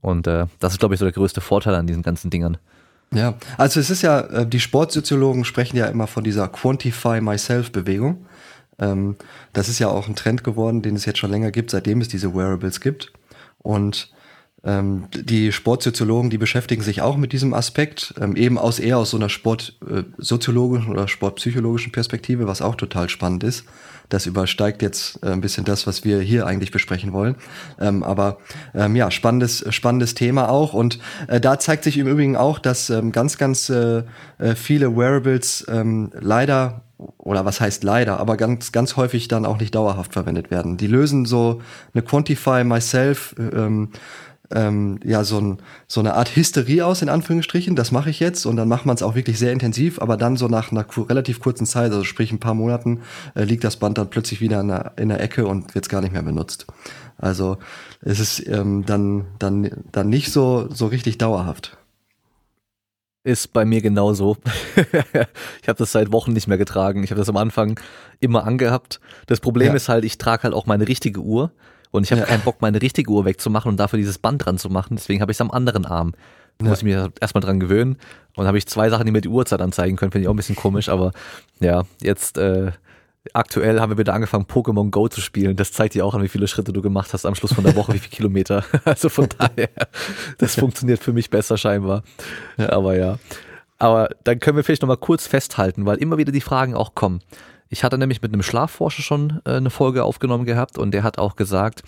Und 0.02 0.28
äh, 0.28 0.46
das 0.60 0.74
ist, 0.74 0.80
glaube 0.80 0.96
ich, 0.96 1.00
so 1.00 1.06
der 1.06 1.14
größte 1.14 1.42
Vorteil 1.42 1.76
an 1.76 1.88
diesen 1.88 2.04
ganzen 2.04 2.30
Dingern. 2.30 2.58
Ja, 3.14 3.36
also 3.58 3.80
es 3.80 3.90
ist 3.90 4.02
ja, 4.02 4.20
äh, 4.22 4.48
die 4.48 4.60
Sportsoziologen 4.60 5.44
sprechen 5.46 5.78
ja 5.78 5.88
immer 5.88 6.08
von 6.08 6.24
dieser 6.24 6.48
Quantify 6.48 7.22
Myself 7.22 7.72
Bewegung. 7.72 8.26
Ähm, 8.78 9.16
das 9.54 9.68
ist 9.68 9.80
ja 9.80 9.88
auch 9.90 10.08
ein 10.08 10.16
Trend 10.16 10.44
geworden, 10.44 10.82
den 10.82 10.96
es 10.96 11.06
jetzt 11.06 11.20
schon 11.20 11.32
länger 11.32 11.52
gibt, 11.52 11.72
seitdem 11.72 12.02
es 12.02 12.08
diese 12.08 12.34
Wearables 12.34 12.82
gibt. 12.82 13.12
Und 13.60 14.12
ähm, 14.64 15.06
die 15.14 15.52
Sportsoziologen, 15.52 16.30
die 16.30 16.38
beschäftigen 16.38 16.82
sich 16.82 17.02
auch 17.02 17.18
mit 17.18 17.32
diesem 17.32 17.54
Aspekt, 17.54 18.14
ähm, 18.20 18.36
eben 18.36 18.58
aus 18.58 18.80
eher 18.80 18.98
aus 18.98 19.12
so 19.12 19.18
einer 19.18 19.30
sportsoziologischen 19.30 20.90
äh, 20.90 20.92
oder 20.92 21.08
sportpsychologischen 21.08 21.92
Perspektive, 21.92 22.48
was 22.48 22.62
auch 22.62 22.76
total 22.76 23.10
spannend 23.10 23.44
ist. 23.44 23.66
Das 24.10 24.26
übersteigt 24.26 24.82
jetzt 24.82 25.24
äh, 25.24 25.28
ein 25.30 25.42
bisschen 25.42 25.66
das, 25.66 25.88
was 25.88 26.04
wir 26.04 26.20
hier 26.20 26.46
eigentlich 26.46 26.72
besprechen 26.72 27.14
wollen. 27.14 27.36
Ähm, 27.80 28.04
aber 28.04 28.38
ähm, 28.74 28.96
ja, 28.96 29.12
spannendes, 29.12 29.64
spannendes 29.70 30.16
Thema 30.16 30.50
auch. 30.50 30.74
Und 30.74 31.00
äh, 31.28 31.40
da 31.40 31.60
zeigt 31.60 31.84
sich 31.84 31.98
im 31.98 32.08
Übrigen 32.08 32.36
auch, 32.36 32.60
dass 32.60 32.90
ähm, 32.90 33.12
ganz, 33.12 33.38
ganz 33.38 33.70
äh, 33.70 34.04
äh 34.40 34.56
viele 34.56 34.96
Wearables 34.98 35.66
ähm, 35.70 36.12
leider 36.20 36.82
oder 37.18 37.46
was 37.46 37.62
heißt 37.62 37.84
leider, 37.86 38.20
aber 38.20 38.36
ganz, 38.36 38.74
ganz 38.74 38.98
häufig 38.98 39.30
dann 39.30 39.46
auch 39.46 39.58
nicht 39.60 39.74
dauerhaft 39.74 40.12
verwendet 40.14 40.52
werden. 40.52 40.76
Die 40.76 40.88
lösen 40.88 41.26
so 41.26 41.62
eine 41.94 42.04
Quantify 42.04 42.66
Myself 42.66 43.36
ähm, 43.40 43.92
ähm, 44.54 45.00
ja 45.04 45.24
so, 45.24 45.40
ein, 45.40 45.58
so 45.88 46.00
eine 46.00 46.16
Art 46.16 46.36
Hysterie 46.36 46.86
aus, 46.86 47.02
in 47.02 47.10
Anführungsstrichen. 47.10 47.76
Das 47.76 47.92
mache 47.92 48.10
ich 48.10 48.20
jetzt 48.20 48.46
und 48.46 48.56
dann 48.56 48.68
macht 48.68 48.86
man 48.86 48.96
es 48.96 49.04
auch 49.04 49.16
wirklich 49.16 49.38
sehr 49.38 49.52
intensiv, 49.52 50.02
aber 50.02 50.18
dann 50.18 50.38
so 50.38 50.48
nach 50.48 50.72
einer 50.72 50.86
relativ 51.10 51.40
kurzen 51.40 51.66
Zeit, 51.66 51.92
also 51.92 52.04
sprich 52.04 52.32
ein 52.32 52.40
paar 52.40 52.54
Monaten, 52.54 53.02
äh, 53.36 53.44
liegt 53.44 53.64
das 53.64 53.78
Band 53.78 53.98
dann 53.98 54.10
plötzlich 54.10 54.42
wieder 54.42 54.62
in 54.62 54.70
der, 54.70 54.94
in 54.98 55.10
der 55.10 55.22
Ecke 55.22 55.46
und 55.46 55.76
wird 55.76 55.90
gar 55.90 56.02
nicht 56.02 56.14
mehr 56.14 56.24
benutzt. 56.24 56.66
Also 57.18 57.58
es 58.02 58.20
ist 58.20 58.48
ähm, 58.48 58.86
dann, 58.86 59.26
dann, 59.40 59.70
dann 59.92 60.10
nicht 60.10 60.32
so, 60.32 60.68
so 60.74 60.88
richtig 60.88 61.18
dauerhaft. 61.18 61.78
Ist 63.26 63.52
bei 63.52 63.66
mir 63.66 63.82
genauso. 63.82 64.38
ich 65.62 65.68
habe 65.68 65.78
das 65.78 65.92
seit 65.92 66.14
Wochen 66.14 66.32
nicht 66.32 66.48
mehr 66.48 66.58
getragen. 66.58 67.04
Ich 67.04 67.12
habe 67.12 67.20
das 67.20 67.28
am 67.28 67.36
Anfang 67.36 67.78
immer 68.22 68.46
angehabt. 68.46 69.02
Das 69.28 69.42
Problem 69.42 69.68
ja. 69.68 69.74
ist 69.76 69.90
halt, 69.90 70.06
ich 70.06 70.18
trage 70.18 70.44
halt 70.44 70.54
auch 70.54 70.66
meine 70.66 70.88
richtige 70.88 71.20
Uhr. 71.20 71.52
Und 71.92 72.04
ich 72.04 72.12
habe 72.12 72.22
ja. 72.22 72.28
keinen 72.28 72.44
Bock, 72.44 72.62
meine 72.62 72.82
richtige 72.82 73.10
Uhr 73.12 73.26
wegzumachen 73.26 73.70
und 73.70 73.78
dafür 73.78 73.98
dieses 73.98 74.20
Band 74.20 74.46
dran 74.46 74.58
zu 74.58 74.70
machen. 74.70 74.96
Deswegen 74.96 75.22
habe 75.22 75.32
ich 75.32 75.38
es 75.38 75.42
am 75.42 75.52
anderen 75.52 75.86
Arm. 75.86 76.14
Da 76.58 76.66
ja. 76.66 76.70
muss 76.70 76.80
ich 76.80 76.84
mir 76.84 77.12
erstmal 77.20 77.42
dran 77.42 77.60
gewöhnen. 77.60 77.98
Und 78.36 78.46
habe 78.46 78.58
ich 78.58 78.68
zwei 78.68 78.90
Sachen, 78.90 79.06
die 79.06 79.12
mir 79.12 79.22
die 79.22 79.30
Uhrzeit 79.30 79.62
anzeigen 79.62 79.98
können, 79.98 80.12
finde 80.12 80.24
ich 80.24 80.28
auch 80.28 80.34
ein 80.34 80.38
bisschen 80.38 80.56
komisch. 80.56 80.90
Aber 80.90 81.12
ja, 81.60 81.84
jetzt, 82.02 82.38
äh, 82.38 82.72
aktuell 83.34 83.80
haben 83.80 83.92
wir 83.92 83.98
wieder 83.98 84.14
angefangen, 84.14 84.46
Pokémon 84.46 84.92
Go 84.92 85.08
zu 85.08 85.22
spielen. 85.22 85.56
Das 85.56 85.72
zeigt 85.72 85.94
dir 85.94 86.06
auch 86.06 86.14
an, 86.14 86.22
wie 86.22 86.28
viele 86.28 86.48
Schritte 86.48 86.74
du 86.74 86.82
gemacht 86.82 87.14
hast 87.14 87.26
am 87.26 87.36
Schluss 87.36 87.54
von 87.54 87.64
der 87.64 87.76
Woche, 87.76 87.94
wie 87.94 88.00
viele 88.00 88.16
Kilometer. 88.16 88.64
Also 88.86 89.10
von 89.10 89.28
daher, 89.38 89.70
das 90.38 90.56
funktioniert 90.56 91.02
für 91.02 91.14
mich 91.14 91.30
besser 91.30 91.58
scheinbar. 91.58 92.04
Aber 92.58 92.96
ja. 92.96 93.18
Aber 93.78 94.10
dann 94.24 94.40
können 94.40 94.58
wir 94.58 94.64
vielleicht 94.64 94.82
nochmal 94.82 94.98
kurz 94.98 95.28
festhalten, 95.28 95.86
weil 95.86 95.98
immer 95.98 96.18
wieder 96.18 96.32
die 96.32 96.42
Fragen 96.42 96.76
auch 96.76 96.96
kommen. 96.96 97.22
Ich 97.70 97.84
hatte 97.84 97.98
nämlich 97.98 98.22
mit 98.22 98.34
einem 98.34 98.42
Schlafforscher 98.42 99.04
schon 99.04 99.42
äh, 99.46 99.52
eine 99.52 99.70
Folge 99.70 100.04
aufgenommen 100.04 100.46
gehabt 100.46 100.78
und 100.78 100.92
der 100.92 101.04
hat 101.04 101.20
auch 101.20 101.36
gesagt, 101.36 101.84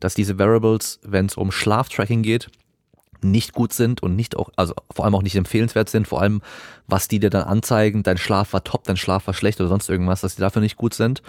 dass 0.00 0.14
diese 0.14 0.38
Variables, 0.38 0.98
wenn 1.02 1.26
es 1.26 1.36
um 1.36 1.52
Schlaftracking 1.52 2.22
geht, 2.22 2.50
nicht 3.22 3.52
gut 3.52 3.72
sind 3.72 4.02
und 4.02 4.16
nicht 4.16 4.36
auch, 4.36 4.50
also 4.56 4.74
vor 4.90 5.04
allem 5.04 5.14
auch 5.14 5.22
nicht 5.22 5.36
empfehlenswert 5.36 5.88
sind, 5.88 6.08
vor 6.08 6.20
allem 6.20 6.42
was 6.86 7.08
die 7.08 7.18
dir 7.18 7.30
dann 7.30 7.44
anzeigen, 7.44 8.02
dein 8.02 8.18
Schlaf 8.18 8.52
war 8.52 8.64
top, 8.64 8.84
dein 8.84 8.96
Schlaf 8.96 9.26
war 9.26 9.34
schlecht 9.34 9.60
oder 9.60 9.68
sonst 9.68 9.88
irgendwas, 9.88 10.20
dass 10.22 10.36
die 10.36 10.40
dafür 10.40 10.62
nicht 10.62 10.76
gut 10.76 10.94
sind. 10.94 11.22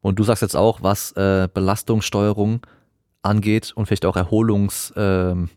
Und 0.00 0.18
du 0.18 0.24
sagst 0.24 0.42
jetzt 0.42 0.56
auch, 0.56 0.82
was 0.82 1.12
äh, 1.12 1.48
Belastungssteuerung 1.52 2.60
angeht 3.22 3.72
und 3.74 3.86
vielleicht 3.86 4.06
auch 4.06 4.16
Erholungsmarker, 4.16 5.40
ähm, 5.40 5.48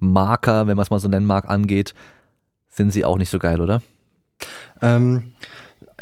wenn 0.00 0.76
man 0.76 0.78
es 0.80 0.90
mal 0.90 0.98
so 0.98 1.08
nennen 1.08 1.26
mag, 1.26 1.48
angeht, 1.48 1.94
sind 2.68 2.90
sie 2.92 3.04
auch 3.04 3.18
nicht 3.18 3.30
so 3.30 3.38
geil, 3.38 3.60
oder? 3.60 3.82
Ähm, 4.82 5.32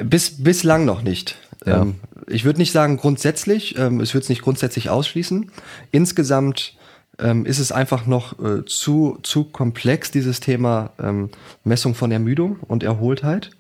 bis, 0.05 0.43
bislang 0.43 0.85
noch 0.85 1.03
nicht. 1.03 1.37
Ja. 1.65 1.83
Ähm, 1.83 1.97
ich 2.29 2.45
würde 2.45 2.59
nicht 2.59 2.73
sagen 2.73 2.97
grundsätzlich, 2.97 3.79
ähm, 3.79 4.01
es 4.01 4.15
würde 4.15 4.25
es 4.25 4.29
nicht 4.29 4.43
grundsätzlich 4.43 4.91
ausschließen. 4.91 5.51
Insgesamt 5.91 6.77
ähm, 7.19 7.47
ist 7.47 7.59
es 7.59 7.73
einfach 7.73 8.07
noch 8.07 8.39
äh, 8.39 8.65
zu, 8.65 9.19
zu 9.23 9.45
komplex, 9.45 10.11
dieses 10.11 10.41
Thema 10.41 10.91
ähm, 10.99 11.31
Messung 11.65 11.95
von 11.95 12.13
Ermüdung 12.13 12.59
und 12.61 12.83
Erholtheit. 12.83 13.51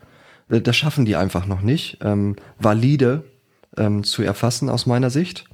Äh, 0.50 0.60
das 0.60 0.76
schaffen 0.76 1.04
die 1.04 1.16
einfach 1.16 1.46
noch 1.46 1.62
nicht, 1.62 1.98
ähm, 2.02 2.36
valide 2.58 3.24
ähm, 3.76 4.04
zu 4.04 4.22
erfassen 4.22 4.68
aus 4.68 4.86
meiner 4.86 5.10
Sicht. 5.10 5.44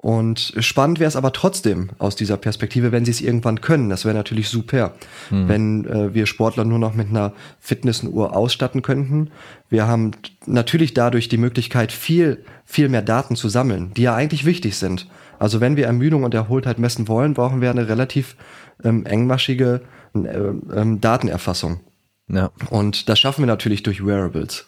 Und 0.00 0.54
spannend 0.60 1.00
wäre 1.00 1.08
es 1.08 1.16
aber 1.16 1.32
trotzdem 1.32 1.90
aus 1.98 2.14
dieser 2.14 2.36
Perspektive, 2.36 2.92
wenn 2.92 3.04
sie 3.04 3.10
es 3.10 3.20
irgendwann 3.20 3.60
können. 3.60 3.90
Das 3.90 4.04
wäre 4.04 4.14
natürlich 4.14 4.48
super, 4.48 4.94
Hm. 5.28 5.48
wenn 5.48 5.84
äh, 5.86 6.14
wir 6.14 6.26
Sportler 6.26 6.64
nur 6.64 6.78
noch 6.78 6.94
mit 6.94 7.08
einer 7.08 7.32
Fitnessuhr 7.58 8.36
ausstatten 8.36 8.82
könnten. 8.82 9.30
Wir 9.68 9.88
haben 9.88 10.12
natürlich 10.46 10.94
dadurch 10.94 11.28
die 11.28 11.36
Möglichkeit, 11.36 11.90
viel, 11.90 12.44
viel 12.64 12.88
mehr 12.88 13.02
Daten 13.02 13.34
zu 13.34 13.48
sammeln, 13.48 13.92
die 13.96 14.02
ja 14.02 14.14
eigentlich 14.14 14.44
wichtig 14.44 14.76
sind. 14.76 15.08
Also 15.40 15.60
wenn 15.60 15.76
wir 15.76 15.86
Ermüdung 15.86 16.22
und 16.22 16.32
Erholtheit 16.32 16.78
messen 16.78 17.08
wollen, 17.08 17.34
brauchen 17.34 17.60
wir 17.60 17.70
eine 17.70 17.88
relativ 17.88 18.36
ähm, 18.84 19.04
engmaschige 19.04 19.80
äh, 20.14 20.18
ähm, 20.18 21.00
Datenerfassung. 21.00 21.80
Ja. 22.28 22.50
Und 22.70 23.08
das 23.08 23.18
schaffen 23.18 23.42
wir 23.42 23.46
natürlich 23.46 23.82
durch 23.82 24.06
Wearables. 24.06 24.66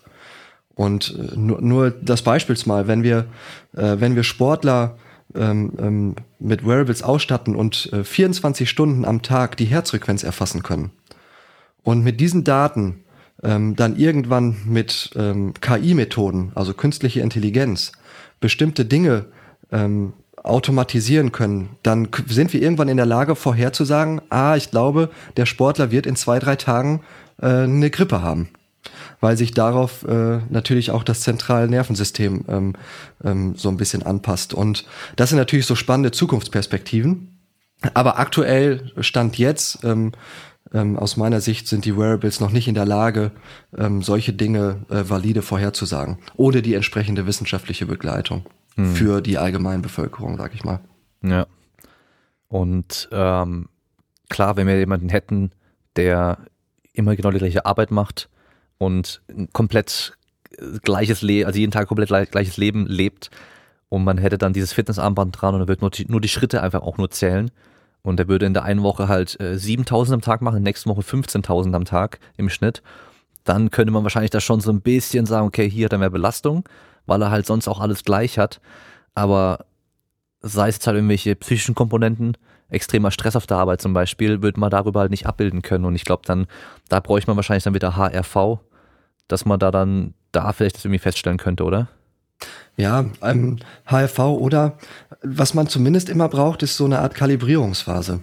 Und 0.75 1.17
äh, 1.17 1.37
nur, 1.37 1.61
nur 1.61 1.91
das 1.91 2.23
Beispiel 2.23 2.57
mal, 2.67 2.89
wenn 2.89 3.05
wir, 3.05 3.27
äh, 3.77 3.97
wenn 3.99 4.17
wir 4.17 4.25
Sportler 4.25 4.97
ähm, 5.35 5.73
ähm, 5.79 6.17
mit 6.39 6.67
Wearables 6.67 7.03
ausstatten 7.03 7.57
und 7.57 7.93
äh, 7.93 8.05
24 8.05 8.69
Stunden 8.69 9.05
am 9.05 9.23
Tag 9.23 9.57
die 9.57 9.67
Herzfrequenz 9.67 10.23
erfassen 10.23 10.63
können 10.63 10.91
und 11.83 12.03
mit 12.03 12.21
diesen 12.21 12.45
Daten 12.45 13.05
ähm, 13.43 13.77
dann 13.77 13.97
irgendwann 13.97 14.57
mit 14.65 15.11
ähm, 15.17 15.55
KI-Methoden, 15.61 16.53
also 16.55 16.75
künstliche 16.75 17.21
Intelligenz, 17.21 17.93
bestimmte 18.41 18.85
Dinge 18.85 19.27
ähm, 19.73 20.13
automatisieren 20.43 21.33
können, 21.33 21.71
dann 21.83 22.09
sind 22.27 22.53
wir 22.53 22.63
irgendwann 22.63 22.89
in 22.89 22.97
der 22.97 23.07
Lage 23.07 23.37
vorherzusagen, 23.37 24.23
ah, 24.31 24.57
ich 24.57 24.71
glaube, 24.71 25.11
der 25.37 25.47
Sportler 25.47 25.91
wird 25.91 26.07
in 26.07 26.17
zwei, 26.17 26.39
drei 26.39 26.57
Tagen 26.57 27.03
äh, 27.41 27.47
eine 27.47 27.91
Grippe 27.91 28.23
haben. 28.23 28.49
Weil 29.21 29.37
sich 29.37 29.53
darauf 29.53 30.05
äh, 30.05 30.39
natürlich 30.49 30.91
auch 30.91 31.05
das 31.05 31.21
zentrale 31.21 31.69
Nervensystem 31.69 32.45
ähm, 32.49 32.73
ähm, 33.23 33.55
so 33.57 33.69
ein 33.69 33.77
bisschen 33.77 34.03
anpasst. 34.03 34.55
Und 34.55 34.87
das 35.17 35.29
sind 35.29 35.39
natürlich 35.39 35.67
so 35.67 35.75
spannende 35.75 36.11
Zukunftsperspektiven. 36.11 37.39
Aber 37.95 38.19
aktuell, 38.19 38.93
Stand 39.01 39.39
jetzt, 39.39 39.85
ähm, 39.85 40.13
ähm, 40.73 40.99
aus 40.99 41.17
meiner 41.17 41.41
Sicht 41.41 41.69
sind 41.69 41.85
die 41.85 41.97
Wearables 41.97 42.41
noch 42.41 42.53
nicht 42.53 42.69
in 42.69 42.75
der 42.75 42.87
Lage, 42.87 43.33
ähm, 43.77 44.03
solche 44.03 44.33
Dinge 44.33 44.85
äh, 44.89 45.09
valide 45.09 45.43
vorherzusagen, 45.43 46.19
ohne 46.37 46.63
die 46.63 46.75
entsprechende 46.75 47.27
wissenschaftliche 47.27 47.87
Begleitung 47.87 48.45
für 48.95 49.21
die 49.21 49.37
allgemeine 49.37 49.83
Bevölkerung, 49.83 50.39
sag 50.39 50.55
ich 50.55 50.65
mal. 50.65 50.81
Ja. 51.23 51.47
Und 52.49 53.09
ähm, 53.13 53.69
klar, 54.29 54.57
wenn 54.57 54.67
wir 54.67 54.79
jemanden 54.79 55.09
hätten, 55.09 55.51
der 55.97 56.39
immer 56.93 57.15
genau 57.17 57.31
die 57.31 57.39
gleiche 57.39 57.67
Arbeit 57.67 57.91
macht 57.91 58.29
und 58.81 59.21
komplett 59.53 60.17
äh, 60.59 60.79
gleiches 60.83 61.21
Leben, 61.21 61.47
also 61.47 61.59
jeden 61.59 61.71
Tag 61.71 61.87
komplett 61.87 62.09
gleich- 62.09 62.31
gleiches 62.31 62.57
Leben 62.57 62.87
lebt. 62.87 63.31
Und 63.91 64.05
man 64.05 64.19
hätte 64.19 64.39
dann 64.39 64.53
dieses 64.53 64.73
Fitnessarmband 64.73 65.41
dran 65.41 65.55
und 65.55 65.61
er 65.61 65.69
würde 65.69 65.83
nur 65.83 65.91
die, 65.91 66.07
nur 66.07 66.21
die 66.21 66.29
Schritte 66.29 66.63
einfach 66.63 66.81
auch 66.83 66.97
nur 66.97 67.11
zählen. 67.11 67.51
Und 68.03 68.19
er 68.19 68.29
würde 68.29 68.47
in 68.47 68.55
der 68.55 68.63
einen 68.65 68.83
Woche 68.83 69.09
halt 69.09 69.39
äh, 69.41 69.59
7000 69.59 70.15
am 70.15 70.21
Tag 70.23 70.41
machen, 70.41 70.57
in 70.57 70.65
der 70.65 70.71
nächsten 70.71 70.89
Woche 70.89 71.03
15.000 71.03 71.75
am 71.75 71.85
Tag 71.85 72.21
im 72.39 72.49
Schnitt, 72.49 72.83
dann 73.45 73.71
könnte 73.71 73.93
man 73.93 74.03
wahrscheinlich 74.03 74.31
da 74.31 74.41
schon 74.41 74.61
so 74.61 74.71
ein 74.73 74.81
bisschen 74.81 75.27
sagen, 75.27 75.47
okay, 75.47 75.69
hier 75.69 75.85
hat 75.85 75.93
er 75.93 75.99
mehr 75.99 76.09
Belastung, 76.11 76.67
weil 77.05 77.21
er 77.21 77.31
halt 77.31 77.47
sonst 77.47 77.69
auch 77.69 77.81
alles 77.81 78.05
gleich 78.05 78.39
hat, 78.39 78.61
aber 79.15 79.67
sei 80.41 80.69
es 80.69 80.87
halt 80.87 80.97
irgendwelche 80.97 81.37
psychischen 81.37 81.75
Komponenten, 81.75 82.37
extremer 82.71 83.11
Stress 83.11 83.37
auf 83.37 83.47
der 83.47 83.59
Arbeit 83.59 83.83
zum 83.83 83.93
Beispiel, 83.93 84.41
würde 84.43 84.61
man 84.61 84.71
darüber 84.71 85.01
halt 85.01 85.11
nicht 85.11 85.27
abbilden 85.27 85.61
können. 85.61 85.85
Und 85.85 85.97
ich 85.97 86.05
glaube 86.05 86.23
dann, 86.25 86.47
da 86.89 87.01
bräuchte 87.01 87.29
man 87.31 87.37
wahrscheinlich 87.37 87.65
dann 87.65 87.75
wieder 87.75 87.97
HRV, 87.97 88.61
dass 89.33 89.45
man 89.45 89.59
da 89.59 89.71
dann 89.71 90.15
da 90.33 90.53
vielleicht 90.53 90.77
das 90.77 90.85
irgendwie 90.85 91.01
feststellen 91.01 91.39
könnte, 91.39 91.65
oder? 91.65 91.89
Ja, 92.77 93.07
ähm, 93.23 93.59
HRV 93.87 94.19
oder 94.19 94.79
was 95.23 95.55
man 95.55 95.69
zumindest 95.69 96.09
immer 96.09 96.29
braucht, 96.29 96.63
ist 96.63 96.77
so 96.77 96.85
eine 96.85 97.01
Art 97.01 97.15
Kalibrierungsphase. 97.15 98.21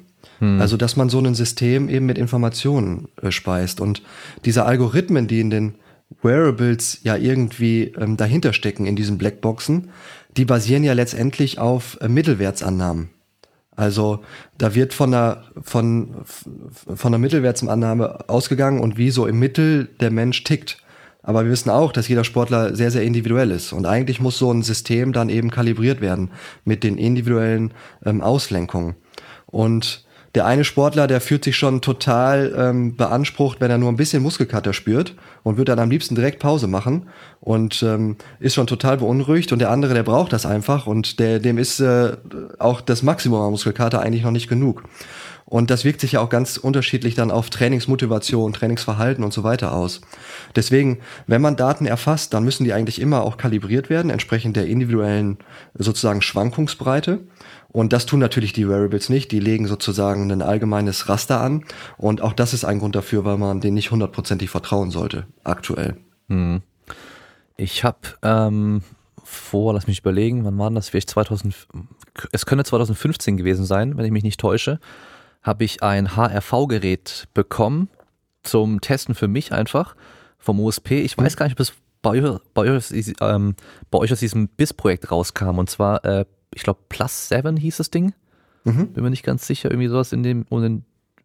Also, 0.60 0.78
dass 0.78 0.96
man 0.96 1.10
so 1.10 1.20
ein 1.20 1.36
System 1.36 1.90
eben 1.90 2.06
mit 2.06 2.18
Informationen 2.18 3.08
äh, 3.22 3.32
speist. 3.32 3.82
Und 3.82 4.04
diese 4.46 4.66
Algorithmen, 4.66 5.28
die 5.28 5.40
in 5.40 5.50
den 5.50 5.76
Wearables 6.22 7.00
ja 7.04 7.16
irgendwie 7.16 7.94
ähm, 7.98 8.18
dahinter 8.18 8.54
stecken, 8.54 8.86
in 8.86 8.96
diesen 8.96 9.18
Blackboxen, 9.18 9.90
die 10.36 10.46
basieren 10.46 10.84
ja 10.84 10.94
letztendlich 10.94 11.60
auf 11.60 11.98
äh, 12.02 12.08
Mittelwertsannahmen. 12.08 13.10
Also 13.76 14.22
da 14.58 14.74
wird 14.74 14.94
von 14.94 15.14
einer, 15.14 15.44
von, 15.62 16.16
von 16.24 17.14
einer 17.14 17.20
Mittelwertsannahme 17.20 18.28
ausgegangen 18.28 18.80
und 18.80 18.98
wie 18.98 19.12
so 19.12 19.28
im 19.28 19.38
Mittel 19.40 19.90
der 20.00 20.12
Mensch 20.12 20.44
tickt. 20.44 20.78
Aber 21.28 21.44
wir 21.44 21.52
wissen 21.52 21.70
auch, 21.70 21.92
dass 21.92 22.08
jeder 22.08 22.24
Sportler 22.24 22.74
sehr, 22.74 22.90
sehr 22.90 23.04
individuell 23.04 23.52
ist. 23.52 23.74
Und 23.74 23.86
eigentlich 23.86 24.22
muss 24.22 24.38
so 24.38 24.50
ein 24.50 24.64
System 24.64 25.12
dann 25.12 25.28
eben 25.28 25.52
kalibriert 25.52 26.00
werden 26.00 26.32
mit 26.64 26.86
den 26.86 26.98
individuellen 26.98 27.74
ähm, 28.06 28.22
Auslenkungen. 28.22 28.96
Und 29.46 30.06
der 30.36 30.46
eine 30.46 30.64
Sportler, 30.64 31.06
der 31.06 31.20
fühlt 31.20 31.44
sich 31.44 31.58
schon 31.58 31.82
total 31.82 32.56
ähm, 32.58 32.96
beansprucht, 32.96 33.60
wenn 33.60 33.70
er 33.70 33.78
nur 33.78 33.92
ein 33.92 33.98
bisschen 33.98 34.24
Muskelkater 34.24 34.72
spürt 34.72 35.16
und 35.44 35.58
wird 35.58 35.68
dann 35.68 35.80
am 35.80 35.90
liebsten 35.90 36.16
direkt 36.16 36.40
Pause 36.40 36.68
machen 36.68 37.10
und 37.42 37.84
ähm, 37.84 38.16
ist 38.40 38.56
schon 38.56 38.68
total 38.68 38.96
beunruhigt. 38.98 39.52
Und 39.52 39.60
der 39.60 39.70
andere, 39.70 39.96
der 39.96 40.04
braucht 40.04 40.32
das 40.32 40.46
einfach 40.46 40.88
und 40.88 41.20
der, 41.20 41.40
dem 41.40 41.58
ist 41.58 41.82
äh, 41.82 42.16
auch 42.58 42.80
das 42.80 43.04
Maximum 43.04 43.42
an 43.42 43.52
Muskelkater 43.52 44.00
eigentlich 44.02 44.24
noch 44.24 44.32
nicht 44.32 44.48
genug. 44.48 44.84
Und 45.50 45.70
das 45.72 45.86
wirkt 45.86 46.02
sich 46.02 46.12
ja 46.12 46.20
auch 46.20 46.28
ganz 46.28 46.58
unterschiedlich 46.58 47.16
dann 47.16 47.32
auf 47.32 47.50
Trainingsmotivation, 47.50 48.52
Trainingsverhalten 48.52 49.24
und 49.24 49.32
so 49.32 49.46
weiter 49.46 49.72
aus. 49.72 50.02
Deswegen, 50.58 51.00
wenn 51.26 51.42
man 51.42 51.56
Daten 51.56 51.86
erfasst, 51.86 52.34
dann 52.34 52.44
müssen 52.44 52.66
die 52.66 52.74
eigentlich 52.74 53.00
immer 53.00 53.24
auch 53.24 53.38
kalibriert 53.38 53.90
werden, 53.90 54.12
entsprechend 54.12 54.58
der 54.58 54.68
individuellen 54.68 55.38
sozusagen 55.74 56.22
Schwankungsbreite. 56.22 57.22
Und 57.70 57.94
das 57.94 58.06
tun 58.06 58.20
natürlich 58.20 58.52
die 58.52 58.68
Wearables 58.68 59.08
nicht. 59.08 59.32
Die 59.32 59.40
legen 59.40 59.68
sozusagen 59.68 60.30
ein 60.30 60.42
allgemeines 60.42 61.08
Raster 61.08 61.40
an. 61.40 61.64
Und 61.98 62.22
auch 62.22 62.34
das 62.34 62.54
ist 62.54 62.66
ein 62.66 62.80
Grund 62.80 62.96
dafür, 62.98 63.24
weil 63.24 63.38
man 63.38 63.62
denen 63.62 63.76
nicht 63.76 63.92
hundertprozentig 63.92 64.50
vertrauen 64.50 64.92
sollte, 64.92 65.28
aktuell. 65.46 65.96
Ich 67.56 67.86
habe 67.86 68.00
ähm, 68.22 68.82
vor, 69.24 69.74
lass 69.74 69.88
mich 69.88 70.00
überlegen, 70.00 70.44
wann 70.44 70.58
war 70.58 70.72
das? 70.72 70.90
Vielleicht 70.90 71.10
2000, 71.10 71.56
es 72.34 72.46
könnte 72.46 72.66
2015 72.66 73.38
gewesen 73.38 73.64
sein, 73.64 73.96
wenn 73.98 74.04
ich 74.04 74.12
mich 74.12 74.24
nicht 74.24 74.42
täusche, 74.42 74.82
habe 75.48 75.64
ich 75.64 75.82
ein 75.82 76.16
HRV-Gerät 76.16 77.28
bekommen 77.34 77.90
zum 78.44 78.82
Testen 78.82 79.16
für 79.16 79.28
mich 79.28 79.52
einfach 79.54 79.96
vom 80.38 80.60
USP. 80.60 81.02
Ich 81.02 81.18
weiß 81.18 81.36
gar 81.38 81.46
nicht, 81.48 81.56
ob 81.56 81.60
es 81.62 81.74
bei 82.02 82.12
euch, 82.22 82.40
bei 82.54 82.70
euch, 82.70 83.14
ähm, 83.22 83.56
bei 83.90 83.98
euch 83.98 84.12
aus 84.14 84.20
diesem 84.20 84.48
BIS-Projekt 84.50 85.12
rauskam. 85.12 85.58
Und 85.58 85.70
zwar, 85.70 86.06
äh, 86.06 86.26
ich 86.54 86.64
glaube, 86.64 86.80
Plus 86.90 87.30
7 87.30 87.58
hieß 87.58 87.78
das 87.78 87.90
Ding. 87.90 88.14
Mhm. 88.64 88.94
Bin 88.94 89.04
mir 89.04 89.10
nicht 89.10 89.24
ganz 89.24 89.48
sicher, 89.48 89.72
irgendwie 89.72 89.88
sowas 89.88 90.14
in 90.14 90.24
dem, 90.24 90.46
in, 90.52 90.84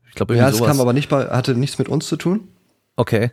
ich 0.08 0.14
glaube, 0.14 0.36
Ja, 0.36 0.46
das 0.46 0.56
sowas. 0.56 0.70
kam 0.70 0.80
aber 0.80 0.92
nicht 0.92 1.08
bei, 1.08 1.26
hatte 1.26 1.54
nichts 1.54 1.78
mit 1.78 1.88
uns 1.88 2.06
zu 2.06 2.16
tun. 2.16 2.48
Okay. 2.96 3.30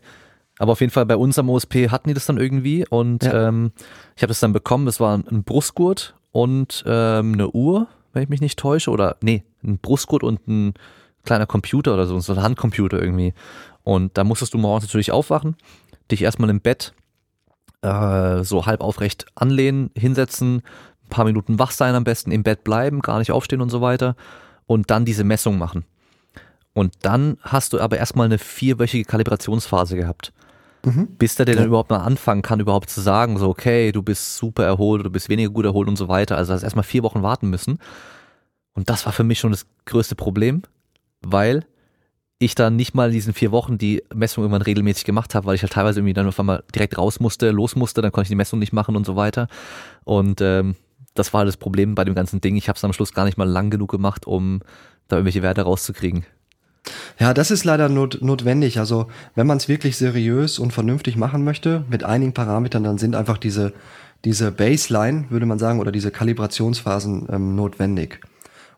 Aber 0.58 0.74
auf 0.74 0.82
jeden 0.82 0.92
Fall 0.92 1.06
bei 1.06 1.16
uns 1.16 1.40
am 1.40 1.50
OSP 1.50 1.90
hatten 1.90 2.10
die 2.10 2.14
das 2.14 2.26
dann 2.26 2.38
irgendwie 2.38 2.86
und 2.88 3.24
Ja. 3.24 3.48
ähm, 3.48 3.72
ich 4.18 4.24
habe 4.24 4.30
das 4.30 4.40
dann 4.42 4.52
bekommen. 4.54 4.86
Das 4.86 5.00
war 5.00 5.16
ein 5.18 5.44
Brustgurt 5.44 6.16
und 6.32 6.84
ähm, 6.86 7.34
eine 7.34 7.50
Uhr, 7.52 7.88
wenn 8.14 8.24
ich 8.24 8.30
mich 8.30 8.42
nicht 8.42 8.60
täusche. 8.60 8.92
Oder 8.92 9.16
nee, 9.22 9.44
ein 9.64 9.78
Brustgurt 9.78 10.24
und 10.24 10.48
ein 10.48 10.74
kleiner 11.24 11.46
Computer 11.46 11.94
oder 11.94 12.06
so, 12.06 12.20
so 12.20 12.34
ein 12.34 12.42
Handcomputer 12.42 13.02
irgendwie. 13.02 13.34
Und 13.84 14.18
da 14.18 14.24
musstest 14.24 14.54
du 14.54 14.58
morgens 14.58 14.86
natürlich 14.86 15.12
aufwachen, 15.12 15.56
dich 16.12 16.22
erstmal 16.22 16.50
im 16.50 16.62
Bett 16.62 16.94
äh, 17.82 18.44
so 18.44 18.66
halb 18.66 18.82
aufrecht 18.82 19.26
anlehnen, 19.36 19.92
hinsetzen, 19.96 20.58
ein 20.58 21.10
paar 21.10 21.26
Minuten 21.26 21.60
wach 21.60 21.72
sein 21.72 21.96
am 21.96 22.04
besten, 22.04 22.32
im 22.32 22.44
Bett 22.44 22.64
bleiben, 22.64 23.02
gar 23.02 23.20
nicht 23.20 23.32
aufstehen 23.32 23.62
und 23.62 23.70
so 23.70 23.82
weiter 23.82 24.16
und 24.66 24.92
dann 24.92 25.06
diese 25.06 25.24
Messung 25.24 25.58
machen. 25.58 25.86
Und 26.74 26.94
dann 27.02 27.38
hast 27.42 27.74
du 27.74 27.80
aber 27.80 27.98
erstmal 27.98 28.26
eine 28.26 28.38
vierwöchige 28.38 29.04
Kalibrationsphase 29.04 29.96
gehabt. 29.96 30.32
Mhm. 30.86 31.08
Bis 31.18 31.36
der, 31.36 31.46
der 31.46 31.56
ja. 31.56 31.62
dann 31.62 31.68
überhaupt 31.68 31.90
mal 31.90 31.98
anfangen 31.98 32.42
kann, 32.42 32.60
überhaupt 32.60 32.90
zu 32.90 33.02
sagen, 33.02 33.38
so, 33.38 33.50
okay, 33.50 33.92
du 33.92 34.02
bist 34.02 34.38
super 34.38 34.64
erholt, 34.64 35.06
du 35.06 35.10
bist 35.10 35.28
weniger 35.28 35.50
gut 35.50 35.66
erholt 35.66 35.90
und 35.90 35.98
so 35.98 36.08
weiter. 36.08 36.38
Also 36.38 36.54
hast 36.54 36.64
erstmal 36.64 36.84
vier 36.84 37.04
Wochen 37.04 37.22
warten 37.22 37.50
müssen. 37.50 37.80
Und 38.80 38.90
das 38.90 39.06
war 39.06 39.12
für 39.12 39.26
mich 39.26 39.40
schon 39.40 39.52
das 39.52 39.66
größte 39.84 40.16
Problem, 40.16 40.62
weil 41.20 41.66
ich 42.38 42.56
dann 42.56 42.78
nicht 42.78 42.96
mal 42.96 43.08
in 43.08 43.14
diesen 43.14 43.34
vier 43.34 43.52
Wochen 43.52 43.78
die 43.78 44.02
Messung 44.16 44.42
irgendwann 44.42 44.62
regelmäßig 44.62 45.04
gemacht 45.04 45.36
habe, 45.36 45.48
weil 45.48 45.56
ich 45.56 45.64
halt 45.64 45.74
teilweise 45.74 46.00
irgendwie 46.00 46.14
dann 46.14 46.26
auf 46.26 46.40
einmal 46.40 46.64
direkt 46.74 46.98
raus 46.98 47.20
musste, 47.20 47.52
los 47.52 47.76
musste, 47.76 48.02
dann 48.02 48.14
konnte 48.14 48.28
ich 48.28 48.30
die 48.30 48.36
Messung 48.36 48.58
nicht 48.58 48.72
machen 48.72 48.96
und 48.96 49.06
so 49.06 49.18
weiter. 49.18 49.50
Und 50.06 50.40
ähm, 50.40 50.78
das 51.14 51.34
war 51.34 51.40
halt 51.40 51.50
das 51.50 51.58
Problem 51.58 51.94
bei 51.94 52.06
dem 52.06 52.16
ganzen 52.16 52.40
Ding. 52.40 52.56
Ich 52.56 52.70
habe 52.70 52.78
es 52.78 52.84
am 52.86 52.94
Schluss 52.94 53.14
gar 53.14 53.26
nicht 53.26 53.38
mal 53.38 53.50
lang 53.50 53.70
genug 53.70 53.92
gemacht, 53.92 54.26
um 54.26 54.62
da 55.10 55.18
irgendwelche 55.18 55.42
Werte 55.42 55.64
rauszukriegen. 55.64 56.26
Ja, 57.20 57.34
das 57.34 57.52
ist 57.52 57.66
leider 57.66 57.90
not 57.90 58.20
notwendig. 58.22 58.80
Also 58.80 59.08
wenn 59.36 59.46
man 59.46 59.58
es 59.58 59.68
wirklich 59.68 59.98
seriös 59.98 60.58
und 60.58 60.72
vernünftig 60.72 61.18
machen 61.18 61.44
möchte, 61.44 61.84
mit 61.90 62.06
einigen 62.06 62.32
Parametern, 62.32 62.86
dann 62.86 62.98
sind 62.98 63.14
einfach 63.14 63.40
diese, 63.40 63.74
diese 64.24 64.54
Baseline, 64.54 65.26
würde 65.30 65.46
man 65.46 65.60
sagen, 65.60 65.82
oder 65.82 65.92
diese 65.92 66.12
Kalibrationsphasen 66.12 67.28
ähm, 67.30 67.56
notwendig. 67.58 68.22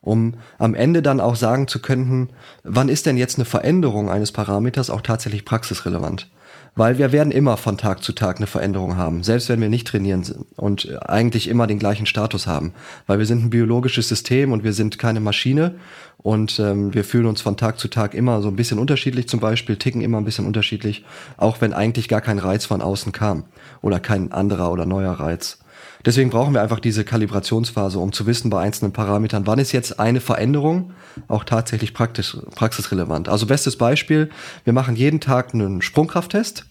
Um 0.02 0.36
am 0.58 0.74
Ende 0.74 1.02
dann 1.02 1.20
auch 1.20 1.36
sagen 1.36 1.68
zu 1.68 1.80
können, 1.80 2.30
wann 2.64 2.90
ist 2.90 3.06
denn 3.06 3.18
jetzt 3.18 3.38
eine 3.38 3.46
Veränderung 3.46 4.10
eines 4.10 4.32
Parameters 4.32 4.90
auch 4.90 5.02
tatsächlich 5.02 5.46
praxisrelevant? 5.46 6.28
weil 6.76 6.98
wir 6.98 7.12
werden 7.12 7.32
immer 7.32 7.58
von 7.58 7.78
Tag 7.78 8.02
zu 8.02 8.14
Tag 8.14 8.38
eine 8.38 8.48
Veränderung 8.48 8.96
haben, 8.96 9.24
selbst 9.24 9.50
wenn 9.50 9.60
wir 9.60 9.70
nicht 9.70 9.88
trainieren 9.88 10.24
und 10.56 10.88
eigentlich 11.06 11.50
immer 11.50 11.68
den 11.68 11.80
gleichen 11.80 12.06
Status 12.06 12.48
haben, 12.48 12.74
weil 13.08 13.20
wir 13.20 13.26
sind 13.26 13.44
ein 13.44 13.50
biologisches 13.50 14.08
System 14.08 14.52
und 14.52 14.64
wir 14.64 14.74
sind 14.74 14.98
keine 14.98 15.20
Maschine 15.20 15.76
und 16.18 16.60
ähm, 16.60 16.94
wir 16.94 17.04
fühlen 17.04 17.26
uns 17.26 17.42
von 17.42 17.58
Tag 17.58 17.78
zu 17.78 17.90
Tag 17.90 18.14
immer 18.14 18.42
so 18.42 18.48
ein 18.48 18.56
bisschen 18.56 18.80
unterschiedlich 18.80 19.28
zum 19.28 19.42
Beispiel, 19.42 19.76
ticken 19.76 20.02
immer 20.02 20.18
ein 20.18 20.26
bisschen 20.26 20.46
unterschiedlich, 20.46 21.04
auch 21.36 21.60
wenn 21.60 21.74
eigentlich 21.74 22.08
gar 22.08 22.22
kein 22.22 22.40
Reiz 22.40 22.66
von 22.66 22.82
außen 22.82 23.12
kam 23.12 23.44
oder 23.82 24.00
kein 24.00 24.32
anderer 24.32 24.72
oder 24.72 24.86
neuer 24.86 25.14
Reiz. 25.14 25.60
Deswegen 26.06 26.30
brauchen 26.30 26.54
wir 26.54 26.62
einfach 26.62 26.80
diese 26.80 27.04
Kalibrationsphase, 27.04 28.00
um 28.00 28.12
zu 28.12 28.26
wissen 28.26 28.50
bei 28.50 28.62
einzelnen 28.62 28.94
Parametern, 28.94 29.46
wann 29.46 29.60
ist 29.60 29.72
jetzt 29.72 30.00
eine 30.00 30.20
Veränderung 30.20 30.94
auch 31.28 31.44
tatsächlich 31.44 31.94
praktisch, 31.94 32.38
praxisrelevant. 32.56 33.30
Also 33.30 33.46
bestes 33.46 33.78
Beispiel, 33.78 34.30
wir 34.64 34.74
machen 34.74 34.96
jeden 34.96 35.20
Tag 35.20 35.54
einen 35.54 35.82
Sprungkrafttest 35.82 36.66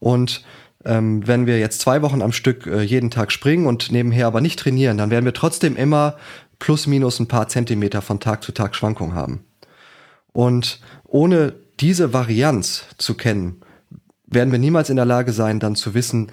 und 0.00 0.44
ähm, 0.84 1.26
wenn 1.26 1.46
wir 1.46 1.58
jetzt 1.58 1.80
zwei 1.80 2.02
Wochen 2.02 2.22
am 2.22 2.32
Stück 2.32 2.66
äh, 2.66 2.82
jeden 2.82 3.10
Tag 3.10 3.32
springen 3.32 3.66
und 3.66 3.90
nebenher 3.90 4.26
aber 4.26 4.40
nicht 4.40 4.58
trainieren, 4.58 4.98
dann 4.98 5.10
werden 5.10 5.24
wir 5.24 5.34
trotzdem 5.34 5.76
immer 5.76 6.16
plus 6.58 6.86
minus 6.86 7.18
ein 7.20 7.28
paar 7.28 7.48
Zentimeter 7.48 8.02
von 8.02 8.20
Tag 8.20 8.42
zu 8.42 8.52
Tag 8.52 8.74
Schwankung 8.74 9.14
haben. 9.14 9.44
Und 10.32 10.80
ohne 11.04 11.54
diese 11.80 12.12
Varianz 12.12 12.84
zu 12.96 13.14
kennen, 13.14 13.60
werden 14.26 14.52
wir 14.52 14.58
niemals 14.58 14.90
in 14.90 14.96
der 14.96 15.04
Lage 15.04 15.32
sein, 15.32 15.58
dann 15.58 15.74
zu 15.74 15.94
wissen, 15.94 16.30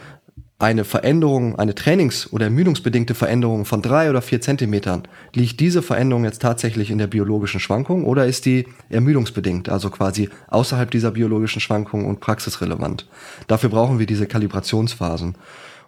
eine 0.57 0.85
Veränderung, 0.85 1.59
eine 1.59 1.75
trainings- 1.75 2.31
oder 2.31 2.45
ermüdungsbedingte 2.45 3.13
Veränderung 3.13 3.65
von 3.65 3.81
drei 3.81 4.09
oder 4.09 4.21
vier 4.21 4.39
Zentimetern, 4.39 5.03
liegt 5.33 5.59
diese 5.59 5.81
Veränderung 5.81 6.23
jetzt 6.23 6.41
tatsächlich 6.41 6.91
in 6.91 6.97
der 6.97 7.07
biologischen 7.07 7.59
Schwankung 7.59 8.05
oder 8.05 8.25
ist 8.25 8.45
die 8.45 8.65
ermüdungsbedingt, 8.89 9.67
also 9.67 9.89
quasi 9.89 10.29
außerhalb 10.47 10.89
dieser 10.89 11.11
biologischen 11.11 11.59
Schwankung 11.59 12.05
und 12.05 12.21
praxisrelevant? 12.21 13.05
Dafür 13.47 13.69
brauchen 13.69 13.99
wir 13.99 14.05
diese 14.05 14.27
Kalibrationsphasen. 14.27 15.35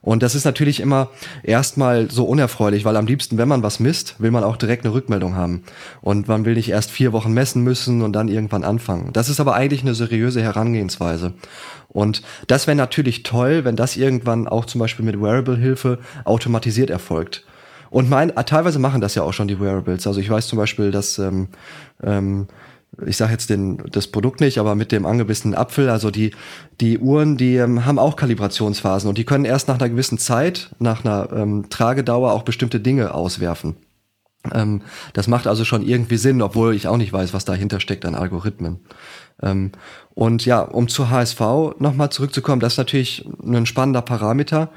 Und 0.01 0.23
das 0.23 0.35
ist 0.35 0.45
natürlich 0.45 0.79
immer 0.79 1.09
erstmal 1.43 2.09
so 2.09 2.25
unerfreulich, 2.25 2.85
weil 2.85 2.95
am 2.95 3.07
liebsten, 3.07 3.37
wenn 3.37 3.47
man 3.47 3.63
was 3.63 3.79
misst, 3.79 4.15
will 4.19 4.31
man 4.31 4.43
auch 4.43 4.57
direkt 4.57 4.85
eine 4.85 4.93
Rückmeldung 4.93 5.35
haben. 5.35 5.63
Und 6.01 6.27
man 6.27 6.45
will 6.45 6.53
nicht 6.53 6.69
erst 6.69 6.91
vier 6.91 7.13
Wochen 7.13 7.33
messen 7.33 7.63
müssen 7.63 8.01
und 8.01 8.13
dann 8.13 8.27
irgendwann 8.27 8.63
anfangen. 8.63 9.11
Das 9.13 9.29
ist 9.29 9.39
aber 9.39 9.55
eigentlich 9.55 9.81
eine 9.81 9.95
seriöse 9.95 10.41
Herangehensweise. 10.41 11.33
Und 11.89 12.21
das 12.47 12.67
wäre 12.67 12.77
natürlich 12.77 13.23
toll, 13.23 13.65
wenn 13.65 13.75
das 13.75 13.97
irgendwann 13.97 14.47
auch 14.47 14.65
zum 14.65 14.79
Beispiel 14.79 15.05
mit 15.05 15.19
Wearable-Hilfe 15.21 15.99
automatisiert 16.25 16.89
erfolgt. 16.89 17.43
Und 17.89 18.09
mein, 18.09 18.33
teilweise 18.35 18.79
machen 18.79 19.01
das 19.01 19.15
ja 19.15 19.23
auch 19.23 19.33
schon 19.33 19.47
die 19.47 19.59
Wearables. 19.59 20.07
Also 20.07 20.19
ich 20.19 20.29
weiß 20.29 20.47
zum 20.47 20.57
Beispiel, 20.57 20.91
dass 20.91 21.19
ähm, 21.19 21.47
ähm, 22.03 22.47
ich 23.05 23.17
sage 23.17 23.31
jetzt 23.31 23.49
den, 23.49 23.77
das 23.91 24.07
Produkt 24.07 24.39
nicht, 24.39 24.57
aber 24.57 24.75
mit 24.75 24.91
dem 24.91 25.05
angebissenen 25.05 25.55
Apfel, 25.55 25.89
also 25.89 26.11
die, 26.11 26.31
die 26.81 26.97
Uhren, 26.97 27.37
die 27.37 27.55
ähm, 27.55 27.85
haben 27.85 27.99
auch 27.99 28.15
Kalibrationsphasen 28.15 29.07
und 29.07 29.17
die 29.17 29.25
können 29.25 29.45
erst 29.45 29.67
nach 29.67 29.79
einer 29.79 29.89
gewissen 29.89 30.17
Zeit, 30.17 30.71
nach 30.79 31.05
einer 31.05 31.29
ähm, 31.31 31.69
Tragedauer 31.69 32.33
auch 32.33 32.43
bestimmte 32.43 32.79
Dinge 32.79 33.13
auswerfen. 33.13 33.75
Ähm, 34.53 34.81
das 35.13 35.27
macht 35.27 35.47
also 35.47 35.65
schon 35.65 35.85
irgendwie 35.85 36.17
Sinn, 36.17 36.41
obwohl 36.41 36.75
ich 36.75 36.87
auch 36.87 36.97
nicht 36.97 37.13
weiß, 37.13 37.33
was 37.33 37.45
dahinter 37.45 37.79
steckt 37.79 38.05
an 38.05 38.15
Algorithmen. 38.15 38.79
Ähm, 39.41 39.71
und 40.13 40.45
ja, 40.45 40.61
um 40.61 40.87
zur 40.87 41.09
HSV 41.09 41.39
nochmal 41.79 42.09
zurückzukommen, 42.09 42.59
das 42.59 42.73
ist 42.73 42.77
natürlich 42.77 43.29
ein 43.43 43.65
spannender 43.65 44.01
Parameter. 44.01 44.71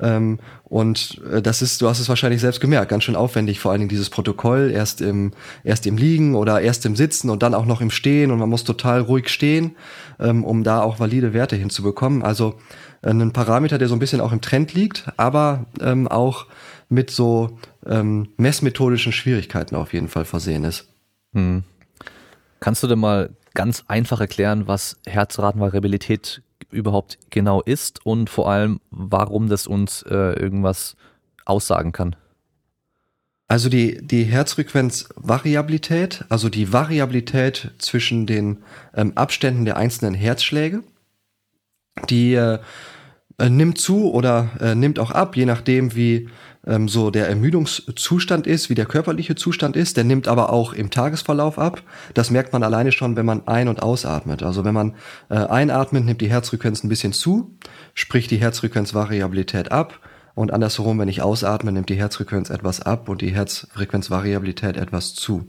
Ähm, 0.00 0.38
und 0.64 1.20
äh, 1.30 1.40
das 1.40 1.62
ist, 1.62 1.80
du 1.80 1.88
hast 1.88 2.00
es 2.00 2.08
wahrscheinlich 2.08 2.40
selbst 2.40 2.60
gemerkt, 2.60 2.90
ganz 2.90 3.04
schön 3.04 3.16
aufwendig, 3.16 3.60
vor 3.60 3.70
allen 3.70 3.80
Dingen 3.80 3.88
dieses 3.88 4.10
Protokoll, 4.10 4.70
erst 4.72 5.00
im, 5.00 5.32
erst 5.62 5.86
im 5.86 5.96
Liegen 5.96 6.34
oder 6.34 6.60
erst 6.60 6.84
im 6.86 6.96
Sitzen 6.96 7.30
und 7.30 7.42
dann 7.42 7.54
auch 7.54 7.66
noch 7.66 7.80
im 7.80 7.90
Stehen 7.90 8.30
und 8.30 8.38
man 8.38 8.48
muss 8.48 8.64
total 8.64 9.00
ruhig 9.00 9.28
stehen, 9.28 9.76
ähm, 10.18 10.44
um 10.44 10.64
da 10.64 10.82
auch 10.82 10.98
valide 10.98 11.32
Werte 11.32 11.56
hinzubekommen. 11.56 12.22
Also 12.22 12.56
äh, 13.02 13.10
ein 13.10 13.32
Parameter, 13.32 13.78
der 13.78 13.88
so 13.88 13.94
ein 13.94 14.00
bisschen 14.00 14.20
auch 14.20 14.32
im 14.32 14.40
Trend 14.40 14.74
liegt, 14.74 15.06
aber 15.16 15.66
ähm, 15.80 16.08
auch 16.08 16.46
mit 16.88 17.10
so 17.10 17.58
ähm, 17.86 18.28
messmethodischen 18.36 19.12
Schwierigkeiten 19.12 19.76
auf 19.76 19.92
jeden 19.92 20.08
Fall 20.08 20.24
versehen 20.24 20.64
ist. 20.64 20.88
Hm. 21.34 21.62
Kannst 22.60 22.82
du 22.82 22.86
denn 22.86 22.98
mal 22.98 23.30
ganz 23.54 23.84
einfach 23.88 24.20
erklären, 24.20 24.66
was 24.66 25.00
Herzratenvariabilität 25.06 26.42
überhaupt 26.70 27.18
genau 27.30 27.62
ist 27.62 28.04
und 28.04 28.28
vor 28.28 28.50
allem, 28.50 28.80
warum 28.90 29.48
das 29.48 29.66
uns 29.66 30.02
äh, 30.02 30.38
irgendwas 30.38 30.96
aussagen 31.44 31.92
kann? 31.92 32.16
Also 33.46 33.68
die, 33.68 34.04
die 34.04 34.24
Herzfrequenzvariabilität, 34.24 36.24
also 36.28 36.48
die 36.48 36.72
Variabilität 36.72 37.72
zwischen 37.78 38.26
den 38.26 38.62
ähm, 38.94 39.12
Abständen 39.16 39.64
der 39.64 39.76
einzelnen 39.76 40.14
Herzschläge, 40.14 40.82
die 42.08 42.34
äh, 42.34 42.58
äh 43.38 43.50
nimmt 43.50 43.78
zu 43.78 44.12
oder 44.12 44.50
äh, 44.60 44.74
nimmt 44.74 44.98
auch 44.98 45.10
ab, 45.10 45.36
je 45.36 45.44
nachdem, 45.44 45.94
wie 45.94 46.30
ähm, 46.66 46.88
so 46.88 47.10
der 47.10 47.28
Ermüdungszustand 47.28 48.46
ist, 48.46 48.70
wie 48.70 48.74
der 48.74 48.86
körperliche 48.86 49.34
Zustand 49.34 49.76
ist. 49.76 49.96
Der 49.96 50.04
nimmt 50.04 50.28
aber 50.28 50.52
auch 50.52 50.72
im 50.72 50.90
Tagesverlauf 50.90 51.58
ab. 51.58 51.82
Das 52.14 52.30
merkt 52.30 52.52
man 52.52 52.62
alleine 52.62 52.92
schon, 52.92 53.16
wenn 53.16 53.26
man 53.26 53.46
ein- 53.46 53.68
und 53.68 53.82
ausatmet. 53.82 54.42
Also 54.42 54.64
wenn 54.64 54.74
man 54.74 54.94
äh, 55.28 55.34
einatmet, 55.34 56.04
nimmt 56.04 56.20
die 56.20 56.30
Herzfrequenz 56.30 56.84
ein 56.84 56.88
bisschen 56.88 57.12
zu, 57.12 57.56
sprich 57.94 58.28
die 58.28 58.38
Herzfrequenzvariabilität 58.38 59.72
ab. 59.72 60.00
Und 60.34 60.52
andersherum, 60.52 60.98
wenn 60.98 61.08
ich 61.08 61.22
ausatme, 61.22 61.70
nimmt 61.70 61.88
die 61.88 61.94
Herzfrequenz 61.94 62.50
etwas 62.50 62.80
ab 62.80 63.08
und 63.08 63.20
die 63.20 63.30
Herzfrequenzvariabilität 63.30 64.76
etwas 64.76 65.14
zu. 65.14 65.48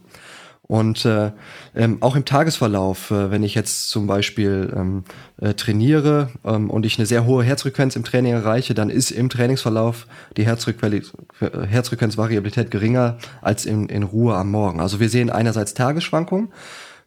Und 0.68 1.06
äh, 1.06 1.32
ähm, 1.76 1.98
auch 2.02 2.16
im 2.16 2.26
Tagesverlauf, 2.26 3.12
äh, 3.12 3.30
wenn 3.30 3.44
ich 3.44 3.54
jetzt 3.54 3.90
zum 3.90 4.08
Beispiel 4.08 4.74
ähm, 4.76 5.04
äh, 5.40 5.54
trainiere 5.54 6.30
ähm, 6.44 6.72
und 6.72 6.88
ich 6.88 6.98
eine 6.98 7.06
sehr 7.06 7.26
hohe 7.26 7.44
Herzfrequenz 7.44 7.96
im 7.96 8.04
Training 8.04 8.34
erreiche, 8.34 8.74
dann 8.74 8.90
ist 8.90 9.12
im 9.12 9.30
Trainingsverlauf 9.30 10.08
die 10.38 10.46
Herzfrequenzvariabilität 10.46 12.72
geringer 12.72 13.20
als 13.42 13.66
in, 13.66 13.90
in 13.90 14.02
Ruhe 14.04 14.36
am 14.36 14.50
Morgen. 14.50 14.80
Also 14.80 15.00
wir 15.00 15.10
sehen 15.10 15.30
einerseits 15.30 15.76
Tagesschwankungen, 15.76 16.52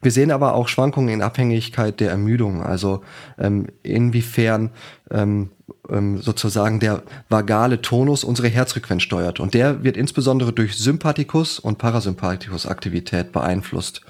wir 0.01 0.13
sehen 0.13 0.31
aber 0.31 0.55
auch 0.55 0.69
Schwankungen 0.69 1.09
in 1.09 1.23
Abhängigkeit 1.23 1.99
der 2.01 2.11
Ermüdung. 2.11 2.63
Also 2.63 3.03
ähm, 3.39 3.67
inwiefern 3.83 4.71
ähm, 5.11 5.51
ähm, 5.91 6.19
sozusagen 6.19 6.81
der 6.81 7.03
vagale 7.29 7.83
Tonus 7.83 8.25
unsere 8.25 8.49
Herzfrequenz 8.49 9.03
steuert. 9.03 9.41
Und 9.41 9.55
der 9.55 9.83
wird 9.83 9.97
insbesondere 9.97 10.53
durch 10.53 10.77
Sympathikus 10.77 11.59
und 11.59 11.79
Parasympathikus-Aktivität 11.79 13.33
beeinflusst. 13.33 14.03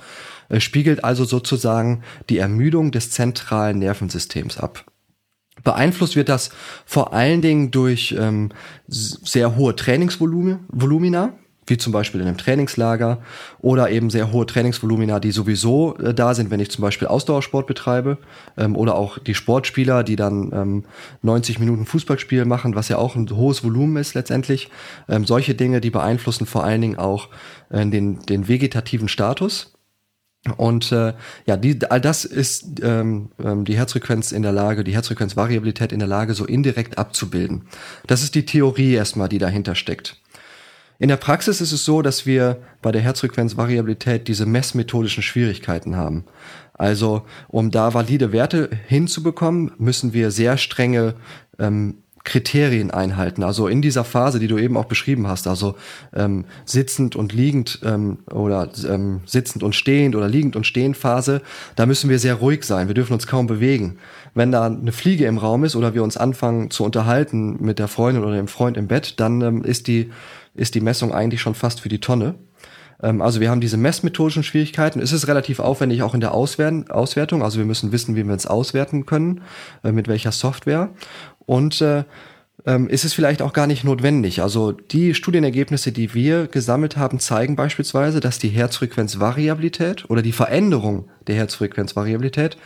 Es 0.51 0.63
spiegelt 0.63 1.05
also 1.05 1.25
sozusagen 1.25 2.03
die 2.29 2.39
Ermüdung 2.39 2.91
des 2.91 3.11
zentralen 3.11 3.79
Nervensystems 3.79 4.59
ab. 4.59 4.85
Beeinflusst 5.65 6.17
wird 6.17 6.29
das 6.29 6.51
vor 6.87 7.13
allen 7.13 7.43
Dingen 7.43 7.71
durch 7.71 8.15
ähm, 8.19 8.51
sehr 8.87 9.57
hohe 9.57 9.75
Trainingsvolumina, 9.75 11.33
wie 11.71 11.77
zum 11.77 11.93
Beispiel 11.93 12.21
in 12.21 12.27
einem 12.27 12.39
Trainingslager 12.39 13.19
oder 13.61 13.91
eben 13.91 14.11
sehr 14.11 14.33
hohe 14.33 14.47
Trainingsvolumina, 14.47 15.21
die 15.21 15.33
sowieso 15.33 15.97
äh, 15.97 16.15
da 16.15 16.35
sind, 16.35 16.51
wenn 16.51 16.61
ich 16.61 16.71
zum 16.71 16.83
Beispiel 16.83 17.09
Ausdauersport 17.09 17.67
betreibe 17.67 18.19
ähm, 18.57 18.77
oder 18.77 18.95
auch 18.95 19.19
die 19.19 19.35
Sportspieler, 19.35 20.05
die 20.05 20.17
dann 20.17 20.51
ähm, 20.53 20.85
90 21.23 21.59
Minuten 21.59 21.87
Fußballspiel 21.87 22.45
machen, 22.45 22.75
was 22.75 22.89
ja 22.89 22.99
auch 22.99 23.17
ein 23.17 23.29
hohes 23.31 23.65
Volumen 23.65 23.97
ist 23.97 24.15
letztendlich. 24.15 24.71
Ähm, 25.09 25.25
solche 25.25 25.55
Dinge, 25.55 25.81
die 25.81 25.91
beeinflussen 25.91 26.47
vor 26.47 26.65
allen 26.65 26.81
Dingen 26.81 26.99
auch 26.99 27.29
äh, 27.71 27.87
den, 27.87 28.21
den 28.27 28.49
vegetativen 28.49 29.09
Status 29.09 29.73
Und 30.57 30.93
äh, 30.93 31.15
ja, 31.47 31.57
die, 31.57 31.79
all 31.91 32.01
das 32.01 32.25
ist 32.25 32.81
ähm, 32.83 33.31
ähm, 33.43 33.65
die 33.65 33.77
Herzfrequenz 33.77 34.33
in 34.33 34.43
der 34.43 34.53
Lage, 34.53 34.85
die 34.85 34.95
Herzfrequenzvariabilität 34.95 35.93
in 35.93 35.99
der 35.99 36.09
Lage, 36.09 36.35
so 36.35 36.45
indirekt 36.45 36.97
abzubilden. 36.97 37.63
Das 38.07 38.23
ist 38.23 38.35
die 38.35 38.47
Theorie 38.47 38.95
erstmal, 38.95 39.29
die 39.29 39.39
dahinter 39.39 39.75
steckt. 39.75 40.17
In 41.01 41.09
der 41.09 41.17
Praxis 41.17 41.61
ist 41.61 41.71
es 41.71 41.85
so, 41.85 42.03
dass 42.03 42.27
wir 42.27 42.59
bei 42.83 42.91
der 42.91 43.03
Herzfrequenzvariabilität 43.03 44.27
diese 44.27 44.47
messmethodischen 44.47 45.23
Schwierigkeiten 45.23 45.97
haben. 45.97 46.25
Also 46.75 47.23
um 47.49 47.71
da 47.71 47.95
valide 47.95 48.33
Werte 48.33 48.71
hinzubekommen, 48.87 49.73
müssen 49.79 50.13
wir 50.13 50.33
sehr 50.33 50.57
strenge 50.57 51.15
ähm, 51.59 51.99
Kriterien 52.25 52.91
einhalten. 52.91 53.43
Also 53.43 53.69
in 53.69 53.81
dieser 53.81 54.05
Phase, 54.05 54.39
die 54.39 54.49
du 54.49 54.59
eben 54.59 54.77
auch 54.77 54.85
beschrieben 54.85 55.29
hast, 55.29 55.47
also 55.47 55.77
ähm, 56.15 56.45
sitzend 56.65 57.17
und 57.17 57.33
liegend 57.33 57.81
ähm, 57.85 58.19
oder 58.31 58.69
ähm, 58.87 59.21
sitzend 59.25 59.63
und 59.63 59.75
stehend 59.75 60.15
oder 60.15 60.29
liegend 60.29 60.57
und 60.57 60.67
stehend 60.67 60.97
Phase, 60.97 61.43
da 61.75 61.87
müssen 61.87 62.11
wir 62.11 62.19
sehr 62.19 62.35
ruhig 62.35 62.65
sein. 62.65 62.89
Wir 62.89 62.95
dürfen 62.95 63.15
uns 63.15 63.27
kaum 63.27 63.47
bewegen. 63.47 63.99
Wenn 64.35 64.53
da 64.53 64.67
eine 64.67 64.93
Fliege 64.93 65.27
im 65.27 65.39
Raum 65.39 65.65
ist 65.65 65.75
oder 65.75 65.95
wir 65.95 66.03
uns 66.03 66.17
anfangen 66.17 66.71
zu 66.71 66.85
unterhalten 66.85 67.65
mit 67.65 67.79
der 67.79 67.89
Freundin 67.89 68.25
oder 68.25 68.37
dem 68.37 68.49
Freund 68.49 68.77
im 68.77 68.89
Bett, 68.89 69.19
dann 69.21 69.41
ähm, 69.41 69.65
ist 69.65 69.87
die 69.87 70.11
ist 70.59 70.75
die 70.75 70.81
Messung 70.81 71.13
eigentlich 71.13 71.41
schon 71.41 71.55
fast 71.55 71.81
für 71.81 71.89
die 71.89 72.01
Tonne. 72.01 72.35
Ähm, 73.03 73.23
also 73.23 73.41
wir 73.41 73.51
haben 73.51 73.61
diese 73.61 73.77
messmethodischen 73.77 74.43
Schwierigkeiten. 74.43 75.01
Es 75.01 75.13
ist 75.13 75.29
relativ 75.29 75.61
aufwendig 75.61 76.03
auch 76.03 76.15
in 76.15 76.21
der 76.21 76.35
Auswertung. 76.35 77.43
Also 77.43 77.59
wir 77.59 77.67
müssen 77.67 77.93
wissen, 77.93 78.17
wie 78.17 78.27
wir 78.27 78.35
es 78.35 78.47
auswerten 78.47 79.07
können, 79.07 79.43
äh, 79.85 79.93
mit 79.93 80.09
welcher 80.09 80.33
Software. 80.33 80.91
Und 81.47 81.81
äh, 81.81 82.05
ähm, 82.67 82.89
ist 82.89 83.05
es 83.05 83.15
vielleicht 83.15 83.41
auch 83.41 83.53
gar 83.53 83.67
nicht 83.67 83.85
notwendig. 83.85 84.43
Also 84.43 84.73
die 84.73 85.15
Studienergebnisse, 85.15 85.93
die 85.93 86.13
wir 86.15 86.49
gesammelt 86.49 86.97
haben, 86.97 87.21
zeigen 87.21 87.57
beispielsweise, 87.57 88.21
dass 88.21 88.39
die 88.39 88.49
Herzfrequenzvariabilität 88.49 90.11
oder 90.11 90.23
die 90.23 90.33
Veränderung 90.33 91.09
der 91.27 91.37
Herzfrequenzvariabilität 91.37 92.57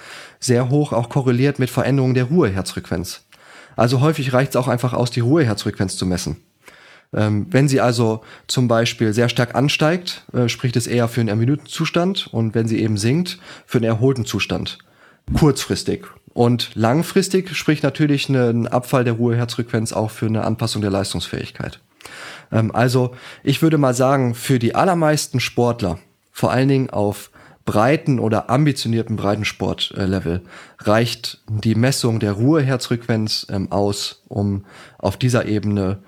sehr 0.41 0.71
hoch 0.71 0.93
auch 0.93 1.09
korreliert 1.09 1.59
mit 1.59 1.71
Veränderungen 1.71 2.15
der 2.15 2.25
Ruheherzfrequenz. 2.25 3.27
Also 3.77 4.01
häufig 4.01 4.33
reicht 4.33 4.51
es 4.51 4.57
auch 4.57 4.69
einfach 4.69 4.93
aus, 4.93 5.11
die 5.11 5.21
Ruheherzfrequenz 5.21 5.97
zu 5.97 6.07
messen. 6.07 6.37
Ähm, 7.15 7.47
wenn 7.51 7.69
sie 7.69 7.81
also 7.81 8.23
zum 8.47 8.69
Beispiel 8.69 9.13
sehr 9.13 9.29
stark 9.29 9.55
ansteigt, 9.55 10.25
äh, 10.33 10.49
spricht 10.49 10.77
es 10.77 10.87
eher 10.87 11.09
für 11.09 11.21
einen 11.21 11.29
ermüdeten 11.29 11.67
Zustand 11.67 12.29
und 12.33 12.55
wenn 12.55 12.69
sie 12.69 12.81
eben 12.81 12.97
sinkt, 12.97 13.39
für 13.67 13.79
einen 13.79 13.87
erholten 13.87 14.25
Zustand. 14.25 14.79
Kurzfristig. 15.39 16.07
Und 16.35 16.71
langfristig 16.75 17.55
spricht 17.55 17.83
natürlich 17.83 18.29
ein 18.29 18.67
Abfall 18.67 19.05
der 19.05 19.15
Ruheherzfrequenz 19.15 19.93
auch 19.93 20.11
für 20.11 20.27
eine 20.27 20.45
Anpassung 20.45 20.81
der 20.81 20.91
Leistungsfähigkeit. 20.91 21.81
Ähm, 22.51 22.75
also 22.75 23.15
ich 23.43 23.61
würde 23.61 23.79
mal 23.79 23.95
sagen, 23.95 24.35
für 24.35 24.59
die 24.59 24.75
allermeisten 24.75 25.41
Sportler, 25.41 25.99
vor 26.31 26.51
allen 26.51 26.69
Dingen 26.69 26.91
auf 26.91 27.31
breiten 27.65 28.19
oder 28.19 28.51
ambitionierten 28.51 29.17
Breitensportlevel, 29.17 30.41
reicht 30.79 31.43
die 31.49 31.75
Messung 31.75 32.19
der 32.19 32.33
Ruheherzfrequenz 32.33 33.47
ähm, 33.51 33.71
aus, 33.71 34.23
um 34.29 34.65
auf 34.99 35.17
dieser 35.17 35.47
Ebene 35.47 35.99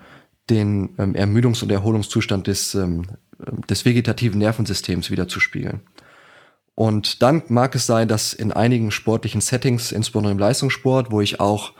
den 0.49 0.95
ähm, 0.97 1.15
Ermüdungs- 1.15 1.63
und 1.63 1.71
Erholungszustand 1.71 2.47
des, 2.47 2.77
des 3.69 3.85
vegetativen 3.85 4.39
Nervensystems 4.39 5.09
wieder 5.11 5.27
zu 5.27 5.39
spiegeln. 5.39 5.81
Und 6.75 7.21
dann 7.21 7.43
mag 7.47 7.73
es 7.73 7.85
sein, 7.85 8.07
dass 8.07 8.33
in 8.33 8.51
einigen 8.51 8.91
sportlichen 8.91 9.41
Settings, 9.41 9.91
insbesondere 9.91 10.33
im 10.33 10.39
Leistungssport, 10.39 11.09
wo 11.09 11.21
ich 11.21 11.39
auch 11.39 11.73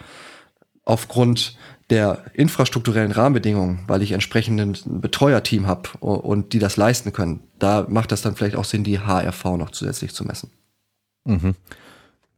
aufgrund 0.86 1.57
der 1.89 2.24
infrastrukturellen 2.34 3.11
Rahmenbedingungen, 3.11 3.84
weil 3.88 4.01
ich 4.01 4.13
entsprechenden 4.13 4.76
Betreuerteam 5.01 5.68
habe 5.68 5.89
und 5.99 6.53
die 6.53 6.59
das 6.59 6.78
leisten 6.78 7.13
können, 7.13 7.41
da 7.59 7.86
macht 7.89 8.11
das 8.11 8.22
dann 8.22 8.36
vielleicht 8.36 8.55
auch 8.55 8.66
Sinn, 8.66 8.84
die 8.84 8.99
HRV 8.99 9.43
noch 9.57 9.72
zusätzlich 9.72 10.13
zu 10.13 10.24
messen. 10.24 10.51
Mhm. 11.26 11.55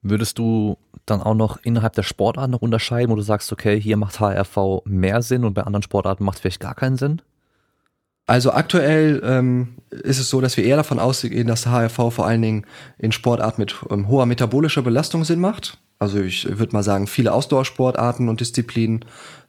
Würdest 0.09 0.37
du 0.37 0.77
dann 1.05 1.21
auch 1.21 1.35
noch 1.35 1.57
innerhalb 1.63 1.93
der 1.93 2.03
Sportarten 2.03 2.51
noch 2.51 2.61
unterscheiden, 2.61 3.11
wo 3.11 3.15
du 3.15 3.21
sagst, 3.21 3.51
okay, 3.51 3.79
hier 3.79 3.97
macht 3.97 4.19
HRV 4.19 4.81
mehr 4.85 5.21
Sinn 5.21 5.45
und 5.45 5.53
bei 5.53 5.63
anderen 5.63 5.83
Sportarten 5.83 6.23
macht 6.23 6.35
es 6.35 6.41
vielleicht 6.41 6.59
gar 6.59 6.75
keinen 6.75 6.97
Sinn? 6.97 7.21
Also 8.25 8.51
aktuell 8.51 9.21
ähm, 9.23 9.75
ist 9.89 10.19
es 10.19 10.29
so, 10.29 10.41
dass 10.41 10.57
wir 10.57 10.65
eher 10.65 10.75
davon 10.75 10.99
ausgehen, 10.99 11.47
dass 11.47 11.65
HRV 11.65 12.13
vor 12.13 12.27
allen 12.27 12.41
Dingen 12.41 12.65
in 12.97 13.13
Sportarten 13.13 13.61
mit 13.61 13.75
ähm, 13.89 14.09
hoher 14.09 14.25
metabolischer 14.25 14.81
Belastung 14.81 15.23
Sinn 15.23 15.39
macht. 15.39 15.79
Also 15.97 16.19
ich 16.19 16.59
würde 16.59 16.73
mal 16.73 16.83
sagen, 16.83 17.07
viele 17.07 17.31
Ausdauersportarten 17.31 18.27
und 18.27 18.41
Disziplinen 18.41 19.05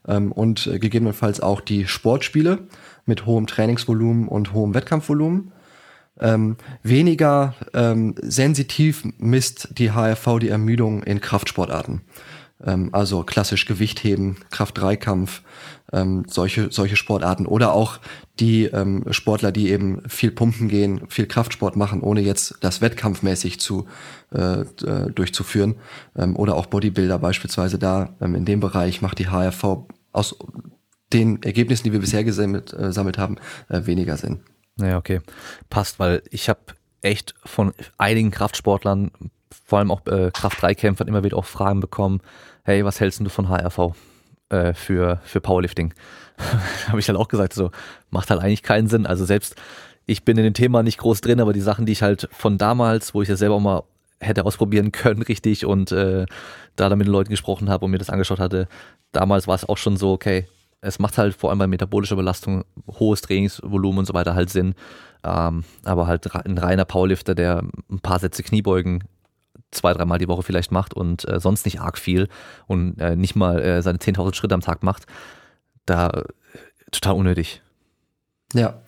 ähm, 0.07 0.31
und 0.31 0.65
äh, 0.67 0.79
gegebenenfalls 0.79 1.41
auch 1.41 1.59
die 1.59 1.87
Sportspiele 1.87 2.59
mit 3.05 3.25
hohem 3.25 3.47
Trainingsvolumen 3.47 4.29
und 4.29 4.53
hohem 4.53 4.73
Wettkampfvolumen. 4.73 5.51
Ähm, 6.19 6.57
weniger 6.83 7.55
ähm, 7.73 8.15
sensitiv 8.21 9.03
misst 9.17 9.69
die 9.77 9.91
HRV 9.91 10.39
die 10.39 10.49
Ermüdung 10.49 11.03
in 11.03 11.21
Kraftsportarten. 11.21 12.01
Ähm, 12.63 12.89
also 12.91 13.23
klassisch 13.23 13.65
Gewichtheben, 13.65 14.37
Kraft-Dreikampf, 14.51 15.41
ähm, 15.93 16.25
solche, 16.27 16.71
solche 16.71 16.95
Sportarten 16.95 17.45
oder 17.45 17.73
auch 17.73 17.99
die 18.39 18.65
ähm, 18.65 19.05
Sportler, 19.11 19.51
die 19.51 19.69
eben 19.69 20.01
viel 20.07 20.31
pumpen 20.31 20.67
gehen, 20.67 21.01
viel 21.09 21.25
Kraftsport 21.25 21.75
machen, 21.75 22.01
ohne 22.01 22.21
jetzt 22.21 22.57
das 22.61 22.81
wettkampfmäßig 22.81 23.59
zu 23.59 23.87
äh, 24.33 24.61
äh, 24.61 25.11
durchzuführen 25.11 25.75
ähm, 26.17 26.35
oder 26.35 26.55
auch 26.55 26.67
Bodybuilder 26.67 27.19
beispielsweise 27.19 27.79
da 27.79 28.15
ähm, 28.21 28.35
in 28.35 28.45
dem 28.45 28.59
Bereich 28.59 29.01
macht 29.01 29.19
die 29.19 29.29
HRV 29.29 29.85
aus 30.11 30.35
den 31.13 31.41
Ergebnissen, 31.41 31.85
die 31.85 31.93
wir 31.93 31.99
bisher 31.99 32.23
gesammelt, 32.23 32.73
äh, 32.73 32.87
gesammelt 32.87 33.17
haben, 33.17 33.37
äh, 33.69 33.85
weniger 33.85 34.17
Sinn. 34.17 34.41
Ja, 34.79 34.97
okay. 34.97 35.21
Passt, 35.69 35.99
weil 35.99 36.23
ich 36.31 36.49
habe 36.49 36.59
echt 37.01 37.35
von 37.45 37.73
einigen 37.97 38.31
Kraftsportlern, 38.31 39.11
vor 39.65 39.79
allem 39.79 39.91
auch 39.91 40.05
äh, 40.07 40.31
Kraft-3-Kämpfern, 40.33 41.07
immer 41.07 41.23
wieder 41.23 41.37
auch 41.37 41.45
Fragen 41.45 41.79
bekommen, 41.79 42.21
hey, 42.63 42.83
was 42.85 42.99
hältst 42.99 43.19
du 43.19 43.29
von 43.29 43.49
HRV 43.49 43.93
äh, 44.49 44.73
für, 44.73 45.21
für 45.23 45.41
Powerlifting? 45.41 45.93
habe 46.87 46.99
ich 46.99 47.05
dann 47.05 47.17
auch 47.17 47.27
gesagt, 47.27 47.53
so 47.53 47.71
macht 48.09 48.29
halt 48.29 48.41
eigentlich 48.41 48.63
keinen 48.63 48.87
Sinn. 48.87 49.05
Also 49.05 49.25
selbst 49.25 49.55
ich 50.05 50.23
bin 50.23 50.37
in 50.37 50.43
dem 50.43 50.53
Thema 50.53 50.83
nicht 50.83 50.97
groß 50.97 51.21
drin, 51.21 51.39
aber 51.39 51.53
die 51.53 51.61
Sachen, 51.61 51.85
die 51.85 51.91
ich 51.91 52.01
halt 52.01 52.27
von 52.31 52.57
damals, 52.57 53.13
wo 53.13 53.21
ich 53.21 53.29
ja 53.29 53.35
selber 53.35 53.55
auch 53.55 53.61
mal 53.61 53.83
hätte 54.19 54.45
ausprobieren 54.45 54.91
können, 54.91 55.21
richtig, 55.21 55.65
und 55.65 55.91
äh, 55.91 56.25
da 56.75 56.89
dann 56.89 56.97
mit 56.97 57.07
den 57.07 57.11
Leuten 57.11 57.29
gesprochen 57.29 57.69
habe 57.69 57.85
und 57.85 57.91
mir 57.91 57.99
das 57.99 58.09
angeschaut 58.09 58.39
hatte, 58.39 58.67
damals 59.11 59.47
war 59.47 59.55
es 59.55 59.67
auch 59.67 59.77
schon 59.77 59.97
so, 59.97 60.11
okay, 60.11 60.45
es 60.81 60.99
macht 60.99 61.17
halt 61.17 61.35
vor 61.35 61.49
allem 61.49 61.59
bei 61.59 61.67
metabolischer 61.67 62.15
Belastung, 62.15 62.63
hohes 62.87 63.21
Trainingsvolumen 63.21 63.99
und 63.99 64.05
so 64.05 64.13
weiter 64.13 64.35
halt 64.35 64.49
Sinn. 64.49 64.75
Ähm, 65.23 65.63
aber 65.83 66.07
halt 66.07 66.33
ein 66.33 66.57
reiner 66.57 66.85
Powerlifter, 66.85 67.35
der 67.35 67.63
ein 67.91 67.99
paar 67.99 68.19
Sätze 68.19 68.43
Kniebeugen 68.43 69.03
zwei, 69.71 69.93
dreimal 69.93 70.17
die 70.17 70.27
Woche 70.27 70.43
vielleicht 70.43 70.71
macht 70.71 70.93
und 70.93 71.27
äh, 71.27 71.39
sonst 71.39 71.65
nicht 71.65 71.79
arg 71.79 71.97
viel 71.97 72.27
und 72.67 72.99
äh, 72.99 73.15
nicht 73.15 73.35
mal 73.35 73.61
äh, 73.61 73.81
seine 73.81 73.99
10.000 73.99 74.33
Schritte 74.33 74.55
am 74.55 74.61
Tag 74.61 74.83
macht, 74.83 75.05
da 75.85 76.09
äh, 76.09 76.23
total 76.91 77.15
unnötig. 77.15 77.61
Ja. 78.53 78.81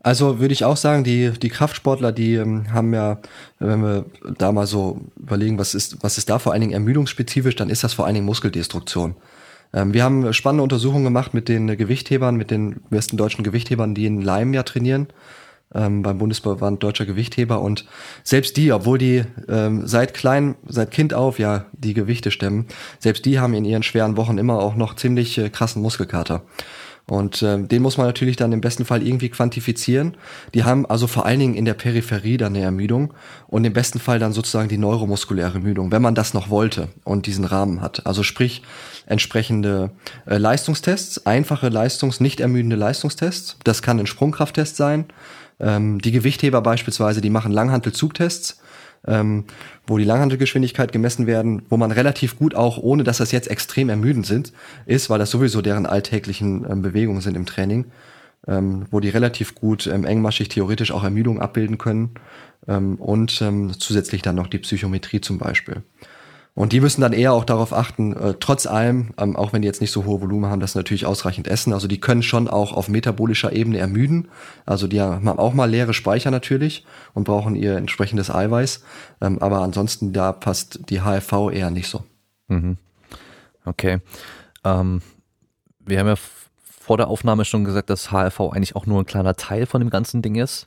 Also 0.00 0.38
würde 0.38 0.54
ich 0.54 0.64
auch 0.64 0.76
sagen, 0.76 1.02
die, 1.02 1.30
die 1.30 1.48
Kraftsportler, 1.48 2.12
die 2.12 2.34
ähm, 2.34 2.72
haben 2.72 2.94
ja, 2.94 3.18
wenn 3.58 3.82
wir 3.82 4.06
da 4.38 4.52
mal 4.52 4.66
so 4.66 5.00
überlegen, 5.16 5.58
was 5.58 5.74
ist, 5.74 6.02
was 6.02 6.18
ist 6.18 6.30
da 6.30 6.38
vor 6.38 6.52
allen 6.52 6.60
Dingen 6.60 6.72
ermüdungsspezifisch, 6.72 7.56
dann 7.56 7.68
ist 7.68 7.82
das 7.84 7.94
vor 7.94 8.06
allen 8.06 8.14
Dingen 8.14 8.26
Muskeldestruktion. 8.26 9.16
Ähm, 9.72 9.94
wir 9.94 10.04
haben 10.04 10.32
spannende 10.32 10.62
Untersuchungen 10.62 11.04
gemacht 11.04 11.34
mit 11.34 11.48
den 11.48 11.66
Gewichthebern, 11.76 12.36
mit 12.36 12.50
den 12.50 12.80
besten 12.90 13.16
deutschen 13.16 13.44
Gewichthebern, 13.44 13.94
die 13.94 14.06
in 14.06 14.20
Leim 14.20 14.54
ja 14.54 14.62
trainieren 14.62 15.08
ähm, 15.74 16.02
beim 16.02 16.18
Bundesverband 16.18 16.82
Deutscher 16.82 17.06
Gewichtheber 17.06 17.60
und 17.60 17.86
selbst 18.22 18.56
die, 18.56 18.72
obwohl 18.72 18.98
die 18.98 19.24
ähm, 19.48 19.86
seit 19.86 20.14
klein, 20.14 20.56
seit 20.66 20.90
Kind 20.90 21.14
auf 21.14 21.38
ja 21.38 21.66
die 21.72 21.94
Gewichte 21.94 22.30
stemmen, 22.30 22.66
selbst 22.98 23.24
die 23.24 23.38
haben 23.38 23.54
in 23.54 23.64
ihren 23.64 23.82
schweren 23.82 24.16
Wochen 24.16 24.38
immer 24.38 24.60
auch 24.60 24.76
noch 24.76 24.96
ziemlich 24.96 25.38
äh, 25.38 25.50
krassen 25.50 25.82
Muskelkater. 25.82 26.42
Und 27.08 27.42
äh, 27.42 27.62
den 27.62 27.82
muss 27.82 27.96
man 27.96 28.06
natürlich 28.06 28.36
dann 28.36 28.52
im 28.52 28.60
besten 28.60 28.84
Fall 28.84 29.06
irgendwie 29.06 29.30
quantifizieren. 29.30 30.16
Die 30.54 30.64
haben 30.64 30.84
also 30.84 31.06
vor 31.06 31.24
allen 31.24 31.40
Dingen 31.40 31.54
in 31.54 31.64
der 31.64 31.74
Peripherie 31.74 32.36
dann 32.36 32.54
eine 32.54 32.64
Ermüdung 32.64 33.14
und 33.46 33.64
im 33.64 33.72
besten 33.72 33.98
Fall 33.98 34.18
dann 34.18 34.32
sozusagen 34.32 34.68
die 34.68 34.78
neuromuskuläre 34.78 35.54
Ermüdung, 35.54 35.90
wenn 35.90 36.02
man 36.02 36.14
das 36.14 36.34
noch 36.34 36.50
wollte 36.50 36.88
und 37.04 37.26
diesen 37.26 37.46
Rahmen 37.46 37.80
hat. 37.80 38.06
Also 38.06 38.22
sprich 38.22 38.62
entsprechende 39.06 39.90
äh, 40.26 40.36
Leistungstests, 40.36 41.24
einfache 41.26 41.68
Leistungs-, 41.68 42.20
nicht 42.20 42.40
ermüdende 42.40 42.76
Leistungstests. 42.76 43.56
Das 43.64 43.80
kann 43.80 43.98
ein 43.98 44.06
Sprungkrafttest 44.06 44.76
sein, 44.76 45.06
ähm, 45.60 46.00
die 46.00 46.12
Gewichtheber 46.12 46.60
beispielsweise, 46.60 47.20
die 47.20 47.30
machen 47.30 47.52
Langhantelzugtests, 47.52 48.60
ähm, 49.08 49.44
wo 49.86 49.98
die 49.98 50.04
Langhantelgeschwindigkeit 50.04 50.92
gemessen 50.92 51.26
werden, 51.26 51.62
wo 51.68 51.76
man 51.76 51.90
relativ 51.90 52.38
gut 52.38 52.54
auch, 52.54 52.78
ohne 52.78 53.04
dass 53.04 53.18
das 53.18 53.32
jetzt 53.32 53.50
extrem 53.50 53.88
ermüdend 53.88 54.26
sind, 54.26 54.52
ist, 54.86 55.10
weil 55.10 55.18
das 55.18 55.30
sowieso 55.30 55.62
deren 55.62 55.86
alltäglichen 55.86 56.66
ähm, 56.70 56.82
Bewegungen 56.82 57.20
sind 57.20 57.36
im 57.36 57.46
Training, 57.46 57.86
ähm, 58.46 58.86
wo 58.90 59.00
die 59.00 59.08
relativ 59.08 59.54
gut 59.54 59.86
ähm, 59.86 60.04
engmaschig 60.04 60.48
theoretisch 60.48 60.92
auch 60.92 61.04
Ermüdung 61.04 61.40
abbilden 61.40 61.78
können 61.78 62.10
ähm, 62.68 62.96
und 62.96 63.40
ähm, 63.42 63.72
zusätzlich 63.78 64.22
dann 64.22 64.36
noch 64.36 64.46
die 64.46 64.58
Psychometrie 64.58 65.20
zum 65.20 65.38
Beispiel. 65.38 65.82
Und 66.58 66.72
die 66.72 66.80
müssen 66.80 67.02
dann 67.02 67.12
eher 67.12 67.34
auch 67.34 67.44
darauf 67.44 67.72
achten, 67.72 68.16
äh, 68.16 68.34
trotz 68.40 68.66
allem, 68.66 69.10
ähm, 69.16 69.36
auch 69.36 69.52
wenn 69.52 69.62
die 69.62 69.68
jetzt 69.68 69.80
nicht 69.80 69.92
so 69.92 70.04
hohe 70.04 70.20
Volumen 70.20 70.50
haben, 70.50 70.58
dass 70.58 70.72
sie 70.72 70.80
natürlich 70.80 71.06
ausreichend 71.06 71.46
essen. 71.46 71.72
Also 71.72 71.86
die 71.86 72.00
können 72.00 72.24
schon 72.24 72.48
auch 72.48 72.72
auf 72.72 72.88
metabolischer 72.88 73.52
Ebene 73.52 73.78
ermüden. 73.78 74.26
Also 74.66 74.88
die 74.88 75.00
haben 75.00 75.28
auch 75.28 75.54
mal 75.54 75.70
leere 75.70 75.94
Speicher 75.94 76.32
natürlich 76.32 76.84
und 77.14 77.22
brauchen 77.22 77.54
ihr 77.54 77.76
entsprechendes 77.76 78.28
Eiweiß. 78.28 78.82
Ähm, 79.20 79.38
aber 79.38 79.60
ansonsten 79.60 80.12
da 80.12 80.32
passt 80.32 80.90
die 80.90 81.00
HFV 81.02 81.52
eher 81.52 81.70
nicht 81.70 81.86
so. 81.86 82.02
Mhm. 82.48 82.76
Okay. 83.64 84.00
Ähm, 84.64 85.00
wir 85.86 86.00
haben 86.00 86.08
ja 86.08 86.16
vor 86.16 86.96
der 86.96 87.06
Aufnahme 87.06 87.44
schon 87.44 87.64
gesagt, 87.64 87.88
dass 87.88 88.10
HRV 88.10 88.40
eigentlich 88.40 88.74
auch 88.74 88.86
nur 88.86 89.00
ein 89.00 89.06
kleiner 89.06 89.36
Teil 89.36 89.66
von 89.66 89.80
dem 89.80 89.90
ganzen 89.90 90.22
Ding 90.22 90.34
ist. 90.34 90.66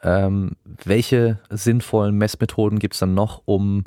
Ähm, 0.00 0.52
welche 0.84 1.40
sinnvollen 1.50 2.16
Messmethoden 2.16 2.78
gibt 2.78 2.94
es 2.94 3.00
dann 3.00 3.14
noch, 3.14 3.42
um 3.46 3.82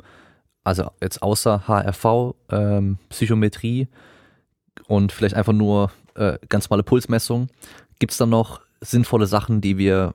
also 0.64 0.90
jetzt 1.00 1.22
außer 1.22 1.66
HRV, 1.66 2.34
ähm, 2.50 2.98
Psychometrie 3.08 3.88
und 4.86 5.12
vielleicht 5.12 5.34
einfach 5.34 5.52
nur 5.52 5.90
äh, 6.14 6.38
ganz 6.48 6.68
normale 6.68 6.82
Pulsmessung, 6.82 7.48
gibt 7.98 8.12
es 8.12 8.18
dann 8.18 8.30
noch 8.30 8.60
sinnvolle 8.80 9.26
Sachen, 9.26 9.60
die 9.60 9.78
wir 9.78 10.14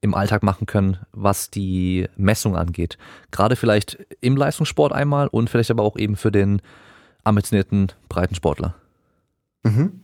im 0.00 0.14
Alltag 0.14 0.42
machen 0.42 0.66
können, 0.66 0.98
was 1.12 1.50
die 1.50 2.06
Messung 2.16 2.56
angeht. 2.56 2.98
Gerade 3.30 3.56
vielleicht 3.56 3.98
im 4.20 4.36
Leistungssport 4.36 4.92
einmal 4.92 5.28
und 5.28 5.48
vielleicht 5.48 5.70
aber 5.70 5.82
auch 5.82 5.96
eben 5.96 6.16
für 6.16 6.30
den 6.30 6.60
ambitionierten 7.24 7.90
Breitensportler. 8.08 8.74
Mhm. 9.62 10.00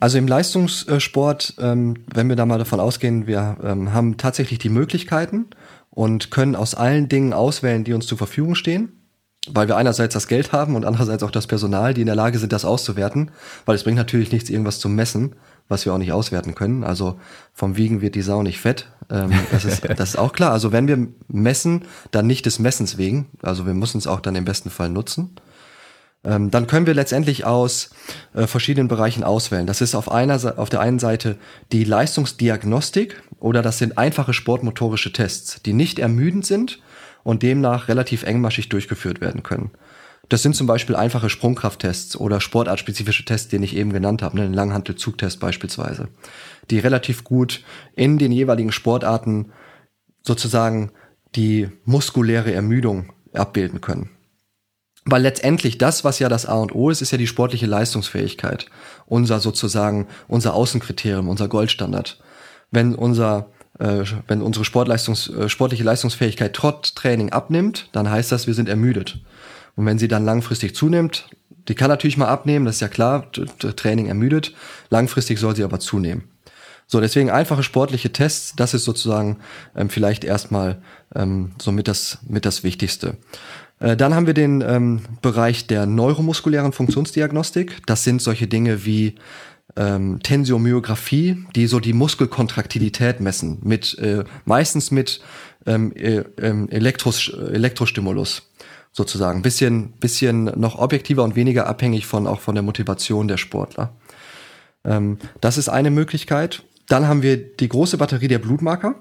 Also 0.00 0.18
im 0.18 0.28
Leistungssport, 0.28 1.54
ähm, 1.58 2.04
wenn 2.14 2.28
wir 2.28 2.36
da 2.36 2.46
mal 2.46 2.58
davon 2.58 2.78
ausgehen, 2.78 3.26
wir 3.26 3.56
ähm, 3.64 3.92
haben 3.92 4.16
tatsächlich 4.16 4.58
die 4.60 4.68
Möglichkeiten, 4.68 5.46
und 5.98 6.30
können 6.30 6.54
aus 6.54 6.76
allen 6.76 7.08
Dingen 7.08 7.32
auswählen, 7.32 7.82
die 7.82 7.92
uns 7.92 8.06
zur 8.06 8.18
Verfügung 8.18 8.54
stehen, 8.54 8.92
weil 9.50 9.66
wir 9.66 9.76
einerseits 9.76 10.14
das 10.14 10.28
Geld 10.28 10.52
haben 10.52 10.76
und 10.76 10.84
andererseits 10.84 11.24
auch 11.24 11.32
das 11.32 11.48
Personal, 11.48 11.92
die 11.92 12.02
in 12.02 12.06
der 12.06 12.14
Lage 12.14 12.38
sind, 12.38 12.52
das 12.52 12.64
auszuwerten, 12.64 13.32
weil 13.66 13.74
es 13.74 13.82
bringt 13.82 13.96
natürlich 13.96 14.30
nichts, 14.30 14.48
irgendwas 14.48 14.78
zu 14.78 14.88
messen, 14.88 15.34
was 15.66 15.86
wir 15.86 15.92
auch 15.92 15.98
nicht 15.98 16.12
auswerten 16.12 16.54
können. 16.54 16.84
Also 16.84 17.18
vom 17.52 17.76
Wiegen 17.76 18.00
wird 18.00 18.14
die 18.14 18.22
Sau 18.22 18.44
nicht 18.44 18.60
fett. 18.60 18.86
Ähm, 19.10 19.32
das, 19.50 19.64
ist, 19.64 19.88
das 19.96 20.10
ist 20.10 20.18
auch 20.18 20.32
klar. 20.32 20.52
Also 20.52 20.70
wenn 20.70 20.86
wir 20.86 21.08
messen, 21.26 21.82
dann 22.12 22.28
nicht 22.28 22.46
des 22.46 22.60
Messens 22.60 22.96
wegen. 22.96 23.26
Also 23.42 23.66
wir 23.66 23.74
müssen 23.74 23.98
es 23.98 24.06
auch 24.06 24.20
dann 24.20 24.36
im 24.36 24.44
besten 24.44 24.70
Fall 24.70 24.90
nutzen. 24.90 25.34
Ähm, 26.24 26.50
dann 26.50 26.66
können 26.66 26.86
wir 26.86 26.94
letztendlich 26.94 27.44
aus 27.44 27.90
äh, 28.34 28.46
verschiedenen 28.46 28.88
Bereichen 28.88 29.22
auswählen. 29.24 29.66
Das 29.66 29.80
ist 29.80 29.94
auf, 29.94 30.10
einer, 30.10 30.58
auf 30.58 30.68
der 30.68 30.80
einen 30.80 30.98
Seite 30.98 31.36
die 31.72 31.84
Leistungsdiagnostik 31.84 33.22
oder 33.38 33.62
das 33.62 33.78
sind 33.78 33.98
einfache 33.98 34.32
sportmotorische 34.32 35.12
Tests, 35.12 35.62
die 35.62 35.72
nicht 35.72 35.98
ermüdend 35.98 36.44
sind 36.44 36.80
und 37.22 37.42
demnach 37.42 37.88
relativ 37.88 38.24
engmaschig 38.24 38.68
durchgeführt 38.68 39.20
werden 39.20 39.42
können. 39.42 39.70
Das 40.28 40.42
sind 40.42 40.54
zum 40.54 40.66
Beispiel 40.66 40.96
einfache 40.96 41.30
Sprungkrafttests 41.30 42.16
oder 42.16 42.40
sportartspezifische 42.40 43.24
Tests, 43.24 43.48
den 43.48 43.62
ich 43.62 43.74
eben 43.74 43.92
genannt 43.92 44.20
habe, 44.20 44.36
ne, 44.36 44.42
einen 44.42 44.54
Langhantelzugtest 44.54 45.40
beispielsweise, 45.40 46.08
die 46.70 46.78
relativ 46.78 47.24
gut 47.24 47.62
in 47.94 48.18
den 48.18 48.32
jeweiligen 48.32 48.72
Sportarten 48.72 49.52
sozusagen 50.22 50.92
die 51.34 51.68
muskuläre 51.84 52.52
Ermüdung 52.52 53.12
abbilden 53.32 53.80
können. 53.80 54.10
Weil 55.04 55.22
letztendlich 55.22 55.78
das, 55.78 56.04
was 56.04 56.18
ja 56.18 56.28
das 56.28 56.46
A 56.46 56.54
und 56.54 56.74
O 56.74 56.90
ist, 56.90 57.00
ist 57.00 57.12
ja 57.12 57.18
die 57.18 57.26
sportliche 57.26 57.66
Leistungsfähigkeit. 57.66 58.66
Unser 59.06 59.40
sozusagen, 59.40 60.06
unser 60.26 60.54
Außenkriterium, 60.54 61.28
unser 61.28 61.48
Goldstandard. 61.48 62.18
Wenn 62.70 62.94
unser, 62.94 63.50
äh, 63.78 64.04
wenn 64.26 64.42
unsere 64.42 64.64
Sportleistungs, 64.64 65.28
äh, 65.28 65.48
sportliche 65.48 65.84
Leistungsfähigkeit 65.84 66.52
trotz 66.54 66.94
Training 66.94 67.30
abnimmt, 67.30 67.88
dann 67.92 68.10
heißt 68.10 68.32
das, 68.32 68.46
wir 68.46 68.54
sind 68.54 68.68
ermüdet. 68.68 69.20
Und 69.76 69.86
wenn 69.86 69.98
sie 69.98 70.08
dann 70.08 70.24
langfristig 70.24 70.74
zunimmt, 70.74 71.24
die 71.68 71.74
kann 71.74 71.88
natürlich 71.88 72.16
mal 72.16 72.28
abnehmen, 72.28 72.64
das 72.64 72.76
ist 72.76 72.80
ja 72.80 72.88
klar, 72.88 73.30
Training 73.32 74.06
ermüdet. 74.06 74.54
Langfristig 74.90 75.38
soll 75.38 75.54
sie 75.54 75.64
aber 75.64 75.80
zunehmen. 75.80 76.24
So, 76.90 77.00
deswegen 77.00 77.30
einfache 77.30 77.62
sportliche 77.62 78.10
Tests, 78.10 78.54
das 78.56 78.72
ist 78.72 78.84
sozusagen 78.84 79.40
ähm, 79.76 79.90
vielleicht 79.90 80.24
erstmal 80.24 80.80
ähm, 81.14 81.52
so 81.60 81.70
mit 81.70 81.86
das, 81.86 82.18
mit 82.26 82.46
das 82.46 82.64
Wichtigste. 82.64 83.18
Äh, 83.80 83.96
dann 83.96 84.14
haben 84.14 84.26
wir 84.26 84.34
den 84.34 84.60
ähm, 84.60 85.00
Bereich 85.22 85.66
der 85.66 85.86
neuromuskulären 85.86 86.72
Funktionsdiagnostik. 86.72 87.86
Das 87.86 88.04
sind 88.04 88.22
solche 88.22 88.46
Dinge 88.46 88.84
wie 88.84 89.14
ähm, 89.76 90.20
Tensiomyographie, 90.22 91.44
die 91.54 91.66
so 91.66 91.80
die 91.80 91.92
Muskelkontraktilität 91.92 93.20
messen, 93.20 93.58
mit 93.62 93.98
äh, 93.98 94.24
meistens 94.44 94.90
mit 94.90 95.20
ähm, 95.66 95.92
äh, 95.94 96.24
Elektros, 96.70 97.28
Elektrostimulus 97.28 98.50
sozusagen. 98.92 99.42
Bisschen, 99.42 99.92
bisschen 99.92 100.44
noch 100.44 100.78
objektiver 100.78 101.22
und 101.22 101.36
weniger 101.36 101.66
abhängig 101.66 102.06
von 102.06 102.26
auch 102.26 102.40
von 102.40 102.54
der 102.54 102.62
Motivation 102.62 103.28
der 103.28 103.36
Sportler. 103.36 103.94
Ähm, 104.84 105.18
das 105.40 105.58
ist 105.58 105.68
eine 105.68 105.90
Möglichkeit. 105.90 106.62
Dann 106.88 107.06
haben 107.06 107.22
wir 107.22 107.36
die 107.36 107.68
große 107.68 107.98
Batterie 107.98 108.28
der 108.28 108.38
Blutmarker. 108.38 108.96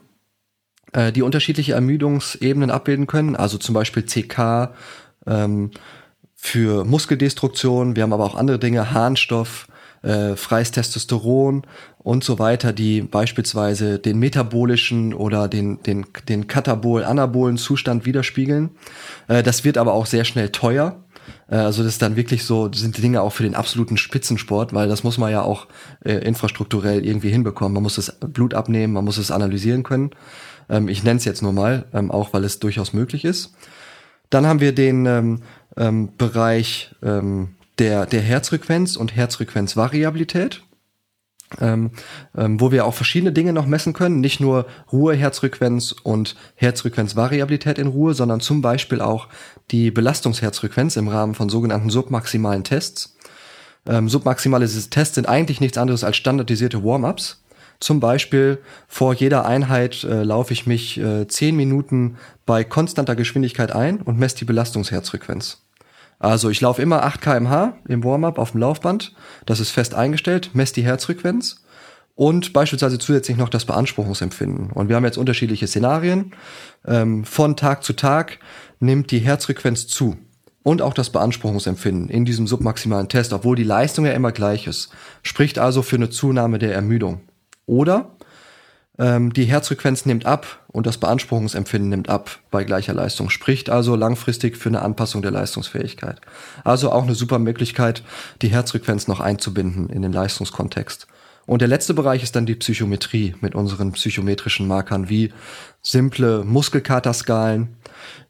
Äh, 0.94 1.12
die 1.12 1.22
unterschiedliche 1.22 1.74
Ermüdungsebenen 1.74 2.72
abbilden 2.72 3.08
können, 3.08 3.36
also 3.36 3.58
zum 3.58 3.74
Beispiel 3.74 4.04
CK 4.04 4.74
ähm, 5.26 5.72
für 6.36 6.86
Muskeldestruktion, 6.86 7.96
wir 7.96 8.04
haben 8.04 8.14
aber 8.14 8.26
auch 8.26 8.36
andere 8.36 8.60
Dinge, 8.60 8.92
Harnstoff, 8.92 9.68
äh, 10.04 10.36
freies 10.36 10.72
Testosteron 10.72 11.64
und 11.98 12.24
so 12.24 12.40
weiter, 12.40 12.72
die 12.72 13.02
beispielsweise 13.02 14.00
den 14.00 14.20
metabolischen 14.20 15.14
oder 15.14 15.48
den, 15.48 15.82
den, 15.84 16.06
den 16.30 16.48
katabol-anabolen 16.48 17.58
Zustand 17.58 18.06
widerspiegeln. 18.06 18.70
Äh, 19.28 19.44
das 19.44 19.66
wird 19.66 19.78
aber 19.78 19.94
auch 19.94 20.06
sehr 20.06 20.24
schnell 20.24 20.50
teuer. 20.50 21.04
Äh, 21.50 21.56
also 21.56 21.84
das 21.84 21.94
ist 21.94 22.02
dann 22.02 22.16
wirklich 22.16 22.46
so, 22.46 22.72
sind 22.72 22.98
die 22.98 23.02
Dinge 23.02 23.22
auch 23.22 23.34
für 23.34 23.44
den 23.44 23.56
absoluten 23.56 23.98
Spitzensport, 23.98 24.74
weil 24.74 24.88
das 24.88 25.04
muss 25.04 25.18
man 25.18 25.32
ja 25.32 25.42
auch 25.42 25.68
äh, 26.06 26.14
infrastrukturell 26.14 27.06
irgendwie 27.06 27.30
hinbekommen. 27.30 27.74
Man 27.74 27.84
muss 27.84 27.96
das 27.96 28.18
Blut 28.20 28.54
abnehmen, 28.54 28.94
man 28.94 29.06
muss 29.06 29.18
es 29.18 29.32
analysieren 29.32 29.84
können. 29.84 30.12
Ähm, 30.70 30.88
ich 30.88 31.04
nenne 31.04 31.18
es 31.18 31.26
jetzt 31.26 31.42
nur 31.42 31.54
mal, 31.54 31.86
ähm, 31.94 32.12
auch 32.12 32.34
weil 32.34 32.44
es 32.44 32.60
durchaus 32.60 32.94
möglich 32.94 33.26
ist. 33.26 33.54
Dann 34.30 34.46
haben 34.46 34.60
wir 34.60 34.74
den 34.74 35.06
ähm, 35.06 35.42
ähm, 35.78 36.10
Bereich 36.18 36.96
ähm, 37.02 37.56
der, 37.80 38.06
der 38.06 38.22
Herzfrequenz 38.22 38.96
und 38.96 39.16
Herzfrequenzvariabilität. 39.16 40.64
Ähm, 41.62 41.92
ähm, 42.36 42.60
wo 42.60 42.74
wir 42.74 42.86
auch 42.86 42.94
verschiedene 42.94 43.32
Dinge 43.32 43.54
noch 43.54 43.68
messen 43.68 43.94
können, 43.94 44.20
nicht 44.20 44.42
nur 44.42 44.66
Ruhe, 44.92 45.16
Herzfrequenz 45.16 45.94
und 45.94 46.36
Herzfrequenzvariabilität 46.56 47.80
in 47.80 47.88
Ruhe, 47.88 48.14
sondern 48.14 48.42
zum 48.42 48.62
Beispiel 48.62 49.00
auch 49.00 49.30
die 49.72 49.90
Belastungsherzfrequenz 49.90 50.98
im 50.98 51.08
Rahmen 51.08 51.36
von 51.36 51.48
sogenannten 51.48 51.90
submaximalen 51.90 52.66
Tests. 52.66 53.16
Ähm, 53.86 54.10
submaximale 54.10 54.68
Tests 54.68 55.16
sind 55.16 55.30
eigentlich 55.30 55.62
nichts 55.62 55.78
anderes 55.78 56.04
als 56.04 56.18
standardisierte 56.18 56.84
Warm-ups, 56.84 57.42
zum 57.80 58.00
Beispiel 58.00 58.60
vor 58.88 59.14
jeder 59.14 59.46
Einheit 59.46 60.04
äh, 60.04 60.24
laufe 60.24 60.54
ich 60.54 60.66
mich 60.66 61.00
äh, 61.00 61.28
10 61.28 61.56
Minuten 61.56 62.18
bei 62.46 62.64
konstanter 62.64 63.16
Geschwindigkeit 63.16 63.72
ein 63.72 64.02
und 64.02 64.18
messe 64.18 64.38
die 64.38 64.46
Belastungsherzfrequenz. 64.46 65.64
Also 66.20 66.50
ich 66.50 66.62
laufe 66.62 66.82
immer 66.82 67.04
8 67.04 67.22
kmh 67.22 67.78
im 67.88 68.04
Warm-up 68.04 68.40
auf 68.40 68.52
dem 68.52 68.62
Laufband, 68.62 69.14
das 69.46 69.60
ist 69.60 69.70
fest 69.70 69.94
eingestellt, 69.94 70.52
messe 70.54 70.74
die 70.74 70.84
Herzfrequenz 70.84 71.64
und 72.16 72.52
beispielsweise 72.52 72.98
zusätzlich 72.98 73.38
noch 73.38 73.50
das 73.50 73.66
Beanspruchungsempfinden. 73.66 74.72
Und 74.72 74.90
wir 74.90 74.96
haben 74.96 75.06
jetzt 75.06 75.20
unterschiedliche 75.20 75.68
Szenarien. 75.68 76.34
Ähm, 76.86 77.24
von 77.24 77.56
Tag 77.56 77.84
zu 77.84 77.94
Tag 77.94 78.40
nimmt 78.80 79.12
die 79.12 79.20
Herzfrequenz 79.20 79.86
zu 79.86 80.18
und 80.64 80.82
auch 80.82 80.96
das 80.96 81.12
Beanspruchungsempfinden 81.12 82.10
in 82.10 82.26
diesem 82.26 82.48
submaximalen 82.48 83.08
Test, 83.08 83.34
obwohl 83.34 83.56
die 83.56 83.64
Leistung 83.64 84.06
ja 84.06 84.14
immer 84.14 84.32
gleich 84.32 84.66
ist. 84.66 84.90
Spricht 85.22 85.60
also 85.60 85.84
für 85.84 85.98
eine 85.98 86.10
Zunahme 86.10 86.58
der 86.58 86.74
Ermüdung. 86.74 87.22
Oder 87.68 88.10
ähm, 88.98 89.32
die 89.32 89.46
Herzfrequenz 89.46 90.08
nimmt 90.08 90.26
ab 90.26 90.64
und 90.70 90.88
das 90.88 90.98
Beanspruchungsempfinden 90.98 91.90
nimmt 91.90 92.10
ab 92.10 92.40
bei 92.50 92.64
gleicher 92.64 92.94
Leistung. 92.94 93.30
Spricht 93.30 93.70
also 93.70 93.96
langfristig 93.96 94.58
für 94.58 94.70
eine 94.70 94.82
Anpassung 94.82 95.22
der 95.22 95.32
Leistungsfähigkeit. 95.32 96.20
Also 96.64 96.92
auch 96.92 97.04
eine 97.04 97.14
super 97.14 97.38
Möglichkeit, 97.38 98.02
die 98.42 98.50
Herzfrequenz 98.50 99.08
noch 99.08 99.20
einzubinden 99.20 99.90
in 99.90 100.02
den 100.02 100.12
Leistungskontext. 100.12 101.08
Und 101.46 101.62
der 101.62 101.70
letzte 101.70 101.94
Bereich 101.94 102.24
ist 102.24 102.36
dann 102.36 102.46
die 102.46 102.56
Psychometrie 102.56 103.36
mit 103.40 103.56
unseren 103.56 103.94
psychometrischen 103.94 104.68
Markern 104.68 105.08
wie 105.08 105.32
simple 105.82 106.44
Muskelkaterskalen. 106.44 107.78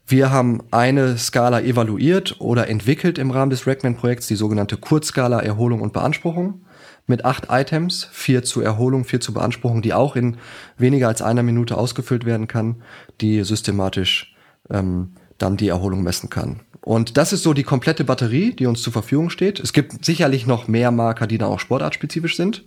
Wir 0.06 0.30
haben 0.30 0.62
eine 0.70 1.18
Skala 1.18 1.62
evaluiert 1.62 2.36
oder 2.40 2.70
entwickelt 2.70 3.18
im 3.18 3.32
Rahmen 3.32 3.50
des 3.50 3.66
Rackman-Projekts, 3.66 4.28
die 4.28 4.36
sogenannte 4.36 4.78
Kurzskala 4.78 5.40
Erholung 5.40 5.82
und 5.82 5.94
Beanspruchung 5.94 6.62
mit 7.08 7.26
acht 7.26 7.47
Items, 7.49 8.08
vier 8.12 8.43
zur 8.43 8.64
Erholung, 8.64 9.05
vier 9.05 9.20
zur 9.20 9.34
Beanspruchung, 9.34 9.82
die 9.82 9.93
auch 9.93 10.16
in 10.16 10.38
weniger 10.78 11.08
als 11.08 11.22
einer 11.22 11.43
Minute 11.43 11.78
ausgefüllt 11.78 12.26
werden 12.26 12.47
kann, 12.47 12.84
die 13.22 13.43
systematisch 13.43 14.36
ähm, 14.70 15.14
dann 15.38 15.58
die 15.58 15.70
Erholung 15.70 16.03
messen 16.03 16.30
kann. 16.30 16.60
Und 16.82 17.18
das 17.18 17.34
ist 17.34 17.43
so 17.43 17.53
die 17.53 17.64
komplette 17.64 18.03
Batterie, 18.03 18.53
die 18.53 18.66
uns 18.66 18.82
zur 18.82 18.93
Verfügung 18.93 19.30
steht. 19.30 19.60
Es 19.60 19.74
gibt 19.74 20.05
sicherlich 20.05 20.45
noch 20.45 20.68
mehr 20.68 20.91
Marker, 20.91 21.28
die 21.28 21.38
dann 21.38 21.49
auch 21.49 21.60
sportartspezifisch 21.60 22.36
sind. 22.36 22.64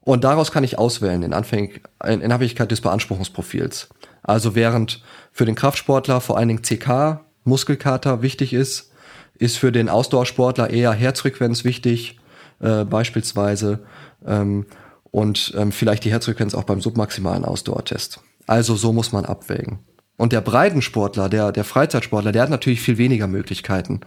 Und 0.00 0.22
daraus 0.24 0.52
kann 0.52 0.64
ich 0.64 0.78
auswählen 0.78 1.22
in, 1.22 1.32
Anfäng 1.32 1.80
in, 2.04 2.20
in 2.20 2.32
Abhängigkeit 2.32 2.70
des 2.70 2.80
Beanspruchungsprofils. 2.80 3.88
Also 4.22 4.54
während 4.54 5.02
für 5.32 5.44
den 5.44 5.54
Kraftsportler 5.54 6.20
vor 6.20 6.38
allen 6.38 6.48
Dingen 6.48 6.62
CK 6.62 7.20
Muskelkater 7.44 8.22
wichtig 8.22 8.52
ist, 8.52 8.90
ist 9.38 9.58
für 9.58 9.72
den 9.72 9.88
Ausdauersportler 9.88 10.70
eher 10.70 10.92
Herzfrequenz 10.92 11.64
wichtig, 11.64 12.18
äh, 12.60 12.84
beispielsweise. 12.84 13.80
Ähm, 14.26 14.66
und 15.10 15.54
ähm, 15.56 15.72
vielleicht 15.72 16.04
die 16.04 16.10
Herzfrequenz 16.10 16.54
auch 16.54 16.64
beim 16.64 16.80
submaximalen 16.80 17.44
Ausdauertest. 17.44 18.20
Also 18.46 18.76
so 18.76 18.92
muss 18.92 19.12
man 19.12 19.24
abwägen. 19.24 19.78
Und 20.16 20.32
der 20.32 20.40
Breitensportler, 20.40 21.28
der, 21.28 21.52
der 21.52 21.64
Freizeitsportler, 21.64 22.32
der 22.32 22.42
hat 22.42 22.50
natürlich 22.50 22.80
viel 22.80 22.98
weniger 22.98 23.26
Möglichkeiten. 23.26 24.00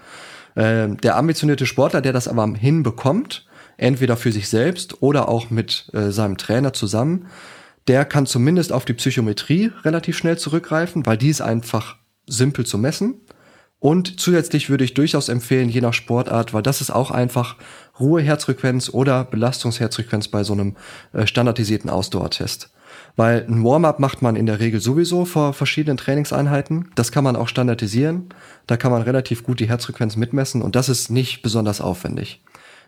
Äh, 0.56 0.90
der 0.90 1.18
ambitionierte 1.18 1.66
Sportler, 1.66 2.02
der 2.02 2.14
das 2.14 2.28
aber 2.28 2.48
hinbekommt, 2.56 3.48
entweder 3.78 4.18
für 4.18 4.32
sich 4.32 4.50
selbst 4.50 5.02
oder 5.02 5.30
auch 5.30 5.50
mit 5.50 5.90
äh, 5.94 6.12
seinem 6.12 6.38
Trainer 6.38 6.74
zusammen, 6.74 7.28
der 7.88 8.06
kann 8.06 8.26
zumindest 8.26 8.72
auf 8.72 8.86
die 8.86 8.94
Psychometrie 8.94 9.72
relativ 9.84 10.18
schnell 10.18 10.38
zurückgreifen, 10.38 11.06
weil 11.06 11.18
die 11.18 11.30
ist 11.30 11.42
einfach 11.42 11.98
simpel 12.28 12.66
zu 12.66 12.78
messen. 12.78 13.22
Und 13.80 14.20
zusätzlich 14.20 14.70
würde 14.70 14.84
ich 14.84 14.94
durchaus 14.94 15.30
empfehlen, 15.30 15.70
je 15.70 15.82
nach 15.82 15.94
Sportart, 15.94 16.54
weil 16.54 16.64
das 16.64 16.82
ist 16.82 16.92
auch 16.92 17.12
einfach 17.12 17.56
Ruheherzfrequenz 18.00 18.90
oder 18.90 19.24
Belastungsherzfrequenz 19.24 20.28
bei 20.28 20.44
so 20.44 20.54
einem 20.54 20.76
äh, 21.14 21.26
standardisierten 21.26 21.90
Ausdauertest. 21.90 22.72
Weil 23.16 23.46
ein 23.48 23.64
Warm-up 23.64 24.00
macht 24.00 24.22
man 24.22 24.36
in 24.36 24.46
der 24.46 24.60
Regel 24.60 24.82
sowieso 24.82 25.26
vor 25.26 25.54
verschiedenen 25.54 25.98
Trainingseinheiten. 25.98 26.90
Das 26.96 27.12
kann 27.12 27.24
man 27.24 27.36
auch 27.36 27.48
standardisieren. 27.48 28.30
Da 28.68 28.78
kann 28.78 28.92
man 28.92 29.02
relativ 29.02 29.44
gut 29.44 29.60
die 29.60 29.70
Herzfrequenz 29.70 30.16
mitmessen 30.16 30.62
und 30.62 30.76
das 30.76 30.90
ist 30.90 31.10
nicht 31.10 31.42
besonders 31.42 31.82
aufwendig. 31.82 32.42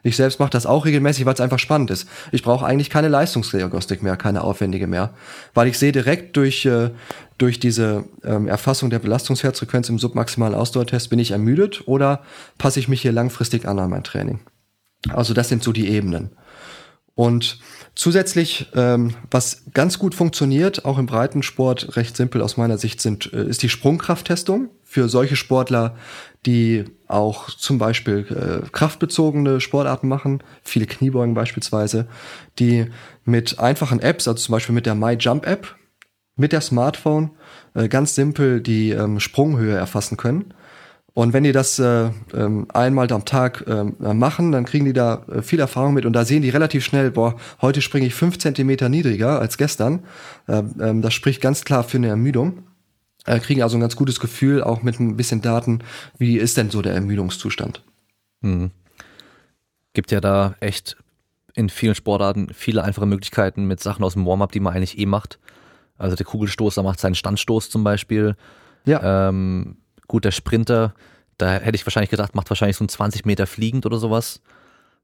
Ich 0.03 0.15
selbst 0.15 0.39
mache 0.39 0.49
das 0.49 0.65
auch 0.65 0.85
regelmäßig, 0.85 1.25
weil 1.25 1.33
es 1.33 1.41
einfach 1.41 1.59
spannend 1.59 1.91
ist. 1.91 2.07
Ich 2.31 2.43
brauche 2.43 2.65
eigentlich 2.65 2.89
keine 2.89 3.07
Leistungsdiagnostik 3.07 4.01
mehr, 4.01 4.17
keine 4.17 4.43
aufwendige 4.43 4.87
mehr, 4.87 5.13
weil 5.53 5.67
ich 5.67 5.77
sehe 5.77 5.91
direkt 5.91 6.35
durch, 6.37 6.65
äh, 6.65 6.89
durch 7.37 7.59
diese 7.59 8.05
ähm, 8.23 8.47
Erfassung 8.47 8.89
der 8.89 8.99
Belastungsherzfrequenz 8.99 9.89
im 9.89 9.99
submaximalen 9.99 10.55
Ausdauertest, 10.55 11.09
bin 11.09 11.19
ich 11.19 11.31
ermüdet 11.31 11.87
oder 11.87 12.23
passe 12.57 12.79
ich 12.79 12.87
mich 12.87 13.01
hier 13.01 13.11
langfristig 13.11 13.67
an 13.67 13.79
an 13.79 13.89
mein 13.89 14.03
Training. 14.03 14.39
Also 15.09 15.33
das 15.33 15.49
sind 15.49 15.63
so 15.63 15.71
die 15.71 15.89
Ebenen. 15.89 16.31
Und 17.13 17.59
zusätzlich, 17.93 18.67
ähm, 18.73 19.15
was 19.29 19.63
ganz 19.73 19.99
gut 19.99 20.15
funktioniert, 20.15 20.85
auch 20.85 20.97
im 20.97 21.05
Breitensport, 21.05 21.95
recht 21.95 22.15
simpel 22.15 22.41
aus 22.41 22.57
meiner 22.57 22.77
Sicht, 22.77 23.01
sind, 23.01 23.31
äh, 23.33 23.45
ist 23.45 23.63
die 23.63 23.69
Sprungkrafttestung 23.69 24.69
für 24.83 25.09
solche 25.09 25.35
Sportler, 25.35 25.95
die 26.45 26.85
auch 27.07 27.49
zum 27.49 27.77
Beispiel 27.77 28.25
äh, 28.29 28.69
kraftbezogene 28.71 29.61
Sportarten 29.61 30.07
machen, 30.07 30.43
viele 30.63 30.87
Kniebeugen 30.87 31.33
beispielsweise, 31.33 32.07
die 32.57 32.87
mit 33.25 33.59
einfachen 33.59 33.99
Apps, 33.99 34.27
also 34.27 34.39
zum 34.39 34.53
Beispiel 34.53 34.75
mit 34.75 34.85
der 34.85 34.95
MyJump-App, 34.95 35.75
mit 36.35 36.51
der 36.51 36.61
Smartphone, 36.61 37.31
äh, 37.75 37.87
ganz 37.87 38.15
simpel 38.15 38.61
die 38.61 38.91
ähm, 38.91 39.19
Sprunghöhe 39.19 39.75
erfassen 39.75 40.17
können 40.17 40.53
und 41.13 41.33
wenn 41.33 41.43
die 41.43 41.51
das 41.51 41.77
äh, 41.77 42.09
ähm, 42.33 42.67
einmal 42.73 43.11
am 43.11 43.25
Tag 43.25 43.65
äh, 43.67 43.83
machen, 44.13 44.53
dann 44.53 44.63
kriegen 44.63 44.85
die 44.85 44.93
da 44.93 45.25
äh, 45.29 45.41
viel 45.41 45.59
Erfahrung 45.59 45.93
mit 45.93 46.05
und 46.05 46.13
da 46.13 46.23
sehen 46.23 46.41
die 46.41 46.49
relativ 46.49 46.85
schnell, 46.85 47.11
boah, 47.11 47.35
heute 47.61 47.81
springe 47.81 48.07
ich 48.07 48.15
fünf 48.15 48.39
Zentimeter 48.39 48.87
niedriger 48.87 49.39
als 49.39 49.57
gestern. 49.57 50.03
Äh, 50.47 50.63
ähm, 50.79 51.01
das 51.01 51.13
spricht 51.13 51.41
ganz 51.41 51.65
klar 51.65 51.83
für 51.83 51.97
eine 51.97 52.07
Ermüdung. 52.07 52.63
Äh, 53.25 53.39
kriegen 53.39 53.61
also 53.61 53.77
ein 53.77 53.81
ganz 53.81 53.95
gutes 53.95 54.19
Gefühl, 54.19 54.63
auch 54.63 54.81
mit 54.83 54.99
ein 54.99 55.15
bisschen 55.17 55.41
Daten, 55.41 55.79
wie 56.17 56.37
ist 56.37 56.57
denn 56.57 56.69
so 56.69 56.81
der 56.81 56.93
Ermüdungszustand. 56.93 57.83
Mhm. 58.41 58.71
Gibt 59.93 60.11
ja 60.11 60.21
da 60.21 60.55
echt 60.59 60.97
in 61.53 61.69
vielen 61.69 61.95
Sportarten 61.95 62.47
viele 62.53 62.83
einfache 62.83 63.05
Möglichkeiten 63.05 63.65
mit 63.65 63.79
Sachen 63.79 64.03
aus 64.03 64.13
dem 64.13 64.25
Warm-up, 64.25 64.51
die 64.51 64.59
man 64.59 64.73
eigentlich 64.73 64.97
eh 64.97 65.05
macht. 65.05 65.37
Also 65.97 66.15
der 66.15 66.25
Kugelstoßer 66.25 66.81
macht 66.81 66.99
seinen 66.99 67.15
Standstoß 67.15 67.69
zum 67.69 67.83
Beispiel. 67.83 68.35
Ja. 68.85 69.29
Ähm, 69.29 69.77
Gut, 70.11 70.25
der 70.25 70.31
Sprinter, 70.31 70.93
da 71.37 71.53
hätte 71.53 71.77
ich 71.77 71.85
wahrscheinlich 71.85 72.09
gedacht, 72.09 72.35
macht 72.35 72.49
wahrscheinlich 72.49 72.75
so 72.75 72.83
ein 72.83 72.89
20 72.89 73.23
Meter 73.23 73.47
fliegend 73.47 73.85
oder 73.85 73.97
sowas. 73.97 74.41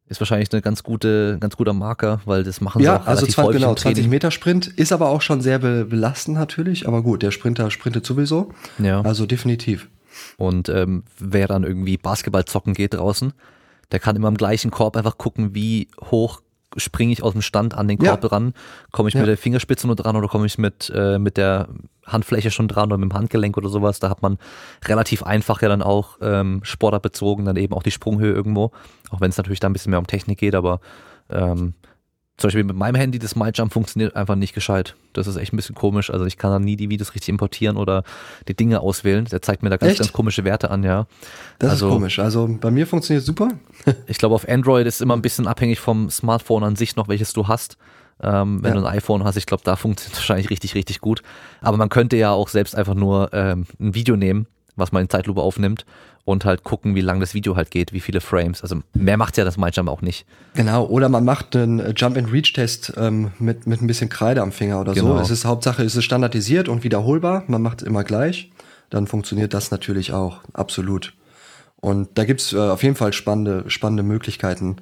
Ist 0.09 0.21
wahrscheinlich 0.21 0.51
eine 0.53 0.61
ganz 0.61 0.83
gute, 0.83 1.37
ganz 1.39 1.57
guter 1.57 1.73
Marker, 1.73 2.21
weil 2.25 2.43
das 2.43 2.61
machen 2.61 2.81
ja, 2.81 2.95
sie 2.95 3.01
auch 3.01 3.07
also 3.07 3.25
20, 3.25 3.61
genau, 3.61 3.75
20 3.75 4.07
Meter 4.07 4.31
Sprint 4.31 4.67
ist 4.67 4.93
aber 4.93 5.09
auch 5.09 5.21
schon 5.21 5.41
sehr 5.41 5.59
belastend 5.59 6.37
natürlich, 6.37 6.87
aber 6.87 7.01
gut, 7.01 7.23
der 7.23 7.31
Sprinter 7.31 7.69
sprintet 7.71 8.05
sowieso. 8.05 8.53
Ja. 8.79 9.01
Also 9.01 9.25
definitiv. 9.25 9.89
Und 10.37 10.69
ähm, 10.69 11.03
wer 11.19 11.47
dann 11.47 11.63
irgendwie 11.63 11.97
Basketball 11.97 12.45
zocken 12.45 12.73
geht 12.73 12.93
draußen, 12.93 13.33
der 13.91 13.99
kann 13.99 14.15
immer 14.15 14.29
im 14.29 14.37
gleichen 14.37 14.71
Korb 14.71 14.95
einfach 14.95 15.17
gucken, 15.17 15.53
wie 15.53 15.89
hoch 16.09 16.41
springe 16.77 17.11
ich 17.11 17.23
aus 17.23 17.33
dem 17.33 17.41
Stand 17.41 17.75
an 17.75 17.87
den 17.87 17.97
Korb 17.97 18.23
ja. 18.23 18.29
ran, 18.29 18.53
komme 18.91 19.09
ich 19.09 19.15
ja. 19.15 19.21
mit 19.21 19.29
der 19.29 19.37
Fingerspitze 19.37 19.87
nur 19.87 19.95
dran 19.95 20.15
oder 20.15 20.27
komme 20.27 20.45
ich 20.45 20.57
mit, 20.57 20.91
äh, 20.95 21.19
mit 21.19 21.37
der 21.37 21.67
Handfläche 22.05 22.51
schon 22.51 22.67
dran 22.67 22.89
oder 22.89 22.97
mit 22.97 23.11
dem 23.11 23.15
Handgelenk 23.15 23.57
oder 23.57 23.69
sowas. 23.69 23.99
Da 23.99 24.09
hat 24.09 24.21
man 24.21 24.37
relativ 24.85 25.23
einfach 25.23 25.61
ja 25.61 25.69
dann 25.69 25.81
auch 25.81 26.17
ähm, 26.21 26.61
sportartbezogen 26.63 27.45
dann 27.45 27.57
eben 27.57 27.73
auch 27.73 27.83
die 27.83 27.91
Sprunghöhe 27.91 28.33
irgendwo, 28.33 28.71
auch 29.09 29.21
wenn 29.21 29.29
es 29.29 29.37
natürlich 29.37 29.59
da 29.59 29.67
ein 29.67 29.73
bisschen 29.73 29.89
mehr 29.89 29.99
um 29.99 30.07
Technik 30.07 30.39
geht, 30.39 30.55
aber 30.55 30.79
ähm, 31.29 31.73
zum 32.37 32.49
Beispiel 32.49 32.63
mit 32.63 32.75
meinem 32.75 32.93
Handy, 32.93 33.17
das 33.17 33.35
MyJump 33.35 33.73
funktioniert 33.73 34.15
einfach 34.15 34.35
nicht 34.35 34.53
gescheit. 34.53 34.95
Das 35.13 35.25
ist 35.25 35.37
echt 35.37 35.53
ein 35.53 35.55
bisschen 35.55 35.73
komisch. 35.73 36.11
Also 36.11 36.25
ich 36.25 36.37
kann 36.37 36.51
da 36.51 36.59
nie 36.59 36.75
die 36.75 36.87
Videos 36.87 37.15
richtig 37.15 37.29
importieren 37.29 37.77
oder 37.77 38.03
die 38.47 38.55
Dinge 38.55 38.79
auswählen. 38.79 39.25
Der 39.25 39.41
zeigt 39.41 39.63
mir 39.63 39.71
da 39.71 39.77
ganz, 39.77 39.93
echt? 39.93 39.99
ganz 40.01 40.13
komische 40.13 40.43
Werte 40.43 40.69
an, 40.69 40.83
ja. 40.83 41.07
Das 41.57 41.71
also, 41.71 41.87
ist 41.87 41.93
komisch. 41.93 42.19
Also 42.19 42.47
bei 42.61 42.69
mir 42.69 42.85
funktioniert 42.85 43.25
super. 43.25 43.49
ich 44.07 44.19
glaube, 44.19 44.35
auf 44.35 44.47
Android 44.47 44.85
ist 44.85 45.01
immer 45.01 45.15
ein 45.15 45.23
bisschen 45.23 45.47
abhängig 45.47 45.79
vom 45.79 46.11
Smartphone 46.11 46.63
an 46.63 46.75
sich 46.75 46.95
noch, 46.95 47.07
welches 47.07 47.33
du 47.33 47.47
hast. 47.47 47.77
Ähm, 48.21 48.61
wenn 48.61 48.75
ja. 48.75 48.81
du 48.81 48.85
ein 48.85 48.97
iPhone 48.97 49.23
hast, 49.23 49.35
ich 49.35 49.47
glaube, 49.47 49.63
da 49.63 49.75
funktioniert 49.75 50.13
es 50.13 50.19
wahrscheinlich 50.19 50.51
richtig, 50.51 50.75
richtig 50.75 51.01
gut. 51.01 51.23
Aber 51.61 51.77
man 51.77 51.89
könnte 51.89 52.17
ja 52.17 52.31
auch 52.31 52.49
selbst 52.49 52.75
einfach 52.75 52.95
nur 52.95 53.31
ähm, 53.33 53.65
ein 53.79 53.95
Video 53.95 54.15
nehmen, 54.15 54.45
was 54.75 54.91
man 54.91 55.03
in 55.03 55.09
Zeitlupe 55.09 55.41
aufnimmt 55.41 55.85
und 56.27 56.43
halt 56.43 56.65
gucken, 56.65 56.93
wie 56.93 56.99
lang 56.99 57.21
das 57.21 57.33
Video 57.33 57.55
halt 57.55 57.71
geht, 57.71 57.93
wie 57.93 58.01
viele 58.01 58.19
Frames. 58.19 58.61
Also 58.61 58.81
mehr 58.93 59.15
macht 59.15 59.37
ja 59.37 59.45
das 59.45 59.55
MyJump 59.55 59.87
auch 59.87 60.01
nicht. 60.01 60.25
Genau, 60.55 60.85
oder 60.85 61.07
man 61.07 61.23
macht 61.23 61.55
einen 61.55 61.95
Jump-and-Reach-Test 61.95 62.95
ähm, 62.97 63.31
mit, 63.39 63.65
mit 63.65 63.81
ein 63.81 63.87
bisschen 63.87 64.09
Kreide 64.09 64.41
am 64.41 64.51
Finger 64.51 64.81
oder 64.81 64.93
genau. 64.93 65.15
so. 65.15 65.21
Es 65.21 65.29
ist 65.29 65.45
Hauptsache, 65.45 65.83
es 65.83 65.95
ist 65.95 66.03
standardisiert 66.03 66.67
und 66.67 66.83
wiederholbar. 66.83 67.45
Man 67.47 67.61
macht 67.61 67.81
es 67.81 67.87
immer 67.87 68.03
gleich. 68.03 68.51
Dann 68.89 69.07
funktioniert 69.07 69.53
das 69.53 69.71
natürlich 69.71 70.11
auch. 70.11 70.41
Absolut. 70.51 71.13
Und 71.77 72.09
da 72.15 72.25
gibt's 72.25 72.51
äh, 72.51 72.57
auf 72.57 72.83
jeden 72.83 72.97
Fall 72.97 73.13
spannende, 73.13 73.63
spannende 73.69 74.03
Möglichkeiten. 74.03 74.75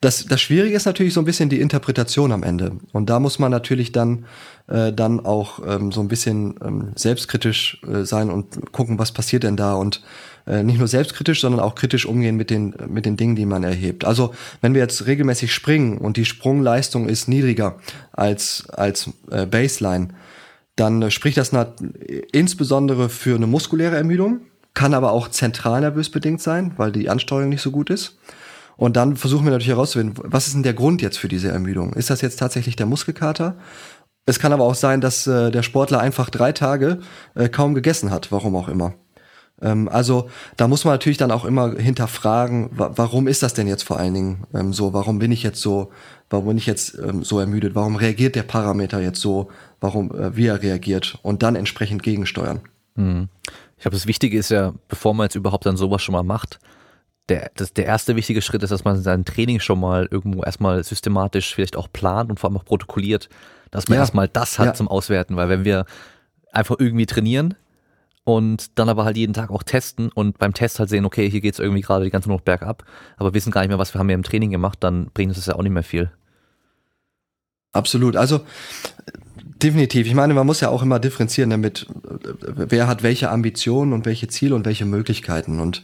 Das, 0.00 0.26
das 0.26 0.40
Schwierige 0.40 0.76
ist 0.76 0.84
natürlich 0.84 1.14
so 1.14 1.20
ein 1.20 1.24
bisschen 1.24 1.48
die 1.48 1.60
Interpretation 1.60 2.30
am 2.30 2.44
Ende. 2.44 2.72
Und 2.92 3.10
da 3.10 3.18
muss 3.18 3.40
man 3.40 3.50
natürlich 3.50 3.90
dann, 3.90 4.26
äh, 4.68 4.92
dann 4.92 5.26
auch 5.26 5.58
ähm, 5.66 5.90
so 5.90 6.02
ein 6.02 6.08
bisschen 6.08 6.54
ähm, 6.64 6.92
selbstkritisch 6.94 7.82
äh, 7.90 8.04
sein 8.04 8.30
und 8.30 8.70
gucken, 8.70 9.00
was 9.00 9.10
passiert 9.10 9.42
denn 9.42 9.56
da 9.56 9.74
und 9.74 10.02
äh, 10.46 10.62
nicht 10.62 10.78
nur 10.78 10.88
selbstkritisch, 10.88 11.40
sondern 11.40 11.60
auch 11.60 11.74
kritisch 11.74 12.06
umgehen 12.06 12.36
mit 12.36 12.50
den, 12.50 12.74
mit 12.88 13.06
den 13.06 13.16
Dingen, 13.16 13.36
die 13.36 13.46
man 13.46 13.64
erhebt. 13.64 14.04
Also 14.04 14.34
wenn 14.60 14.74
wir 14.74 14.80
jetzt 14.80 15.06
regelmäßig 15.06 15.52
springen 15.52 15.98
und 15.98 16.16
die 16.16 16.24
Sprungleistung 16.24 17.08
ist 17.08 17.28
niedriger 17.28 17.76
als, 18.12 18.68
als 18.70 19.10
äh, 19.30 19.46
Baseline, 19.46 20.08
dann 20.76 21.02
äh, 21.02 21.10
spricht 21.10 21.36
das 21.36 21.52
insbesondere 22.32 23.08
für 23.08 23.36
eine 23.36 23.46
muskuläre 23.46 23.96
Ermüdung, 23.96 24.40
kann 24.74 24.94
aber 24.94 25.12
auch 25.12 25.28
zentral 25.28 25.80
nervös 25.80 26.10
bedingt 26.10 26.42
sein, 26.42 26.72
weil 26.76 26.92
die 26.92 27.08
Ansteuerung 27.08 27.48
nicht 27.48 27.62
so 27.62 27.70
gut 27.70 27.90
ist. 27.90 28.18
Und 28.76 28.96
dann 28.96 29.16
versuchen 29.16 29.44
wir 29.44 29.52
natürlich 29.52 29.68
herauszufinden, 29.68 30.16
was 30.26 30.48
ist 30.48 30.54
denn 30.54 30.64
der 30.64 30.74
Grund 30.74 31.00
jetzt 31.00 31.18
für 31.18 31.28
diese 31.28 31.48
Ermüdung? 31.48 31.92
Ist 31.92 32.10
das 32.10 32.22
jetzt 32.22 32.40
tatsächlich 32.40 32.74
der 32.74 32.86
Muskelkater? 32.86 33.56
Es 34.26 34.38
kann 34.38 34.52
aber 34.52 34.64
auch 34.64 34.74
sein, 34.74 35.00
dass 35.00 35.26
äh, 35.26 35.50
der 35.50 35.62
Sportler 35.62 36.00
einfach 36.00 36.30
drei 36.30 36.52
Tage 36.52 37.00
äh, 37.34 37.48
kaum 37.48 37.74
gegessen 37.74 38.10
hat, 38.10 38.32
warum 38.32 38.56
auch 38.56 38.68
immer. 38.68 38.94
Ähm, 39.62 39.88
also 39.88 40.28
da 40.56 40.68
muss 40.68 40.84
man 40.84 40.94
natürlich 40.94 41.18
dann 41.18 41.30
auch 41.30 41.44
immer 41.44 41.76
hinterfragen, 41.76 42.70
wa 42.72 42.92
warum 42.96 43.28
ist 43.28 43.42
das 43.42 43.54
denn 43.54 43.68
jetzt 43.68 43.82
vor 43.84 43.98
allen 43.98 44.14
Dingen 44.14 44.44
ähm, 44.54 44.72
so? 44.72 44.92
Warum 44.92 45.18
bin 45.18 45.32
ich 45.32 45.42
jetzt 45.42 45.60
so, 45.60 45.90
warum 46.30 46.48
bin 46.48 46.58
ich 46.58 46.66
jetzt 46.66 46.98
ähm, 46.98 47.22
so 47.24 47.38
ermüdet? 47.38 47.74
Warum 47.74 47.96
reagiert 47.96 48.34
der 48.34 48.42
Parameter 48.42 49.00
jetzt 49.00 49.20
so, 49.20 49.50
warum, 49.80 50.10
äh, 50.12 50.36
wie 50.36 50.46
er 50.46 50.62
reagiert 50.62 51.18
und 51.22 51.42
dann 51.42 51.56
entsprechend 51.56 52.02
gegensteuern. 52.02 52.60
Mhm. 52.96 53.28
Ich 53.76 53.82
glaube, 53.82 53.96
das 53.96 54.06
Wichtige 54.06 54.38
ist 54.38 54.50
ja, 54.50 54.72
bevor 54.88 55.14
man 55.14 55.26
jetzt 55.26 55.34
überhaupt 55.34 55.66
dann 55.66 55.76
sowas 55.76 56.02
schon 56.02 56.14
mal 56.14 56.22
macht, 56.22 56.58
der, 57.28 57.50
das, 57.54 57.72
der 57.72 57.86
erste 57.86 58.16
wichtige 58.16 58.42
Schritt 58.42 58.62
ist, 58.62 58.70
dass 58.70 58.84
man 58.84 59.00
sein 59.02 59.24
Training 59.24 59.60
schon 59.60 59.80
mal 59.80 60.08
irgendwo 60.10 60.42
erstmal 60.42 60.82
systematisch 60.84 61.54
vielleicht 61.54 61.76
auch 61.76 61.88
plant 61.92 62.30
und 62.30 62.40
vor 62.40 62.50
allem 62.50 62.56
auch 62.58 62.64
protokolliert, 62.64 63.28
dass 63.70 63.88
man 63.88 63.96
ja. 63.96 64.02
erstmal 64.02 64.28
das 64.28 64.58
hat 64.58 64.66
ja. 64.66 64.74
zum 64.74 64.88
Auswerten, 64.88 65.36
weil 65.36 65.48
wenn 65.48 65.64
wir 65.64 65.86
einfach 66.52 66.76
irgendwie 66.78 67.06
trainieren, 67.06 67.54
und 68.24 68.78
dann 68.78 68.88
aber 68.88 69.04
halt 69.04 69.16
jeden 69.16 69.34
Tag 69.34 69.50
auch 69.50 69.62
testen 69.62 70.10
und 70.10 70.38
beim 70.38 70.54
Test 70.54 70.78
halt 70.78 70.88
sehen, 70.88 71.04
okay, 71.04 71.30
hier 71.30 71.42
geht's 71.42 71.58
irgendwie 71.58 71.82
gerade 71.82 72.04
die 72.04 72.10
ganze 72.10 72.30
Nacht 72.30 72.44
bergab, 72.44 72.84
aber 73.16 73.34
wissen 73.34 73.50
gar 73.50 73.60
nicht 73.60 73.68
mehr, 73.68 73.78
was 73.78 73.94
wir 73.94 73.98
haben 73.98 74.08
hier 74.08 74.14
im 74.14 74.22
Training 74.22 74.50
gemacht, 74.50 74.78
dann 74.80 75.10
bringt 75.12 75.36
es 75.36 75.46
ja 75.46 75.54
auch 75.54 75.62
nicht 75.62 75.72
mehr 75.72 75.82
viel. 75.82 76.10
Absolut. 77.72 78.16
Also 78.16 78.40
definitiv. 79.62 80.06
Ich 80.06 80.14
meine, 80.14 80.32
man 80.32 80.46
muss 80.46 80.60
ja 80.60 80.70
auch 80.70 80.82
immer 80.82 80.98
differenzieren 80.98 81.50
damit, 81.50 81.86
wer 82.40 82.86
hat 82.86 83.02
welche 83.02 83.30
Ambitionen 83.30 83.92
und 83.92 84.06
welche 84.06 84.28
Ziele 84.28 84.54
und 84.54 84.64
welche 84.64 84.86
Möglichkeiten. 84.86 85.60
Und 85.60 85.82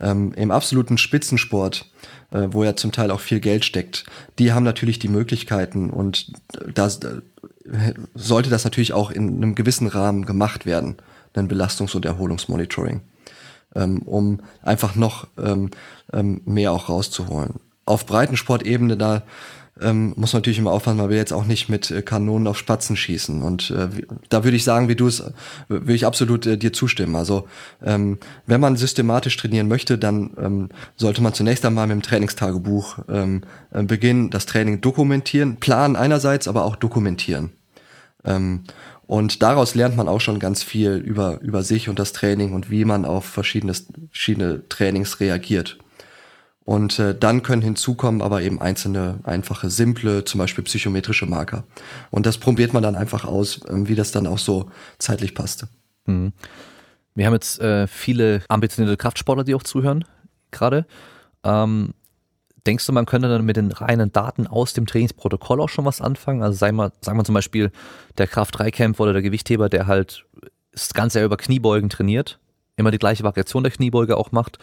ähm, 0.00 0.32
im 0.34 0.50
absoluten 0.50 0.98
Spitzensport, 0.98 1.90
äh, 2.32 2.48
wo 2.50 2.64
ja 2.64 2.76
zum 2.76 2.92
Teil 2.92 3.10
auch 3.10 3.20
viel 3.20 3.40
Geld 3.40 3.64
steckt, 3.64 4.04
die 4.38 4.52
haben 4.52 4.64
natürlich 4.64 4.98
die 4.98 5.08
Möglichkeiten 5.08 5.90
und 5.90 6.32
da 6.74 6.86
äh, 6.88 7.94
sollte 8.14 8.50
das 8.50 8.64
natürlich 8.64 8.92
auch 8.92 9.10
in 9.10 9.36
einem 9.36 9.54
gewissen 9.54 9.86
Rahmen 9.86 10.26
gemacht 10.26 10.66
werden 10.66 10.96
ein 11.34 11.48
Belastungs- 11.48 11.94
und 11.94 12.04
Erholungsmonitoring. 12.04 13.00
ähm, 13.74 14.02
um 14.02 14.40
einfach 14.62 14.94
noch 14.94 15.26
ähm, 15.42 15.70
ähm, 16.12 16.40
mehr 16.44 16.72
auch 16.72 16.88
rauszuholen. 16.88 17.54
Auf 17.84 18.06
Breitensportebene 18.06 18.96
da 18.96 19.22
ähm, 19.80 20.12
muss 20.16 20.32
man 20.32 20.40
natürlich 20.40 20.58
immer 20.58 20.72
aufpassen, 20.72 20.96
man 20.96 21.08
will 21.08 21.16
jetzt 21.16 21.32
auch 21.32 21.44
nicht 21.44 21.68
mit 21.68 21.90
äh, 21.90 22.02
Kanonen 22.02 22.48
auf 22.48 22.58
Spatzen 22.58 22.96
schießen. 22.96 23.42
Und 23.42 23.70
äh, 23.70 23.88
da 24.28 24.42
würde 24.42 24.56
ich 24.56 24.64
sagen, 24.64 24.88
wie 24.88 24.96
du 24.96 25.06
es, 25.06 25.22
würde 25.68 25.94
ich 25.94 26.04
absolut 26.04 26.46
äh, 26.46 26.58
dir 26.58 26.72
zustimmen. 26.72 27.14
Also 27.14 27.46
ähm, 27.82 28.18
wenn 28.46 28.60
man 28.60 28.76
systematisch 28.76 29.36
trainieren 29.36 29.68
möchte, 29.68 29.96
dann 29.96 30.30
ähm, 30.38 30.68
sollte 30.96 31.22
man 31.22 31.32
zunächst 31.32 31.64
einmal 31.64 31.86
mit 31.86 31.94
dem 31.94 32.02
Trainingstagebuch 32.02 32.98
ähm, 33.08 33.42
äh, 33.70 33.84
beginnen, 33.84 34.30
das 34.30 34.46
Training 34.46 34.80
dokumentieren, 34.80 35.56
planen 35.56 35.94
einerseits, 35.94 36.48
aber 36.48 36.64
auch 36.64 36.74
dokumentieren. 36.76 37.50
Ähm, 38.24 38.64
und 39.08 39.42
daraus 39.42 39.74
lernt 39.74 39.96
man 39.96 40.06
auch 40.06 40.20
schon 40.20 40.38
ganz 40.38 40.62
viel 40.62 40.96
über, 40.96 41.40
über 41.40 41.62
sich 41.62 41.88
und 41.88 41.98
das 41.98 42.12
Training 42.12 42.52
und 42.52 42.70
wie 42.70 42.84
man 42.84 43.06
auf 43.06 43.24
verschiedene, 43.24 43.72
verschiedene 44.10 44.68
Trainings 44.68 45.18
reagiert. 45.18 45.78
Und 46.66 46.98
äh, 46.98 47.18
dann 47.18 47.42
können 47.42 47.62
hinzukommen 47.62 48.20
aber 48.20 48.42
eben 48.42 48.60
einzelne, 48.60 49.20
einfache, 49.24 49.70
simple, 49.70 50.26
zum 50.26 50.36
Beispiel 50.40 50.62
psychometrische 50.64 51.24
Marker. 51.24 51.64
Und 52.10 52.26
das 52.26 52.36
probiert 52.36 52.74
man 52.74 52.82
dann 52.82 52.96
einfach 52.96 53.24
aus, 53.24 53.64
äh, 53.64 53.88
wie 53.88 53.94
das 53.94 54.12
dann 54.12 54.26
auch 54.26 54.36
so 54.36 54.70
zeitlich 54.98 55.34
passte. 55.34 55.68
Mhm. 56.04 56.34
Wir 57.14 57.24
haben 57.24 57.32
jetzt 57.32 57.60
äh, 57.60 57.86
viele 57.86 58.42
ambitionierte 58.50 58.98
Kraftsportler, 58.98 59.44
die 59.44 59.54
auch 59.54 59.62
zuhören, 59.62 60.04
gerade. 60.50 60.84
Ähm, 61.44 61.94
denkst 62.68 62.86
du, 62.86 62.92
man 62.92 63.06
könnte 63.06 63.28
dann 63.28 63.46
mit 63.46 63.56
den 63.56 63.72
reinen 63.72 64.12
Daten 64.12 64.46
aus 64.46 64.74
dem 64.74 64.84
Trainingsprotokoll 64.84 65.62
auch 65.62 65.70
schon 65.70 65.86
was 65.86 66.02
anfangen? 66.02 66.42
Also 66.42 66.58
sagen 66.58 66.76
wir, 66.76 66.92
sagen 67.00 67.18
wir 67.18 67.24
zum 67.24 67.34
Beispiel 67.34 67.72
der 68.18 68.26
Kraft-3-Kämpfer 68.26 69.04
oder 69.04 69.14
der 69.14 69.22
Gewichtheber, 69.22 69.70
der 69.70 69.86
halt 69.86 70.26
das 70.72 70.92
Ganze 70.92 71.24
über 71.24 71.38
Kniebeugen 71.38 71.88
trainiert, 71.88 72.38
immer 72.76 72.90
die 72.90 72.98
gleiche 72.98 73.24
Variation 73.24 73.62
der 73.62 73.72
Kniebeuge 73.72 74.18
auch 74.18 74.32
macht 74.32 74.58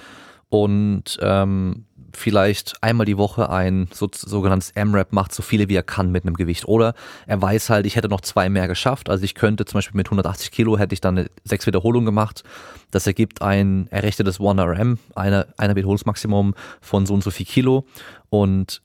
und 0.49 1.17
ähm, 1.19 1.85
vielleicht 2.15 2.81
einmal 2.81 3.05
die 3.05 3.17
Woche 3.17 3.49
ein 3.49 3.87
so, 3.91 4.09
sogenanntes 4.11 4.71
M-Rap 4.71 5.13
macht, 5.13 5.33
so 5.33 5.43
viele 5.43 5.69
wie 5.69 5.75
er 5.75 5.83
kann 5.83 6.11
mit 6.11 6.23
einem 6.23 6.35
Gewicht. 6.35 6.67
Oder 6.67 6.93
er 7.27 7.41
weiß 7.41 7.69
halt, 7.69 7.85
ich 7.85 7.95
hätte 7.95 8.09
noch 8.09 8.21
zwei 8.21 8.49
mehr 8.49 8.67
geschafft. 8.67 9.09
Also 9.09 9.23
ich 9.23 9.35
könnte 9.35 9.65
zum 9.65 9.77
Beispiel 9.77 9.97
mit 9.97 10.07
180 10.07 10.51
Kilo 10.51 10.77
hätte 10.77 10.93
ich 10.93 11.01
dann 11.01 11.17
eine 11.17 11.29
sechs 11.43 11.65
Wiederholungen 11.67 12.05
gemacht. 12.05 12.43
Das 12.91 13.07
ergibt 13.07 13.41
ein 13.41 13.87
errechtetes 13.87 14.39
1RM, 14.39 14.97
eine, 15.15 15.47
eine 15.57 15.75
Wiederholungsmaximum 15.75 16.55
von 16.81 17.05
so 17.05 17.13
und 17.13 17.23
so 17.23 17.31
viel 17.31 17.45
Kilo. 17.45 17.85
Und 18.29 18.81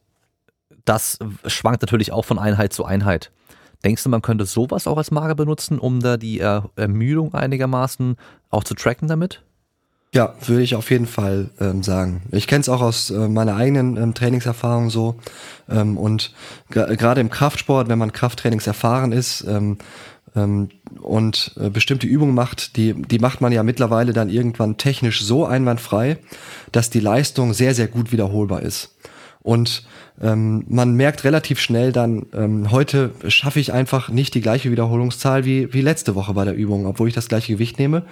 das 0.85 1.19
schwankt 1.47 1.83
natürlich 1.83 2.13
auch 2.13 2.25
von 2.25 2.39
Einheit 2.39 2.73
zu 2.73 2.85
Einheit. 2.85 3.31
Denkst 3.85 4.03
du, 4.03 4.11
man 4.11 4.23
könnte 4.23 4.45
sowas 4.45 4.87
auch 4.87 4.99
als 4.99 5.11
Marker 5.11 5.35
benutzen, 5.35 5.79
um 5.79 6.01
da 6.01 6.17
die 6.17 6.41
Ermüdung 6.41 7.35
einigermaßen 7.35 8.17
auch 8.51 8.65
zu 8.65 8.75
tracken 8.75 9.09
damit? 9.09 9.43
Ja, 10.13 10.35
würde 10.45 10.63
ich 10.63 10.75
auf 10.75 10.91
jeden 10.91 11.07
Fall 11.07 11.51
ähm, 11.61 11.85
sagen. 11.85 12.23
Ich 12.33 12.49
kenne 12.49 12.63
es 12.63 12.69
auch 12.69 12.81
aus 12.81 13.11
äh, 13.11 13.29
meiner 13.29 13.55
eigenen 13.55 13.97
ähm, 13.97 14.13
Trainingserfahrung 14.13 14.91
so. 14.91 15.15
Ähm, 15.69 15.97
und 15.97 16.35
gerade 16.69 17.21
im 17.21 17.31
Kraftsport, 17.31 17.89
wenn 17.89 17.99
man 17.99 18.13
Krafttrainings 18.13 18.67
erfahren 18.67 19.13
ist 19.13 19.45
ähm, 19.49 19.79
ähm, 20.35 20.71
und 21.01 21.55
äh, 21.61 21.71
bestimmte 21.71 22.09
Übungen 22.09 22.35
macht, 22.35 22.77
die, 22.77 22.95
die 22.95 23.21
macht 23.21 23.41
man 23.41 23.53
ja 23.53 23.63
mittlerweile 23.63 24.13
dann 24.13 24.31
irgendwann 24.31 24.79
technisch 24.79 25.23
so 25.23 25.47
einwandfrei, 25.47 26.19
dass 26.73 26.91
die 26.91 27.01
Leistung 27.01 27.55
sehr, 27.55 27.77
sehr 27.77 27.87
gut 27.87 28.11
wiederholbar 28.11 28.63
ist. 28.63 28.97
Und 29.43 29.85
ähm, 30.21 30.65
man 30.69 30.95
merkt 30.95 31.25
relativ 31.25 31.61
schnell 31.61 31.93
dann, 31.93 32.27
ähm, 32.35 32.71
heute 32.71 33.13
schaffe 33.29 33.59
ich 33.59 33.73
einfach 33.73 34.11
nicht 34.11 34.35
die 34.35 34.43
gleiche 34.43 34.71
Wiederholungszahl 34.71 35.47
wie, 35.47 35.73
wie 35.73 35.81
letzte 35.81 36.15
Woche 36.15 36.35
bei 36.35 36.45
der 36.45 36.55
Übung, 36.55 36.85
obwohl 36.85 37.09
ich 37.09 37.15
das 37.15 37.29
gleiche 37.29 37.55
Gewicht 37.55 37.79
nehme. 37.79 38.03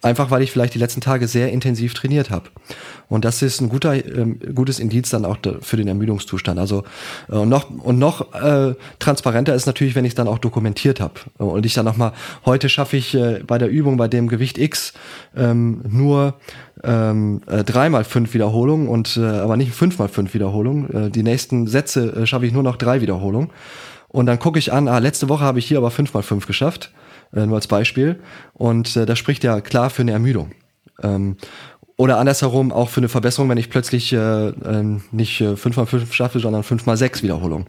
Einfach 0.00 0.30
weil 0.30 0.42
ich 0.42 0.50
vielleicht 0.50 0.72
die 0.72 0.78
letzten 0.78 1.02
Tage 1.02 1.28
sehr 1.28 1.52
intensiv 1.52 1.92
trainiert 1.92 2.30
habe. 2.30 2.48
Und 3.08 3.26
das 3.26 3.42
ist 3.42 3.60
ein 3.60 3.68
guter, 3.68 3.94
ähm, 3.94 4.38
gutes 4.54 4.80
Indiz 4.80 5.10
dann 5.10 5.26
auch 5.26 5.36
für 5.60 5.76
den 5.76 5.88
Ermüdungszustand. 5.88 6.58
Also 6.58 6.84
äh, 7.28 7.34
und 7.34 7.50
noch 7.50 7.68
und 7.68 7.98
noch 7.98 8.32
äh, 8.34 8.74
transparenter 8.98 9.54
ist 9.54 9.66
natürlich, 9.66 9.94
wenn 9.94 10.06
ich 10.06 10.12
es 10.12 10.16
dann 10.16 10.28
auch 10.28 10.38
dokumentiert 10.38 10.98
habe 10.98 11.20
und 11.36 11.66
ich 11.66 11.74
dann 11.74 11.84
nochmal, 11.84 12.12
heute 12.46 12.70
schaffe 12.70 12.96
ich 12.96 13.14
äh, 13.14 13.42
bei 13.46 13.58
der 13.58 13.68
Übung 13.68 13.98
bei 13.98 14.08
dem 14.08 14.28
Gewicht 14.28 14.56
X 14.56 14.94
ähm, 15.36 15.82
nur 15.86 16.34
ähm, 16.84 17.40
äh, 17.46 17.64
dreimal 17.64 18.04
fünf 18.04 18.34
Wiederholungen 18.34 18.88
und 18.88 19.16
äh, 19.16 19.24
aber 19.24 19.56
nicht 19.56 19.72
fünfmal 19.72 20.08
fünf 20.08 20.34
Wiederholungen. 20.34 21.06
Äh, 21.06 21.10
die 21.10 21.22
nächsten 21.22 21.66
Sätze 21.66 22.12
äh, 22.12 22.26
schaffe 22.26 22.46
ich 22.46 22.52
nur 22.52 22.62
noch 22.62 22.76
drei 22.76 23.00
Wiederholungen. 23.00 23.50
Und 24.08 24.26
dann 24.26 24.38
gucke 24.38 24.58
ich 24.58 24.72
an, 24.72 24.86
ah, 24.86 24.98
letzte 24.98 25.28
Woche 25.28 25.44
habe 25.44 25.58
ich 25.58 25.66
hier 25.66 25.78
aber 25.78 25.90
fünfmal 25.90 26.22
fünf 26.22 26.46
geschafft, 26.46 26.92
äh, 27.32 27.46
nur 27.46 27.56
als 27.56 27.66
Beispiel. 27.66 28.20
Und 28.52 28.96
äh, 28.96 29.06
das 29.06 29.18
spricht 29.18 29.42
ja 29.42 29.60
klar 29.60 29.90
für 29.90 30.02
eine 30.02 30.12
Ermüdung. 30.12 30.52
Ähm, 31.02 31.36
oder 31.96 32.18
andersherum 32.18 32.72
auch 32.72 32.88
für 32.88 33.00
eine 33.00 33.08
Verbesserung, 33.08 33.48
wenn 33.48 33.58
ich 33.58 33.70
plötzlich 33.70 34.12
äh, 34.12 34.48
äh, 34.48 35.00
nicht 35.12 35.40
äh, 35.40 35.56
5 35.56 35.76
mal 35.76 35.86
5 35.86 36.12
schaffe, 36.12 36.40
sondern 36.40 36.64
5 36.64 36.86
mal 36.86 36.96
6 36.96 37.22
Wiederholungen. 37.22 37.68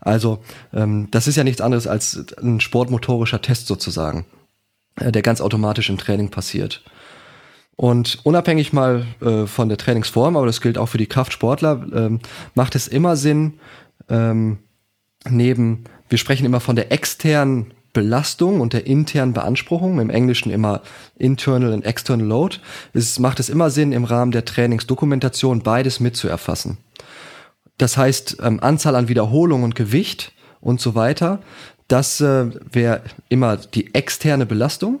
Also 0.00 0.40
ähm, 0.72 1.08
das 1.10 1.28
ist 1.28 1.36
ja 1.36 1.44
nichts 1.44 1.60
anderes 1.60 1.86
als 1.86 2.36
ein 2.42 2.60
sportmotorischer 2.60 3.42
Test 3.42 3.68
sozusagen, 3.68 4.26
äh, 4.96 5.12
der 5.12 5.22
ganz 5.22 5.40
automatisch 5.40 5.88
im 5.88 5.98
Training 5.98 6.30
passiert. 6.30 6.82
Und 7.76 8.18
unabhängig 8.24 8.72
mal 8.72 9.06
äh, 9.20 9.46
von 9.46 9.68
der 9.68 9.78
Trainingsform, 9.78 10.36
aber 10.36 10.46
das 10.46 10.60
gilt 10.60 10.76
auch 10.76 10.86
für 10.86 10.98
die 10.98 11.06
Kraftsportler, 11.06 11.86
ähm, 11.94 12.20
macht 12.54 12.74
es 12.74 12.88
immer 12.88 13.16
Sinn, 13.16 13.54
ähm, 14.08 14.58
neben, 15.28 15.84
wir 16.08 16.18
sprechen 16.18 16.44
immer 16.44 16.60
von 16.60 16.76
der 16.76 16.92
externen 16.92 17.72
Belastung 17.92 18.60
und 18.60 18.72
der 18.72 18.86
internen 18.86 19.32
Beanspruchung, 19.32 19.98
im 19.98 20.10
Englischen 20.10 20.50
immer 20.50 20.82
internal 21.16 21.72
und 21.72 21.84
external 21.84 22.26
load, 22.26 22.58
es 22.92 23.18
macht 23.18 23.40
es 23.40 23.48
immer 23.48 23.70
Sinn, 23.70 23.92
im 23.92 24.04
Rahmen 24.04 24.32
der 24.32 24.44
Trainingsdokumentation 24.44 25.62
beides 25.62 26.00
mitzuerfassen. 26.00 26.78
Das 27.78 27.96
heißt, 27.96 28.38
ähm, 28.42 28.60
Anzahl 28.60 28.94
an 28.94 29.08
Wiederholungen 29.08 29.64
und 29.64 29.74
Gewicht 29.74 30.32
und 30.60 30.80
so 30.80 30.94
weiter, 30.94 31.40
das 31.88 32.20
äh, 32.20 32.46
wäre 32.70 33.02
immer 33.28 33.56
die 33.56 33.94
externe 33.94 34.46
Belastung 34.46 35.00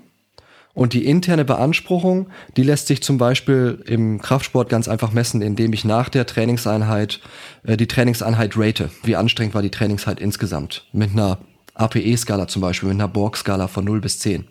und 0.72 0.92
die 0.92 1.04
interne 1.04 1.44
Beanspruchung, 1.44 2.28
die 2.56 2.62
lässt 2.62 2.86
sich 2.86 3.02
zum 3.02 3.18
Beispiel 3.18 3.82
im 3.86 4.20
Kraftsport 4.20 4.68
ganz 4.68 4.88
einfach 4.88 5.12
messen, 5.12 5.42
indem 5.42 5.72
ich 5.72 5.84
nach 5.84 6.08
der 6.08 6.26
Trainingseinheit 6.26 7.20
äh, 7.64 7.76
die 7.76 7.88
Trainingseinheit 7.88 8.56
rate. 8.56 8.90
Wie 9.02 9.16
anstrengend 9.16 9.54
war 9.54 9.62
die 9.62 9.70
Trainingseinheit 9.70 10.20
insgesamt? 10.20 10.86
Mit 10.92 11.10
einer 11.12 11.38
APE-Skala 11.74 12.46
zum 12.46 12.62
Beispiel, 12.62 12.88
mit 12.88 12.96
einer 12.96 13.08
Borg-Skala 13.08 13.68
von 13.68 13.84
0 13.84 14.00
bis 14.00 14.18
10. 14.20 14.46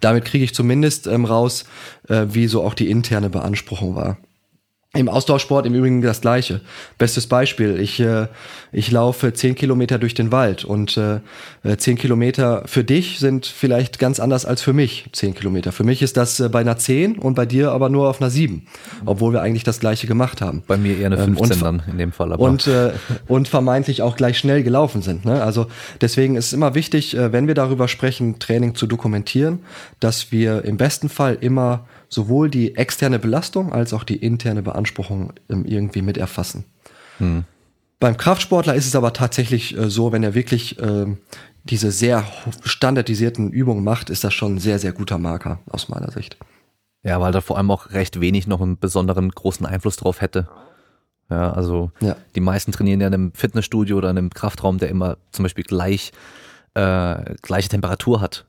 Damit 0.00 0.24
kriege 0.24 0.44
ich 0.44 0.54
zumindest 0.54 1.06
ähm, 1.06 1.24
raus, 1.24 1.64
äh, 2.08 2.26
wie 2.30 2.48
so 2.48 2.62
auch 2.62 2.74
die 2.74 2.90
interne 2.90 3.30
Beanspruchung 3.30 3.94
war. 3.94 4.18
Im 4.98 5.08
Austauschsport 5.08 5.64
im 5.64 5.74
Übrigen 5.74 6.02
das 6.02 6.20
Gleiche. 6.20 6.60
Bestes 6.98 7.28
Beispiel, 7.28 7.78
ich, 7.78 8.00
äh, 8.00 8.26
ich 8.72 8.90
laufe 8.90 9.32
zehn 9.32 9.54
Kilometer 9.54 9.96
durch 9.96 10.12
den 10.12 10.32
Wald 10.32 10.64
und 10.64 10.96
äh, 10.96 11.20
zehn 11.76 11.96
Kilometer 11.96 12.64
für 12.66 12.82
dich 12.82 13.20
sind 13.20 13.46
vielleicht 13.46 14.00
ganz 14.00 14.18
anders 14.18 14.44
als 14.44 14.60
für 14.60 14.72
mich 14.72 15.08
zehn 15.12 15.36
Kilometer. 15.36 15.70
Für 15.70 15.84
mich 15.84 16.02
ist 16.02 16.16
das 16.16 16.40
äh, 16.40 16.48
bei 16.48 16.62
einer 16.62 16.78
zehn 16.78 17.16
und 17.16 17.34
bei 17.34 17.46
dir 17.46 17.70
aber 17.70 17.90
nur 17.90 18.08
auf 18.08 18.20
einer 18.20 18.28
sieben, 18.28 18.66
obwohl 19.06 19.32
wir 19.32 19.40
eigentlich 19.40 19.62
das 19.62 19.78
Gleiche 19.78 20.08
gemacht 20.08 20.40
haben. 20.40 20.64
Bei 20.66 20.76
mir 20.76 20.98
eher 20.98 21.06
eine 21.06 21.18
15 21.18 21.52
ähm, 21.52 21.60
dann 21.62 21.82
in 21.88 21.98
dem 21.98 22.10
Fall. 22.10 22.32
Aber. 22.32 22.42
Und, 22.42 22.66
äh, 22.66 22.90
und 23.28 23.46
vermeintlich 23.46 24.02
auch 24.02 24.16
gleich 24.16 24.36
schnell 24.36 24.64
gelaufen 24.64 25.02
sind. 25.02 25.24
Ne? 25.24 25.40
Also 25.40 25.68
deswegen 26.00 26.34
ist 26.34 26.46
es 26.46 26.52
immer 26.52 26.74
wichtig, 26.74 27.16
äh, 27.16 27.32
wenn 27.32 27.46
wir 27.46 27.54
darüber 27.54 27.86
sprechen, 27.86 28.40
Training 28.40 28.74
zu 28.74 28.88
dokumentieren, 28.88 29.60
dass 30.00 30.32
wir 30.32 30.64
im 30.64 30.76
besten 30.76 31.08
Fall 31.08 31.38
immer 31.40 31.86
sowohl 32.08 32.50
die 32.50 32.76
externe 32.76 33.18
Belastung 33.18 33.72
als 33.72 33.92
auch 33.92 34.04
die 34.04 34.16
interne 34.16 34.62
Beanspruchung 34.62 35.32
ähm, 35.48 35.64
irgendwie 35.64 36.02
mit 36.02 36.16
erfassen. 36.16 36.64
Hm. 37.18 37.44
Beim 38.00 38.16
Kraftsportler 38.16 38.74
ist 38.74 38.86
es 38.86 38.94
aber 38.94 39.12
tatsächlich 39.12 39.76
äh, 39.76 39.90
so, 39.90 40.12
wenn 40.12 40.22
er 40.22 40.34
wirklich 40.34 40.78
äh, 40.78 41.06
diese 41.64 41.90
sehr 41.90 42.24
standardisierten 42.64 43.50
Übungen 43.50 43.84
macht, 43.84 44.10
ist 44.10 44.24
das 44.24 44.34
schon 44.34 44.54
ein 44.54 44.58
sehr, 44.58 44.78
sehr 44.78 44.92
guter 44.92 45.18
Marker 45.18 45.58
aus 45.70 45.88
meiner 45.88 46.10
Sicht. 46.10 46.36
Ja, 47.02 47.20
weil 47.20 47.32
da 47.32 47.40
vor 47.40 47.56
allem 47.56 47.70
auch 47.70 47.92
recht 47.92 48.20
wenig 48.20 48.46
noch 48.46 48.60
einen 48.60 48.78
besonderen 48.78 49.30
großen 49.30 49.66
Einfluss 49.66 49.96
drauf 49.96 50.20
hätte. 50.20 50.48
Ja, 51.30 51.52
also 51.52 51.90
ja. 52.00 52.16
die 52.34 52.40
meisten 52.40 52.72
trainieren 52.72 53.00
ja 53.00 53.08
in 53.08 53.14
einem 53.14 53.32
Fitnessstudio 53.34 53.98
oder 53.98 54.10
in 54.10 54.18
einem 54.18 54.30
Kraftraum, 54.30 54.78
der 54.78 54.88
immer 54.88 55.18
zum 55.30 55.42
Beispiel 55.42 55.64
gleich 55.64 56.12
äh, 56.74 57.34
gleiche 57.42 57.68
Temperatur 57.68 58.20
hat. 58.20 58.46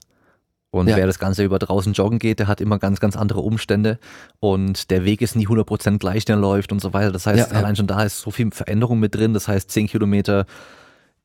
Und 0.72 0.88
ja. 0.88 0.96
wer 0.98 1.08
das 1.08 1.18
Ganze 1.18 1.44
über 1.44 1.58
draußen 1.58 1.94
joggen 1.94 2.20
geht, 2.20 2.40
der 2.40 2.48
hat 2.48 2.62
immer 2.62 2.78
ganz, 2.78 3.00
ganz 3.00 3.16
andere 3.16 3.40
Umstände 3.40 3.98
und 4.40 4.92
der 4.92 5.04
Weg 5.04 5.22
ist 5.22 5.36
nie 5.36 5.48
100% 5.48 5.98
gleich, 5.98 6.26
der 6.26 6.36
läuft 6.36 6.72
und 6.72 6.80
so 6.80 6.94
weiter. 6.94 7.12
Das 7.12 7.26
heißt, 7.26 7.52
ja, 7.52 7.58
allein 7.58 7.76
schon 7.76 7.88
da 7.88 8.04
ist 8.04 8.20
so 8.20 8.30
viel 8.30 8.52
Veränderung 8.52 9.00
mit 9.00 9.16
drin. 9.16 9.34
Das 9.34 9.48
heißt, 9.48 9.72
10 9.72 9.88
Kilometer 9.88 10.46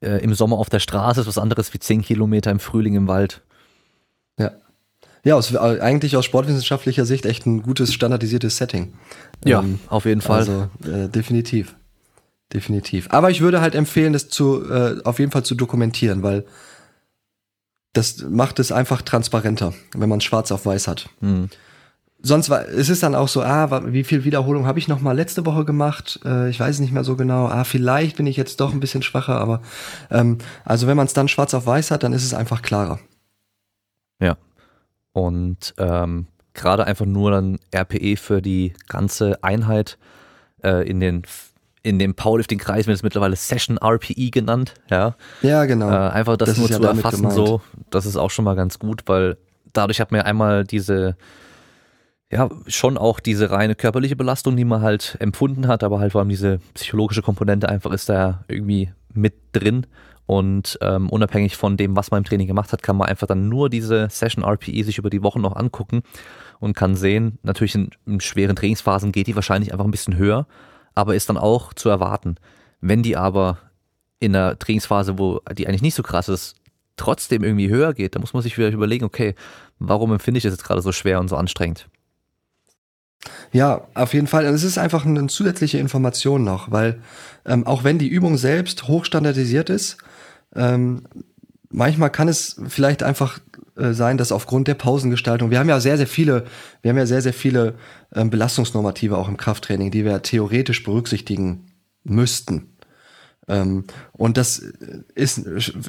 äh, 0.00 0.22
im 0.22 0.32
Sommer 0.34 0.56
auf 0.56 0.70
der 0.70 0.80
Straße 0.80 1.20
ist 1.20 1.26
was 1.26 1.36
anderes 1.36 1.74
wie 1.74 1.78
10 1.78 2.00
Kilometer 2.02 2.50
im 2.50 2.58
Frühling 2.58 2.94
im 2.94 3.06
Wald. 3.06 3.42
Ja. 4.38 4.52
Ja, 5.24 5.36
aus, 5.36 5.54
eigentlich 5.54 6.16
aus 6.16 6.24
sportwissenschaftlicher 6.24 7.04
Sicht 7.04 7.26
echt 7.26 7.46
ein 7.46 7.62
gutes 7.62 7.92
standardisiertes 7.92 8.56
Setting. 8.56 8.94
Ja, 9.44 9.60
ähm, 9.60 9.78
auf 9.88 10.06
jeden 10.06 10.20
Fall. 10.22 10.40
Also 10.40 10.68
äh, 10.84 11.08
definitiv. 11.08 11.74
Definitiv. 12.52 13.08
Aber 13.10 13.30
ich 13.30 13.40
würde 13.40 13.60
halt 13.60 13.74
empfehlen, 13.74 14.12
das 14.12 14.28
zu 14.28 14.70
äh, 14.70 15.02
auf 15.04 15.18
jeden 15.18 15.32
Fall 15.32 15.42
zu 15.42 15.54
dokumentieren, 15.54 16.22
weil 16.22 16.44
das 17.94 18.22
macht 18.28 18.58
es 18.58 18.72
einfach 18.72 19.02
transparenter, 19.02 19.72
wenn 19.96 20.08
man 20.08 20.20
schwarz 20.20 20.52
auf 20.52 20.66
weiß 20.66 20.88
hat. 20.88 21.08
Mhm. 21.20 21.48
sonst 22.20 22.50
war, 22.50 22.68
es 22.68 22.88
ist 22.88 23.02
dann 23.02 23.14
auch 23.14 23.28
so, 23.28 23.42
ah, 23.42 23.82
wie 23.86 24.04
viel 24.04 24.24
Wiederholung 24.24 24.66
habe 24.66 24.78
ich 24.78 24.88
noch 24.88 25.00
mal 25.00 25.12
letzte 25.12 25.46
Woche 25.46 25.64
gemacht? 25.64 26.20
Äh, 26.24 26.50
ich 26.50 26.60
weiß 26.60 26.80
nicht 26.80 26.92
mehr 26.92 27.04
so 27.04 27.16
genau. 27.16 27.46
Ah, 27.46 27.64
vielleicht 27.64 28.16
bin 28.16 28.26
ich 28.26 28.36
jetzt 28.36 28.60
doch 28.60 28.72
ein 28.72 28.80
bisschen 28.80 29.02
schwacher, 29.02 29.38
aber 29.38 29.62
ähm, 30.10 30.38
also 30.64 30.86
wenn 30.86 30.96
man 30.96 31.06
es 31.06 31.12
dann 31.12 31.28
schwarz 31.28 31.54
auf 31.54 31.66
weiß 31.66 31.90
hat, 31.90 32.02
dann 32.02 32.12
ist 32.12 32.24
es 32.24 32.34
einfach 32.34 32.62
klarer. 32.62 32.98
Ja. 34.20 34.36
Und 35.12 35.74
ähm, 35.78 36.26
gerade 36.54 36.86
einfach 36.86 37.06
nur 37.06 37.30
dann 37.30 37.58
RPE 37.74 38.16
für 38.16 38.42
die 38.42 38.72
ganze 38.88 39.42
Einheit 39.44 39.98
äh, 40.62 40.88
in 40.88 41.00
den 41.00 41.22
in 41.84 41.98
dem 41.98 42.14
Powerlifting-Kreis 42.14 42.86
wird 42.86 42.96
es 42.96 43.02
mittlerweile 43.02 43.36
Session 43.36 43.78
RPE 43.78 44.30
genannt, 44.30 44.74
ja. 44.90 45.16
Ja, 45.42 45.66
genau. 45.66 45.90
Äh, 45.90 46.10
einfach 46.10 46.36
das, 46.36 46.48
das 46.48 46.58
nur 46.58 46.68
zu 46.68 46.82
ja 46.82 46.88
erfassen, 46.88 47.30
so, 47.30 47.60
das 47.90 48.06
ist 48.06 48.16
auch 48.16 48.30
schon 48.30 48.46
mal 48.46 48.56
ganz 48.56 48.78
gut, 48.78 49.02
weil 49.06 49.36
dadurch 49.72 50.00
hat 50.00 50.10
man 50.10 50.22
ja 50.22 50.24
einmal 50.24 50.64
diese, 50.64 51.16
ja, 52.32 52.48
schon 52.66 52.96
auch 52.96 53.20
diese 53.20 53.50
reine 53.50 53.74
körperliche 53.74 54.16
Belastung, 54.16 54.56
die 54.56 54.64
man 54.64 54.80
halt 54.80 55.18
empfunden 55.20 55.68
hat, 55.68 55.84
aber 55.84 56.00
halt 56.00 56.12
vor 56.12 56.20
allem 56.20 56.30
diese 56.30 56.58
psychologische 56.72 57.20
Komponente 57.20 57.68
einfach 57.68 57.92
ist 57.92 58.08
da 58.08 58.44
irgendwie 58.48 58.90
mit 59.12 59.34
drin. 59.52 59.86
Und 60.26 60.78
ähm, 60.80 61.10
unabhängig 61.10 61.58
von 61.58 61.76
dem, 61.76 61.96
was 61.96 62.10
man 62.10 62.18
im 62.18 62.24
Training 62.24 62.46
gemacht 62.46 62.72
hat, 62.72 62.82
kann 62.82 62.96
man 62.96 63.08
einfach 63.08 63.26
dann 63.26 63.50
nur 63.50 63.68
diese 63.68 64.08
Session 64.08 64.42
RPE 64.42 64.82
sich 64.82 64.96
über 64.96 65.10
die 65.10 65.22
Wochen 65.22 65.42
noch 65.42 65.54
angucken 65.54 66.02
und 66.60 66.74
kann 66.74 66.96
sehen, 66.96 67.38
natürlich 67.42 67.74
in, 67.74 67.90
in 68.06 68.20
schweren 68.20 68.56
Trainingsphasen 68.56 69.12
geht 69.12 69.26
die 69.26 69.36
wahrscheinlich 69.36 69.72
einfach 69.72 69.84
ein 69.84 69.90
bisschen 69.90 70.16
höher, 70.16 70.46
aber 70.94 71.14
ist 71.14 71.28
dann 71.28 71.36
auch 71.36 71.74
zu 71.74 71.88
erwarten. 71.88 72.36
Wenn 72.80 73.02
die 73.02 73.16
aber 73.16 73.58
in 74.20 74.34
einer 74.34 74.58
Trainingsphase, 74.58 75.18
wo 75.18 75.40
die 75.52 75.66
eigentlich 75.66 75.82
nicht 75.82 75.94
so 75.94 76.02
krass 76.02 76.28
ist, 76.28 76.56
trotzdem 76.96 77.42
irgendwie 77.42 77.68
höher 77.68 77.94
geht, 77.94 78.14
dann 78.14 78.20
muss 78.20 78.32
man 78.32 78.42
sich 78.42 78.56
wieder 78.56 78.70
überlegen, 78.70 79.04
okay, 79.04 79.34
warum 79.78 80.12
empfinde 80.12 80.38
ich 80.38 80.44
das 80.44 80.52
jetzt 80.52 80.64
gerade 80.64 80.82
so 80.82 80.92
schwer 80.92 81.20
und 81.20 81.28
so 81.28 81.36
anstrengend? 81.36 81.88
Ja, 83.52 83.86
auf 83.94 84.14
jeden 84.14 84.26
Fall. 84.26 84.46
Und 84.46 84.54
es 84.54 84.64
ist 84.64 84.78
einfach 84.78 85.06
eine 85.06 85.26
zusätzliche 85.28 85.78
Information 85.78 86.44
noch, 86.44 86.70
weil 86.70 87.00
ähm, 87.46 87.66
auch 87.66 87.84
wenn 87.84 87.98
die 87.98 88.08
Übung 88.08 88.36
selbst 88.36 88.86
hochstandardisiert 88.86 89.70
ist, 89.70 89.96
ähm, 90.54 91.04
manchmal 91.70 92.10
kann 92.10 92.28
es 92.28 92.60
vielleicht 92.68 93.02
einfach 93.02 93.38
sein, 93.76 94.18
dass 94.18 94.32
aufgrund 94.32 94.68
der 94.68 94.74
Pausengestaltung, 94.74 95.50
wir 95.50 95.58
haben 95.58 95.68
ja 95.68 95.80
sehr, 95.80 95.96
sehr 95.96 96.06
viele, 96.06 96.44
wir 96.82 96.90
haben 96.90 96.98
ja 96.98 97.06
sehr, 97.06 97.22
sehr 97.22 97.32
viele 97.32 97.74
ähm, 98.14 98.30
Belastungsnormative 98.30 99.18
auch 99.18 99.28
im 99.28 99.36
Krafttraining, 99.36 99.90
die 99.90 100.04
wir 100.04 100.22
theoretisch 100.22 100.82
berücksichtigen 100.84 101.66
müssten. 102.04 102.74
Ähm, 103.48 103.84
und 104.12 104.36
das 104.36 104.58
ist, 105.14 105.42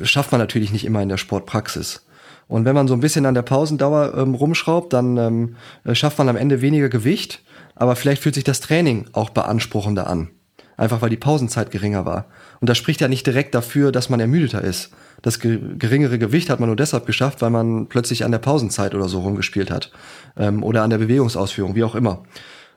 schafft 0.03 0.31
man 0.31 0.41
natürlich 0.41 0.71
nicht 0.71 0.85
immer 0.85 1.01
in 1.01 1.09
der 1.09 1.17
Sportpraxis. 1.17 2.05
Und 2.47 2.65
wenn 2.65 2.75
man 2.75 2.87
so 2.87 2.93
ein 2.93 2.99
bisschen 2.99 3.25
an 3.25 3.33
der 3.33 3.41
Pausendauer 3.41 4.15
ähm, 4.17 4.35
rumschraubt, 4.35 4.93
dann 4.93 5.17
ähm, 5.17 5.55
äh, 5.83 5.95
schafft 5.95 6.17
man 6.17 6.29
am 6.29 6.35
Ende 6.35 6.61
weniger 6.61 6.89
Gewicht, 6.89 7.43
aber 7.75 7.95
vielleicht 7.95 8.21
fühlt 8.21 8.35
sich 8.35 8.43
das 8.43 8.61
Training 8.61 9.07
auch 9.13 9.29
beanspruchender 9.29 10.07
an. 10.07 10.29
Einfach 10.77 11.01
weil 11.01 11.09
die 11.09 11.17
Pausenzeit 11.17 11.71
geringer 11.71 12.05
war. 12.05 12.25
Und 12.59 12.69
das 12.69 12.77
spricht 12.77 13.01
ja 13.01 13.07
nicht 13.07 13.25
direkt 13.25 13.55
dafür, 13.55 13.91
dass 13.91 14.09
man 14.09 14.19
ermüdeter 14.19 14.61
ist. 14.61 14.91
Das 15.21 15.39
geringere 15.39 16.19
Gewicht 16.19 16.49
hat 16.49 16.59
man 16.59 16.69
nur 16.69 16.75
deshalb 16.75 17.05
geschafft, 17.05 17.41
weil 17.41 17.49
man 17.49 17.87
plötzlich 17.87 18.23
an 18.25 18.31
der 18.31 18.39
Pausenzeit 18.39 18.93
oder 18.93 19.07
so 19.07 19.19
rumgespielt 19.19 19.71
hat. 19.71 19.91
Ähm, 20.37 20.63
oder 20.63 20.83
an 20.83 20.89
der 20.89 20.97
Bewegungsausführung, 20.97 21.75
wie 21.75 21.83
auch 21.83 21.95
immer. 21.95 22.23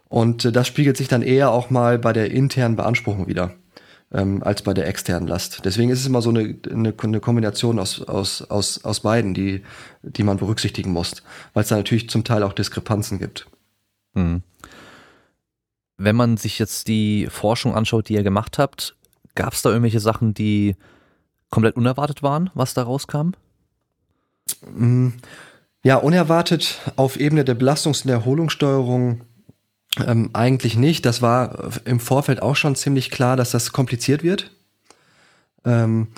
Und 0.09 0.45
äh, 0.45 0.53
das 0.53 0.66
spiegelt 0.66 0.97
sich 0.97 1.09
dann 1.09 1.22
eher 1.22 1.51
auch 1.51 1.70
mal 1.70 1.99
bei 1.99 2.12
der 2.12 2.30
internen 2.30 2.76
Beanspruchung 2.76 3.26
wieder 3.26 3.55
ähm, 4.12 4.43
als 4.43 4.62
bei 4.62 4.74
der 4.74 4.86
externen 4.86 5.28
Last. 5.28 5.64
Deswegen 5.64 5.91
ist 5.91 6.01
es 6.01 6.07
immer 6.07 6.22
so 6.22 6.30
eine, 6.30 6.57
eine, 6.70 6.95
eine 6.97 7.20
Kombination 7.20 7.78
aus, 7.78 8.03
aus, 8.03 8.43
aus, 8.43 8.84
aus 8.84 9.01
beiden, 9.01 9.34
die, 9.34 9.62
die 10.03 10.22
man 10.22 10.39
berücksichtigen 10.39 10.93
muss, 10.93 11.22
weil 11.53 11.62
es 11.62 11.68
da 11.68 11.76
natürlich 11.76 12.09
zum 12.09 12.24
Teil 12.24 12.43
auch 12.43 12.53
Diskrepanzen 12.53 13.18
gibt. 13.18 13.47
Mhm. 14.14 14.43
Wenn 15.97 16.16
man 16.16 16.36
sich 16.36 16.59
jetzt 16.59 16.89
die 16.89 17.26
Forschung 17.28 17.74
anschaut, 17.74 18.09
die 18.09 18.14
ihr 18.14 18.22
gemacht 18.22 18.59
habt, 18.59 18.97
gab 19.34 19.53
es 19.53 19.62
da 19.62 19.70
irgendwelche 19.70 20.01
Sachen, 20.01 20.32
die 20.32 20.76
komplett 21.51 21.76
unerwartet 21.76 22.22
waren, 22.22 22.51
was 22.55 22.74
da 22.74 22.82
rauskam? 22.82 23.32
Mm, 24.74 25.09
ja, 25.82 25.96
unerwartet 25.96 26.80
auf 26.96 27.18
Ebene 27.18 27.44
der 27.44 27.55
Belastungs- 27.55 28.05
und 28.05 28.11
Erholungssteuerung 28.11 29.22
ähm, 30.07 30.30
eigentlich 30.32 30.76
nicht. 30.76 31.07
Das 31.07 31.22
war 31.22 31.70
im 31.84 32.01
Vorfeld 32.01 32.42
auch 32.42 32.57
schon 32.57 32.74
ziemlich 32.74 33.11
klar, 33.11 33.36
dass 33.36 33.51
das 33.51 33.72
kompliziert 33.72 34.22
wird. 34.22 34.51
Ähm, 35.64 36.09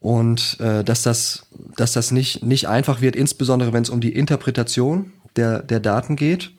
und 0.00 0.60
äh, 0.60 0.84
dass 0.84 1.02
das, 1.02 1.46
dass 1.76 1.92
das 1.92 2.10
nicht, 2.10 2.44
nicht 2.44 2.68
einfach 2.68 3.00
wird, 3.00 3.16
insbesondere 3.16 3.72
wenn 3.72 3.82
es 3.82 3.90
um 3.90 4.00
die 4.00 4.14
Interpretation 4.14 5.12
der, 5.36 5.62
der 5.62 5.80
Daten 5.80 6.16
geht. 6.16 6.52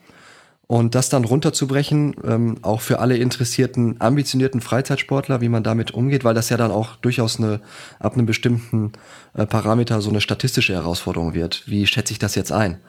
Und 0.68 0.96
das 0.96 1.10
dann 1.10 1.26
runterzubrechen, 1.26 2.16
ähm, 2.24 2.58
auch 2.64 2.82
für 2.82 3.00
alle 3.00 3.18
interessierten, 3.18 4.02
ambitionierten 4.02 4.62
Freizeitsportler, 4.62 5.40
wie 5.42 5.50
man 5.50 5.64
damit 5.64 5.92
umgeht, 5.92 6.24
weil 6.24 6.34
das 6.34 6.50
ja 6.50 6.58
dann 6.58 6.72
auch 6.72 6.96
durchaus 6.96 7.38
eine, 7.38 7.62
ab 8.00 8.14
einem 8.14 8.26
bestimmten 8.26 8.94
äh, 9.36 9.46
Parameter 9.46 10.02
so 10.02 10.10
eine 10.10 10.22
statistische 10.22 10.74
Herausforderung 10.74 11.36
wird. 11.36 11.64
Wie 11.68 11.86
schätze 11.86 12.14
ich 12.14 12.20
das 12.20 12.34
jetzt 12.34 12.52
ein? 12.52 12.80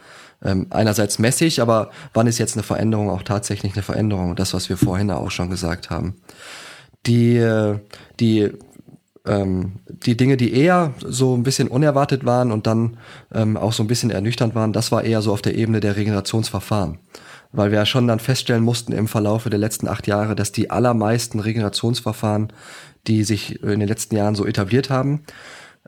ähm, 0.44 0.66
einerseits 0.70 1.18
messig, 1.18 1.60
aber 1.60 1.90
wann 2.12 2.26
ist 2.26 2.38
jetzt 2.38 2.56
eine 2.56 2.62
Veränderung 2.62 3.10
auch 3.10 3.22
tatsächlich 3.22 3.74
eine 3.74 3.82
Veränderung? 3.82 4.36
Das, 4.36 4.54
was 4.54 4.68
wir 4.68 4.76
vorhin 4.76 5.10
auch 5.10 5.30
schon 5.30 5.50
gesagt 5.50 5.90
haben. 5.90 6.14
Die, 7.06 7.36
äh, 7.36 7.78
die 8.20 8.50
ähm, 9.24 9.80
die 9.88 10.16
Dinge, 10.16 10.36
die 10.36 10.52
eher 10.54 10.94
so 11.04 11.36
ein 11.36 11.42
bisschen 11.42 11.68
unerwartet 11.68 12.24
waren 12.24 12.52
und 12.52 12.66
dann 12.66 12.98
ähm, 13.34 13.56
auch 13.56 13.72
so 13.72 13.82
ein 13.82 13.88
bisschen 13.88 14.10
ernüchternd 14.10 14.54
waren, 14.54 14.72
das 14.72 14.92
war 14.92 15.02
eher 15.02 15.20
so 15.20 15.32
auf 15.32 15.42
der 15.42 15.56
Ebene 15.56 15.80
der 15.80 15.96
Regenerationsverfahren. 15.96 16.98
Weil 17.56 17.70
wir 17.70 17.78
ja 17.78 17.86
schon 17.86 18.06
dann 18.06 18.20
feststellen 18.20 18.62
mussten 18.62 18.92
im 18.92 19.08
Verlaufe 19.08 19.48
der 19.48 19.58
letzten 19.58 19.88
acht 19.88 20.06
Jahre, 20.06 20.36
dass 20.36 20.52
die 20.52 20.70
allermeisten 20.70 21.40
Regenerationsverfahren, 21.40 22.52
die 23.06 23.24
sich 23.24 23.62
in 23.62 23.80
den 23.80 23.88
letzten 23.88 24.14
Jahren 24.14 24.34
so 24.34 24.44
etabliert 24.46 24.90
haben, 24.90 25.22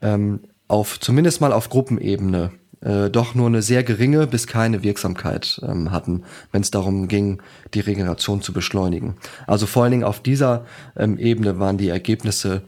ähm, 0.01 0.41
auf 0.66 0.99
zumindest 0.99 1.41
mal 1.41 1.53
auf 1.53 1.69
Gruppenebene 1.69 2.53
äh, 2.81 3.11
doch 3.11 3.35
nur 3.35 3.49
eine 3.49 3.61
sehr 3.61 3.83
geringe 3.83 4.27
bis 4.27 4.47
keine 4.47 4.83
Wirksamkeit 4.83 5.61
ähm, 5.62 5.91
hatten, 5.91 6.23
wenn 6.53 6.62
es 6.62 6.71
darum 6.71 7.09
ging, 7.09 7.43
die 7.75 7.81
Regeneration 7.81 8.41
zu 8.41 8.53
beschleunigen. 8.53 9.16
Also 9.47 9.66
vor 9.66 9.83
allen 9.83 9.93
Dingen 9.93 10.05
auf 10.05 10.21
dieser 10.21 10.64
ähm, 10.97 11.19
Ebene 11.19 11.59
waren 11.59 11.77
die 11.77 11.89
Ergebnisse 11.89 12.62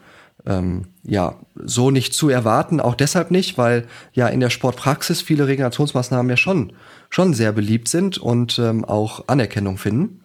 ähm, 0.46 0.86
ja 1.04 1.36
so 1.54 1.90
nicht 1.90 2.12
zu 2.12 2.28
erwarten, 2.28 2.80
auch 2.80 2.94
deshalb 2.94 3.30
nicht, 3.30 3.56
weil 3.56 3.86
ja 4.12 4.28
in 4.28 4.40
der 4.40 4.50
Sportpraxis 4.50 5.20
viele 5.20 5.46
Regenerationsmaßnahmen 5.46 6.30
ja 6.30 6.36
schon 6.36 6.72
schon 7.10 7.34
sehr 7.34 7.52
beliebt 7.52 7.88
sind 7.88 8.18
und 8.18 8.58
ähm, 8.58 8.84
auch 8.84 9.28
Anerkennung 9.28 9.76
finden. 9.76 10.22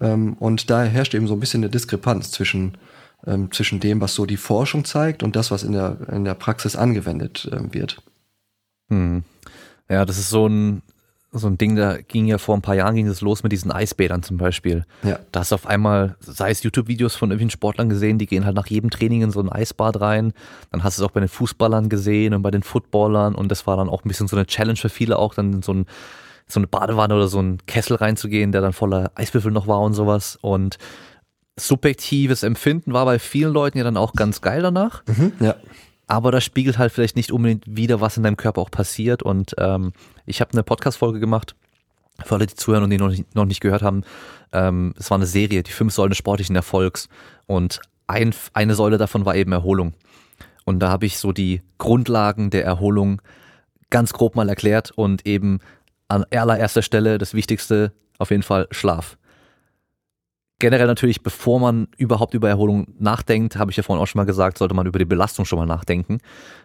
Ähm, 0.00 0.34
und 0.34 0.70
da 0.70 0.82
herrscht 0.84 1.14
eben 1.14 1.26
so 1.26 1.34
ein 1.34 1.40
bisschen 1.40 1.62
eine 1.62 1.70
Diskrepanz 1.70 2.30
zwischen 2.30 2.78
ähm, 3.26 3.52
zwischen 3.52 3.80
dem, 3.80 4.00
was 4.00 4.14
so 4.14 4.24
die 4.24 4.38
Forschung 4.38 4.84
zeigt 4.84 5.22
und 5.22 5.36
das, 5.36 5.50
was 5.50 5.62
in 5.62 5.72
der 5.72 5.98
in 6.10 6.24
der 6.24 6.34
Praxis 6.34 6.76
angewendet 6.76 7.50
ähm, 7.52 7.74
wird. 7.74 8.02
Hm. 8.88 9.24
Ja, 9.90 10.04
das 10.04 10.18
ist 10.18 10.30
so 10.30 10.46
ein, 10.46 10.82
so 11.32 11.46
ein 11.46 11.58
Ding, 11.58 11.76
da 11.76 11.98
ging 11.98 12.26
ja 12.26 12.38
vor 12.38 12.56
ein 12.56 12.62
paar 12.62 12.74
Jahren 12.74 12.96
ging 12.96 13.06
es 13.06 13.20
los 13.20 13.42
mit 13.44 13.52
diesen 13.52 13.70
Eisbädern 13.70 14.22
zum 14.22 14.36
Beispiel. 14.36 14.84
Ja. 15.04 15.20
Da 15.30 15.40
hast 15.40 15.52
du 15.52 15.54
auf 15.54 15.66
einmal, 15.66 16.16
sei 16.20 16.50
es 16.50 16.62
YouTube-Videos 16.64 17.14
von 17.14 17.30
irgendwelchen 17.30 17.52
Sportlern 17.52 17.88
gesehen, 17.88 18.18
die 18.18 18.26
gehen 18.26 18.44
halt 18.44 18.56
nach 18.56 18.66
jedem 18.66 18.90
Training 18.90 19.22
in 19.22 19.30
so 19.30 19.40
ein 19.40 19.48
Eisbad 19.48 20.00
rein. 20.00 20.32
Dann 20.72 20.82
hast 20.82 20.98
du 20.98 21.02
es 21.02 21.08
auch 21.08 21.12
bei 21.12 21.20
den 21.20 21.28
Fußballern 21.28 21.88
gesehen 21.88 22.34
und 22.34 22.42
bei 22.42 22.50
den 22.50 22.64
Footballern 22.64 23.36
und 23.36 23.50
das 23.50 23.66
war 23.66 23.76
dann 23.76 23.88
auch 23.88 24.04
ein 24.04 24.08
bisschen 24.08 24.26
so 24.26 24.36
eine 24.36 24.46
Challenge 24.46 24.76
für 24.76 24.88
viele 24.88 25.18
auch, 25.18 25.34
dann 25.34 25.52
in 25.54 25.62
so 25.62 25.72
ein 25.72 25.86
so 26.48 26.58
eine 26.58 26.66
Badewanne 26.66 27.14
oder 27.14 27.28
so 27.28 27.40
ein 27.40 27.58
Kessel 27.66 27.94
reinzugehen, 27.94 28.50
der 28.50 28.60
dann 28.60 28.72
voller 28.72 29.12
Eiswürfel 29.14 29.52
noch 29.52 29.68
war 29.68 29.80
und 29.82 29.94
sowas. 29.94 30.36
Und 30.40 30.78
subjektives 31.56 32.42
Empfinden 32.42 32.92
war 32.92 33.04
bei 33.04 33.20
vielen 33.20 33.52
Leuten 33.52 33.78
ja 33.78 33.84
dann 33.84 33.96
auch 33.96 34.14
ganz 34.14 34.40
geil 34.40 34.60
danach. 34.60 35.04
Mhm, 35.06 35.32
ja 35.38 35.54
aber 36.10 36.32
das 36.32 36.42
spiegelt 36.42 36.76
halt 36.76 36.90
vielleicht 36.90 37.14
nicht 37.14 37.30
unbedingt 37.30 37.64
wieder, 37.68 38.00
was 38.00 38.16
in 38.16 38.24
deinem 38.24 38.36
Körper 38.36 38.60
auch 38.60 38.70
passiert. 38.72 39.22
Und 39.22 39.54
ähm, 39.58 39.92
ich 40.26 40.40
habe 40.40 40.52
eine 40.52 40.64
Podcast-Folge 40.64 41.20
gemacht, 41.20 41.54
für 42.24 42.34
alle, 42.34 42.46
die 42.46 42.56
zuhören 42.56 42.82
und 42.82 42.90
die 42.90 42.98
noch 42.98 43.10
nicht, 43.10 43.32
noch 43.36 43.44
nicht 43.44 43.60
gehört 43.60 43.82
haben. 43.82 44.02
Ähm, 44.52 44.92
es 44.98 45.08
war 45.10 45.18
eine 45.18 45.26
Serie, 45.26 45.62
die 45.62 45.70
fünf 45.70 45.94
Säulen 45.94 46.10
des 46.10 46.18
sportlichen 46.18 46.56
Erfolgs. 46.56 47.08
Und 47.46 47.80
ein, 48.08 48.34
eine 48.54 48.74
Säule 48.74 48.98
davon 48.98 49.24
war 49.24 49.36
eben 49.36 49.52
Erholung. 49.52 49.94
Und 50.64 50.80
da 50.80 50.90
habe 50.90 51.06
ich 51.06 51.16
so 51.16 51.30
die 51.30 51.62
Grundlagen 51.78 52.50
der 52.50 52.64
Erholung 52.64 53.22
ganz 53.88 54.12
grob 54.12 54.34
mal 54.34 54.48
erklärt 54.48 54.90
und 54.90 55.24
eben 55.28 55.60
an 56.08 56.24
allererster 56.32 56.82
Stelle 56.82 57.18
das 57.18 57.34
Wichtigste 57.34 57.92
auf 58.18 58.32
jeden 58.32 58.42
Fall 58.42 58.66
Schlaf 58.72 59.16
generell 60.60 60.86
natürlich, 60.86 61.22
bevor 61.22 61.58
man 61.58 61.88
überhaupt 61.96 62.34
über 62.34 62.48
Erholung 62.48 62.86
nachdenkt, 62.98 63.56
habe 63.56 63.72
ich 63.72 63.76
ja 63.76 63.82
vorhin 63.82 64.00
auch 64.00 64.06
schon 64.06 64.20
mal 64.20 64.26
gesagt, 64.26 64.58
sollte 64.58 64.74
man 64.74 64.86
über 64.86 64.98
die 64.98 65.04
Belastung 65.04 65.44
schon 65.44 65.58
mal 65.58 65.66
nachdenken. 65.66 66.18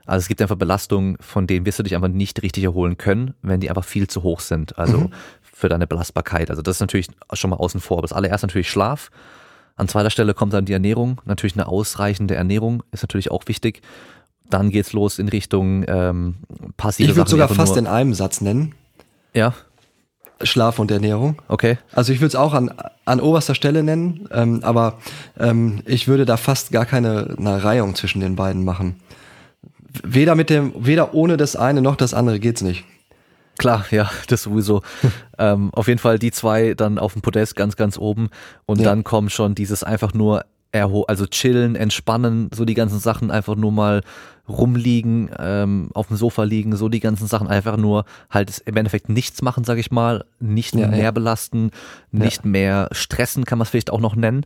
Also 0.06 0.24
es 0.24 0.28
gibt 0.28 0.42
einfach 0.42 0.58
Belastungen, 0.58 1.18
von 1.20 1.48
denen 1.48 1.66
wirst 1.66 1.80
du 1.80 1.84
dich 1.84 1.96
einfach 1.96 2.10
nicht 2.10 2.44
richtig 2.44 2.64
erholen 2.64 2.98
können, 2.98 3.34
wenn 3.42 3.60
die 3.60 3.70
einfach 3.70 3.86
viel 3.86 4.08
zu 4.08 4.22
hoch 4.22 4.42
sind. 4.42 4.78
Also 4.78 5.00
mhm. 5.00 5.14
für 5.42 5.70
deine 5.70 5.88
Belastbarkeit. 5.88 6.52
Also 6.52 6.62
das 6.62 6.78
ist 6.78 6.82
natürlich 6.82 7.08
schon 7.34 7.50
mal 7.50 7.56
außen 7.56 7.80
vor. 7.80 7.98
Aber 7.98 8.08
das 8.08 8.14
allererst 8.14 8.44
natürlich 8.44 8.70
Schlaf. 8.70 9.10
An 9.76 9.88
zweiter 9.88 10.10
Stelle 10.10 10.34
kommt 10.34 10.54
dann 10.54 10.66
die 10.66 10.74
Ernährung. 10.74 11.22
Natürlich 11.26 11.56
eine 11.56 11.68
ausreichende 11.68 12.36
Ernährung 12.36 12.84
ist 12.92 13.02
natürlich 13.02 13.32
auch 13.32 13.44
wichtig. 13.48 13.82
Dann 14.50 14.70
geht's 14.70 14.94
los 14.94 15.18
in 15.18 15.28
Richtung 15.28 15.84
ähm, 15.88 16.36
passive 16.78 17.10
Ich 17.10 17.16
würde 17.16 17.30
sogar 17.30 17.50
fast 17.50 17.78
in 17.78 17.88
einem 17.88 18.14
Satz 18.14 18.42
nennen. 18.42 18.76
Ja. 19.34 19.54
Schlaf 20.44 20.80
und 20.80 20.92
Ernährung. 20.92 21.42
Okay. 21.48 21.78
Also 21.94 22.12
ich 22.12 22.20
würde 22.20 22.28
es 22.30 22.36
auch 22.36 22.54
an, 22.54 22.72
an 23.06 23.20
oberster 23.22 23.56
Stelle 23.56 23.84
nennen, 23.84 24.28
ähm, 24.32 24.60
aber 24.64 24.98
ähm, 25.40 25.82
ich 25.86 26.08
würde 26.08 26.26
da 26.26 26.38
fast 26.38 26.72
gar 26.72 26.86
keine 26.86 27.36
eine 27.38 27.64
Reihung 27.64 27.96
zwischen 27.96 28.20
den 28.20 28.36
beiden 28.36 28.64
machen. 28.66 28.98
Weder 30.04 30.36
mit 30.36 30.50
dem, 30.50 30.74
weder 30.78 31.14
ohne 31.14 31.38
das 31.38 31.56
eine 31.56 31.82
noch 31.82 31.96
das 31.96 32.14
andere 32.14 32.40
geht's 32.40 32.62
nicht. 32.62 32.84
Klar, 33.58 33.86
ja, 33.92 34.10
das 34.28 34.44
sowieso. 34.44 34.82
ähm, 35.38 35.70
auf 35.74 35.88
jeden 35.88 36.00
Fall 36.00 36.20
die 36.20 36.32
zwei 36.32 36.74
dann 36.74 37.00
auf 37.00 37.14
dem 37.14 37.22
Podest 37.22 37.56
ganz, 37.56 37.78
ganz 37.78 37.98
oben 37.98 38.30
und 38.66 38.80
Ja. 38.80 38.86
dann 38.90 39.06
kommt 39.06 39.32
schon 39.32 39.56
dieses 39.56 39.84
einfach 39.84 40.14
nur 40.14 40.44
erho 40.76 41.04
also 41.08 41.26
chillen, 41.26 41.76
entspannen, 41.76 42.50
so 42.54 42.66
die 42.66 42.74
ganzen 42.74 43.00
Sachen 43.00 43.32
einfach 43.32 43.56
nur 43.56 43.72
mal 43.72 44.02
rumliegen, 44.48 45.30
ähm, 45.40 45.90
auf 45.94 46.08
dem 46.08 46.18
Sofa 46.18 46.44
liegen, 46.44 46.76
so 46.76 46.90
die 46.90 47.00
ganzen 47.00 47.28
Sachen 47.28 47.48
einfach 47.48 47.78
nur 47.78 48.06
halt 48.30 48.62
im 48.66 48.76
Endeffekt 48.78 49.10
nichts 49.10 49.42
machen, 49.42 49.64
sag 49.64 49.78
ich 49.80 49.90
mal, 49.92 50.26
nicht 50.40 50.76
Ja, 50.76 50.88
mehr 50.88 51.04
ja. 51.06 51.12
belasten, 51.12 51.72
nicht 52.12 52.46
mehr 52.46 52.90
stressen, 52.92 53.46
kann 53.46 53.58
man 53.58 53.64
es 53.64 53.70
vielleicht 53.70 53.92
auch 53.92 54.00
noch 54.02 54.16
nennen. 54.16 54.46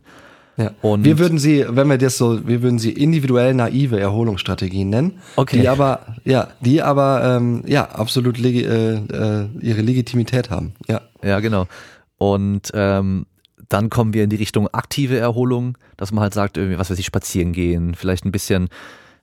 Ja. 0.56 0.70
Und- 0.82 1.04
wir 1.04 1.18
würden 1.18 1.38
sie, 1.38 1.64
wenn 1.68 1.88
wir 1.88 1.98
das 1.98 2.16
so, 2.18 2.46
wir 2.46 2.62
würden 2.62 2.78
sie 2.78 2.92
individuell 2.92 3.54
naive 3.54 3.98
Erholungsstrategien 4.00 4.88
nennen, 4.90 5.18
Okay. 5.36 5.60
die 5.60 5.68
aber, 5.68 6.00
ja, 6.24 6.48
die 6.60 6.82
aber, 6.82 7.22
ähm, 7.36 7.62
ja, 7.66 7.84
absolut 7.90 8.38
legi 8.38 8.62
äh, 8.64 8.94
äh, 8.96 9.48
ihre 9.60 9.82
Legitimität 9.82 10.50
haben. 10.50 10.72
Ja, 10.88 11.00
Ja, 11.22 11.40
genau. 11.40 11.66
Und 12.18 12.70
ähm, 12.74 13.26
dann 13.70 13.88
kommen 13.88 14.12
wir 14.12 14.24
in 14.24 14.30
die 14.30 14.36
Richtung 14.36 14.68
aktive 14.68 15.16
Erholung, 15.16 15.78
dass 15.96 16.12
man 16.12 16.22
halt 16.22 16.34
sagt, 16.34 16.58
irgendwie, 16.58 16.78
was 16.78 16.90
weiß 16.90 16.98
ich, 16.98 17.06
spazieren 17.06 17.52
gehen, 17.52 17.94
vielleicht 17.94 18.24
ein 18.24 18.32
bisschen, 18.32 18.68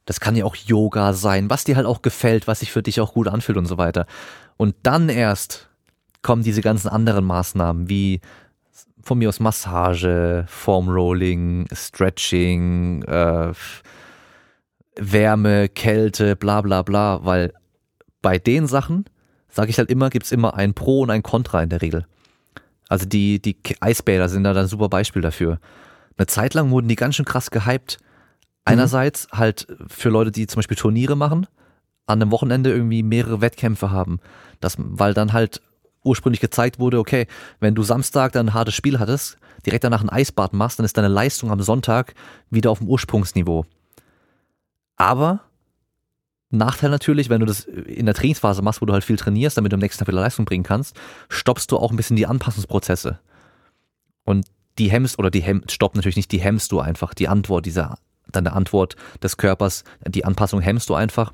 das 0.05 0.19
kann 0.19 0.35
ja 0.35 0.45
auch 0.45 0.55
Yoga 0.55 1.13
sein, 1.13 1.49
was 1.49 1.65
dir 1.65 1.75
halt 1.75 1.85
auch 1.85 2.01
gefällt, 2.01 2.47
was 2.47 2.61
sich 2.61 2.71
für 2.71 2.81
dich 2.81 3.01
auch 3.01 3.13
gut 3.13 3.27
anfühlt 3.27 3.57
und 3.57 3.65
so 3.65 3.77
weiter. 3.77 4.07
Und 4.55 4.73
dann 4.83 5.09
erst 5.09 5.67
kommen 6.21 6.43
diese 6.43 6.61
ganzen 6.61 6.87
anderen 6.87 7.25
Maßnahmen, 7.25 7.89
wie 7.89 8.21
von 9.03 9.17
mir 9.17 9.27
aus 9.29 9.41
Massage, 9.41 10.45
Foam 10.47 10.89
Rolling, 10.89 11.67
Stretching, 11.73 13.03
äh, 13.03 13.51
Wärme, 14.95 15.69
Kälte, 15.69 16.37
bla 16.37 16.61
bla 16.61 16.83
bla, 16.83 17.25
weil 17.25 17.53
bei 18.21 18.39
den 18.39 18.65
Sachen, 18.67 19.05
sage 19.49 19.69
ich 19.69 19.77
halt 19.77 19.91
immer, 19.91 20.09
gibt's 20.09 20.31
immer 20.31 20.55
ein 20.55 20.73
Pro 20.73 21.01
und 21.01 21.09
ein 21.09 21.23
Contra 21.23 21.61
in 21.61 21.69
der 21.69 21.81
Regel. 21.81 22.05
Also 22.89 23.05
die, 23.05 23.41
die 23.41 23.57
Eisbäder 23.79 24.29
sind 24.29 24.43
da 24.43 24.53
ein 24.53 24.67
super 24.67 24.89
Beispiel 24.89 25.21
dafür. 25.21 25.59
Eine 26.17 26.27
Zeit 26.27 26.53
lang 26.53 26.71
wurden 26.71 26.87
die 26.87 26.95
ganz 26.95 27.15
schön 27.15 27.25
krass 27.25 27.51
gehypt. 27.51 27.97
Einerseits 28.65 29.27
halt 29.31 29.67
für 29.87 30.09
Leute, 30.09 30.31
die 30.31 30.47
zum 30.47 30.57
Beispiel 30.57 30.77
Turniere 30.77 31.15
machen, 31.15 31.47
an 32.05 32.21
einem 32.21 32.31
Wochenende 32.31 32.71
irgendwie 32.71 33.03
mehrere 33.03 33.41
Wettkämpfe 33.41 33.91
haben. 33.91 34.19
Das, 34.59 34.75
weil 34.77 35.13
dann 35.13 35.33
halt 35.33 35.61
ursprünglich 36.03 36.39
gezeigt 36.39 36.79
wurde, 36.79 36.99
okay, 36.99 37.27
wenn 37.59 37.75
du 37.75 37.83
Samstag 37.83 38.31
dann 38.31 38.47
ein 38.47 38.53
hartes 38.53 38.75
Spiel 38.75 38.99
hattest, 38.99 39.37
direkt 39.65 39.83
danach 39.83 40.01
ein 40.01 40.09
Eisbad 40.09 40.53
machst, 40.53 40.79
dann 40.79 40.85
ist 40.85 40.97
deine 40.97 41.07
Leistung 41.07 41.51
am 41.51 41.61
Sonntag 41.61 42.13
wieder 42.49 42.71
auf 42.71 42.79
dem 42.79 42.87
Ursprungsniveau. 42.87 43.65
Aber 44.95 45.41
Nachteil 46.49 46.89
natürlich, 46.89 47.29
wenn 47.29 47.41
du 47.41 47.45
das 47.45 47.65
in 47.65 48.05
der 48.05 48.15
Trainingsphase 48.15 48.61
machst, 48.61 48.81
wo 48.81 48.85
du 48.85 48.93
halt 48.93 49.03
viel 49.03 49.17
trainierst, 49.17 49.57
damit 49.57 49.71
du 49.71 49.75
am 49.75 49.81
nächsten 49.81 49.99
Tag 49.99 50.07
wieder 50.07 50.21
Leistung 50.21 50.45
bringen 50.45 50.63
kannst, 50.63 50.95
stoppst 51.29 51.71
du 51.71 51.77
auch 51.77 51.91
ein 51.91 51.97
bisschen 51.97 52.15
die 52.15 52.25
Anpassungsprozesse. 52.25 53.19
Und 54.23 54.45
die 54.77 54.89
hemmst, 54.89 55.19
oder 55.19 55.29
die 55.29 55.41
hemm, 55.41 55.63
stoppt 55.69 55.95
natürlich 55.95 56.15
nicht, 56.15 56.31
die 56.31 56.39
hemmst 56.39 56.71
du 56.71 56.79
einfach, 56.79 57.13
die 57.13 57.27
Antwort 57.27 57.65
dieser, 57.65 57.97
deine 58.31 58.53
Antwort 58.53 58.95
des 59.21 59.37
Körpers, 59.37 59.83
die 60.07 60.23
Anpassung 60.23 60.61
hemmst 60.61 60.89
du 60.89 60.95
einfach. 60.95 61.31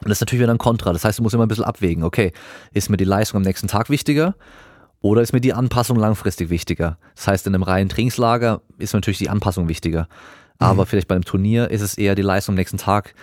Und 0.00 0.08
das 0.08 0.18
ist 0.18 0.20
natürlich 0.22 0.42
wieder 0.42 0.52
ein 0.52 0.58
Kontra. 0.58 0.92
Das 0.92 1.04
heißt, 1.04 1.18
du 1.18 1.22
musst 1.22 1.34
immer 1.34 1.46
ein 1.46 1.48
bisschen 1.48 1.64
abwägen. 1.64 2.04
Okay, 2.04 2.32
ist 2.72 2.88
mir 2.90 2.96
die 2.96 3.04
Leistung 3.04 3.38
am 3.38 3.42
nächsten 3.42 3.68
Tag 3.68 3.90
wichtiger 3.90 4.34
oder 5.00 5.22
ist 5.22 5.32
mir 5.32 5.40
die 5.40 5.54
Anpassung 5.54 5.98
langfristig 5.98 6.50
wichtiger? 6.50 6.98
Das 7.14 7.28
heißt, 7.28 7.46
in 7.46 7.54
einem 7.54 7.62
reinen 7.62 7.88
Trainingslager 7.88 8.62
ist 8.78 8.94
natürlich 8.94 9.18
die 9.18 9.30
Anpassung 9.30 9.68
wichtiger. 9.68 10.08
Aber 10.58 10.86
vielleicht 10.86 11.08
bei 11.08 11.14
einem 11.14 11.24
Turnier 11.24 11.70
ist 11.70 11.82
es 11.82 11.98
eher 11.98 12.14
die 12.14 12.22
Leistung 12.22 12.54
am 12.54 12.56
nächsten 12.56 12.78
Tag 12.78 13.14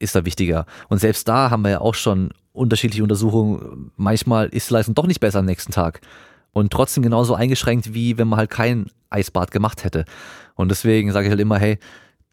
ist 0.00 0.16
da 0.16 0.24
wichtiger. 0.24 0.66
Und 0.88 0.98
selbst 0.98 1.28
da 1.28 1.50
haben 1.50 1.62
wir 1.62 1.70
ja 1.70 1.80
auch 1.80 1.94
schon 1.94 2.30
unterschiedliche 2.52 3.04
Untersuchungen. 3.04 3.92
Manchmal 3.96 4.48
ist 4.48 4.70
die 4.70 4.74
Leistung 4.74 4.96
doch 4.96 5.06
nicht 5.06 5.20
besser 5.20 5.38
am 5.38 5.44
nächsten 5.44 5.70
Tag. 5.70 6.00
Und 6.52 6.72
trotzdem 6.72 7.04
genauso 7.04 7.34
eingeschränkt, 7.34 7.94
wie 7.94 8.18
wenn 8.18 8.26
man 8.26 8.38
halt 8.38 8.50
kein 8.50 8.86
Eisbad 9.10 9.52
gemacht 9.52 9.84
hätte. 9.84 10.04
Und 10.56 10.70
deswegen 10.70 11.12
sage 11.12 11.26
ich 11.26 11.30
halt 11.30 11.40
immer, 11.40 11.58
hey, 11.58 11.78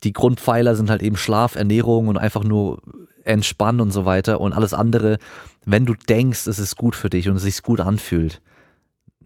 die 0.04 0.14
Grundpfeiler 0.14 0.76
sind 0.76 0.90
halt 0.90 1.04
eben 1.04 1.18
Schlaf, 1.18 1.56
Ernährung 1.56 2.08
und 2.08 2.18
einfach 2.18 2.44
nur 2.44 2.82
entspannen 3.24 3.82
und 3.82 3.92
so 3.92 4.06
weiter. 4.06 4.42
Und 4.42 4.54
alles 4.54 4.74
andere, 4.74 5.18
wenn 5.66 5.86
du 5.86 5.94
denkst, 5.94 6.48
es 6.48 6.60
ist 6.60 6.78
gut 6.78 6.96
für 6.96 7.10
dich 7.10 7.30
und 7.30 7.36
es 7.36 7.44
sich 7.44 7.62
gut 7.62 7.80
anfühlt, 7.80 8.42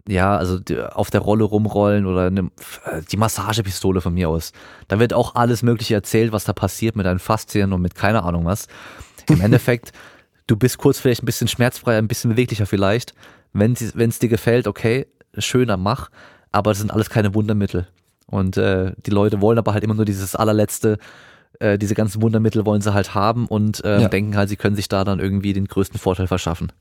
ja, 0.08 0.36
also 0.36 0.58
auf 0.92 1.10
der 1.10 1.20
Rolle 1.20 1.44
rumrollen 1.44 2.06
oder 2.06 2.26
eine, 2.26 2.50
die 3.10 3.16
Massagepistole 3.16 4.00
von 4.00 4.14
mir 4.14 4.28
aus. 4.28 4.52
Da 4.88 4.98
wird 4.98 5.12
auch 5.12 5.34
alles 5.36 5.62
Mögliche 5.62 5.94
erzählt, 5.94 6.32
was 6.32 6.44
da 6.44 6.52
passiert 6.52 6.96
mit 6.96 7.06
deinen 7.06 7.18
Faszien 7.20 7.72
und 7.72 7.80
mit 7.82 7.94
keine 7.94 8.22
Ahnung 8.24 8.44
was. 8.44 8.66
Im 9.28 9.40
Endeffekt, 9.42 9.92
du 10.48 10.56
bist 10.56 10.78
kurz 10.78 10.98
vielleicht 10.98 11.22
ein 11.22 11.26
bisschen 11.26 11.48
schmerzfreier, 11.48 11.98
ein 11.98 12.08
bisschen 12.08 12.30
beweglicher 12.30 12.66
vielleicht. 12.66 13.14
Wenn 13.52 13.72
es 13.74 14.18
dir 14.18 14.28
gefällt, 14.28 14.66
okay, 14.66 15.06
schöner, 15.38 15.76
mach. 15.76 16.10
Aber 16.50 16.70
das 16.72 16.78
sind 16.78 16.90
alles 16.90 17.08
keine 17.10 17.34
Wundermittel. 17.34 17.86
Und 18.26 18.56
äh, 18.56 18.92
die 19.06 19.10
Leute 19.10 19.40
wollen 19.40 19.58
aber 19.58 19.72
halt 19.74 19.84
immer 19.84 19.94
nur 19.94 20.04
dieses 20.06 20.34
allerletzte, 20.34 20.98
äh, 21.60 21.78
diese 21.78 21.94
ganzen 21.94 22.22
Wundermittel 22.22 22.64
wollen 22.66 22.80
sie 22.80 22.92
halt 22.94 23.14
haben 23.14 23.46
und 23.46 23.84
äh, 23.84 24.00
Ja. 24.02 24.08
denken 24.08 24.36
halt, 24.36 24.48
sie 24.48 24.56
können 24.56 24.74
sich 24.74 24.88
da 24.88 25.04
dann 25.04 25.20
irgendwie 25.20 25.52
den 25.52 25.66
größten 25.66 26.00
Vorteil 26.00 26.26
verschaffen. 26.26 26.72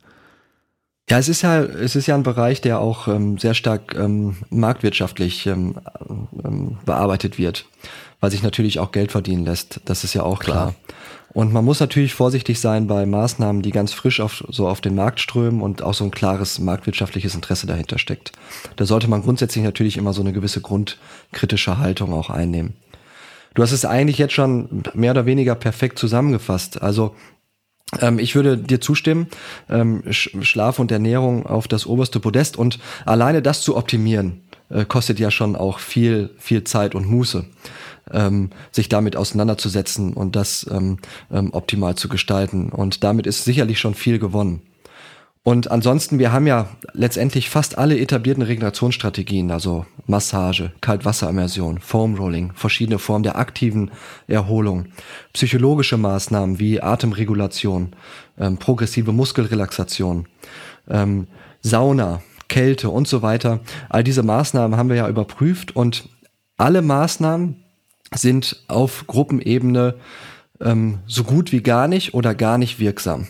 Ja, 1.09 1.17
es 1.17 1.27
ist 1.27 1.41
ja, 1.41 1.61
es 1.61 1.95
ist 1.95 2.07
ja 2.07 2.15
ein 2.15 2.23
Bereich, 2.23 2.61
der 2.61 2.79
auch 2.79 3.07
ähm, 3.07 3.37
sehr 3.37 3.53
stark 3.53 3.95
ähm, 3.95 4.37
marktwirtschaftlich 4.49 5.45
ähm, 5.45 5.75
ähm, 6.43 6.77
bearbeitet 6.85 7.37
wird, 7.37 7.65
weil 8.21 8.31
sich 8.31 8.43
natürlich 8.43 8.79
auch 8.79 8.91
Geld 8.91 9.11
verdienen 9.11 9.43
lässt. 9.43 9.81
Das 9.85 10.03
ist 10.03 10.13
ja 10.13 10.23
auch 10.23 10.39
klar. 10.39 10.73
Klar. 10.73 10.95
Und 11.33 11.53
man 11.53 11.63
muss 11.63 11.79
natürlich 11.79 12.13
vorsichtig 12.13 12.59
sein 12.59 12.87
bei 12.87 13.05
Maßnahmen, 13.05 13.61
die 13.61 13.71
ganz 13.71 13.93
frisch 13.93 14.19
auf, 14.19 14.43
so 14.49 14.67
auf 14.67 14.81
den 14.81 14.95
Markt 14.95 15.19
strömen 15.19 15.61
und 15.61 15.81
auch 15.81 15.93
so 15.93 16.03
ein 16.03 16.11
klares 16.11 16.59
marktwirtschaftliches 16.59 17.35
Interesse 17.35 17.67
dahinter 17.67 17.97
steckt. 17.99 18.33
Da 18.75 18.85
sollte 18.85 19.09
man 19.09 19.21
grundsätzlich 19.21 19.63
natürlich 19.63 19.97
immer 19.97 20.11
so 20.11 20.21
eine 20.21 20.33
gewisse 20.33 20.59
grundkritische 20.61 21.77
Haltung 21.77 22.13
auch 22.13 22.29
einnehmen. 22.29 22.73
Du 23.53 23.61
hast 23.61 23.71
es 23.71 23.85
eigentlich 23.85 24.17
jetzt 24.17 24.33
schon 24.33 24.83
mehr 24.93 25.11
oder 25.11 25.25
weniger 25.25 25.55
perfekt 25.55 25.99
zusammengefasst. 25.99 26.81
Also 26.81 27.15
ich 28.19 28.35
würde 28.35 28.57
dir 28.57 28.79
zustimmen, 28.79 29.27
ähm, 29.69 30.01
Sch- 30.07 30.43
Schlaf 30.43 30.79
und 30.79 30.91
Ernährung 30.91 31.45
auf 31.45 31.67
das 31.67 31.85
oberste 31.85 32.19
Podest 32.19 32.57
und 32.57 32.79
alleine 33.05 33.41
das 33.41 33.61
zu 33.61 33.75
optimieren, 33.75 34.41
äh, 34.69 34.85
kostet 34.85 35.19
ja 35.19 35.29
schon 35.29 35.55
auch 35.55 35.79
viel, 35.79 36.29
viel 36.37 36.63
Zeit 36.63 36.95
und 36.95 37.05
Muße, 37.05 37.45
ähm, 38.11 38.51
sich 38.71 38.87
damit 38.87 39.15
auseinanderzusetzen 39.15 40.13
und 40.13 40.35
das 40.35 40.65
ähm, 40.71 40.99
ähm, 41.31 41.49
optimal 41.53 41.95
zu 41.95 42.07
gestalten. 42.07 42.69
Und 42.69 43.03
damit 43.03 43.27
ist 43.27 43.43
sicherlich 43.43 43.79
schon 43.79 43.93
viel 43.93 44.19
gewonnen. 44.19 44.61
Und 45.43 45.71
ansonsten, 45.71 46.19
wir 46.19 46.31
haben 46.31 46.45
ja 46.45 46.67
letztendlich 46.93 47.49
fast 47.49 47.75
alle 47.77 47.99
etablierten 47.99 48.43
Regenerationsstrategien, 48.43 49.49
also 49.49 49.87
Massage, 50.05 50.71
Kaltwasserimmersion, 50.81 51.79
Foam 51.79 52.13
Rolling, 52.13 52.51
verschiedene 52.53 52.99
Formen 52.99 53.23
der 53.23 53.37
aktiven 53.37 53.89
Erholung, 54.27 54.85
psychologische 55.33 55.97
Maßnahmen 55.97 56.59
wie 56.59 56.79
Atemregulation, 56.79 57.95
ähm, 58.37 58.57
progressive 58.57 59.11
Muskelrelaxation, 59.11 60.27
ähm, 60.87 61.25
Sauna, 61.61 62.21
Kälte 62.47 62.91
und 62.91 63.07
so 63.07 63.23
weiter. 63.23 63.61
All 63.89 64.03
diese 64.03 64.21
Maßnahmen 64.21 64.77
haben 64.77 64.89
wir 64.89 64.95
ja 64.95 65.09
überprüft 65.09 65.75
und 65.75 66.07
alle 66.57 66.83
Maßnahmen 66.83 67.63
sind 68.13 68.63
auf 68.67 69.05
Gruppenebene 69.07 69.95
ähm, 70.59 70.99
so 71.07 71.23
gut 71.23 71.51
wie 71.51 71.63
gar 71.63 71.87
nicht 71.87 72.13
oder 72.13 72.35
gar 72.35 72.59
nicht 72.59 72.79
wirksam. 72.79 73.27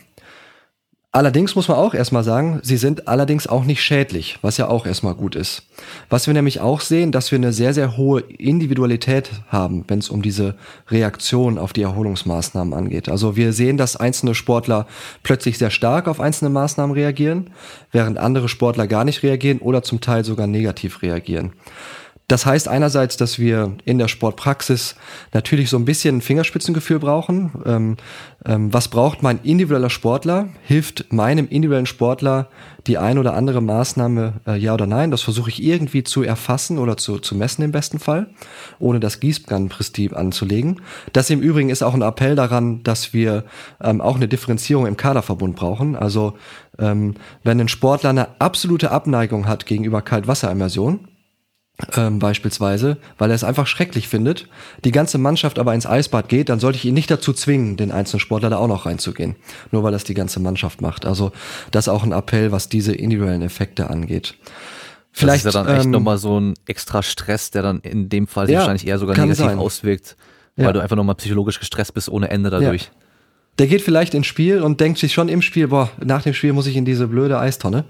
Allerdings 1.13 1.55
muss 1.55 1.67
man 1.67 1.75
auch 1.75 1.93
erstmal 1.93 2.23
sagen, 2.23 2.61
sie 2.63 2.77
sind 2.77 3.09
allerdings 3.09 3.45
auch 3.45 3.65
nicht 3.65 3.83
schädlich, 3.83 4.39
was 4.41 4.55
ja 4.55 4.69
auch 4.69 4.85
erstmal 4.85 5.13
gut 5.13 5.35
ist. 5.35 5.63
Was 6.09 6.25
wir 6.25 6.33
nämlich 6.33 6.61
auch 6.61 6.79
sehen, 6.79 7.11
dass 7.11 7.31
wir 7.31 7.37
eine 7.37 7.51
sehr, 7.51 7.73
sehr 7.73 7.97
hohe 7.97 8.21
Individualität 8.21 9.29
haben, 9.49 9.83
wenn 9.89 9.99
es 9.99 10.09
um 10.09 10.21
diese 10.21 10.55
Reaktion 10.87 11.57
auf 11.57 11.73
die 11.73 11.81
Erholungsmaßnahmen 11.81 12.73
angeht. 12.73 13.09
Also 13.09 13.35
wir 13.35 13.51
sehen, 13.51 13.75
dass 13.75 13.97
einzelne 13.97 14.35
Sportler 14.35 14.87
plötzlich 15.21 15.57
sehr 15.57 15.69
stark 15.69 16.07
auf 16.07 16.21
einzelne 16.21 16.49
Maßnahmen 16.49 16.95
reagieren, 16.95 17.49
während 17.91 18.17
andere 18.17 18.47
Sportler 18.47 18.87
gar 18.87 19.03
nicht 19.03 19.21
reagieren 19.21 19.59
oder 19.59 19.83
zum 19.83 19.99
Teil 19.99 20.23
sogar 20.23 20.47
negativ 20.47 21.01
reagieren. 21.01 21.51
Das 22.31 22.45
heißt 22.45 22.69
einerseits, 22.69 23.17
dass 23.17 23.39
wir 23.39 23.73
in 23.83 23.97
der 23.97 24.07
Sportpraxis 24.07 24.95
natürlich 25.33 25.69
so 25.69 25.75
ein 25.75 25.83
bisschen 25.83 26.21
Fingerspitzengefühl 26.21 26.99
brauchen. 26.99 27.51
Ähm, 27.65 27.97
ähm, 28.45 28.73
was 28.73 28.87
braucht 28.87 29.21
mein 29.21 29.41
individueller 29.43 29.89
Sportler? 29.89 30.47
Hilft 30.63 31.11
meinem 31.11 31.49
individuellen 31.49 31.85
Sportler 31.85 32.47
die 32.87 32.97
ein 32.97 33.17
oder 33.17 33.33
andere 33.33 33.61
Maßnahme, 33.61 34.35
äh, 34.47 34.57
ja 34.57 34.73
oder 34.73 34.87
nein? 34.87 35.11
Das 35.11 35.21
versuche 35.21 35.49
ich 35.49 35.61
irgendwie 35.61 36.03
zu 36.03 36.23
erfassen 36.23 36.77
oder 36.77 36.95
zu, 36.95 37.19
zu 37.19 37.35
messen 37.35 37.63
im 37.63 37.73
besten 37.73 37.99
Fall, 37.99 38.29
ohne 38.79 39.01
das 39.01 39.19
Gießkannenprinzip 39.19 40.15
anzulegen. 40.15 40.81
Das 41.11 41.29
im 41.29 41.41
Übrigen 41.41 41.69
ist 41.69 41.83
auch 41.83 41.93
ein 41.93 42.01
Appell 42.01 42.35
daran, 42.35 42.81
dass 42.83 43.11
wir 43.13 43.43
ähm, 43.81 43.99
auch 43.99 44.15
eine 44.15 44.29
Differenzierung 44.29 44.87
im 44.87 44.95
Kaderverbund 44.95 45.57
brauchen. 45.57 45.97
Also 45.97 46.37
ähm, 46.79 47.15
wenn 47.43 47.59
ein 47.59 47.67
Sportler 47.67 48.11
eine 48.11 48.39
absolute 48.39 48.91
Abneigung 48.91 49.47
hat 49.47 49.65
gegenüber 49.65 50.01
Kaltwasserimmersion, 50.01 51.09
ähm, 51.95 52.19
beispielsweise, 52.19 52.97
weil 53.17 53.29
er 53.31 53.35
es 53.35 53.43
einfach 53.43 53.67
schrecklich 53.67 54.07
findet, 54.07 54.47
die 54.83 54.91
ganze 54.91 55.17
Mannschaft 55.17 55.59
aber 55.59 55.73
ins 55.73 55.85
Eisbad 55.85 56.29
geht, 56.29 56.49
dann 56.49 56.59
sollte 56.59 56.77
ich 56.77 56.85
ihn 56.85 56.93
nicht 56.93 57.11
dazu 57.11 57.33
zwingen, 57.33 57.77
den 57.77 57.91
einzelnen 57.91 58.19
Sportler 58.19 58.49
da 58.49 58.57
auch 58.57 58.67
noch 58.67 58.85
reinzugehen. 58.85 59.35
Nur 59.71 59.83
weil 59.83 59.91
das 59.91 60.03
die 60.03 60.13
ganze 60.13 60.39
Mannschaft 60.39 60.81
macht. 60.81 61.05
Also 61.05 61.31
das 61.71 61.85
ist 61.85 61.89
auch 61.89 62.03
ein 62.03 62.11
Appell, 62.11 62.51
was 62.51 62.69
diese 62.69 62.93
individuellen 62.93 63.41
Effekte 63.41 63.89
angeht. 63.89 64.35
Vielleicht 65.11 65.45
das 65.45 65.49
ist 65.49 65.55
ja 65.55 65.63
dann 65.63 65.75
echt 65.75 65.85
ähm, 65.85 65.91
nochmal 65.91 66.17
so 66.17 66.39
ein 66.39 66.53
extra 66.65 67.03
Stress, 67.03 67.51
der 67.51 67.63
dann 67.63 67.79
in 67.81 68.09
dem 68.09 68.27
Fall 68.27 68.47
sich 68.47 68.53
ja, 68.53 68.59
wahrscheinlich 68.59 68.87
eher 68.87 68.97
sogar 68.97 69.17
negativ 69.17 69.45
sein. 69.45 69.59
auswirkt, 69.59 70.15
weil 70.55 70.67
ja. 70.67 70.73
du 70.73 70.79
einfach 70.79 70.95
nochmal 70.95 71.15
psychologisch 71.15 71.59
gestresst 71.59 71.93
bist 71.93 72.09
ohne 72.09 72.29
Ende 72.29 72.49
dadurch. 72.49 72.83
Ja. 72.83 72.89
Der 73.59 73.67
geht 73.67 73.81
vielleicht 73.81 74.13
ins 74.13 74.27
Spiel 74.27 74.61
und 74.61 74.79
denkt 74.79 74.99
sich 74.99 75.13
schon 75.13 75.27
im 75.27 75.41
Spiel, 75.41 75.67
boah, 75.67 75.89
nach 76.03 76.23
dem 76.23 76.33
Spiel 76.33 76.53
muss 76.53 76.67
ich 76.67 76.77
in 76.77 76.85
diese 76.85 77.07
blöde 77.07 77.37
Eistonne. 77.37 77.83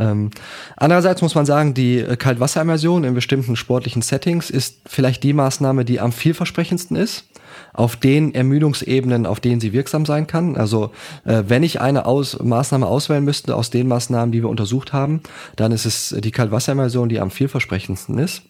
Ähm, 0.00 0.30
andererseits 0.76 1.20
muss 1.20 1.34
man 1.34 1.46
sagen, 1.46 1.74
die 1.74 1.98
äh, 1.98 2.16
Kaltwasserimmersion 2.16 3.04
in 3.04 3.14
bestimmten 3.14 3.54
sportlichen 3.54 4.02
Settings 4.02 4.48
ist 4.50 4.80
vielleicht 4.86 5.22
die 5.22 5.34
Maßnahme, 5.34 5.84
die 5.84 6.00
am 6.00 6.10
vielversprechendsten 6.10 6.96
ist 6.96 7.24
auf 7.72 7.96
den 7.96 8.34
Ermüdungsebenen, 8.34 9.26
auf 9.26 9.40
denen 9.40 9.60
sie 9.60 9.72
wirksam 9.72 10.06
sein 10.06 10.26
kann. 10.26 10.56
Also 10.56 10.90
äh, 11.24 11.44
wenn 11.46 11.62
ich 11.62 11.80
eine 11.80 12.06
aus 12.06 12.42
Maßnahme 12.42 12.86
auswählen 12.86 13.24
müsste 13.24 13.54
aus 13.54 13.70
den 13.70 13.88
Maßnahmen, 13.88 14.32
die 14.32 14.42
wir 14.42 14.48
untersucht 14.48 14.92
haben, 14.92 15.20
dann 15.56 15.70
ist 15.70 15.84
es 15.84 16.16
die 16.18 16.30
Kaltwasserimmersion, 16.32 17.08
die 17.08 17.20
am 17.20 17.30
vielversprechendsten 17.30 18.18
ist. 18.18 18.42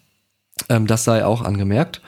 Ähm, 0.68 0.86
das 0.86 1.04
sei 1.04 1.24
auch 1.24 1.42
angemerkt. 1.42 2.00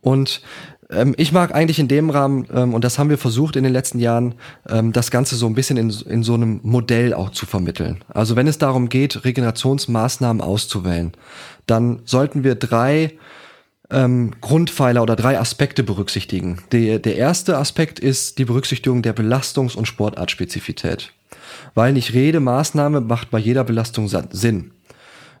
Und 0.00 0.42
ähm, 0.90 1.14
ich 1.16 1.32
mag 1.32 1.54
eigentlich 1.54 1.78
in 1.78 1.88
dem 1.88 2.10
Rahmen, 2.10 2.46
ähm, 2.52 2.74
und 2.74 2.84
das 2.84 2.98
haben 2.98 3.10
wir 3.10 3.18
versucht 3.18 3.56
in 3.56 3.64
den 3.64 3.72
letzten 3.72 3.98
Jahren, 3.98 4.34
ähm, 4.68 4.92
das 4.92 5.10
Ganze 5.10 5.36
so 5.36 5.46
ein 5.46 5.54
bisschen 5.54 5.76
in, 5.76 5.90
in 5.90 6.22
so 6.22 6.34
einem 6.34 6.60
Modell 6.62 7.14
auch 7.14 7.30
zu 7.30 7.46
vermitteln. 7.46 8.04
Also 8.08 8.36
wenn 8.36 8.46
es 8.46 8.58
darum 8.58 8.88
geht, 8.88 9.24
Regenerationsmaßnahmen 9.24 10.40
auszuwählen, 10.42 11.12
dann 11.66 12.00
sollten 12.04 12.44
wir 12.44 12.54
drei 12.54 13.12
ähm, 13.90 14.32
Grundpfeiler 14.40 15.02
oder 15.02 15.16
drei 15.16 15.38
Aspekte 15.38 15.82
berücksichtigen. 15.82 16.58
Der, 16.72 16.98
der 16.98 17.16
erste 17.16 17.58
Aspekt 17.58 17.98
ist 17.98 18.38
die 18.38 18.44
Berücksichtigung 18.44 19.02
der 19.02 19.14
Belastungs- 19.14 19.76
und 19.76 19.86
Sportartspezifität. 19.86 21.12
Weil 21.74 21.92
nicht 21.92 22.12
Rede, 22.12 22.40
Maßnahme 22.40 23.00
macht 23.00 23.30
bei 23.30 23.38
jeder 23.38 23.64
Belastung 23.64 24.08
Sinn. 24.08 24.72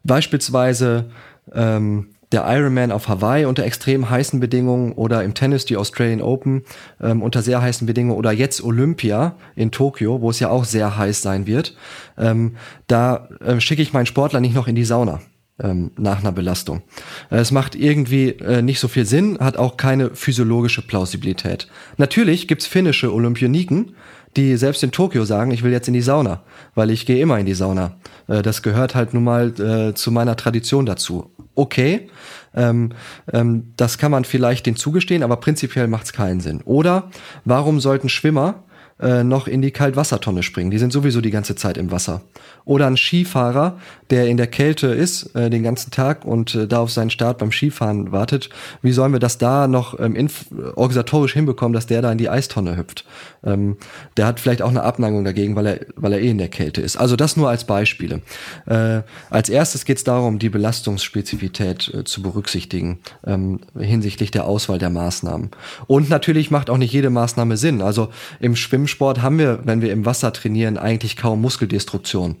Beispielsweise 0.04 1.10
ähm, 1.52 2.08
der 2.36 2.44
Ironman 2.46 2.92
auf 2.92 3.08
Hawaii 3.08 3.46
unter 3.46 3.64
extrem 3.64 4.10
heißen 4.10 4.40
Bedingungen 4.40 4.92
oder 4.92 5.24
im 5.24 5.32
Tennis 5.32 5.64
die 5.64 5.78
Australian 5.78 6.20
Open 6.20 6.64
ähm, 7.00 7.22
unter 7.22 7.40
sehr 7.40 7.62
heißen 7.62 7.86
Bedingungen 7.86 8.18
oder 8.18 8.30
jetzt 8.30 8.62
Olympia 8.62 9.36
in 9.54 9.70
Tokio, 9.70 10.20
wo 10.20 10.28
es 10.28 10.38
ja 10.38 10.50
auch 10.50 10.66
sehr 10.66 10.98
heiß 10.98 11.22
sein 11.22 11.46
wird, 11.46 11.74
ähm, 12.18 12.56
da 12.88 13.28
äh, 13.40 13.58
schicke 13.58 13.80
ich 13.80 13.94
meinen 13.94 14.04
Sportler 14.04 14.40
nicht 14.40 14.54
noch 14.54 14.68
in 14.68 14.74
die 14.74 14.84
Sauna 14.84 15.20
ähm, 15.58 15.92
nach 15.96 16.18
einer 16.20 16.32
Belastung. 16.32 16.82
Äh, 17.30 17.36
es 17.36 17.52
macht 17.52 17.74
irgendwie 17.74 18.32
äh, 18.32 18.60
nicht 18.60 18.80
so 18.80 18.88
viel 18.88 19.06
Sinn, 19.06 19.38
hat 19.40 19.56
auch 19.56 19.78
keine 19.78 20.10
physiologische 20.14 20.86
Plausibilität. 20.86 21.68
Natürlich 21.96 22.48
gibt's 22.48 22.66
finnische 22.66 23.14
Olympioniken, 23.14 23.94
die 24.36 24.58
selbst 24.58 24.82
in 24.82 24.92
Tokio 24.92 25.24
sagen, 25.24 25.52
ich 25.52 25.62
will 25.62 25.72
jetzt 25.72 25.88
in 25.88 25.94
die 25.94 26.02
Sauna, 26.02 26.42
weil 26.74 26.90
ich 26.90 27.06
gehe 27.06 27.22
immer 27.22 27.38
in 27.38 27.46
die 27.46 27.54
Sauna. 27.54 27.96
Äh, 28.28 28.42
das 28.42 28.62
gehört 28.62 28.94
halt 28.94 29.14
nun 29.14 29.24
mal 29.24 29.58
äh, 29.58 29.94
zu 29.94 30.12
meiner 30.12 30.36
Tradition 30.36 30.84
dazu. 30.84 31.30
Okay, 31.56 32.08
ähm, 32.54 32.90
ähm, 33.32 33.72
das 33.76 33.98
kann 33.98 34.10
man 34.10 34.24
vielleicht 34.24 34.66
den 34.66 34.76
zugestehen, 34.76 35.22
aber 35.22 35.36
prinzipiell 35.36 35.88
macht 35.88 36.06
es 36.06 36.12
keinen 36.12 36.40
Sinn. 36.40 36.60
Oder 36.64 37.10
warum 37.44 37.80
sollten 37.80 38.08
Schwimmer 38.08 38.62
äh, 39.00 39.24
noch 39.24 39.46
in 39.46 39.60
die 39.60 39.72
Kaltwassertonne 39.72 40.42
springen. 40.42 40.70
Die 40.70 40.78
sind 40.78 40.92
sowieso 40.92 41.20
die 41.20 41.30
ganze 41.30 41.54
Zeit 41.54 41.76
im 41.76 41.90
Wasser. 41.90 42.22
Oder 42.64 42.86
ein 42.86 42.96
Skifahrer, 42.96 43.78
der 44.10 44.26
in 44.26 44.36
der 44.36 44.46
Kälte 44.46 44.88
ist 44.88 45.34
äh, 45.36 45.50
den 45.50 45.62
ganzen 45.62 45.90
Tag 45.90 46.24
und 46.24 46.54
äh, 46.54 46.66
da 46.66 46.78
auf 46.78 46.90
seinen 46.90 47.10
Start 47.10 47.38
beim 47.38 47.52
Skifahren 47.52 48.10
wartet. 48.10 48.48
Wie 48.82 48.92
sollen 48.92 49.12
wir 49.12 49.20
das 49.20 49.38
da 49.38 49.68
noch 49.68 50.00
ähm, 50.00 50.28
organisatorisch 50.76 51.34
hinbekommen, 51.34 51.72
dass 51.72 51.86
der 51.86 52.02
da 52.02 52.10
in 52.10 52.18
die 52.18 52.28
Eistonne 52.28 52.76
hüpft? 52.76 53.04
Ähm, 53.44 53.76
der 54.16 54.26
hat 54.26 54.40
vielleicht 54.40 54.62
auch 54.62 54.70
eine 54.70 54.82
Abneigung 54.82 55.24
dagegen, 55.24 55.56
weil 55.56 55.66
er, 55.66 55.80
weil 55.96 56.12
er 56.12 56.20
eh 56.20 56.30
in 56.30 56.38
der 56.38 56.48
Kälte 56.48 56.80
ist. 56.80 56.96
Also 56.96 57.16
das 57.16 57.36
nur 57.36 57.50
als 57.50 57.64
Beispiele. 57.64 58.22
Äh, 58.66 59.02
als 59.30 59.48
erstes 59.48 59.84
geht 59.84 59.98
es 59.98 60.04
darum, 60.04 60.38
die 60.38 60.48
Belastungsspezifität 60.48 61.92
äh, 61.92 62.04
zu 62.04 62.22
berücksichtigen 62.22 63.00
ähm, 63.26 63.60
hinsichtlich 63.78 64.30
der 64.30 64.46
Auswahl 64.46 64.78
der 64.78 64.90
Maßnahmen. 64.90 65.50
Und 65.86 66.08
natürlich 66.08 66.50
macht 66.50 66.70
auch 66.70 66.78
nicht 66.78 66.92
jede 66.92 67.10
Maßnahme 67.10 67.56
Sinn. 67.56 67.82
Also 67.82 68.08
im 68.40 68.56
Schwimmsport 68.86 69.20
haben 69.20 69.38
wir, 69.38 69.60
wenn 69.64 69.82
wir 69.82 69.92
im 69.92 70.06
Wasser 70.06 70.32
trainieren, 70.32 70.78
eigentlich 70.78 71.16
kaum 71.16 71.40
Muskeldestruktion. 71.40 72.36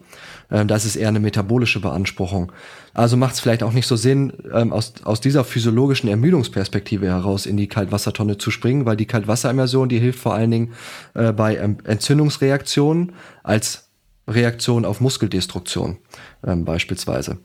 Ähm, 0.50 0.68
das 0.68 0.84
ist 0.84 0.94
eher 0.94 1.08
eine 1.08 1.18
metabolische 1.18 1.80
Beanspruchung. 1.80 2.52
Also 2.94 3.16
macht 3.16 3.34
es 3.34 3.40
vielleicht 3.40 3.64
auch 3.64 3.72
nicht 3.72 3.88
so 3.88 3.96
Sinn, 3.96 4.32
ähm, 4.52 4.72
aus, 4.72 4.94
aus 5.02 5.20
dieser 5.20 5.42
physiologischen 5.42 6.08
Ermüdungsperspektive 6.08 7.06
heraus 7.06 7.46
in 7.46 7.56
die 7.56 7.66
Kaltwassertonne 7.66 8.38
zu 8.38 8.52
springen, 8.52 8.86
weil 8.86 8.96
die 8.96 9.06
Kaltwasserimmersion, 9.06 9.88
die 9.88 9.98
hilft 9.98 10.20
vor 10.20 10.34
allen 10.34 10.52
Dingen 10.52 10.72
äh, 11.14 11.32
bei 11.32 11.56
ähm, 11.56 11.78
Entzündungsreaktionen 11.84 13.12
als 13.42 13.90
Reaktion 14.28 14.84
auf 14.84 15.00
Muskeldestruktion 15.00 15.98
beispielsweise. 16.42 17.38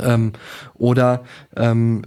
Ähm, 0.00 0.32
oder 0.74 1.24
ähm, 1.56 2.02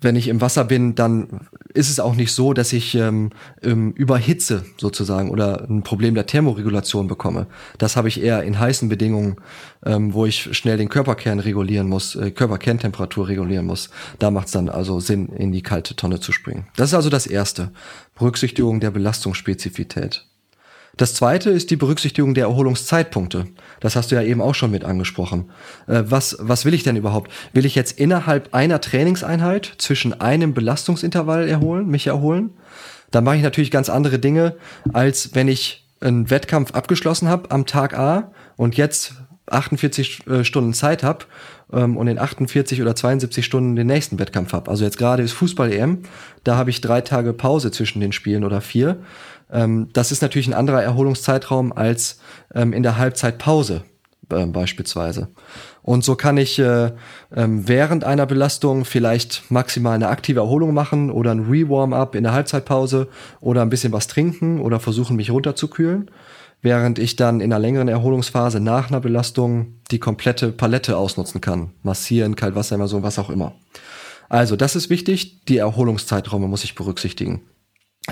wenn 0.00 0.16
ich 0.16 0.28
im 0.28 0.40
Wasser 0.40 0.64
bin, 0.64 0.94
dann 0.94 1.48
ist 1.74 1.90
es 1.90 2.00
auch 2.00 2.14
nicht 2.14 2.32
so, 2.32 2.52
dass 2.52 2.72
ich 2.72 2.94
ähm, 2.94 3.30
ähm, 3.62 3.92
überhitze 3.92 4.64
sozusagen 4.78 5.30
oder 5.30 5.66
ein 5.68 5.82
Problem 5.82 6.14
der 6.14 6.26
Thermoregulation 6.26 7.06
bekomme. 7.06 7.46
Das 7.78 7.96
habe 7.96 8.08
ich 8.08 8.22
eher 8.22 8.42
in 8.42 8.58
heißen 8.58 8.88
Bedingungen, 8.88 9.36
ähm, 9.84 10.14
wo 10.14 10.26
ich 10.26 10.56
schnell 10.56 10.78
den 10.78 10.88
Körperkern 10.88 11.40
regulieren 11.40 11.88
muss, 11.88 12.14
äh, 12.16 12.30
Körperkerntemperatur 12.30 13.28
regulieren 13.28 13.66
muss. 13.66 13.90
Da 14.18 14.30
macht 14.30 14.46
es 14.46 14.52
dann 14.52 14.68
also 14.68 15.00
Sinn, 15.00 15.28
in 15.28 15.52
die 15.52 15.62
kalte 15.62 15.96
Tonne 15.96 16.20
zu 16.20 16.32
springen. 16.32 16.66
Das 16.76 16.90
ist 16.90 16.94
also 16.94 17.10
das 17.10 17.26
Erste. 17.26 17.72
Berücksichtigung 18.14 18.80
der 18.80 18.90
Belastungsspezifität. 18.90 20.26
Das 20.96 21.14
zweite 21.14 21.50
ist 21.50 21.70
die 21.70 21.76
Berücksichtigung 21.76 22.32
der 22.34 22.44
Erholungszeitpunkte. 22.44 23.46
Das 23.80 23.96
hast 23.96 24.10
du 24.10 24.14
ja 24.14 24.22
eben 24.22 24.40
auch 24.40 24.54
schon 24.54 24.70
mit 24.70 24.84
angesprochen. 24.84 25.50
Äh, 25.86 26.04
was, 26.06 26.36
was 26.40 26.64
will 26.64 26.74
ich 26.74 26.84
denn 26.84 26.96
überhaupt? 26.96 27.30
Will 27.52 27.66
ich 27.66 27.74
jetzt 27.74 27.98
innerhalb 27.98 28.54
einer 28.54 28.80
Trainingseinheit 28.80 29.72
zwischen 29.78 30.18
einem 30.20 30.54
Belastungsintervall 30.54 31.48
erholen, 31.48 31.88
mich 31.88 32.06
erholen? 32.06 32.50
Dann 33.10 33.24
mache 33.24 33.36
ich 33.36 33.42
natürlich 33.42 33.70
ganz 33.70 33.88
andere 33.88 34.18
Dinge, 34.18 34.56
als 34.92 35.34
wenn 35.34 35.48
ich 35.48 35.86
einen 36.00 36.30
Wettkampf 36.30 36.72
abgeschlossen 36.72 37.28
habe 37.28 37.50
am 37.50 37.66
Tag 37.66 37.96
A 37.98 38.32
und 38.56 38.76
jetzt 38.76 39.14
48 39.48 40.26
äh, 40.26 40.44
Stunden 40.44 40.74
Zeit 40.74 41.02
habe 41.02 41.26
ähm, 41.72 41.96
und 41.96 42.08
in 42.08 42.18
48 42.18 42.82
oder 42.82 42.96
72 42.96 43.44
Stunden 43.44 43.76
den 43.76 43.86
nächsten 43.86 44.18
Wettkampf 44.18 44.52
habe. 44.52 44.70
Also 44.70 44.84
jetzt 44.84 44.98
gerade 44.98 45.22
ist 45.22 45.32
Fußball-EM, 45.32 46.02
da 46.44 46.56
habe 46.56 46.70
ich 46.70 46.80
drei 46.80 47.00
Tage 47.00 47.32
Pause 47.32 47.70
zwischen 47.70 48.00
den 48.00 48.12
Spielen 48.12 48.44
oder 48.44 48.60
vier. 48.60 48.98
Ähm, 49.50 49.88
das 49.92 50.12
ist 50.12 50.22
natürlich 50.22 50.48
ein 50.48 50.54
anderer 50.54 50.82
Erholungszeitraum 50.82 51.72
als 51.72 52.18
ähm, 52.54 52.72
in 52.72 52.82
der 52.82 52.96
Halbzeitpause 52.96 53.84
äh, 54.30 54.46
beispielsweise. 54.46 55.28
Und 55.82 56.04
so 56.04 56.16
kann 56.16 56.36
ich 56.36 56.58
äh, 56.58 56.90
ähm, 57.34 57.68
während 57.68 58.02
einer 58.02 58.26
Belastung 58.26 58.84
vielleicht 58.84 59.50
maximal 59.50 59.94
eine 59.94 60.08
aktive 60.08 60.40
Erholung 60.40 60.74
machen 60.74 61.10
oder 61.12 61.30
ein 61.30 61.46
Re-Warm-up 61.48 62.16
in 62.16 62.24
der 62.24 62.32
Halbzeitpause 62.32 63.08
oder 63.40 63.62
ein 63.62 63.70
bisschen 63.70 63.92
was 63.92 64.08
trinken 64.08 64.60
oder 64.60 64.80
versuchen, 64.80 65.14
mich 65.14 65.30
runterzukühlen, 65.30 66.10
während 66.60 66.98
ich 66.98 67.14
dann 67.14 67.40
in 67.40 67.52
einer 67.52 67.60
längeren 67.60 67.86
Erholungsphase 67.86 68.58
nach 68.58 68.88
einer 68.88 69.00
Belastung 69.00 69.76
die 69.92 70.00
komplette 70.00 70.50
Palette 70.50 70.96
ausnutzen 70.96 71.40
kann. 71.40 71.70
Massieren, 71.84 72.34
Kaltwasser, 72.34 72.88
so 72.88 73.04
was 73.04 73.20
auch 73.20 73.30
immer. 73.30 73.54
Also, 74.28 74.56
das 74.56 74.74
ist 74.74 74.90
wichtig. 74.90 75.44
Die 75.44 75.58
Erholungszeiträume 75.58 76.48
muss 76.48 76.64
ich 76.64 76.74
berücksichtigen 76.74 77.42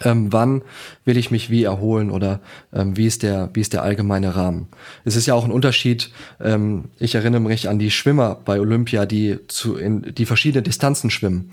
ähm, 0.03 0.33
wann 0.33 0.63
will 1.05 1.17
ich 1.17 1.31
mich 1.31 1.51
wie 1.51 1.65
erholen 1.65 2.11
oder 2.11 2.41
ähm, 2.73 2.97
wie 2.97 3.07
ist 3.07 3.23
der 3.23 3.51
wie 3.53 3.61
ist 3.61 3.73
der 3.73 3.83
allgemeine 3.83 4.35
Rahmen. 4.35 4.69
Es 5.05 5.17
ist 5.17 5.27
ja 5.27 5.35
auch 5.35 5.45
ein 5.45 5.53
Unterschied. 5.53 6.11
Ähm, 6.41 6.87
ich 6.99 7.15
erinnere 7.15 7.41
mich 7.41 7.69
an 7.69 7.79
die 7.79 7.91
Schwimmer 7.91 8.37
bei 8.45 8.61
Olympia, 8.61 9.07
die 9.07 9.39
zu 9.49 9.77
in 9.77 10.15
die 10.15 10.27
verschiedene 10.27 10.63
Distanzen 10.63 11.11
schwimmen. 11.11 11.51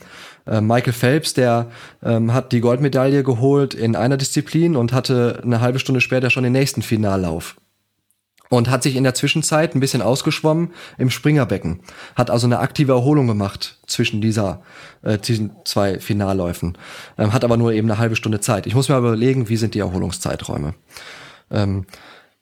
Ähm, 0.48 0.66
Michael 0.68 0.94
Phelps, 0.94 1.34
der 1.34 1.70
ähm, 2.04 2.34
hat 2.34 2.52
die 2.52 2.62
Goldmedaille 2.62 3.24
geholt 3.24 3.74
in 3.74 3.96
einer 3.96 4.18
Disziplin 4.18 4.76
und 4.76 4.92
hatte 4.92 5.42
eine 5.44 5.62
halbe 5.62 5.80
Stunde 5.80 6.02
später 6.02 6.30
schon 6.30 6.44
den 6.44 6.54
nächsten 6.54 6.82
Finallauf. 6.82 7.61
Und 8.52 8.70
hat 8.70 8.84
sich 8.84 8.98
in 8.98 9.06
der 9.06 9.14
Zwischenzeit 9.14 9.74
ein 9.74 9.80
bisschen 9.80 10.02
ausgeschwommen 10.02 10.72
im 10.98 11.10
Springerbecken. 11.10 11.80
Hat 12.16 12.30
also 12.30 12.48
eine 12.48 12.60
aktive 12.60 12.92
Erholung 12.92 13.26
gemacht 13.26 13.80
zwischen 13.88 14.20
dieser, 14.20 14.62
äh, 15.04 15.18
diesen 15.18 15.52
zwei 15.64 16.02
Finalläufen. 16.02 16.78
Ähm, 17.18 17.32
hat 17.32 17.46
aber 17.46 17.56
nur 17.56 17.72
eben 17.72 17.90
eine 17.90 17.98
halbe 17.98 18.18
Stunde 18.18 18.42
Zeit. 18.42 18.68
Ich 18.68 18.76
muss 18.76 18.90
mir 18.90 18.98
überlegen, 18.98 19.48
wie 19.48 19.56
sind 19.56 19.74
die 19.74 19.80
Erholungszeiträume. 19.80 20.74
Ähm, 21.50 21.86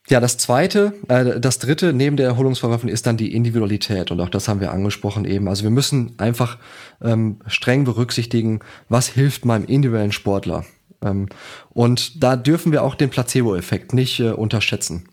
ja, 0.08 0.20
das 0.20 0.40
zweite, 0.40 0.94
äh, 1.10 1.40
das 1.40 1.60
dritte 1.60 1.94
neben 1.94 2.18
der 2.18 2.26
Erholungsverläufen 2.26 2.90
ist 2.90 3.06
dann 3.06 3.16
die 3.16 3.36
Individualität 3.36 4.10
und 4.10 4.20
auch 4.20 4.30
das 4.30 4.48
haben 4.48 4.62
wir 4.62 4.72
angesprochen 4.72 5.26
eben. 5.26 5.48
Also 5.48 5.62
wir 5.62 5.70
müssen 5.70 6.16
einfach 6.18 6.58
ähm, 7.04 7.38
streng 7.46 7.84
berücksichtigen, 7.84 8.62
was 8.90 9.08
hilft 9.08 9.46
meinem 9.46 9.66
individuellen 9.66 10.12
Sportler. 10.12 10.66
Ähm, 11.04 11.28
und 11.70 12.24
da 12.24 12.36
dürfen 12.36 12.72
wir 12.72 12.82
auch 12.82 12.96
den 12.96 13.12
Placebo-Effekt 13.12 13.94
nicht 13.94 14.20
äh, 14.20 14.32
unterschätzen 14.32 15.08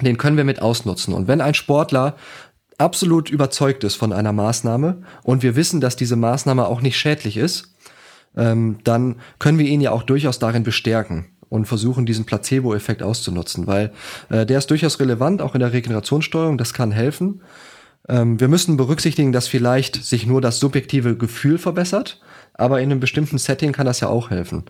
den 0.00 0.18
können 0.18 0.36
wir 0.36 0.44
mit 0.44 0.62
ausnutzen. 0.62 1.14
Und 1.14 1.28
wenn 1.28 1.40
ein 1.40 1.54
Sportler 1.54 2.16
absolut 2.78 3.30
überzeugt 3.30 3.84
ist 3.84 3.96
von 3.96 4.12
einer 4.12 4.32
Maßnahme 4.32 5.02
und 5.22 5.42
wir 5.42 5.56
wissen, 5.56 5.80
dass 5.80 5.96
diese 5.96 6.16
Maßnahme 6.16 6.66
auch 6.66 6.80
nicht 6.80 6.96
schädlich 6.96 7.36
ist, 7.36 7.74
ähm, 8.36 8.78
dann 8.84 9.16
können 9.38 9.58
wir 9.58 9.66
ihn 9.66 9.80
ja 9.80 9.92
auch 9.92 10.02
durchaus 10.02 10.38
darin 10.38 10.62
bestärken 10.62 11.26
und 11.48 11.66
versuchen, 11.66 12.06
diesen 12.06 12.24
Placebo-Effekt 12.24 13.02
auszunutzen, 13.02 13.66
weil 13.66 13.92
äh, 14.30 14.46
der 14.46 14.58
ist 14.58 14.70
durchaus 14.70 14.98
relevant, 15.00 15.42
auch 15.42 15.54
in 15.54 15.60
der 15.60 15.72
Regenerationssteuerung, 15.72 16.56
das 16.56 16.72
kann 16.72 16.92
helfen. 16.92 17.42
Ähm, 18.08 18.40
wir 18.40 18.48
müssen 18.48 18.78
berücksichtigen, 18.78 19.32
dass 19.32 19.48
vielleicht 19.48 20.02
sich 20.02 20.26
nur 20.26 20.40
das 20.40 20.58
subjektive 20.58 21.16
Gefühl 21.16 21.58
verbessert, 21.58 22.20
aber 22.54 22.80
in 22.80 22.90
einem 22.90 23.00
bestimmten 23.00 23.38
Setting 23.38 23.72
kann 23.72 23.86
das 23.86 24.00
ja 24.00 24.08
auch 24.08 24.30
helfen. 24.30 24.64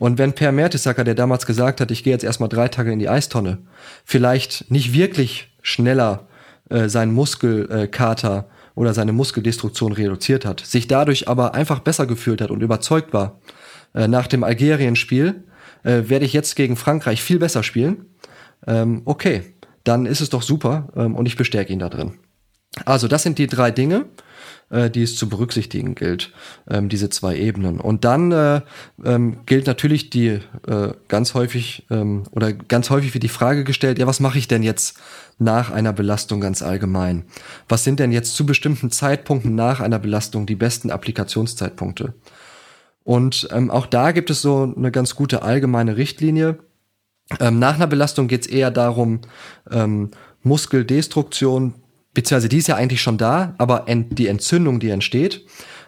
Und 0.00 0.16
wenn 0.16 0.32
Per 0.32 0.50
Mertesacker, 0.50 1.04
der 1.04 1.14
damals 1.14 1.44
gesagt 1.44 1.78
hat, 1.78 1.90
ich 1.90 2.02
gehe 2.02 2.14
jetzt 2.14 2.24
erstmal 2.24 2.48
drei 2.48 2.68
Tage 2.68 2.90
in 2.90 2.98
die 2.98 3.10
Eistonne, 3.10 3.58
vielleicht 4.06 4.70
nicht 4.70 4.94
wirklich 4.94 5.54
schneller 5.60 6.26
äh, 6.70 6.88
seinen 6.88 7.12
Muskelkater 7.12 8.48
oder 8.74 8.94
seine 8.94 9.12
Muskeldestruktion 9.12 9.92
reduziert 9.92 10.46
hat, 10.46 10.60
sich 10.60 10.88
dadurch 10.88 11.28
aber 11.28 11.52
einfach 11.52 11.80
besser 11.80 12.06
gefühlt 12.06 12.40
hat 12.40 12.50
und 12.50 12.62
überzeugt 12.62 13.12
war, 13.12 13.40
äh, 13.94 14.08
nach 14.08 14.26
dem 14.26 14.42
Algerien-Spiel 14.42 15.44
äh, 15.82 16.04
werde 16.06 16.24
ich 16.24 16.32
jetzt 16.32 16.56
gegen 16.56 16.76
Frankreich 16.76 17.22
viel 17.22 17.38
besser 17.38 17.62
spielen. 17.62 18.06
Ähm, 18.66 19.02
okay, 19.04 19.52
dann 19.84 20.06
ist 20.06 20.22
es 20.22 20.30
doch 20.30 20.40
super 20.40 20.88
ähm, 20.96 21.14
und 21.14 21.26
ich 21.26 21.36
bestärke 21.36 21.74
ihn 21.74 21.78
da 21.78 21.90
drin. 21.90 22.14
Also 22.86 23.06
das 23.06 23.22
sind 23.22 23.36
die 23.36 23.48
drei 23.48 23.70
Dinge 23.70 24.06
äh, 24.70 24.90
die 24.90 25.02
es 25.02 25.16
zu 25.16 25.28
berücksichtigen 25.28 25.94
gilt, 25.94 26.32
ähm, 26.68 26.88
diese 26.88 27.10
zwei 27.10 27.36
Ebenen. 27.36 27.80
Und 27.80 28.04
dann 28.04 28.32
äh, 28.32 28.60
ähm, 29.04 29.38
gilt 29.46 29.66
natürlich 29.66 30.10
die 30.10 30.40
äh, 30.66 30.92
ganz 31.08 31.34
häufig 31.34 31.86
ähm, 31.90 32.24
oder 32.30 32.52
ganz 32.52 32.90
häufig 32.90 33.12
wird 33.14 33.24
die 33.24 33.28
Frage 33.28 33.64
gestellt, 33.64 33.98
ja, 33.98 34.06
was 34.06 34.20
mache 34.20 34.38
ich 34.38 34.48
denn 34.48 34.62
jetzt 34.62 34.98
nach 35.38 35.70
einer 35.70 35.92
Belastung 35.92 36.40
ganz 36.40 36.62
allgemein? 36.62 37.24
Was 37.68 37.84
sind 37.84 37.98
denn 38.00 38.12
jetzt 38.12 38.34
zu 38.34 38.46
bestimmten 38.46 38.90
Zeitpunkten 38.90 39.54
nach 39.54 39.80
einer 39.80 39.98
Belastung 39.98 40.46
die 40.46 40.56
besten 40.56 40.90
Applikationszeitpunkte? 40.90 42.14
Und 43.02 43.48
ähm, 43.50 43.70
auch 43.70 43.86
da 43.86 44.12
gibt 44.12 44.30
es 44.30 44.42
so 44.42 44.72
eine 44.76 44.90
ganz 44.90 45.16
gute 45.16 45.42
allgemeine 45.42 45.96
Richtlinie. 45.96 46.58
Ähm, 47.38 47.58
nach 47.58 47.74
einer 47.74 47.86
Belastung 47.86 48.28
geht 48.28 48.42
es 48.42 48.46
eher 48.46 48.70
darum, 48.70 49.20
ähm, 49.70 50.10
Muskeldestruktion 50.42 51.74
beziehungsweise 52.14 52.48
die 52.48 52.58
ist 52.58 52.68
ja 52.68 52.76
eigentlich 52.76 53.02
schon 53.02 53.18
da, 53.18 53.54
aber 53.58 53.86
die 53.88 54.26
Entzündung, 54.26 54.80
die 54.80 54.90
entsteht, 54.90 55.44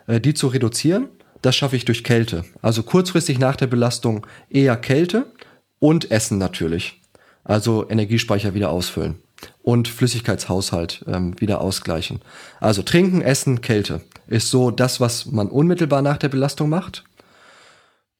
äh, 0.06 0.20
die 0.20 0.34
zu 0.34 0.48
reduzieren, 0.48 1.08
das 1.42 1.56
schaffe 1.56 1.76
ich 1.76 1.84
durch 1.84 2.04
Kälte. 2.04 2.44
Also 2.62 2.82
kurzfristig 2.82 3.38
nach 3.38 3.56
der 3.56 3.66
Belastung 3.66 4.26
eher 4.48 4.76
Kälte 4.76 5.32
und 5.78 6.10
Essen 6.10 6.38
natürlich. 6.38 7.00
Also 7.44 7.88
Energiespeicher 7.90 8.54
wieder 8.54 8.70
ausfüllen 8.70 9.16
und 9.62 9.88
Flüssigkeitshaushalt 9.88 11.04
ähm, 11.08 11.34
wieder 11.40 11.60
ausgleichen. 11.60 12.20
Also 12.60 12.82
trinken, 12.82 13.20
essen, 13.22 13.60
Kälte 13.60 14.00
ist 14.28 14.50
so 14.50 14.70
das, 14.70 15.00
was 15.00 15.26
man 15.26 15.48
unmittelbar 15.48 16.02
nach 16.02 16.18
der 16.18 16.28
Belastung 16.28 16.68
macht. 16.68 17.04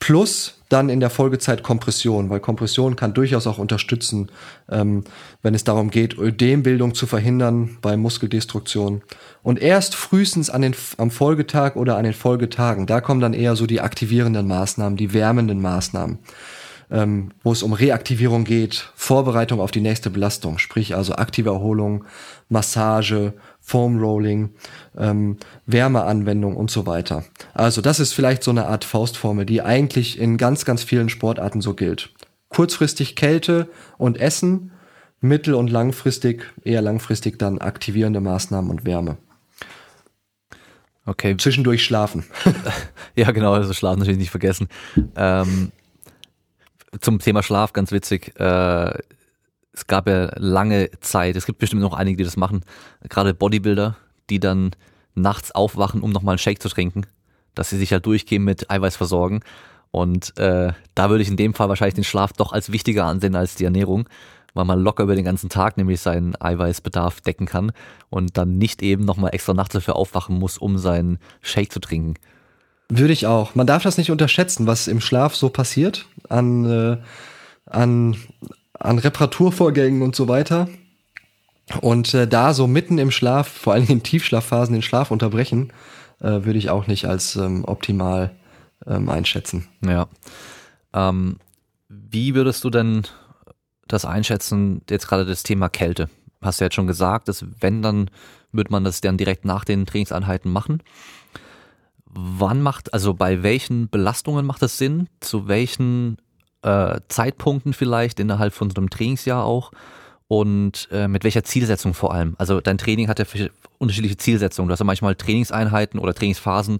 Plus 0.02 0.54
dann 0.68 0.88
in 0.88 0.98
der 0.98 1.10
Folgezeit 1.10 1.62
Kompression, 1.62 2.28
weil 2.28 2.40
Kompression 2.40 2.96
kann 2.96 3.14
durchaus 3.14 3.46
auch 3.46 3.58
unterstützen, 3.58 4.32
ähm, 4.68 5.04
wenn 5.42 5.54
es 5.54 5.62
darum 5.62 5.92
geht, 5.92 6.18
Ödembildung 6.18 6.92
zu 6.92 7.06
verhindern 7.06 7.78
bei 7.82 7.96
Muskeldestruktion. 7.96 9.02
Und 9.44 9.62
erst 9.62 9.94
frühestens 9.94 10.50
an 10.50 10.62
den, 10.62 10.74
am 10.98 11.12
Folgetag 11.12 11.76
oder 11.76 11.98
an 11.98 12.02
den 12.02 12.14
Folgetagen, 12.14 12.86
da 12.86 13.00
kommen 13.00 13.20
dann 13.20 13.32
eher 13.32 13.54
so 13.54 13.64
die 13.64 13.80
aktivierenden 13.80 14.48
Maßnahmen, 14.48 14.96
die 14.96 15.12
wärmenden 15.12 15.62
Maßnahmen, 15.62 16.18
ähm, 16.90 17.30
wo 17.44 17.52
es 17.52 17.62
um 17.62 17.72
Reaktivierung 17.72 18.42
geht, 18.42 18.90
Vorbereitung 18.96 19.60
auf 19.60 19.70
die 19.70 19.82
nächste 19.82 20.10
Belastung, 20.10 20.58
sprich 20.58 20.96
also 20.96 21.14
aktive 21.14 21.50
Erholung, 21.50 22.06
Massage, 22.48 23.34
Foam 23.62 23.98
Rolling, 23.98 24.50
ähm, 24.98 25.38
Wärmeanwendung 25.66 26.56
und 26.56 26.70
so 26.70 26.84
weiter. 26.84 27.24
Also 27.54 27.80
das 27.80 28.00
ist 28.00 28.12
vielleicht 28.12 28.42
so 28.42 28.50
eine 28.50 28.66
Art 28.66 28.84
Faustformel, 28.84 29.46
die 29.46 29.62
eigentlich 29.62 30.18
in 30.18 30.36
ganz, 30.36 30.64
ganz 30.64 30.82
vielen 30.82 31.08
Sportarten 31.08 31.60
so 31.60 31.74
gilt. 31.74 32.12
Kurzfristig 32.48 33.16
Kälte 33.16 33.70
und 33.96 34.20
Essen, 34.20 34.72
mittel- 35.20 35.54
und 35.54 35.70
langfristig, 35.70 36.52
eher 36.64 36.82
langfristig 36.82 37.38
dann 37.38 37.58
aktivierende 37.58 38.20
Maßnahmen 38.20 38.70
und 38.70 38.84
Wärme. 38.84 39.16
Okay. 41.06 41.36
Zwischendurch 41.36 41.84
schlafen. 41.84 42.24
ja, 43.16 43.30
genau, 43.30 43.54
also 43.54 43.72
schlafen 43.72 44.00
natürlich 44.00 44.18
nicht 44.18 44.30
vergessen. 44.30 44.68
Ähm, 45.16 45.72
zum 47.00 47.18
Thema 47.18 47.42
Schlaf, 47.42 47.72
ganz 47.72 47.90
witzig. 47.90 48.38
Äh, 48.38 48.98
es 49.72 49.86
gab 49.86 50.08
ja 50.08 50.30
lange 50.36 50.90
Zeit, 51.00 51.36
es 51.36 51.46
gibt 51.46 51.58
bestimmt 51.58 51.82
noch 51.82 51.94
einige, 51.94 52.18
die 52.18 52.24
das 52.24 52.36
machen, 52.36 52.64
gerade 53.08 53.34
Bodybuilder, 53.34 53.96
die 54.30 54.40
dann 54.40 54.72
nachts 55.14 55.52
aufwachen, 55.52 56.02
um 56.02 56.10
nochmal 56.10 56.32
einen 56.32 56.38
Shake 56.38 56.62
zu 56.62 56.68
trinken, 56.68 57.06
dass 57.54 57.70
sie 57.70 57.78
sich 57.78 57.92
halt 57.92 58.06
durchgehen 58.06 58.44
mit 58.44 58.70
Eiweiß 58.70 58.96
versorgen. 58.96 59.40
Und 59.90 60.38
äh, 60.38 60.72
da 60.94 61.10
würde 61.10 61.22
ich 61.22 61.28
in 61.28 61.36
dem 61.36 61.54
Fall 61.54 61.68
wahrscheinlich 61.68 61.94
den 61.94 62.04
Schlaf 62.04 62.32
doch 62.32 62.52
als 62.52 62.72
wichtiger 62.72 63.04
ansehen 63.04 63.36
als 63.36 63.56
die 63.56 63.64
Ernährung, 63.64 64.08
weil 64.54 64.64
man 64.64 64.80
locker 64.80 65.04
über 65.04 65.14
den 65.14 65.24
ganzen 65.24 65.50
Tag 65.50 65.76
nämlich 65.76 66.00
seinen 66.00 66.34
Eiweißbedarf 66.40 67.20
decken 67.20 67.46
kann 67.46 67.72
und 68.08 68.36
dann 68.36 68.58
nicht 68.58 68.82
eben 68.82 69.04
nochmal 69.04 69.34
extra 69.34 69.54
nachts 69.54 69.74
dafür 69.74 69.96
aufwachen 69.96 70.38
muss, 70.38 70.58
um 70.58 70.78
seinen 70.78 71.18
Shake 71.42 71.72
zu 71.72 71.80
trinken. 71.80 72.14
Würde 72.88 73.12
ich 73.12 73.26
auch. 73.26 73.54
Man 73.54 73.66
darf 73.66 73.82
das 73.82 73.96
nicht 73.96 74.10
unterschätzen, 74.10 74.66
was 74.66 74.88
im 74.88 75.00
Schlaf 75.00 75.34
so 75.34 75.48
passiert 75.48 76.06
an, 76.28 76.64
äh, 76.64 76.96
an 77.66 78.16
an 78.82 78.98
Reparaturvorgängen 78.98 80.02
und 80.02 80.16
so 80.16 80.28
weiter. 80.28 80.68
Und 81.80 82.12
äh, 82.14 82.26
da 82.26 82.52
so 82.54 82.66
mitten 82.66 82.98
im 82.98 83.10
Schlaf, 83.10 83.48
vor 83.48 83.72
allem 83.72 83.86
in 83.88 84.02
Tiefschlafphasen, 84.02 84.72
den 84.72 84.82
Schlaf 84.82 85.10
unterbrechen, 85.10 85.72
äh, 86.20 86.44
würde 86.44 86.58
ich 86.58 86.70
auch 86.70 86.86
nicht 86.86 87.06
als 87.06 87.36
ähm, 87.36 87.64
optimal 87.64 88.32
ähm, 88.86 89.08
einschätzen. 89.08 89.68
Ja. 89.86 90.08
Ähm, 90.92 91.36
wie 91.88 92.34
würdest 92.34 92.64
du 92.64 92.70
denn 92.70 93.02
das 93.86 94.04
einschätzen, 94.04 94.82
jetzt 94.90 95.06
gerade 95.06 95.24
das 95.24 95.42
Thema 95.42 95.68
Kälte? 95.68 96.10
Hast 96.40 96.60
du 96.60 96.64
jetzt 96.64 96.74
schon 96.74 96.86
gesagt, 96.86 97.28
dass 97.28 97.44
wenn, 97.60 97.82
dann 97.82 98.10
würde 98.50 98.72
man 98.72 98.84
das 98.84 99.00
dann 99.00 99.16
direkt 99.16 99.44
nach 99.44 99.64
den 99.64 99.86
Trainingseinheiten 99.86 100.50
machen. 100.50 100.82
Wann 102.04 102.60
macht, 102.60 102.92
also 102.92 103.14
bei 103.14 103.42
welchen 103.42 103.88
Belastungen 103.88 104.44
macht 104.44 104.60
das 104.60 104.76
Sinn? 104.76 105.08
Zu 105.20 105.48
welchen 105.48 106.18
äh, 106.62 107.00
Zeitpunkten 107.08 107.72
vielleicht 107.72 108.20
innerhalb 108.20 108.54
von 108.54 108.70
so 108.70 108.76
einem 108.76 108.90
Trainingsjahr 108.90 109.44
auch 109.44 109.72
und 110.28 110.88
äh, 110.90 111.08
mit 111.08 111.24
welcher 111.24 111.44
Zielsetzung 111.44 111.92
vor 111.92 112.14
allem. 112.14 112.34
Also 112.38 112.60
dein 112.60 112.78
Training 112.78 113.08
hat 113.08 113.18
ja 113.18 113.26
unterschiedliche 113.78 114.16
Zielsetzungen. 114.16 114.68
Du 114.68 114.72
hast 114.72 114.78
ja 114.78 114.86
manchmal 114.86 115.14
Trainingseinheiten 115.14 116.00
oder 116.00 116.14
Trainingsphasen, 116.14 116.78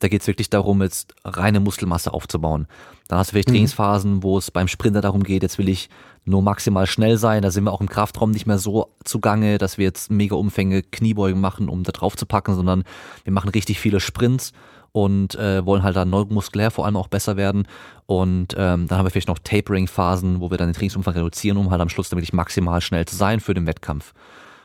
da 0.00 0.08
geht 0.08 0.20
es 0.20 0.26
wirklich 0.26 0.50
darum, 0.50 0.82
jetzt 0.82 1.14
reine 1.24 1.60
Muskelmasse 1.60 2.12
aufzubauen. 2.12 2.66
Dann 3.08 3.18
hast 3.18 3.28
du 3.28 3.32
vielleicht 3.32 3.48
mhm. 3.48 3.54
Trainingsphasen, 3.54 4.22
wo 4.22 4.38
es 4.38 4.50
beim 4.50 4.68
Sprinter 4.68 5.00
darum 5.00 5.22
geht, 5.22 5.42
jetzt 5.42 5.58
will 5.58 5.68
ich 5.68 5.88
nur 6.24 6.42
maximal 6.42 6.86
schnell 6.86 7.16
sein. 7.16 7.42
Da 7.42 7.50
sind 7.50 7.64
wir 7.64 7.72
auch 7.72 7.80
im 7.80 7.88
Kraftraum 7.88 8.30
nicht 8.30 8.46
mehr 8.46 8.58
so 8.58 8.88
zugange, 9.04 9.58
dass 9.58 9.78
wir 9.78 9.84
jetzt 9.84 10.10
mega 10.10 10.36
Umfänge 10.36 10.82
Kniebeugen 10.82 11.40
machen, 11.40 11.68
um 11.68 11.82
da 11.82 11.92
drauf 11.92 12.16
zu 12.16 12.26
packen, 12.26 12.54
sondern 12.54 12.84
wir 13.24 13.32
machen 13.32 13.48
richtig 13.48 13.80
viele 13.80 14.00
Sprints 14.00 14.52
und 14.92 15.34
äh, 15.34 15.64
wollen 15.64 15.82
halt 15.82 15.96
dann 15.96 16.10
neuromuskulär 16.10 16.70
vor 16.70 16.84
allem 16.84 16.96
auch 16.96 17.08
besser 17.08 17.36
werden. 17.36 17.66
Und 18.06 18.54
ähm, 18.56 18.86
dann 18.86 18.98
haben 18.98 19.06
wir 19.06 19.10
vielleicht 19.10 19.28
noch 19.28 19.38
Tapering-Phasen, 19.38 20.40
wo 20.40 20.50
wir 20.50 20.58
dann 20.58 20.68
den 20.68 20.74
Trainingsumfang 20.74 21.14
reduzieren, 21.14 21.56
um 21.56 21.70
halt 21.70 21.80
am 21.80 21.88
Schluss 21.88 22.10
dann 22.10 22.18
wirklich 22.18 22.34
maximal 22.34 22.80
schnell 22.80 23.06
zu 23.06 23.16
sein 23.16 23.40
für 23.40 23.54
den 23.54 23.66
Wettkampf. 23.66 24.12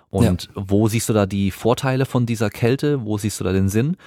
Und 0.10 0.44
ja. 0.44 0.50
wo 0.56 0.88
siehst 0.88 1.10
du 1.10 1.14
da 1.14 1.26
die 1.26 1.52
Vorteile 1.52 2.06
von 2.06 2.26
dieser 2.26 2.50
Kälte? 2.50 3.04
Wo 3.06 3.18
siehst 3.18 3.40
du 3.40 3.44
da 3.44 3.54
den 3.54 3.70
Sinn? 3.70 3.98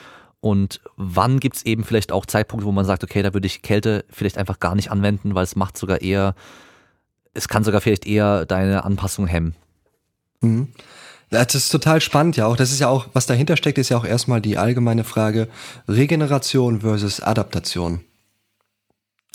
Und 0.41 0.81
wann 0.97 1.39
gibt's 1.41 1.63
eben 1.63 1.85
vielleicht 1.85 2.13
auch 2.13 2.25
Zeitpunkte, 2.25 2.67
wo 2.67 2.73
man 2.73 2.87
sagt, 2.87 3.05
okay, 3.05 3.23
da 3.23 3.35
würde 3.35 3.47
ich 3.47 3.63
Kälte 3.63 4.05
vielleicht 4.09 4.39
einfach 4.39 4.59
gar 4.59 4.75
nicht 4.75 4.91
anwenden, 4.91 5.35
weil 5.35 5.45
es 5.45 5.57
macht 5.57 5.77
sogar 5.77 6.01
eher, 6.01 6.35
es 7.35 7.49
kann 7.49 7.65
sogar 7.65 7.83
vielleicht 7.83 8.07
eher 8.07 8.47
deine 8.47 8.85
Anpassung 8.85 9.27
hemmen. 9.27 9.55
Mhm. 10.41 10.69
Das 11.31 11.55
ist 11.55 11.69
total 11.69 12.01
spannend, 12.01 12.37
ja 12.37 12.47
auch. 12.47 12.57
Das 12.57 12.73
ist 12.73 12.81
ja 12.81 12.89
auch, 12.89 13.07
was 13.13 13.27
dahinter 13.27 13.57
steckt, 13.57 13.79
ist 13.79 13.89
ja 13.89 13.97
auch 13.97 14.05
erstmal 14.05 14.41
die 14.41 14.59
allgemeine 14.59 15.05
Frage 15.05 15.49
Regeneration 15.89 16.81
versus 16.81 17.21
Adaptation. 17.21 18.01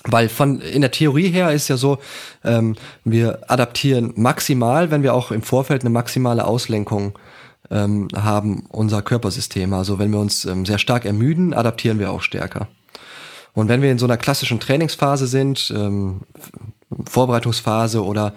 Weil 0.03 0.29
von 0.29 0.59
in 0.59 0.81
der 0.81 0.91
Theorie 0.91 1.29
her 1.29 1.51
ist 1.51 1.67
ja 1.67 1.77
so, 1.77 1.97
ähm, 2.43 2.75
wir 3.05 3.49
adaptieren 3.49 4.13
maximal, 4.15 4.91
wenn 4.91 5.03
wir 5.03 5.13
auch 5.13 5.31
im 5.31 5.41
Vorfeld 5.41 5.81
eine 5.81 5.89
maximale 5.89 6.45
Auslenkung 6.45 7.17
ähm, 7.71 8.09
haben, 8.13 8.65
unser 8.69 9.01
Körpersystem. 9.01 9.73
Also 9.73 9.97
wenn 9.97 10.11
wir 10.11 10.19
uns 10.19 10.45
ähm, 10.45 10.65
sehr 10.65 10.77
stark 10.77 11.05
ermüden, 11.05 11.53
adaptieren 11.53 11.97
wir 11.97 12.11
auch 12.11 12.21
stärker. 12.21 12.67
Und 13.53 13.69
wenn 13.69 13.81
wir 13.81 13.89
in 13.89 13.97
so 13.97 14.05
einer 14.05 14.17
klassischen 14.17 14.59
Trainingsphase 14.59 15.27
sind, 15.27 15.73
ähm, 15.75 16.21
Vorbereitungsphase 17.07 18.03
oder 18.03 18.33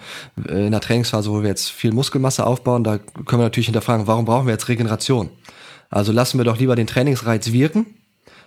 äh, 0.47 0.51
in 0.51 0.67
einer 0.67 0.81
Trainingsphase, 0.81 1.31
wo 1.31 1.41
wir 1.41 1.49
jetzt 1.49 1.69
viel 1.69 1.91
Muskelmasse 1.91 2.45
aufbauen, 2.45 2.83
da 2.83 2.97
können 2.97 3.41
wir 3.41 3.45
natürlich 3.45 3.67
hinterfragen, 3.67 4.07
warum 4.07 4.25
brauchen 4.25 4.47
wir 4.47 4.53
jetzt 4.53 4.67
Regeneration? 4.67 5.29
Also 5.89 6.11
lassen 6.11 6.37
wir 6.37 6.45
doch 6.45 6.57
lieber 6.57 6.75
den 6.75 6.87
Trainingsreiz 6.87 7.51
wirken 7.51 7.85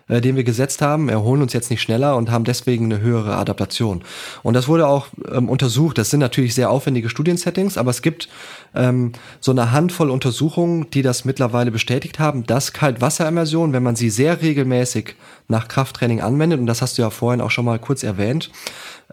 äh, 0.08 0.20
den 0.20 0.36
wir 0.36 0.44
gesetzt 0.44 0.82
haben, 0.82 1.08
erholen 1.08 1.42
uns 1.42 1.52
jetzt 1.52 1.70
nicht 1.70 1.82
schneller 1.82 2.16
und 2.16 2.30
haben 2.30 2.44
deswegen 2.44 2.86
eine 2.86 3.00
höhere 3.00 3.36
Adaptation. 3.36 4.02
Und 4.42 4.54
das 4.54 4.68
wurde 4.68 4.86
auch 4.86 5.06
ähm, 5.30 5.48
untersucht. 5.48 5.98
Das 5.98 6.10
sind 6.10 6.20
natürlich 6.20 6.54
sehr 6.54 6.70
aufwendige 6.70 7.08
Studiensettings, 7.08 7.78
aber 7.78 7.90
es 7.90 8.02
gibt 8.02 8.28
ähm, 8.74 9.12
so 9.40 9.52
eine 9.52 9.72
Handvoll 9.72 10.10
Untersuchungen, 10.10 10.90
die 10.90 11.02
das 11.02 11.24
mittlerweile 11.24 11.70
bestätigt 11.70 12.18
haben, 12.18 12.44
dass 12.44 12.72
Kaltwasserimmersion, 12.72 13.72
wenn 13.72 13.82
man 13.82 13.96
sie 13.96 14.10
sehr 14.10 14.42
regelmäßig 14.42 15.14
nach 15.48 15.68
Krafttraining 15.68 16.20
anwendet, 16.20 16.60
und 16.60 16.66
das 16.66 16.82
hast 16.82 16.98
du 16.98 17.02
ja 17.02 17.10
vorhin 17.10 17.40
auch 17.40 17.50
schon 17.50 17.64
mal 17.64 17.78
kurz 17.78 18.02
erwähnt, 18.02 18.50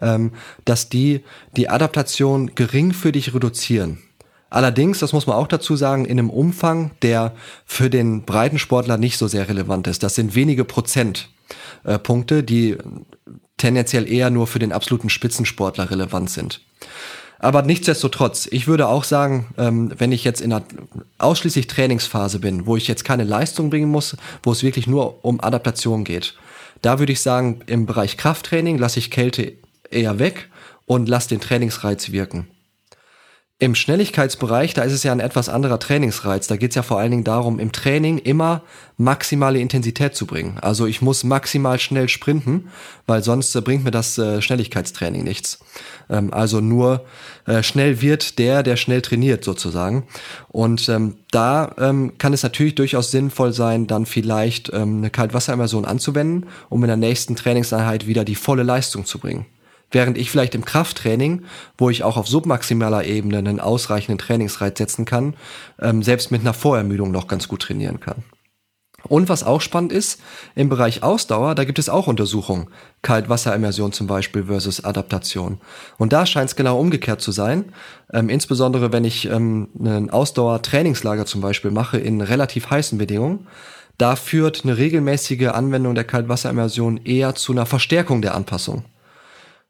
ähm, 0.00 0.32
dass 0.64 0.88
die 0.88 1.22
die 1.56 1.68
Adaptation 1.68 2.54
gering 2.54 2.92
für 2.92 3.12
dich 3.12 3.34
reduzieren. 3.34 3.98
Allerdings, 4.50 4.98
das 4.98 5.12
muss 5.12 5.26
man 5.26 5.36
auch 5.36 5.46
dazu 5.46 5.76
sagen, 5.76 6.04
in 6.04 6.18
einem 6.18 6.28
Umfang, 6.28 6.90
der 7.02 7.32
für 7.64 7.88
den 7.88 8.24
Breitensportler 8.24 8.98
nicht 8.98 9.16
so 9.16 9.28
sehr 9.28 9.48
relevant 9.48 9.86
ist. 9.86 10.02
Das 10.02 10.16
sind 10.16 10.34
wenige 10.34 10.64
Prozentpunkte, 10.64 12.38
äh, 12.38 12.42
die 12.42 12.76
tendenziell 13.56 14.10
eher 14.10 14.30
nur 14.30 14.48
für 14.48 14.58
den 14.58 14.72
absoluten 14.72 15.08
Spitzensportler 15.08 15.90
relevant 15.90 16.30
sind. 16.30 16.60
Aber 17.38 17.62
nichtsdestotrotz, 17.62 18.48
ich 18.50 18.66
würde 18.66 18.88
auch 18.88 19.04
sagen, 19.04 19.46
ähm, 19.56 19.92
wenn 19.96 20.12
ich 20.12 20.24
jetzt 20.24 20.42
in 20.42 20.52
einer 20.52 20.64
ausschließlich 21.18 21.68
Trainingsphase 21.68 22.38
bin, 22.38 22.66
wo 22.66 22.76
ich 22.76 22.86
jetzt 22.86 23.04
keine 23.04 23.24
Leistung 23.24 23.70
bringen 23.70 23.90
muss, 23.90 24.16
wo 24.42 24.52
es 24.52 24.62
wirklich 24.62 24.86
nur 24.86 25.24
um 25.24 25.40
Adaptation 25.40 26.04
geht, 26.04 26.34
da 26.82 26.98
würde 26.98 27.12
ich 27.12 27.20
sagen, 27.20 27.60
im 27.66 27.86
Bereich 27.86 28.16
Krafttraining 28.16 28.78
lasse 28.78 28.98
ich 28.98 29.10
Kälte 29.10 29.54
eher 29.90 30.18
weg 30.18 30.50
und 30.86 31.08
lasse 31.08 31.30
den 31.30 31.40
Trainingsreiz 31.40 32.12
wirken. 32.12 32.46
Im 33.62 33.74
Schnelligkeitsbereich, 33.74 34.72
da 34.72 34.84
ist 34.84 34.94
es 34.94 35.02
ja 35.02 35.12
ein 35.12 35.20
etwas 35.20 35.50
anderer 35.50 35.78
Trainingsreiz. 35.78 36.46
Da 36.46 36.56
geht 36.56 36.70
es 36.70 36.76
ja 36.76 36.82
vor 36.82 36.98
allen 36.98 37.10
Dingen 37.10 37.24
darum, 37.24 37.58
im 37.58 37.72
Training 37.72 38.16
immer 38.16 38.62
maximale 38.96 39.58
Intensität 39.58 40.14
zu 40.14 40.24
bringen. 40.24 40.56
Also 40.62 40.86
ich 40.86 41.02
muss 41.02 41.24
maximal 41.24 41.78
schnell 41.78 42.08
sprinten, 42.08 42.70
weil 43.06 43.22
sonst 43.22 43.54
äh, 43.54 43.60
bringt 43.60 43.84
mir 43.84 43.90
das 43.90 44.16
äh, 44.16 44.40
Schnelligkeitstraining 44.40 45.24
nichts. 45.24 45.58
Ähm, 46.08 46.32
also 46.32 46.62
nur 46.62 47.04
äh, 47.44 47.62
schnell 47.62 48.00
wird 48.00 48.38
der, 48.38 48.62
der 48.62 48.76
schnell 48.76 49.02
trainiert 49.02 49.44
sozusagen. 49.44 50.04
Und 50.48 50.88
ähm, 50.88 51.16
da 51.30 51.74
ähm, 51.76 52.16
kann 52.16 52.32
es 52.32 52.42
natürlich 52.42 52.76
durchaus 52.76 53.10
sinnvoll 53.10 53.52
sein, 53.52 53.86
dann 53.86 54.06
vielleicht 54.06 54.72
eine 54.72 55.10
Kaltwasserimmersion 55.10 55.84
anzuwenden, 55.84 56.46
um 56.70 56.82
in 56.82 56.88
der 56.88 56.96
nächsten 56.96 57.36
Trainingseinheit 57.36 58.06
wieder 58.06 58.24
die 58.24 58.36
volle 58.36 58.62
Leistung 58.62 59.04
zu 59.04 59.18
bringen. 59.18 59.44
Während 59.90 60.16
ich 60.18 60.30
vielleicht 60.30 60.54
im 60.54 60.64
Krafttraining, 60.64 61.44
wo 61.76 61.90
ich 61.90 62.04
auch 62.04 62.16
auf 62.16 62.28
submaximaler 62.28 63.04
Ebene 63.04 63.38
einen 63.38 63.60
ausreichenden 63.60 64.18
Trainingsreiz 64.18 64.78
setzen 64.78 65.04
kann, 65.04 65.34
ähm, 65.80 66.02
selbst 66.02 66.30
mit 66.30 66.42
einer 66.42 66.54
Vorermüdung 66.54 67.10
noch 67.10 67.26
ganz 67.26 67.48
gut 67.48 67.62
trainieren 67.62 68.00
kann. 68.00 68.22
Und 69.08 69.28
was 69.28 69.42
auch 69.42 69.60
spannend 69.60 69.92
ist, 69.92 70.20
im 70.54 70.68
Bereich 70.68 71.02
Ausdauer, 71.02 71.54
da 71.54 71.64
gibt 71.64 71.78
es 71.78 71.88
auch 71.88 72.06
Untersuchungen. 72.06 72.68
Kaltwasserimmersion 73.02 73.92
zum 73.92 74.06
Beispiel 74.06 74.44
versus 74.44 74.84
Adaptation. 74.84 75.60
Und 75.98 76.12
da 76.12 76.26
scheint 76.26 76.50
es 76.50 76.56
genau 76.56 76.78
umgekehrt 76.78 77.20
zu 77.20 77.32
sein. 77.32 77.72
Ähm, 78.12 78.28
insbesondere 78.28 78.92
wenn 78.92 79.04
ich 79.04 79.26
ähm, 79.26 79.68
ein 79.82 80.10
Ausdauer-Trainingslager 80.10 81.26
zum 81.26 81.40
Beispiel 81.40 81.70
mache 81.70 81.98
in 81.98 82.20
relativ 82.20 82.70
heißen 82.70 82.98
Bedingungen, 82.98 83.46
da 83.96 84.16
führt 84.16 84.64
eine 84.64 84.78
regelmäßige 84.78 85.48
Anwendung 85.48 85.94
der 85.94 86.04
Kaltwasserimmersion 86.04 86.98
eher 86.98 87.34
zu 87.34 87.52
einer 87.52 87.66
Verstärkung 87.66 88.22
der 88.22 88.34
Anpassung. 88.34 88.84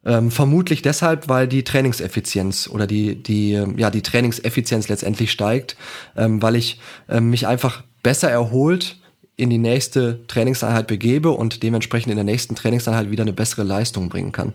Ähm, 0.04 0.30
vermutlich 0.30 0.80
deshalb, 0.80 1.28
weil 1.28 1.46
die 1.46 1.62
Trainingseffizienz 1.62 2.68
oder 2.68 2.86
die, 2.86 3.22
die, 3.22 3.52
ähm, 3.52 3.76
ja, 3.78 3.90
die 3.90 4.02
Trainingseffizienz 4.02 4.88
letztendlich 4.88 5.30
steigt, 5.30 5.76
ähm, 6.16 6.40
weil 6.40 6.56
ich 6.56 6.80
ähm, 7.08 7.28
mich 7.28 7.46
einfach 7.46 7.82
besser 8.02 8.30
erholt 8.30 8.96
in 9.36 9.50
die 9.50 9.58
nächste 9.58 10.26
Trainingseinheit 10.26 10.86
begebe 10.86 11.30
und 11.30 11.62
dementsprechend 11.62 12.10
in 12.10 12.16
der 12.16 12.24
nächsten 12.24 12.54
Trainingseinheit 12.54 13.10
wieder 13.10 13.22
eine 13.22 13.34
bessere 13.34 13.62
Leistung 13.62 14.08
bringen 14.08 14.32
kann. 14.32 14.54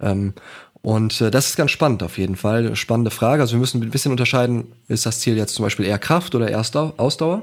Ähm, 0.00 0.34
und 0.82 1.20
äh, 1.20 1.32
das 1.32 1.48
ist 1.48 1.56
ganz 1.56 1.72
spannend 1.72 2.04
auf 2.04 2.16
jeden 2.16 2.36
Fall. 2.36 2.76
Spannende 2.76 3.10
Frage. 3.10 3.42
Also 3.42 3.54
wir 3.54 3.60
müssen 3.60 3.82
ein 3.82 3.90
bisschen 3.90 4.12
unterscheiden, 4.12 4.72
ist 4.86 5.04
das 5.04 5.18
Ziel 5.18 5.36
jetzt 5.36 5.56
zum 5.56 5.64
Beispiel 5.64 5.84
eher 5.86 5.98
Kraft 5.98 6.36
oder 6.36 6.48
eher 6.48 6.60
Ausdauer? 6.60 7.42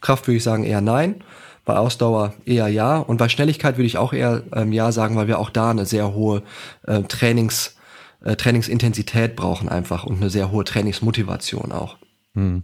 Kraft 0.00 0.28
würde 0.28 0.36
ich 0.36 0.44
sagen 0.44 0.62
eher 0.62 0.80
nein. 0.80 1.24
Bei 1.64 1.76
Ausdauer 1.76 2.34
eher 2.44 2.68
ja. 2.68 2.98
Und 2.98 3.16
bei 3.16 3.28
Schnelligkeit 3.28 3.76
würde 3.76 3.86
ich 3.86 3.98
auch 3.98 4.12
eher 4.12 4.42
ähm, 4.52 4.72
ja 4.72 4.92
sagen, 4.92 5.16
weil 5.16 5.28
wir 5.28 5.38
auch 5.38 5.50
da 5.50 5.70
eine 5.70 5.86
sehr 5.86 6.14
hohe 6.14 6.42
äh, 6.86 7.02
Trainings, 7.02 7.76
äh, 8.22 8.36
Trainingsintensität 8.36 9.36
brauchen 9.36 9.68
einfach 9.68 10.04
und 10.04 10.16
eine 10.16 10.30
sehr 10.30 10.50
hohe 10.50 10.64
Trainingsmotivation 10.64 11.72
auch. 11.72 11.96
Hm. 12.34 12.62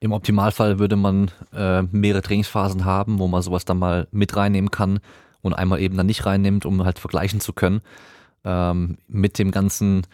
Im 0.00 0.12
Optimalfall 0.12 0.78
würde 0.78 0.96
man 0.96 1.30
äh, 1.54 1.82
mehrere 1.82 2.22
Trainingsphasen 2.22 2.84
haben, 2.84 3.18
wo 3.18 3.28
man 3.28 3.42
sowas 3.42 3.66
dann 3.66 3.78
mal 3.78 4.08
mit 4.10 4.34
reinnehmen 4.34 4.70
kann 4.70 5.00
und 5.42 5.52
einmal 5.52 5.80
eben 5.80 5.96
dann 5.96 6.06
nicht 6.06 6.24
reinnimmt, 6.24 6.64
um 6.64 6.84
halt 6.84 6.98
vergleichen 6.98 7.40
zu 7.40 7.52
können 7.52 7.82
ähm, 8.44 8.98
mit 9.08 9.38
dem 9.38 9.50
ganzen 9.50 10.06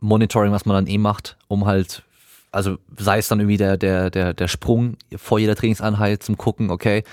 Monitoring, 0.00 0.52
was 0.52 0.64
man 0.64 0.74
dann 0.74 0.86
eh 0.86 0.98
macht, 0.98 1.36
um 1.48 1.66
halt 1.66 2.02
also 2.50 2.78
sei 2.96 3.18
es 3.18 3.28
dann 3.28 3.40
irgendwie 3.40 3.56
der, 3.56 3.76
der, 3.76 4.10
der, 4.10 4.34
der 4.34 4.48
Sprung 4.48 4.96
vor 5.16 5.38
jeder 5.38 5.56
Trainingseinheit 5.56 6.22
zum 6.22 6.36
Gucken, 6.36 6.70
okay, 6.70 7.04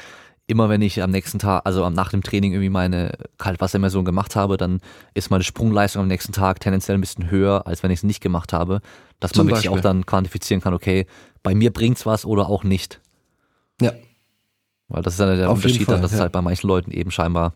immer 0.47 0.69
wenn 0.69 0.81
ich 0.81 1.01
am 1.01 1.09
nächsten 1.11 1.39
Tag, 1.39 1.63
also 1.65 1.89
nach 1.89 2.09
dem 2.11 2.21
Training 2.21 2.53
irgendwie 2.53 2.69
meine 2.69 3.17
Kaltwasserimmersion 3.37 4.05
gemacht 4.05 4.35
habe, 4.35 4.57
dann 4.57 4.79
ist 5.13 5.31
meine 5.31 5.43
Sprungleistung 5.43 6.03
am 6.03 6.07
nächsten 6.07 6.33
Tag 6.33 6.59
tendenziell 6.59 6.97
ein 6.97 7.01
bisschen 7.01 7.31
höher, 7.31 7.65
als 7.65 7.81
wenn 7.81 7.91
ich 7.91 7.99
es 7.99 8.03
nicht 8.03 8.21
gemacht 8.21 8.53
habe. 8.53 8.81
Dass 9.19 9.31
Zum 9.31 9.45
man 9.45 9.47
wirklich 9.47 9.69
Beispiel. 9.69 9.79
auch 9.79 9.83
dann 9.83 10.05
quantifizieren 10.05 10.61
kann, 10.61 10.73
okay, 10.73 11.07
bei 11.41 11.55
mir 11.55 11.73
bringt's 11.73 12.05
was 12.05 12.25
oder 12.25 12.47
auch 12.47 12.63
nicht. 12.63 13.01
Ja. 13.81 13.93
Weil 14.87 15.01
das 15.01 15.13
ist 15.13 15.19
dann 15.19 15.35
der 15.35 15.49
Auf 15.49 15.57
Unterschied, 15.57 15.83
Fall, 15.83 15.95
dann, 15.95 16.01
dass 16.03 16.11
ja. 16.11 16.17
es 16.17 16.21
halt 16.21 16.31
bei 16.31 16.41
manchen 16.41 16.67
Leuten 16.67 16.91
eben 16.91 17.09
scheinbar 17.09 17.53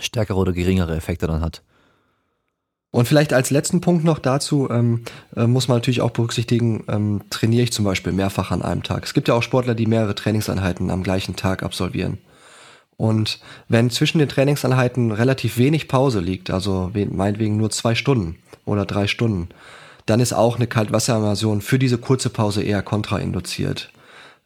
stärkere 0.00 0.36
oder 0.36 0.52
geringere 0.52 0.96
Effekte 0.96 1.26
dann 1.26 1.40
hat. 1.40 1.62
Und 2.90 3.06
vielleicht 3.06 3.32
als 3.34 3.50
letzten 3.50 3.80
Punkt 3.80 4.04
noch 4.04 4.18
dazu 4.18 4.68
ähm, 4.70 5.04
äh, 5.36 5.46
muss 5.46 5.68
man 5.68 5.76
natürlich 5.76 6.00
auch 6.00 6.10
berücksichtigen, 6.10 6.84
ähm, 6.88 7.22
trainiere 7.28 7.64
ich 7.64 7.72
zum 7.72 7.84
Beispiel 7.84 8.12
mehrfach 8.12 8.50
an 8.50 8.62
einem 8.62 8.82
Tag. 8.82 9.04
Es 9.04 9.12
gibt 9.12 9.28
ja 9.28 9.34
auch 9.34 9.42
Sportler, 9.42 9.74
die 9.74 9.86
mehrere 9.86 10.14
Trainingseinheiten 10.14 10.90
am 10.90 11.02
gleichen 11.02 11.36
Tag 11.36 11.62
absolvieren. 11.62 12.18
Und 12.96 13.38
wenn 13.68 13.90
zwischen 13.90 14.18
den 14.18 14.28
Trainingseinheiten 14.28 15.12
relativ 15.12 15.58
wenig 15.58 15.86
Pause 15.86 16.20
liegt, 16.20 16.50
also 16.50 16.90
meinetwegen 17.10 17.56
nur 17.56 17.70
zwei 17.70 17.94
Stunden 17.94 18.36
oder 18.64 18.86
drei 18.86 19.06
Stunden, 19.06 19.50
dann 20.06 20.20
ist 20.20 20.32
auch 20.32 20.56
eine 20.56 20.66
Kaltwasserimmersion 20.66 21.60
für 21.60 21.78
diese 21.78 21.98
kurze 21.98 22.30
Pause 22.30 22.62
eher 22.62 22.82
kontrainduziert, 22.82 23.92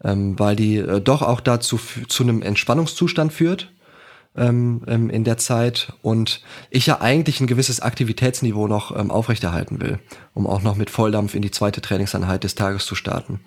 ähm, 0.02 0.38
weil 0.38 0.56
die 0.56 0.76
äh, 0.78 1.00
doch 1.00 1.22
auch 1.22 1.40
dazu 1.40 1.78
zu 2.08 2.22
einem 2.24 2.42
Entspannungszustand 2.42 3.32
führt 3.32 3.70
ähm, 4.36 4.82
ähm, 4.86 5.10
in 5.10 5.24
der 5.24 5.36
Zeit 5.36 5.92
und 6.00 6.40
ich 6.70 6.86
ja 6.86 7.00
eigentlich 7.00 7.40
ein 7.40 7.46
gewisses 7.46 7.80
Aktivitätsniveau 7.80 8.66
noch 8.66 8.96
ähm, 8.96 9.10
aufrechterhalten 9.10 9.80
will, 9.80 9.98
um 10.32 10.46
auch 10.46 10.62
noch 10.62 10.76
mit 10.76 10.88
Volldampf 10.88 11.34
in 11.34 11.42
die 11.42 11.50
zweite 11.50 11.82
Trainingseinheit 11.82 12.44
des 12.44 12.54
Tages 12.54 12.86
zu 12.86 12.94
starten. 12.94 13.40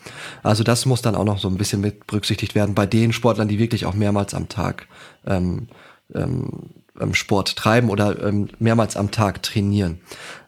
Also 0.43 0.63
das 0.63 0.85
muss 0.85 1.01
dann 1.01 1.15
auch 1.15 1.23
noch 1.23 1.39
so 1.39 1.47
ein 1.47 1.57
bisschen 1.57 1.81
mit 1.81 2.05
berücksichtigt 2.05 2.53
werden 2.53 2.75
bei 2.75 2.85
den 2.85 3.13
Sportlern, 3.13 3.47
die 3.47 3.57
wirklich 3.57 3.85
auch 3.85 3.95
mehrmals 3.95 4.33
am 4.33 4.47
Tag 4.47 4.87
ähm, 5.25 5.69
ähm, 6.13 6.69
ähm 6.99 7.13
Sport 7.15 7.55
treiben 7.55 7.89
oder 7.89 8.23
ähm, 8.23 8.49
mehrmals 8.59 8.95
am 8.95 9.09
Tag 9.09 9.41
trainieren. 9.41 10.01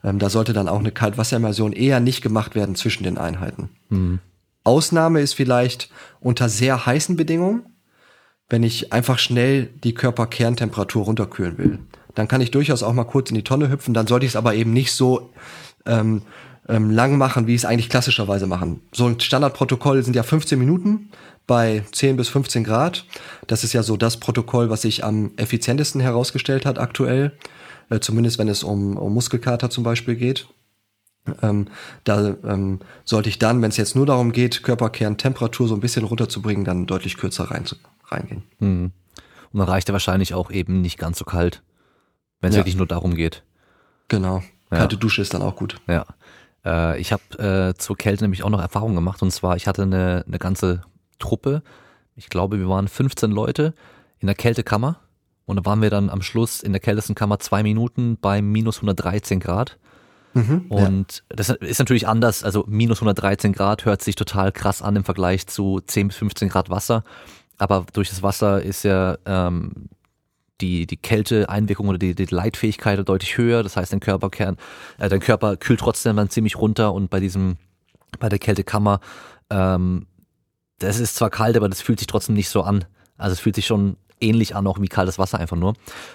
Ähm, 0.03 0.19
da 0.19 0.29
sollte 0.29 0.53
dann 0.53 0.69
auch 0.69 0.79
eine 0.79 0.91
Kaltwasserimmersion 0.91 1.73
eher 1.73 1.99
nicht 1.99 2.21
gemacht 2.21 2.53
werden 2.53 2.75
zwischen 2.75 3.03
den 3.03 3.17
Einheiten. 3.17 3.69
Mhm. 3.89 4.19
Ausnahme 4.63 5.21
ist 5.21 5.33
vielleicht 5.33 5.89
unter 6.19 6.49
sehr 6.49 6.85
heißen 6.85 7.15
Bedingungen, 7.15 7.76
wenn 8.49 8.63
ich 8.63 8.93
einfach 8.93 9.19
schnell 9.19 9.69
die 9.83 9.93
Körperkerntemperatur 9.93 11.05
runterkühlen 11.05 11.57
will. 11.57 11.79
Dann 12.15 12.27
kann 12.27 12.41
ich 12.41 12.51
durchaus 12.51 12.83
auch 12.83 12.93
mal 12.93 13.03
kurz 13.03 13.29
in 13.29 13.35
die 13.35 13.43
Tonne 13.43 13.69
hüpfen, 13.69 13.93
dann 13.93 14.07
sollte 14.07 14.25
ich 14.25 14.31
es 14.31 14.35
aber 14.35 14.55
eben 14.55 14.73
nicht 14.73 14.91
so 14.91 15.31
ähm, 15.85 16.23
ähm, 16.67 16.89
lang 16.89 17.17
machen, 17.17 17.47
wie 17.47 17.55
ich 17.55 17.61
es 17.61 17.65
eigentlich 17.65 17.89
klassischerweise 17.89 18.47
machen. 18.47 18.81
So 18.91 19.05
ein 19.05 19.19
Standardprotokoll 19.19 20.03
sind 20.03 20.15
ja 20.15 20.23
15 20.23 20.57
Minuten 20.57 21.09
bei 21.45 21.83
10 21.91 22.17
bis 22.17 22.29
15 22.29 22.63
Grad. 22.63 23.05
Das 23.47 23.63
ist 23.63 23.73
ja 23.73 23.83
so 23.83 23.97
das 23.97 24.17
Protokoll, 24.17 24.69
was 24.69 24.81
sich 24.81 25.03
am 25.03 25.31
effizientesten 25.37 26.01
herausgestellt 26.01 26.65
hat 26.65 26.79
aktuell. 26.79 27.33
Äh, 27.89 27.99
zumindest 27.99 28.37
wenn 28.37 28.49
es 28.49 28.63
um, 28.63 28.97
um 28.97 29.13
Muskelkater 29.13 29.69
zum 29.69 29.83
Beispiel 29.83 30.15
geht. 30.15 30.47
Ähm, 31.41 31.67
da 32.03 32.35
ähm, 32.45 32.79
sollte 33.05 33.29
ich 33.29 33.39
dann, 33.39 33.61
wenn 33.61 33.69
es 33.69 33.77
jetzt 33.77 33.95
nur 33.95 34.05
darum 34.05 34.31
geht, 34.31 34.63
Körperkerntemperatur 34.63 35.67
so 35.67 35.73
ein 35.75 35.79
bisschen 35.81 36.03
runterzubringen, 36.05 36.63
dann 36.65 36.85
deutlich 36.85 37.17
kürzer 37.17 37.45
rein, 37.51 37.65
reingehen. 38.05 38.43
Mhm. 38.59 38.91
Und 39.51 39.59
dann 39.59 39.67
reicht 39.69 39.89
er 39.89 39.93
wahrscheinlich 39.93 40.33
auch 40.33 40.51
eben 40.51 40.81
nicht 40.81 40.97
ganz 40.97 41.17
so 41.19 41.25
kalt. 41.25 41.63
wenn 42.39 42.49
es 42.49 42.55
Ja. 42.55 42.59
wirklich 42.59 42.75
nur 42.75 42.85
darum 42.85 43.15
geht. 43.15 43.43
Genau. 44.09 44.43
Ja. 44.71 44.77
Kalte 44.77 44.95
Dusche 44.97 45.23
ist 45.23 45.33
dann 45.33 45.41
auch 45.41 45.55
gut. 45.55 45.81
Ja. 45.87 46.05
Äh, 46.63 46.99
ich 46.99 47.11
habe 47.11 47.23
äh, 47.39 47.73
zur 47.79 47.97
Kälte 47.97 48.23
nämlich 48.23 48.43
auch 48.43 48.49
noch 48.51 48.61
Erfahrungen 48.61 48.93
gemacht 48.95 49.23
und 49.23 49.31
zwar, 49.31 49.55
ich 49.55 49.65
hatte 49.67 49.81
eine, 49.83 50.23
eine 50.27 50.37
ganze 50.37 50.83
Truppe, 51.17 51.63
ich 52.15 52.29
glaube, 52.29 52.59
wir 52.59 52.69
waren 52.69 52.87
15 52.87 53.31
Leute 53.31 53.73
in 54.19 54.27
der 54.27 54.35
Kältekammer 54.35 54.99
und 55.45 55.55
da 55.55 55.65
waren 55.65 55.81
wir 55.81 55.89
dann 55.89 56.09
am 56.11 56.21
Schluss 56.21 56.61
in 56.61 56.73
der 56.73 56.79
kältesten 56.79 57.15
Kammer 57.15 57.39
zwei 57.39 57.63
Minuten 57.63 58.17
bei 58.21 58.41
minus 58.41 58.77
113 58.77 59.39
Grad. 59.39 59.77
Mhm. 60.33 60.65
ja. 60.69 60.85
Und 60.85 61.23
das 61.29 61.49
ist 61.49 61.79
natürlich 61.79 62.07
anders. 62.07 62.43
Also 62.43 62.65
minus 62.67 62.99
113 62.99 63.53
Grad 63.53 63.85
hört 63.85 64.01
sich 64.01 64.15
total 64.15 64.51
krass 64.51 64.81
an 64.81 64.95
im 64.95 65.03
Vergleich 65.03 65.47
zu 65.47 65.79
10 65.85 66.09
bis 66.09 66.17
15 66.17 66.49
Grad 66.49 66.69
Wasser. 66.69 67.03
Aber 67.57 67.85
durch 67.93 68.09
das 68.09 68.21
Wasser 68.21 68.61
ist 68.61 68.83
ja 68.83 69.17
ähm, 69.25 69.89
die, 70.61 70.85
die 70.87 70.97
Kälteeinwirkung 70.97 71.87
oder 71.87 71.97
die, 71.97 72.15
die 72.15 72.25
Leitfähigkeit 72.25 73.07
deutlich 73.07 73.37
höher. 73.37 73.63
Das 73.63 73.77
heißt, 73.77 73.93
dein 73.93 73.99
Körperkern, 73.99 74.57
äh, 74.97 75.09
dein 75.09 75.19
Körper 75.19 75.57
kühlt 75.57 75.79
trotzdem 75.79 76.15
dann 76.15 76.29
ziemlich 76.29 76.57
runter 76.57 76.93
und 76.93 77.09
bei 77.09 77.19
diesem, 77.19 77.57
bei 78.19 78.29
der 78.29 78.39
Kältekammer, 78.39 78.99
ähm, 79.49 80.07
das 80.79 80.99
ist 80.99 81.15
zwar 81.15 81.29
kalt, 81.29 81.57
aber 81.57 81.69
das 81.69 81.81
fühlt 81.81 81.99
sich 81.99 82.07
trotzdem 82.07 82.35
nicht 82.35 82.49
so 82.49 82.61
an. 82.61 82.85
Also 83.17 83.33
es 83.33 83.39
fühlt 83.39 83.55
sich 83.55 83.65
schon 83.65 83.97
ähnlich 84.19 84.55
an, 84.55 84.65
auch 84.67 84.79
wie 84.81 84.87
kaltes 84.87 85.17
Wasser 85.19 85.39
einfach 85.39 85.57
nur. 85.57 85.73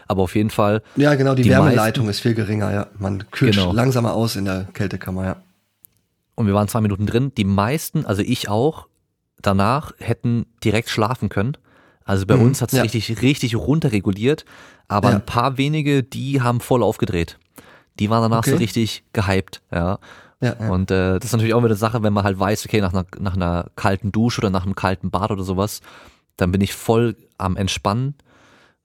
Aber 0.09 0.23
auf 0.23 0.35
jeden 0.35 0.51
Fall 0.51 0.83
Ja, 0.97 1.15
genau, 1.15 1.35
die, 1.35 1.43
Die 1.43 1.51
Wärmeleitung 1.51 2.09
ist 2.09 2.20
viel 2.20 2.35
geringer, 2.35 2.73
ja. 2.73 2.87
Man 2.99 3.31
kühlt 3.31 3.55
Genau. 3.55 3.73
langsamer 3.73 4.15
aus 4.15 4.37
in 4.37 4.45
der 4.45 4.65
Kältekammer, 4.73 5.24
ja. 5.24 5.37
und 6.35 6.47
wir 6.47 6.55
waren 6.55 6.69
zwei 6.69 6.81
Minuten 6.81 7.07
drin. 7.07 7.33
Die 7.37 7.45
meisten, 7.45 8.05
also 8.07 8.23
ich 8.23 8.49
auch, 8.49 8.89
danach 9.41 9.93
hätten 9.99 10.47
direkt 10.65 10.89
schlafen 10.89 11.29
können. 11.29 11.57
Also 12.05 12.27
bei 12.27 12.37
Mhm, 12.37 12.43
uns 12.43 12.61
hat 12.62 12.73
es 12.73 12.77
ja. 12.79 12.83
richtig, 12.83 13.23
richtig 13.23 13.55
runterreguliert, 13.57 14.45
aber 14.89 15.11
Ja. 15.11 15.16
ein 15.16 15.24
paar 15.27 15.57
wenige, 15.59 16.03
die 16.03 16.41
haben 16.41 16.61
voll 16.61 16.83
aufgedreht. 16.83 17.39
Die 17.99 18.09
waren 18.11 18.23
danach 18.23 18.45
so 18.45 18.53
Okay. 18.53 18.62
richtig 18.65 19.05
gehypt, 19.12 19.61
ja. 19.70 19.99
Ja, 20.41 20.57
ja. 20.59 20.69
Und 20.70 20.91
äh, 20.91 21.15
das 21.20 21.27
ist 21.27 21.33
natürlich 21.33 21.55
auch 21.55 21.59
wieder 21.61 21.69
eine 21.69 21.77
Sache, 21.77 22.03
wenn 22.03 22.12
man 22.12 22.24
halt 22.24 22.37
weiß, 22.39 22.66
okay, 22.66 22.81
nach 22.81 22.93
einer, 22.93 23.05
nach 23.20 23.37
einer 23.37 23.66
kalten 23.77 24.11
Dusche 24.11 24.41
oder 24.41 24.51
nach 24.51 24.65
einem 24.65 24.74
kalten 24.74 25.11
Bad 25.11 25.31
oder 25.31 25.45
sowas, 25.45 25.81
dann 26.36 26.52
bin 26.52 26.60
ich 26.60 26.74
voll 26.74 27.16
am 27.38 27.56
Entspannen. 27.56 28.14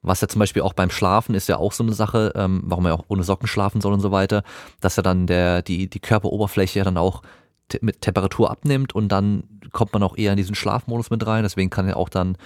Was 0.02 0.22
ja 0.22 0.28
zum 0.28 0.40
Beispiel 0.40 0.62
auch 0.62 0.74
beim 0.74 0.90
Schlafen 0.90 1.36
ist 1.36 1.50
ja 1.50 1.58
auch 1.58 1.72
so 1.72 1.84
eine 1.84 1.94
Sache, 1.94 2.32
ähm, 2.36 2.62
warum 2.66 2.84
man 2.84 2.94
ja 2.94 3.00
auch 3.00 3.06
ohne 3.08 3.24
Socken 3.24 3.48
schlafen 3.48 3.82
soll 3.82 3.94
und 3.94 4.00
so 4.00 4.12
weiter, 4.12 4.44
dass 4.80 4.96
ja 4.96 5.04
dann 5.04 5.28
der, 5.28 5.62
die, 5.62 5.90
die 5.90 6.00
Körperoberfläche 6.00 6.84
dann 6.84 6.98
auch 6.98 7.24
te 7.68 7.80
mit 7.82 8.02
Temperatur 8.02 8.50
abnimmt 8.52 8.94
und 8.94 9.10
dann 9.10 9.44
kommt 9.74 9.94
man 9.94 10.04
auch 10.04 10.18
eher 10.18 10.32
in 10.32 10.38
diesen 10.38 10.56
Schlafmodus 10.56 11.10
mit 11.10 11.26
rein. 11.26 11.44
Deswegen 11.44 11.70
kann 11.70 11.88
ja 11.88 11.96
auch 11.96 12.10
dann 12.10 12.38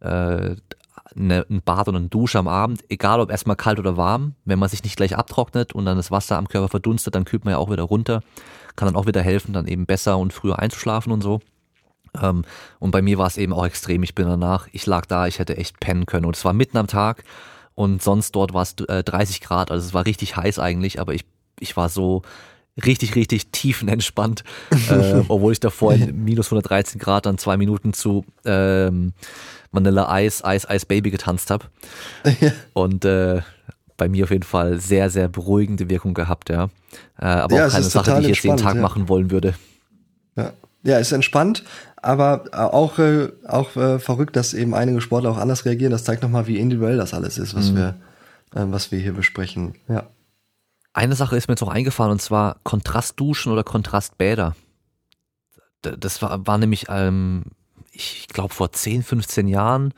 äh, 0.00 0.56
eine, 1.16 1.46
ein 1.50 1.62
Bad 1.62 1.88
oder 1.88 1.98
eine 1.98 2.08
Dusche 2.08 2.38
am 2.38 2.48
Abend, 2.48 2.82
egal 2.88 3.20
ob 3.20 3.30
erstmal 3.30 3.56
kalt 3.56 3.78
oder 3.78 3.96
warm, 3.96 4.34
wenn 4.44 4.58
man 4.58 4.68
sich 4.68 4.82
nicht 4.84 4.96
gleich 4.96 5.16
abtrocknet 5.16 5.72
und 5.72 5.84
dann 5.84 5.96
das 5.96 6.10
Wasser 6.10 6.38
am 6.38 6.48
Körper 6.48 6.68
verdunstet, 6.68 7.14
dann 7.14 7.24
kühlt 7.24 7.44
man 7.44 7.52
ja 7.52 7.58
auch 7.58 7.70
wieder 7.70 7.82
runter, 7.82 8.22
kann 8.76 8.86
dann 8.86 8.96
auch 8.96 9.06
wieder 9.06 9.22
helfen, 9.22 9.52
dann 9.52 9.66
eben 9.66 9.86
besser 9.86 10.18
und 10.18 10.32
früher 10.32 10.58
einzuschlafen 10.58 11.12
und 11.12 11.22
so. 11.22 11.40
Ähm, 12.20 12.44
und 12.78 12.90
bei 12.90 13.02
mir 13.02 13.18
war 13.18 13.26
es 13.26 13.36
eben 13.36 13.52
auch 13.52 13.66
extrem. 13.66 14.02
Ich 14.02 14.14
bin 14.14 14.26
danach, 14.26 14.68
ich 14.72 14.86
lag 14.86 15.06
da, 15.06 15.26
ich 15.26 15.38
hätte 15.38 15.56
echt 15.56 15.80
pennen 15.80 16.06
können. 16.06 16.26
Und 16.26 16.36
es 16.36 16.44
war 16.44 16.52
mitten 16.52 16.76
am 16.76 16.86
Tag 16.86 17.24
und 17.74 18.02
sonst 18.02 18.32
dort 18.32 18.52
war 18.54 18.62
es 18.62 18.74
äh, 18.88 19.02
30 19.02 19.40
Grad. 19.40 19.70
Also 19.70 19.86
es 19.86 19.94
war 19.94 20.06
richtig 20.06 20.36
heiß 20.36 20.58
eigentlich, 20.58 21.00
aber 21.00 21.14
ich, 21.14 21.24
ich 21.58 21.76
war 21.76 21.88
so 21.88 22.22
richtig, 22.84 23.14
richtig 23.14 23.48
tiefenentspannt, 23.48 24.44
äh, 24.90 25.22
obwohl 25.28 25.52
ich 25.52 25.60
davor 25.60 25.92
in 25.94 26.24
minus 26.24 26.46
113 26.46 26.98
Grad 26.98 27.26
dann 27.26 27.38
zwei 27.38 27.56
Minuten 27.56 27.92
zu 27.92 28.24
ähm, 28.44 29.12
Vanilla 29.72 30.20
Ice, 30.20 30.42
Ice, 30.46 30.66
Ice 30.70 30.86
Baby 30.86 31.10
getanzt 31.10 31.50
habe. 31.50 31.66
Und 32.72 33.04
äh, 33.04 33.42
bei 33.96 34.08
mir 34.08 34.24
auf 34.24 34.30
jeden 34.30 34.44
Fall 34.44 34.80
sehr, 34.80 35.10
sehr 35.10 35.28
beruhigende 35.28 35.90
Wirkung 35.90 36.14
gehabt, 36.14 36.48
ja. 36.48 36.70
Äh, 37.18 37.26
aber 37.26 37.56
Ja, 37.56 37.66
auch 37.66 37.70
keine 37.70 37.84
Sache, 37.84 38.14
die 38.16 38.22
ich 38.22 38.28
jetzt 38.28 38.44
jeden 38.44 38.56
Tag 38.56 38.76
ja. 38.76 38.80
machen 38.80 39.08
wollen 39.08 39.30
würde. 39.30 39.54
Ja, 40.36 40.52
ja 40.82 40.98
ist 40.98 41.12
entspannt, 41.12 41.64
aber 42.02 42.44
auch, 42.52 42.98
äh, 42.98 43.28
auch 43.46 43.76
äh, 43.76 43.98
verrückt, 43.98 44.36
dass 44.36 44.54
eben 44.54 44.74
einige 44.74 45.00
Sportler 45.00 45.30
auch 45.30 45.38
anders 45.38 45.64
reagieren. 45.64 45.92
Das 45.92 46.04
zeigt 46.04 46.22
nochmal, 46.22 46.46
wie 46.46 46.58
individuell 46.58 46.96
das 46.96 47.14
alles 47.14 47.38
ist, 47.38 47.54
Mhm. 47.54 47.58
was, 47.58 47.74
wir, 47.74 47.88
äh, 48.54 48.64
was 48.72 48.92
wir 48.92 48.98
hier 48.98 49.12
besprechen. 49.14 49.74
Ja. 49.88 50.04
Eine 50.92 51.14
Sache 51.14 51.36
ist 51.36 51.48
mir 51.48 51.52
jetzt 51.52 51.60
noch 51.60 51.68
eingefallen 51.68 52.12
und 52.12 52.20
zwar 52.22 52.56
Kontrastduschen 52.64 53.52
oder 53.52 53.62
Kontrastbäder. 53.62 54.56
Das 55.82 56.20
war, 56.20 56.46
war 56.46 56.58
nämlich, 56.58 56.86
ähm, 56.88 57.44
ich 57.92 58.28
glaube, 58.28 58.52
vor 58.52 58.72
10, 58.72 59.02
15 59.02 59.46
Jahren, 59.48 59.94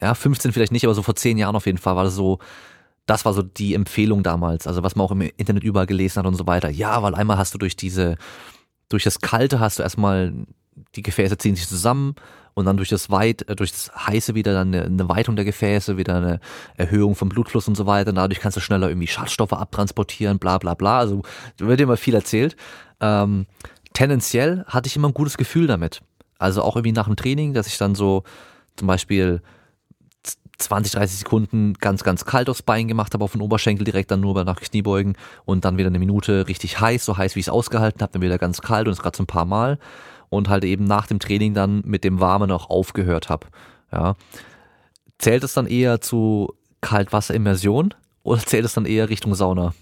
ja, 0.00 0.14
15 0.14 0.52
vielleicht 0.52 0.72
nicht, 0.72 0.84
aber 0.84 0.94
so 0.94 1.02
vor 1.02 1.16
10 1.16 1.38
Jahren 1.38 1.56
auf 1.56 1.66
jeden 1.66 1.78
Fall 1.78 1.96
war 1.96 2.04
das 2.04 2.14
so, 2.14 2.38
das 3.06 3.24
war 3.24 3.32
so 3.32 3.42
die 3.42 3.74
Empfehlung 3.74 4.22
damals, 4.22 4.66
also 4.66 4.82
was 4.82 4.96
man 4.96 5.06
auch 5.06 5.12
im 5.12 5.22
Internet 5.22 5.64
überall 5.64 5.86
gelesen 5.86 6.18
hat 6.20 6.26
und 6.26 6.34
so 6.34 6.46
weiter. 6.46 6.68
Ja, 6.68 7.02
weil 7.02 7.14
einmal 7.14 7.38
hast 7.38 7.54
du 7.54 7.58
durch 7.58 7.74
diese, 7.76 8.16
durch 8.88 9.04
das 9.04 9.20
Kalte 9.20 9.60
hast 9.60 9.78
du 9.78 9.82
erstmal, 9.82 10.32
die 10.94 11.02
Gefäße 11.02 11.38
ziehen 11.38 11.56
sich 11.56 11.68
zusammen 11.68 12.14
und 12.54 12.64
dann 12.64 12.78
durch 12.78 12.88
das 12.88 13.10
Weit, 13.10 13.48
äh, 13.48 13.54
durch 13.54 13.70
das 13.70 13.90
Heiße 13.94 14.34
wieder 14.34 14.54
dann 14.54 14.72
eine, 14.74 14.84
eine 14.84 15.08
Weitung 15.08 15.36
der 15.36 15.44
Gefäße, 15.44 15.98
wieder 15.98 16.16
eine 16.16 16.40
Erhöhung 16.76 17.14
vom 17.14 17.28
Blutfluss 17.28 17.68
und 17.68 17.76
so 17.76 17.86
weiter. 17.86 18.10
Und 18.10 18.16
dadurch 18.16 18.40
kannst 18.40 18.56
du 18.56 18.60
schneller 18.60 18.88
irgendwie 18.88 19.06
Schadstoffe 19.06 19.52
abtransportieren, 19.52 20.38
bla 20.38 20.56
bla 20.58 20.74
bla. 20.74 20.98
Also 20.98 21.22
wird 21.58 21.80
dir 21.80 21.84
immer 21.84 21.98
viel 21.98 22.14
erzählt. 22.14 22.56
Ähm, 23.00 23.46
tendenziell 23.92 24.64
hatte 24.66 24.86
ich 24.86 24.96
immer 24.96 25.08
ein 25.08 25.14
gutes 25.14 25.36
Gefühl 25.36 25.66
damit. 25.66 26.00
Also 26.38 26.62
auch 26.62 26.76
irgendwie 26.76 26.92
nach 26.92 27.06
dem 27.06 27.16
Training, 27.16 27.52
dass 27.52 27.66
ich 27.66 27.76
dann 27.76 27.94
so 27.94 28.24
zum 28.76 28.86
Beispiel 28.86 29.42
20, 30.58 30.92
30 30.92 31.18
Sekunden 31.18 31.74
ganz, 31.74 32.02
ganz 32.02 32.24
kalt 32.24 32.48
aufs 32.48 32.62
Bein 32.62 32.88
gemacht 32.88 33.12
habe, 33.14 33.24
auf 33.24 33.32
den 33.32 33.40
Oberschenkel 33.42 33.84
direkt 33.84 34.10
dann 34.10 34.20
nur 34.20 34.42
nach 34.44 34.60
Kniebeugen 34.60 35.16
und 35.44 35.64
dann 35.64 35.76
wieder 35.76 35.88
eine 35.88 35.98
Minute 35.98 36.48
richtig 36.48 36.80
heiß, 36.80 37.04
so 37.04 37.16
heiß 37.16 37.34
wie 37.34 37.40
ich 37.40 37.46
es 37.46 37.52
ausgehalten 37.52 38.00
habe, 38.00 38.12
dann 38.12 38.22
wieder 38.22 38.38
ganz 38.38 38.62
kalt 38.62 38.86
und 38.86 38.92
das 38.92 39.02
gerade 39.02 39.16
so 39.16 39.22
ein 39.22 39.26
paar 39.26 39.44
Mal 39.44 39.78
und 40.28 40.48
halt 40.48 40.64
eben 40.64 40.84
nach 40.84 41.06
dem 41.06 41.18
Training 41.18 41.54
dann 41.54 41.82
mit 41.84 42.04
dem 42.04 42.20
Warmen 42.20 42.50
auch 42.50 42.70
aufgehört 42.70 43.28
habe. 43.28 43.46
Ja. 43.92 44.16
Zählt 45.18 45.44
es 45.44 45.54
dann 45.54 45.66
eher 45.66 46.00
zu 46.00 46.54
Kaltwasserimmersion 46.80 47.94
oder 48.22 48.40
zählt 48.40 48.64
es 48.64 48.74
dann 48.74 48.86
eher 48.86 49.08
Richtung 49.08 49.34
Sauna? 49.34 49.74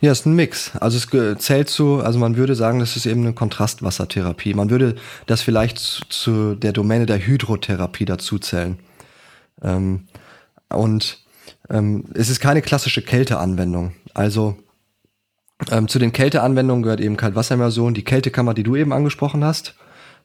Ja, 0.00 0.12
es 0.12 0.20
ist 0.20 0.26
ein 0.26 0.34
Mix. 0.34 0.76
Also 0.76 0.98
es 0.98 1.42
zählt 1.42 1.70
zu, 1.70 2.00
also 2.00 2.18
man 2.18 2.36
würde 2.36 2.54
sagen, 2.54 2.78
das 2.80 2.96
ist 2.96 3.06
eben 3.06 3.22
eine 3.22 3.32
Kontrastwassertherapie. 3.32 4.54
Man 4.54 4.68
würde 4.70 4.96
das 5.26 5.40
vielleicht 5.40 5.78
zu, 5.78 6.02
zu 6.08 6.54
der 6.54 6.72
Domäne 6.72 7.06
der 7.06 7.24
Hydrotherapie 7.24 8.04
dazuzählen. 8.04 8.78
Ähm, 9.60 10.06
und 10.68 11.24
ähm, 11.68 12.04
es 12.14 12.28
ist 12.28 12.40
keine 12.40 12.62
klassische 12.62 13.02
Kälteanwendung. 13.02 13.92
Also 14.14 14.56
ähm, 15.70 15.88
zu 15.88 15.98
den 15.98 16.12
Kälteanwendungen 16.12 16.82
gehört 16.82 17.00
eben 17.00 17.16
Kaltwasserimmersion, 17.16 17.94
die 17.94 18.04
Kältekammer, 18.04 18.54
die 18.54 18.62
du 18.62 18.76
eben 18.76 18.92
angesprochen 18.92 19.44
hast. 19.44 19.74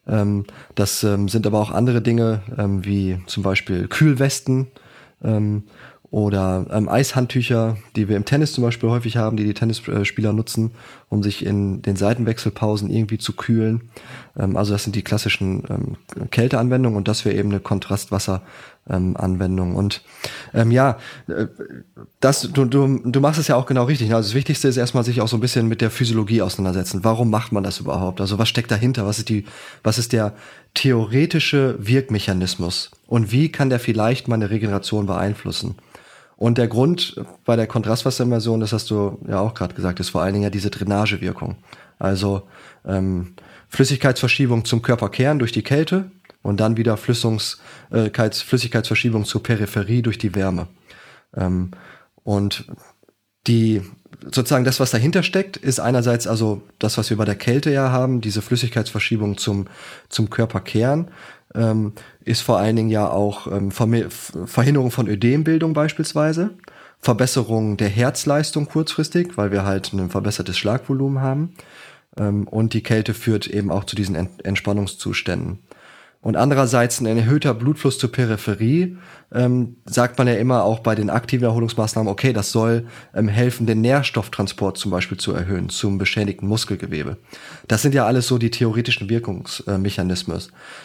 Ähm, 0.06 0.44
das 0.74 1.04
ähm, 1.04 1.28
sind 1.28 1.46
aber 1.46 1.60
auch 1.60 1.70
andere 1.70 2.02
Dinge, 2.02 2.42
ähm, 2.56 2.84
wie 2.84 3.18
zum 3.26 3.42
Beispiel 3.42 3.88
Kühlwesten 3.88 4.68
ähm, 5.22 5.64
oder 6.10 6.66
ähm, 6.70 6.88
Eishandtücher, 6.88 7.76
die 7.94 8.08
wir 8.08 8.16
im 8.16 8.24
Tennis 8.24 8.52
zum 8.52 8.64
Beispiel 8.64 8.88
häufig 8.88 9.18
haben, 9.18 9.36
die 9.36 9.44
die 9.44 9.52
Tennisspieler 9.52 10.32
nutzen, 10.32 10.70
um 11.10 11.22
sich 11.22 11.44
in 11.44 11.82
den 11.82 11.96
Seitenwechselpausen 11.96 12.88
irgendwie 12.88 13.18
zu 13.18 13.34
kühlen. 13.34 13.90
Ähm, 14.36 14.56
also 14.56 14.72
das 14.72 14.84
sind 14.84 14.96
die 14.96 15.02
klassischen 15.02 15.64
ähm, 15.68 16.28
Kälteanwendungen 16.30 16.96
und 16.96 17.08
das 17.08 17.24
wäre 17.24 17.36
eben 17.36 17.50
eine 17.50 17.60
Kontrastwasseranwendung. 18.88 19.74
und 19.74 20.02
ähm, 20.54 20.70
ja, 20.70 20.98
äh, 21.28 21.46
das, 22.20 22.42
du, 22.42 22.64
du, 22.64 23.00
du 23.04 23.20
machst 23.20 23.38
es 23.38 23.48
ja 23.48 23.56
auch 23.56 23.66
genau 23.66 23.84
richtig. 23.84 24.08
ne? 24.08 24.16
Also 24.16 24.28
das 24.30 24.34
Wichtigste 24.34 24.68
ist 24.68 24.76
erstmal 24.76 25.04
sich 25.04 25.20
auch 25.20 25.28
so 25.28 25.36
ein 25.36 25.40
bisschen 25.40 25.68
mit 25.68 25.80
der 25.80 25.90
Physiologie 25.90 26.42
auseinandersetzen. 26.42 27.04
Warum 27.04 27.30
macht 27.30 27.52
man 27.52 27.62
das 27.62 27.80
überhaupt? 27.80 28.20
Also 28.20 28.38
was 28.38 28.48
steckt 28.48 28.70
dahinter? 28.70 29.06
Was 29.06 29.18
ist 29.18 29.28
die, 29.28 29.44
was 29.82 29.98
ist 29.98 30.12
der 30.12 30.34
theoretische 30.74 31.76
Wirkmechanismus? 31.78 32.90
Und 33.06 33.32
wie 33.32 33.50
kann 33.50 33.70
der 33.70 33.80
vielleicht 33.80 34.28
meine 34.28 34.50
Regeneration 34.50 35.06
beeinflussen? 35.06 35.76
Und 36.36 36.56
der 36.56 36.68
Grund 36.68 37.20
bei 37.44 37.56
der 37.56 37.66
Kontrastwasserimmersion, 37.66 38.60
das 38.60 38.72
hast 38.72 38.90
du 38.90 39.18
ja 39.28 39.40
auch 39.40 39.54
gerade 39.54 39.74
gesagt, 39.74 39.98
ist 39.98 40.10
vor 40.10 40.22
allen 40.22 40.34
Dingen 40.34 40.44
ja 40.44 40.50
diese 40.50 40.70
Drainagewirkung. 40.70 41.56
Also 41.98 42.42
ähm, 42.86 43.34
Flüssigkeitsverschiebung 43.68 44.64
zum 44.64 44.80
Körperkern 44.80 45.40
durch 45.40 45.50
die 45.50 45.62
Kälte 45.62 46.12
und 46.48 46.58
dann 46.58 46.76
wieder 46.76 46.96
Flüssungs, 46.96 47.60
äh, 47.90 48.10
Keits- 48.10 48.42
Flüssigkeitsverschiebung 48.42 49.24
zur 49.24 49.42
Peripherie 49.42 50.02
durch 50.02 50.18
die 50.18 50.34
Wärme. 50.34 50.68
Ähm, 51.36 51.70
und 52.24 52.66
die 53.46 53.82
sozusagen 54.24 54.64
das, 54.64 54.80
was 54.80 54.90
dahinter 54.90 55.22
steckt, 55.22 55.56
ist 55.56 55.80
einerseits 55.80 56.26
also 56.26 56.62
das, 56.78 56.98
was 56.98 57.10
wir 57.10 57.16
bei 57.16 57.24
der 57.24 57.34
Kälte 57.34 57.70
ja 57.70 57.90
haben, 57.90 58.20
diese 58.20 58.42
Flüssigkeitsverschiebung 58.42 59.36
zum, 59.38 59.66
zum 60.08 60.30
Körperkern, 60.30 61.10
ähm, 61.54 61.92
ist 62.24 62.40
vor 62.40 62.58
allen 62.58 62.76
Dingen 62.76 62.90
ja 62.90 63.08
auch 63.08 63.46
ähm, 63.50 63.70
Verhinderung 63.70 64.90
von 64.90 65.08
Ödembildung 65.08 65.72
beispielsweise, 65.72 66.50
Verbesserung 67.00 67.76
der 67.76 67.88
Herzleistung 67.88 68.66
kurzfristig, 68.66 69.36
weil 69.36 69.52
wir 69.52 69.64
halt 69.64 69.92
ein 69.92 70.10
verbessertes 70.10 70.58
Schlagvolumen 70.58 71.22
haben. 71.22 71.54
Ähm, 72.18 72.46
und 72.48 72.74
die 72.74 72.82
Kälte 72.82 73.14
führt 73.14 73.46
eben 73.46 73.70
auch 73.70 73.84
zu 73.84 73.96
diesen 73.96 74.14
Ent 74.14 74.44
Entspannungszuständen. 74.44 75.60
Und 76.20 76.36
andererseits 76.36 77.00
ein 77.00 77.06
erhöhter 77.06 77.54
Blutfluss 77.54 77.98
zur 77.98 78.10
Peripherie, 78.10 78.96
ähm, 79.32 79.76
sagt 79.84 80.18
man 80.18 80.26
ja 80.26 80.34
immer 80.34 80.64
auch 80.64 80.80
bei 80.80 80.96
den 80.96 81.10
aktiven 81.10 81.44
Erholungsmaßnahmen, 81.44 82.10
okay, 82.10 82.32
das 82.32 82.50
soll 82.50 82.86
ähm, 83.14 83.28
helfen, 83.28 83.66
den 83.66 83.82
Nährstofftransport 83.82 84.78
zum 84.78 84.90
Beispiel 84.90 85.18
zu 85.18 85.32
erhöhen 85.32 85.68
zum 85.68 85.96
beschädigten 85.96 86.48
Muskelgewebe. 86.48 87.18
Das 87.68 87.82
sind 87.82 87.94
ja 87.94 88.04
alles 88.04 88.26
so 88.26 88.38
die 88.38 88.50
theoretischen 88.50 89.08
Wirkungsmechanismen. 89.08 90.42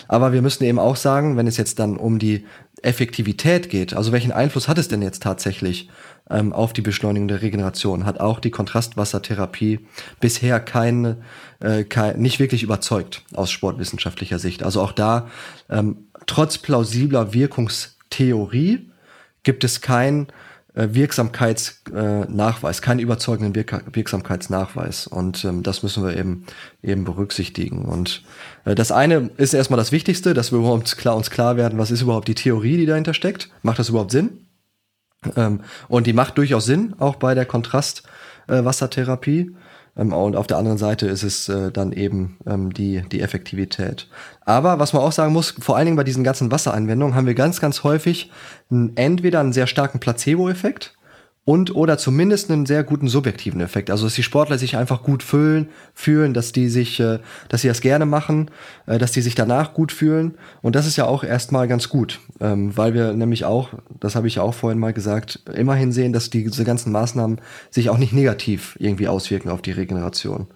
Aber 0.08 0.34
wir 0.34 0.42
müssen 0.42 0.66
eben 0.66 0.80
auch 0.80 0.96
sagen, 0.96 1.36
wenn 1.36 1.48
es 1.48 1.58
jetzt 1.58 1.80
dann 1.80 1.98
um 1.98 2.20
die 2.20 2.46
Effektivität 2.84 3.70
geht, 3.70 3.94
also 3.94 4.12
welchen 4.12 4.32
Einfluss 4.32 4.68
hat 4.68 4.78
es 4.78 4.88
denn 4.88 5.02
jetzt 5.02 5.24
tatsächlich 5.24 5.90
ähm, 6.30 6.54
auf 6.54 6.74
die 6.74 6.82
Beschleunigung 6.82 7.28
der 7.28 7.42
Regeneration, 7.42 8.06
hat 8.06 8.20
auch 8.20 8.40
die 8.40 8.52
Kontrastwassertherapie 8.52 9.80
bisher 10.20 10.60
keine, 10.60 11.18
äh, 11.60 11.84
kein, 11.84 12.20
nicht 12.20 12.40
wirklich 12.40 12.64
überzeugt 12.64 13.24
aus 13.34 13.52
sportwissenschaftlicher 13.52 14.40
Sicht. 14.40 14.64
Also 14.64 14.82
auch 14.82 14.92
da, 14.92 15.28
ähm, 15.70 16.08
trotz 16.26 16.58
plausibler 16.58 17.34
Wirkungstheorie, 17.34 18.90
gibt 19.44 19.64
es 19.64 19.82
kein 19.82 20.28
äh, 20.74 20.88
Wirksamkeitsnachweis, 20.92 22.80
äh, 22.80 22.82
keinen 22.82 23.00
überzeugenden 23.00 23.54
Wirk 23.56 23.84
Wirksamkeitsnachweis. 23.94 25.06
Und 25.08 25.46
ähm, 25.46 25.62
das 25.62 25.84
müssen 25.84 26.04
wir 26.04 26.18
eben 26.18 26.46
eben 26.82 27.04
berücksichtigen. 27.04 27.86
Und 27.86 28.24
äh, 28.66 28.74
das 28.74 28.92
eine 28.92 29.30
ist 29.38 29.54
erstmal 29.54 29.78
das 29.78 29.92
Wichtigste, 29.92 30.34
dass 30.34 30.52
wir 30.52 30.60
überhaupt 30.60 30.98
klar, 30.98 31.16
uns 31.16 31.30
klar 31.30 31.58
werden, 31.58 31.78
was 31.78 31.92
ist 31.92 32.02
überhaupt 32.02 32.28
die 32.28 32.36
Theorie, 32.36 32.78
die 32.78 32.86
dahinter 32.86 33.14
steckt. 33.14 33.50
Macht 33.62 33.80
das 33.80 33.90
überhaupt 33.90 34.12
Sinn? 34.12 34.48
Ähm, 35.36 35.62
und 35.88 36.08
die 36.08 36.14
macht 36.14 36.38
durchaus 36.38 36.66
Sinn, 36.66 36.96
auch 37.00 37.16
bei 37.16 37.36
der 37.36 37.46
Kontrastwassertherapie. 37.46 39.56
Ähm, 39.98 40.14
und 40.14 40.36
auf 40.36 40.48
der 40.48 40.58
anderen 40.58 40.78
Seite 40.78 41.08
ist 41.08 41.24
es 41.24 41.50
äh, 41.50 41.72
dann 41.72 41.92
eben 41.92 42.38
ähm, 42.46 42.74
die, 42.74 43.04
die 43.12 43.22
Effektivität. 43.22 44.08
Aber 44.46 44.80
was 44.80 44.94
man 44.94 45.02
auch 45.02 45.12
sagen 45.12 45.34
muss, 45.34 45.56
vor 45.60 45.78
allen 45.78 45.86
Dingen 45.86 45.98
bei 45.98 46.04
diesen 46.04 46.24
ganzen 46.24 46.52
Wassereinwendungen 46.52 47.16
haben 47.16 47.28
wir 47.28 47.36
ganz, 47.36 47.62
ganz 47.62 47.84
häufig 47.84 48.32
entweder 48.96 49.40
einen 49.40 49.54
sehr 49.54 49.68
starken 49.68 50.00
Placebo-Effekt 50.00 50.96
und 51.46 51.76
oder 51.76 51.98
zumindest 51.98 52.50
einen 52.50 52.66
sehr 52.66 52.84
guten 52.84 53.08
subjektiven 53.08 53.60
Effekt. 53.60 53.90
Also 53.90 54.06
dass 54.06 54.16
die 54.16 54.24
Sportler 54.24 54.58
sich 54.58 54.78
einfach 54.78 55.04
gut 55.04 55.24
fühlen, 55.24 55.70
fühlen, 55.94 56.34
dass 56.34 56.54
die 56.54 56.70
sich, 56.70 57.00
äh, 57.00 57.20
dass 57.50 57.62
sie 57.62 57.68
das 57.68 57.82
gerne 57.82 58.06
machen, 58.06 58.50
äh, 58.86 58.98
dass 58.98 59.12
die 59.12 59.22
sich 59.22 59.36
danach 59.36 59.74
gut 59.74 59.92
fühlen. 59.92 60.36
Und 60.62 60.76
das 60.76 60.88
ist 60.88 60.96
ja 60.96 61.06
auch 61.06 61.24
erstmal 61.24 61.68
ganz 61.68 61.90
gut, 61.90 62.22
ähm, 62.40 62.76
weil 62.78 62.94
wir 62.94 63.14
nämlich 63.14 63.44
auch, 63.44 63.70
das 64.00 64.16
habe 64.16 64.28
ich 64.28 64.36
ja 64.36 64.44
auch 64.44 64.54
vorhin 64.54 64.80
mal 64.80 64.94
gesagt, 64.94 65.42
immerhin 65.54 65.92
sehen, 65.92 66.14
dass 66.14 66.30
diese 66.30 66.64
ganzen 66.64 66.94
Maßnahmen 66.94 67.42
sich 67.70 67.90
auch 67.90 67.98
nicht 67.98 68.14
negativ 68.14 68.78
irgendwie 68.80 69.10
auswirken 69.10 69.50
auf 69.50 69.62
die 69.62 69.72
Regeneration. 69.72 70.48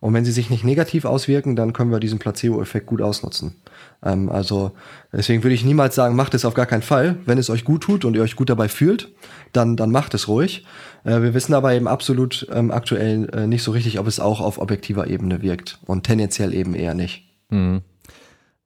Und 0.00 0.14
wenn 0.14 0.24
sie 0.24 0.32
sich 0.32 0.48
nicht 0.50 0.62
negativ 0.62 1.04
auswirken, 1.04 1.56
dann 1.56 1.72
können 1.72 1.90
wir 1.90 1.98
diesen 1.98 2.20
Placebo-Effekt 2.20 2.86
gut 2.86 3.02
ausnutzen. 3.02 3.56
Ähm, 4.02 4.28
also 4.28 4.72
deswegen 5.12 5.42
würde 5.42 5.54
ich 5.54 5.64
niemals 5.64 5.94
sagen, 5.94 6.16
macht 6.16 6.34
es 6.34 6.44
auf 6.44 6.54
gar 6.54 6.66
keinen 6.66 6.82
Fall. 6.82 7.16
Wenn 7.26 7.38
es 7.38 7.50
euch 7.50 7.64
gut 7.64 7.82
tut 7.82 8.04
und 8.04 8.14
ihr 8.14 8.22
euch 8.22 8.36
gut 8.36 8.50
dabei 8.50 8.68
fühlt, 8.68 9.12
dann, 9.52 9.76
dann 9.76 9.90
macht 9.90 10.14
es 10.14 10.28
ruhig. 10.28 10.64
Äh, 11.04 11.22
wir 11.22 11.34
wissen 11.34 11.54
aber 11.54 11.72
eben 11.74 11.88
absolut 11.88 12.46
ähm, 12.52 12.70
aktuell 12.70 13.28
äh, 13.32 13.46
nicht 13.46 13.62
so 13.62 13.72
richtig, 13.72 13.98
ob 13.98 14.06
es 14.06 14.20
auch 14.20 14.40
auf 14.40 14.58
objektiver 14.58 15.06
Ebene 15.06 15.42
wirkt. 15.42 15.80
Und 15.86 16.04
tendenziell 16.04 16.54
eben 16.54 16.74
eher 16.74 16.94
nicht. 16.94 17.24
Mhm. 17.50 17.82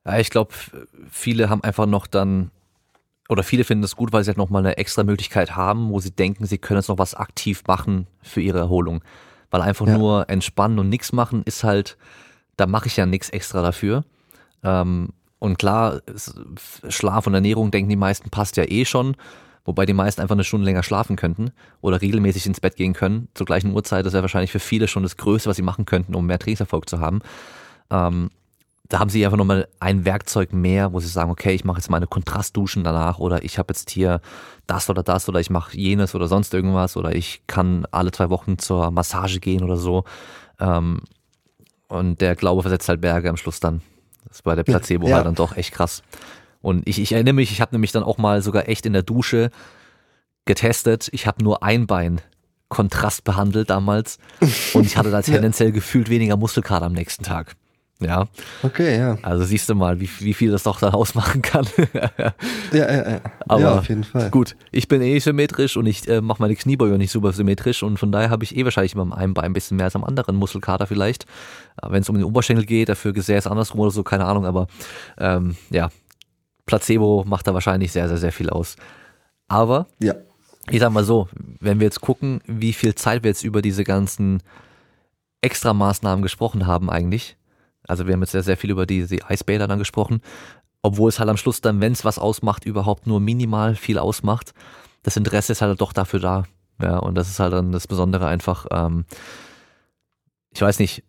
Ja, 0.05 0.19
ich 0.19 0.31
glaube, 0.31 0.53
viele 1.11 1.49
haben 1.49 1.63
einfach 1.63 1.87
noch 1.87 2.07
dann 2.07 2.51
oder 3.29 3.43
viele 3.43 3.65
finden 3.65 3.85
es 3.85 3.97
gut, 3.97 4.13
weil 4.13 4.25
sie 4.25 4.29
halt 4.29 4.37
nochmal 4.37 4.61
eine 4.61 4.77
extra 4.77 5.05
Möglichkeit 5.05 5.57
haben, 5.57 5.91
wo 5.91 6.01
sie 6.01 6.11
denken, 6.11 6.45
sie 6.45 6.59
können 6.59 6.79
jetzt 6.79 6.89
noch 6.89 6.99
was 6.99 7.15
aktiv 7.15 7.63
machen 7.67 8.07
für 8.21 8.41
ihre 8.41 8.59
Erholung. 8.59 9.03
Weil 9.51 9.63
einfach 9.63 9.87
ja. 9.87 9.97
nur 9.97 10.29
entspannen 10.29 10.79
und 10.79 10.89
nichts 10.89 11.13
machen 11.13 11.43
ist 11.45 11.65
halt, 11.65 11.97
da 12.57 12.67
mache 12.67 12.89
ich 12.89 12.97
ja 12.97 13.07
nichts 13.07 13.31
extra 13.31 13.63
dafür. 13.63 14.05
Ähm, 14.63 15.11
und 15.43 15.59
klar, 15.59 16.03
Schlaf 16.89 17.27
und 17.27 17.35
Ernährung 17.35 17.73
denken 17.73 17.91
die 17.91 17.97
meisten 17.97 18.31
passt 18.31 18.57
ja 18.57 18.63
eh 18.63 18.85
schon, 18.85 19.17
wobei 19.65 19.87
die 19.87 19.93
meisten 19.93 20.21
einfach 20.21 20.37
eine 20.37 20.45
Stunde 20.45 20.65
länger 20.65 20.85
schlafen 20.85 21.17
könnten 21.17 21.51
oder 21.81 22.01
regelmäßig 22.01 22.47
ins 22.47 22.61
Bett 22.61 22.77
gehen 22.77 22.93
können 22.93 23.27
zur 23.35 23.45
gleichen 23.45 23.73
Uhrzeit. 23.73 24.07
Das 24.07 24.13
wäre 24.13 24.23
wahrscheinlich 24.23 24.53
für 24.53 24.61
viele 24.61 24.87
schon 24.87 25.03
das 25.03 25.17
Größte, 25.17 25.51
was 25.51 25.57
sie 25.57 25.63
machen 25.63 25.85
könnten, 25.85 26.15
um 26.15 26.27
mehr 26.27 26.39
Trainingserfolg 26.39 26.89
zu 26.89 27.01
haben. 27.01 27.23
Ähm, 27.91 28.31
da 28.89 29.01
haben 29.01 29.11
sie 29.11 29.25
einfach 29.25 29.37
nochmal 29.37 29.67
ein 29.81 30.05
Werkzeug 30.05 30.53
mehr, 30.53 30.93
wo 30.93 31.01
sie 31.01 31.09
sagen, 31.09 31.33
okay, 31.33 31.55
ich 31.55 31.65
mache 31.65 31.79
jetzt 31.79 31.91
meine 31.91 32.07
Kontrastduschen 32.07 32.85
danach 32.85 33.19
oder 33.19 33.43
ich 33.43 33.59
habe 33.59 33.73
jetzt 33.73 33.91
hier 33.91 34.21
das 34.69 34.89
oder 34.91 35.03
das 35.03 35.29
oder 35.29 35.41
ich 35.41 35.51
mache 35.51 35.77
jenes 35.77 36.15
oder 36.15 36.29
sonst 36.29 36.55
irgendwas 36.55 36.97
oder 36.97 37.17
ich 37.17 37.43
kann 37.49 37.85
alle 37.91 38.13
zwei 38.13 38.31
Wochen 38.31 38.59
zur 38.59 38.93
Massage 38.93 39.41
gehen 39.41 39.65
oder 39.65 39.77
so. 39.77 40.05
Ähm, 40.61 41.01
und 41.89 42.21
der 42.21 42.37
Glaube 42.37 42.63
versetzt 42.63 42.89
halt 42.89 43.01
Berge 43.01 43.29
am 43.29 43.37
Schluss 43.37 43.59
dann. 43.59 43.83
Das 44.29 44.45
war 44.45 44.57
der 44.57 44.65
Placebo 44.65 45.09
ja. 45.09 45.17
halt 45.17 45.27
dann 45.27 45.35
doch 45.35 45.57
echt 45.57 45.73
krass. 45.73 46.03
Und 46.61 46.87
ich, 46.89 47.01
ich 47.01 47.13
erinnere 47.13 47.35
mich, 47.35 47.51
ich 47.51 47.61
habe 47.61 47.75
nämlich 47.75 47.93
dann 47.93 48.03
auch 48.03 48.19
mal 48.19 48.41
sogar 48.43 48.69
echt 48.69 48.87
in 48.87 48.93
der 48.93 49.03
Dusche 49.03 49.51
getestet. 50.45 51.09
Ich 51.13 51.27
habe 51.27 51.43
nur 51.43 51.63
ein 51.63 51.87
Bein 51.87 52.21
Kontrast 52.69 53.25
behandelt 53.25 53.69
damals 53.69 54.19
und 54.73 54.87
ich 54.87 54.97
hatte 54.97 55.11
da 55.11 55.21
tendenziell 55.23 55.73
gefühlt 55.73 56.09
weniger 56.09 56.39
Muskelkater 56.39 56.87
am 56.87 56.95
nächsten 56.95 57.23
Tag. 57.23 57.55
Ja. 58.05 58.27
Okay, 58.63 58.99
ja. 58.99 59.19
Also 59.23 59.45
siehst 59.45 59.69
du 59.69 59.75
mal, 59.75 60.01
wie, 60.01 60.09
wie 60.19 60.35
viel 60.35 60.51
das 60.51 60.63
doch 60.63 60.81
dann 60.81 60.93
ausmachen 60.95 61.43
kann. 61.43 61.67
ja, 61.95 62.33
ja, 62.73 63.11
ja. 63.11 63.21
Aber 63.47 63.61
ja, 63.61 63.79
auf 63.79 63.89
jeden 63.89 64.05
Fall. 64.05 64.31
Gut, 64.31 64.57
ich 64.71 64.89
bin 64.89 65.03
eh 65.03 65.19
symmetrisch 65.19 65.77
und 65.77 65.87
ich 65.87 66.09
äh, 66.09 66.21
mache 66.21 66.43
meine 66.43 66.57
Kniebeuge 66.57 66.99
nicht 66.99 67.13
super 67.13 67.33
symmetrisch 67.33 67.83
und 67.83 67.99
von 67.99 68.13
daher 68.13 68.31
habe 68.31 68.45
ich 68.45 68.57
eh 68.57 68.65
wahrscheinlich 68.65 68.95
immer 68.95 69.03
am 69.03 69.13
einen 69.13 69.35
Bein 69.35 69.47
ein 69.47 69.53
bisschen 69.53 69.77
mehr 69.77 69.85
als 69.85 69.97
am 69.97 70.05
anderen 70.05 70.37
Muskelkater 70.37 70.87
vielleicht. 70.87 71.27
Wenn 71.87 72.03
es 72.03 72.09
um 72.09 72.17
den 72.17 72.25
Oberschenkel 72.25 72.65
geht, 72.65 72.89
dafür 72.89 73.13
Gesäß 73.13 73.47
andersrum 73.47 73.81
oder 73.81 73.91
so, 73.91 74.03
keine 74.03 74.25
Ahnung, 74.25 74.47
aber 74.47 74.67
ähm, 75.19 75.57
ja, 75.71 75.91
Placebo 76.67 77.25
macht 77.27 77.47
da 77.47 77.55
wahrscheinlich 77.55 77.93
sehr, 77.93 78.09
sehr, 78.09 78.19
sehr 78.19 78.33
viel 78.33 78.51
aus. 78.51 78.77
Aber 79.49 79.87
ja. 80.01 80.15
ich 80.71 80.81
sag 80.81 80.93
mal 80.93 81.05
so, 81.05 81.29
wenn 81.61 81.81
wir 81.81 81.85
jetzt 81.85 82.01
gucken, 82.01 82.41
wie 82.47 82.73
viel 82.73 82.95
Zeit 82.95 83.23
wir 83.23 83.31
jetzt 83.31 83.45
über 83.45 83.63
diese 83.63 83.85
ganzen 83.85 84.43
Extramaßnahmen 85.43 86.23
gesprochen 86.23 86.67
haben 86.67 86.89
eigentlich, 86.89 87.37
also 87.87 88.07
wir 88.07 88.15
haben 88.15 88.21
jetzt 88.21 88.33
sehr, 88.33 88.43
sehr 88.43 88.57
viel 88.57 88.71
über 88.71 88.87
diese 88.87 89.19
Eisbäder 89.29 89.69
dann 89.69 89.79
gesprochen, 89.79 90.21
obwohl 90.83 91.09
es 91.09 91.19
halt 91.19 91.31
am 91.31 91.37
Schluss 91.37 91.61
dann, 91.61 91.81
wenn 91.81 91.93
es 91.93 92.05
was 92.05 92.19
ausmacht, 92.19 92.65
überhaupt 92.65 93.07
nur 93.07 93.21
minimal 93.21 93.75
viel 93.75 93.99
ausmacht. 93.99 94.55
Das 95.03 95.17
Interesse 95.17 95.53
ist 95.53 95.63
halt 95.63 95.81
doch 95.81 95.93
dafür 95.93 96.21
da. 96.21 96.45
Ja, 96.81 96.99
und 96.99 97.15
das 97.15 97.29
ist 97.29 97.39
halt 97.39 97.53
dann 97.53 97.73
das 97.73 97.87
Besondere 97.87 98.27
einfach, 98.27 98.67
ähm, 98.71 99.05
ich 100.53 100.61
weiß 100.61 100.79
nicht, 100.81 101.05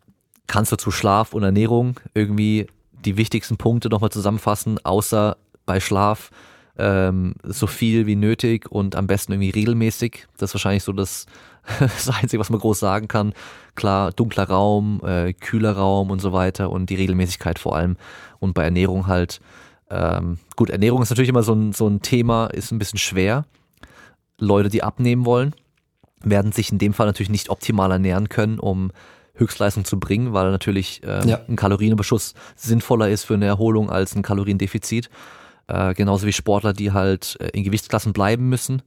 kannst 0.47 0.71
du 0.71 0.75
zu 0.75 0.91
Schlaf 0.91 1.33
und 1.33 1.43
Ernährung 1.43 1.99
irgendwie 2.13 2.67
die 2.91 3.17
wichtigsten 3.17 3.57
Punkte 3.57 3.89
nochmal 3.89 4.11
zusammenfassen, 4.11 4.79
außer 4.83 5.37
bei 5.65 5.79
Schlaf 5.79 6.29
ähm, 6.77 7.35
so 7.43 7.67
viel 7.67 8.05
wie 8.05 8.15
nötig 8.15 8.71
und 8.71 8.95
am 8.95 9.07
besten 9.07 9.33
irgendwie 9.33 9.51
regelmäßig. 9.51 10.27
Das 10.37 10.51
ist 10.51 10.55
wahrscheinlich 10.55 10.83
so 10.83 10.93
das, 10.93 11.25
das 11.80 12.10
Einzige, 12.10 12.40
was 12.40 12.49
man 12.49 12.60
groß 12.60 12.80
sagen 12.80 13.07
kann. 13.07 13.34
Klar, 13.76 14.11
dunkler 14.11 14.44
Raum, 14.44 15.02
äh, 15.03 15.34
kühler 15.34 15.73
Raum 15.73 16.11
und 16.11 16.19
so 16.19 16.34
weiter 16.34 16.69
und 16.69 16.90
die 16.90 16.95
Regelmäßigkeit 16.95 17.60
vor 17.60 17.76
allem. 17.76 17.98
Und 18.40 18.53
bei 18.53 18.64
Ernährung 18.64 19.07
halt, 19.07 19.40
ähm, 19.90 20.40
gut, 20.56 20.69
Ernährung 20.69 21.02
ist 21.02 21.10
natürlich 21.10 21.30
immer 21.30 21.44
so 21.44 21.53
ein, 21.53 21.73
so 21.73 21.88
ein 21.88 22.02
Thema, 22.02 22.48
ist 22.48 22.72
ein 22.72 22.80
bisschen 22.80 22.99
schwer. 22.99 23.45
Leute, 24.38 24.69
die 24.69 24.84
abnehmen 24.84 25.26
wollen, 25.26 25.56
werden 26.22 26.52
sich 26.52 26.72
in 26.72 26.80
dem 26.80 26.94
Fall 26.94 27.07
natürlich 27.07 27.30
nicht 27.30 27.49
optimal 27.49 27.91
ernähren 27.91 28.30
können, 28.30 28.60
um 28.60 28.91
Höchstleistung 29.35 29.85
zu 29.85 29.99
bringen, 29.99 30.34
weil 30.34 30.52
natürlich 30.52 31.02
äh, 31.03 31.27
ja. 31.27 31.40
ein 31.48 31.56
Kalorienüberschuss 31.56 32.34
sinnvoller 32.56 33.10
ist 33.10 33.23
für 33.23 33.34
eine 33.34 33.45
Erholung 33.45 33.90
als 33.90 34.15
ein 34.15 34.22
Kaloriendefizit. 34.22 35.10
Äh, 35.68 35.94
genauso 35.94 36.27
wie 36.27 36.34
Sportler, 36.34 36.73
die 36.73 36.91
halt 36.91 37.38
äh, 37.40 37.49
in 37.49 37.64
Gewichtsklassen 37.64 38.14
bleiben 38.14 38.49
müssen 38.49 38.84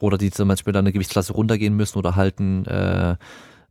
oder 0.00 0.18
die 0.18 0.30
zum 0.30 0.48
Beispiel 0.48 0.72
dann 0.72 0.84
eine 0.84 0.92
Gewichtsklasse 0.92 1.32
runtergehen 1.32 1.76
müssen 1.76 1.98
oder 1.98 2.16
halt 2.16 2.40
ein 2.40 2.66
äh, 2.66 3.16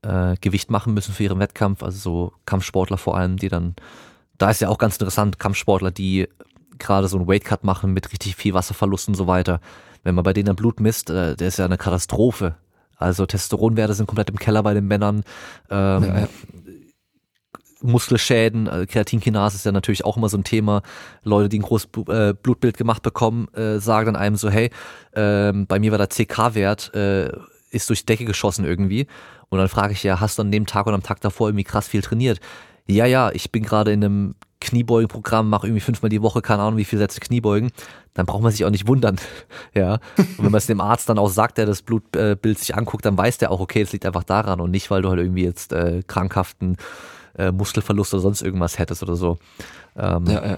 äh, 0.01 0.35
Gewicht 0.41 0.71
machen 0.71 0.93
müssen 0.93 1.13
für 1.13 1.23
ihren 1.23 1.39
Wettkampf. 1.39 1.83
Also 1.83 1.97
so 1.97 2.33
Kampfsportler 2.45 2.97
vor 2.97 3.17
allem, 3.17 3.37
die 3.37 3.49
dann, 3.49 3.75
da 4.37 4.49
ist 4.49 4.61
ja 4.61 4.69
auch 4.69 4.77
ganz 4.77 4.95
interessant, 4.95 5.39
Kampfsportler, 5.39 5.91
die 5.91 6.27
gerade 6.77 7.07
so 7.07 7.17
einen 7.17 7.27
Weightcut 7.27 7.63
machen 7.63 7.93
mit 7.93 8.11
richtig 8.11 8.35
viel 8.35 8.53
Wasserverlust 8.53 9.09
und 9.09 9.15
so 9.15 9.27
weiter. 9.27 9.59
Wenn 10.03 10.15
man 10.15 10.23
bei 10.23 10.33
denen 10.33 10.55
Blut 10.55 10.79
misst, 10.79 11.09
äh, 11.09 11.35
der 11.35 11.49
ist 11.49 11.57
ja 11.57 11.65
eine 11.65 11.77
Katastrophe. 11.77 12.55
Also 12.97 13.25
Testosteronwerte 13.25 13.93
sind 13.93 14.07
komplett 14.07 14.29
im 14.29 14.37
Keller 14.37 14.61
bei 14.61 14.73
den 14.73 14.85
Männern. 14.85 15.23
Ähm, 15.69 16.03
ja, 16.03 16.19
ja. 16.19 16.27
Muskelschäden, 17.81 18.67
also 18.67 18.85
Kreatinkinase 18.85 19.55
ist 19.55 19.65
ja 19.65 19.71
natürlich 19.71 20.05
auch 20.05 20.17
immer 20.17 20.29
so 20.29 20.37
ein 20.37 20.43
Thema. 20.43 20.81
Leute, 21.23 21.49
die 21.49 21.59
ein 21.59 21.63
großes 21.63 21.89
äh, 22.07 22.33
Blutbild 22.33 22.77
gemacht 22.77 23.03
bekommen, 23.03 23.47
äh, 23.53 23.79
sagen 23.79 24.07
dann 24.07 24.15
einem 24.15 24.35
so, 24.35 24.49
hey, 24.49 24.69
äh, 25.13 25.53
bei 25.53 25.79
mir 25.79 25.91
war 25.91 25.97
der 25.97 26.07
CK-Wert, 26.07 26.93
äh, 26.93 27.31
ist 27.71 27.89
durch 27.89 28.01
die 28.01 28.05
Decke 28.07 28.25
geschossen 28.25 28.65
irgendwie. 28.65 29.07
Und 29.49 29.59
dann 29.59 29.69
frage 29.69 29.93
ich 29.93 30.03
ja, 30.03 30.19
hast 30.19 30.37
du 30.37 30.41
an 30.41 30.51
dem 30.51 30.65
Tag 30.65 30.87
oder 30.87 30.95
am 30.95 31.03
Tag 31.03 31.21
davor 31.21 31.49
irgendwie 31.49 31.63
krass 31.63 31.87
viel 31.87 32.01
trainiert? 32.01 32.39
Ja, 32.87 33.05
ja, 33.05 33.31
ich 33.31 33.51
bin 33.51 33.63
gerade 33.63 33.91
in 33.91 34.03
einem 34.03 34.35
Kniebeugenprogramm, 34.61 35.49
mache 35.49 35.67
irgendwie 35.67 35.81
fünfmal 35.81 36.09
die 36.09 36.21
Woche, 36.21 36.41
keine 36.41 36.63
Ahnung, 36.63 36.77
wie 36.77 36.85
viele 36.85 36.99
Sätze 36.99 37.19
Kniebeugen, 37.19 37.71
dann 38.13 38.25
braucht 38.25 38.41
man 38.41 38.51
sich 38.51 38.65
auch 38.65 38.69
nicht 38.69 38.87
wundern. 38.87 39.17
ja. 39.73 39.99
Und 40.17 40.39
wenn 40.39 40.51
man 40.51 40.55
es 40.55 40.65
dem 40.65 40.81
Arzt 40.81 41.07
dann 41.07 41.19
auch 41.19 41.29
sagt, 41.29 41.57
der 41.57 41.65
das 41.65 41.81
Blutbild 41.81 42.45
äh, 42.45 42.53
sich 42.55 42.75
anguckt, 42.75 43.05
dann 43.05 43.17
weiß 43.17 43.37
der 43.37 43.51
auch, 43.51 43.59
okay, 43.59 43.81
es 43.81 43.93
liegt 43.93 44.05
einfach 44.05 44.23
daran 44.23 44.59
und 44.59 44.71
nicht, 44.71 44.91
weil 44.91 45.01
du 45.01 45.09
halt 45.09 45.19
irgendwie 45.19 45.43
jetzt 45.43 45.71
äh, 45.71 46.03
krankhaften 46.05 46.77
äh, 47.37 47.51
Muskelverlust 47.51 48.13
oder 48.13 48.21
sonst 48.21 48.41
irgendwas 48.41 48.79
hättest 48.79 49.03
oder 49.03 49.15
so. 49.15 49.37
Ähm, 49.97 50.25
ja, 50.27 50.45
ja. 50.45 50.57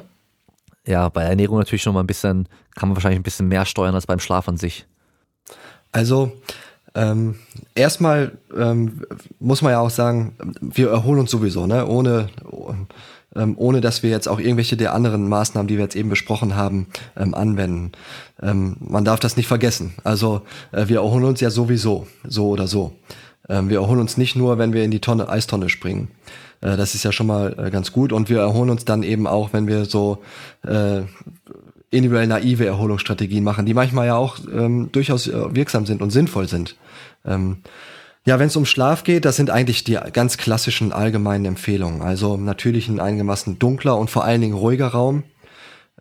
ja, 0.86 1.10
bei 1.10 1.24
Ernährung 1.24 1.58
natürlich 1.58 1.82
schon 1.82 1.94
mal 1.94 2.02
ein 2.02 2.08
bisschen, 2.08 2.48
kann 2.76 2.90
man 2.90 2.96
wahrscheinlich 2.96 3.20
ein 3.20 3.24
bisschen 3.24 3.48
mehr 3.48 3.66
steuern 3.66 3.96
als 3.96 4.08
beim 4.08 4.20
Schlaf 4.20 4.48
an 4.48 4.58
sich. 4.58 4.86
Also 5.92 6.32
ähm, 6.94 7.36
erstmal 7.74 8.34
ähm, 8.58 9.04
muss 9.40 9.62
man 9.62 9.72
ja 9.72 9.80
auch 9.80 9.90
sagen, 9.90 10.36
wir 10.62 10.90
erholen 10.90 11.20
uns 11.20 11.32
sowieso, 11.32 11.66
ne? 11.66 11.88
ohne, 11.88 12.28
ähm, 13.36 13.56
ohne 13.58 13.80
dass 13.80 14.04
wir 14.04 14.10
jetzt 14.10 14.28
auch 14.28 14.40
irgendwelche 14.40 14.76
der 14.76 14.94
anderen 14.94 15.30
Maßnahmen, 15.30 15.68
die 15.68 15.78
wir 15.78 15.84
jetzt 15.84 15.96
eben 15.96 16.10
besprochen 16.10 16.56
haben, 16.56 16.88
ähm, 17.16 17.34
anwenden. 17.34 17.94
Ähm, 18.42 18.76
man 18.80 19.06
darf 19.06 19.22
das 19.22 19.38
nicht 19.38 19.48
vergessen. 19.48 19.94
Also 20.04 20.42
äh, 20.74 20.88
wir 20.88 20.98
erholen 20.98 21.24
uns 21.24 21.40
ja 21.40 21.50
sowieso, 21.50 22.08
so 22.28 22.50
oder 22.50 22.68
so. 22.68 22.94
Ähm, 23.48 23.70
wir 23.70 23.80
erholen 23.80 24.02
uns 24.02 24.18
nicht 24.18 24.36
nur, 24.36 24.58
wenn 24.58 24.74
wir 24.74 24.84
in 24.84 24.92
die 24.92 25.00
Tonne, 25.02 25.30
Eistonne 25.30 25.70
springen. 25.70 26.10
Äh, 26.62 26.78
das 26.78 26.96
ist 26.96 27.04
ja 27.04 27.12
schon 27.12 27.28
mal 27.28 27.56
äh, 27.58 27.70
ganz 27.70 27.92
gut. 27.92 28.14
Und 28.14 28.30
wir 28.30 28.40
erholen 28.40 28.70
uns 28.70 28.86
dann 28.86 29.04
eben 29.04 29.28
auch, 29.28 29.54
wenn 29.54 29.68
wir 29.68 29.86
so 29.86 30.22
äh, 30.66 31.02
individuell 31.90 32.28
naive 32.28 32.66
Erholungsstrategien 32.66 33.44
machen, 33.44 33.66
die 33.66 33.74
manchmal 33.74 34.08
ja 34.08 34.16
auch 34.16 34.38
ähm, 34.52 34.90
durchaus 34.92 35.28
äh, 35.28 35.56
wirksam 35.56 35.86
sind 35.86 36.02
und 36.02 36.12
sinnvoll 36.12 36.48
sind. 36.48 36.78
Ähm, 37.26 37.58
ja, 38.24 38.38
wenn 38.38 38.48
es 38.48 38.56
um 38.56 38.66
Schlaf 38.66 39.04
geht, 39.04 39.26
das 39.26 39.36
sind 39.36 39.50
eigentlich 39.50 39.84
die 39.84 39.98
ganz 40.14 40.38
klassischen 40.38 40.94
allgemeinen 40.94 41.46
Empfehlungen. 41.46 42.02
Also 42.02 42.38
natürlich 42.38 42.88
ein 42.88 43.00
einigermaßen 43.00 43.58
dunkler 43.58 43.98
und 43.98 44.10
vor 44.12 44.24
allen 44.24 44.42
Dingen 44.42 44.54
ruhiger 44.54 44.88
Raum, 44.88 45.24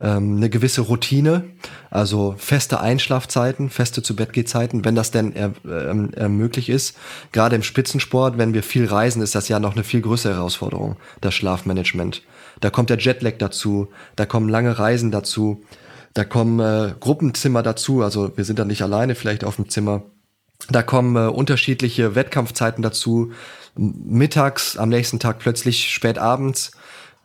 ähm, 0.01 0.37
eine 0.37 0.51
gewisse 0.51 0.83
Routine, 0.83 1.45
also 1.91 2.35
feste 2.39 2.81
Einschlafzeiten, 2.81 3.71
feste 3.71 4.03
zu 4.03 4.17
Bett 4.17 4.49
Zeiten, 4.49 4.85
wenn 4.85 4.95
das 4.95 5.11
denn 5.11 5.35
er, 5.35 5.53
äh, 5.65 6.29
möglich 6.29 6.69
ist. 6.69 6.97
Gerade 7.33 7.57
im 7.57 7.63
Spitzensport, 7.63 8.39
wenn 8.39 8.55
wir 8.55 8.63
viel 8.63 8.87
reisen, 8.87 9.23
ist 9.23 9.35
das 9.35 9.49
ja 9.49 9.61
noch 9.61 9.75
eine 9.75 9.85
viel 9.85 10.01
größere 10.01 10.35
Herausforderung, 10.35 10.97
das 11.21 11.35
Schlafmanagement. 11.35 12.23
Da 12.61 12.71
kommt 12.71 12.91
der 12.91 12.99
Jetlag 12.99 13.39
dazu, 13.39 13.89
da 14.17 14.27
kommen 14.27 14.49
lange 14.49 14.79
Reisen 14.79 15.11
dazu, 15.11 15.63
da 16.15 16.25
kommen 16.25 16.61
äh, 16.61 16.95
Gruppenzimmer 16.99 17.63
dazu, 17.63 18.03
also 18.03 18.37
wir 18.37 18.45
sind 18.45 18.59
da 18.59 18.65
nicht 18.65 18.83
alleine 18.83 19.15
vielleicht 19.15 19.45
auf 19.45 19.57
dem 19.57 19.69
Zimmer. 19.69 20.03
Da 20.69 20.83
kommen 20.83 21.17
äh, 21.17 21.29
unterschiedliche 21.29 22.15
Wettkampfzeiten 22.15 22.83
dazu, 22.83 23.33
mittags, 23.77 24.77
am 24.77 24.89
nächsten 24.89 25.19
Tag 25.19 25.39
plötzlich 25.39 25.91
spät 25.91 26.19
abends. 26.19 26.73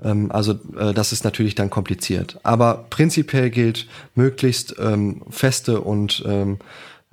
Ähm, 0.04 0.32
also 0.32 0.54
äh, 0.78 0.94
das 0.94 1.12
ist 1.12 1.24
natürlich 1.24 1.56
dann 1.56 1.70
kompliziert. 1.70 2.40
Aber 2.44 2.86
prinzipiell 2.90 3.50
gilt 3.50 3.88
möglichst 4.16 4.76
ähm, 4.80 5.22
feste 5.30 5.82
und 5.82 6.24
ähm, 6.28 6.60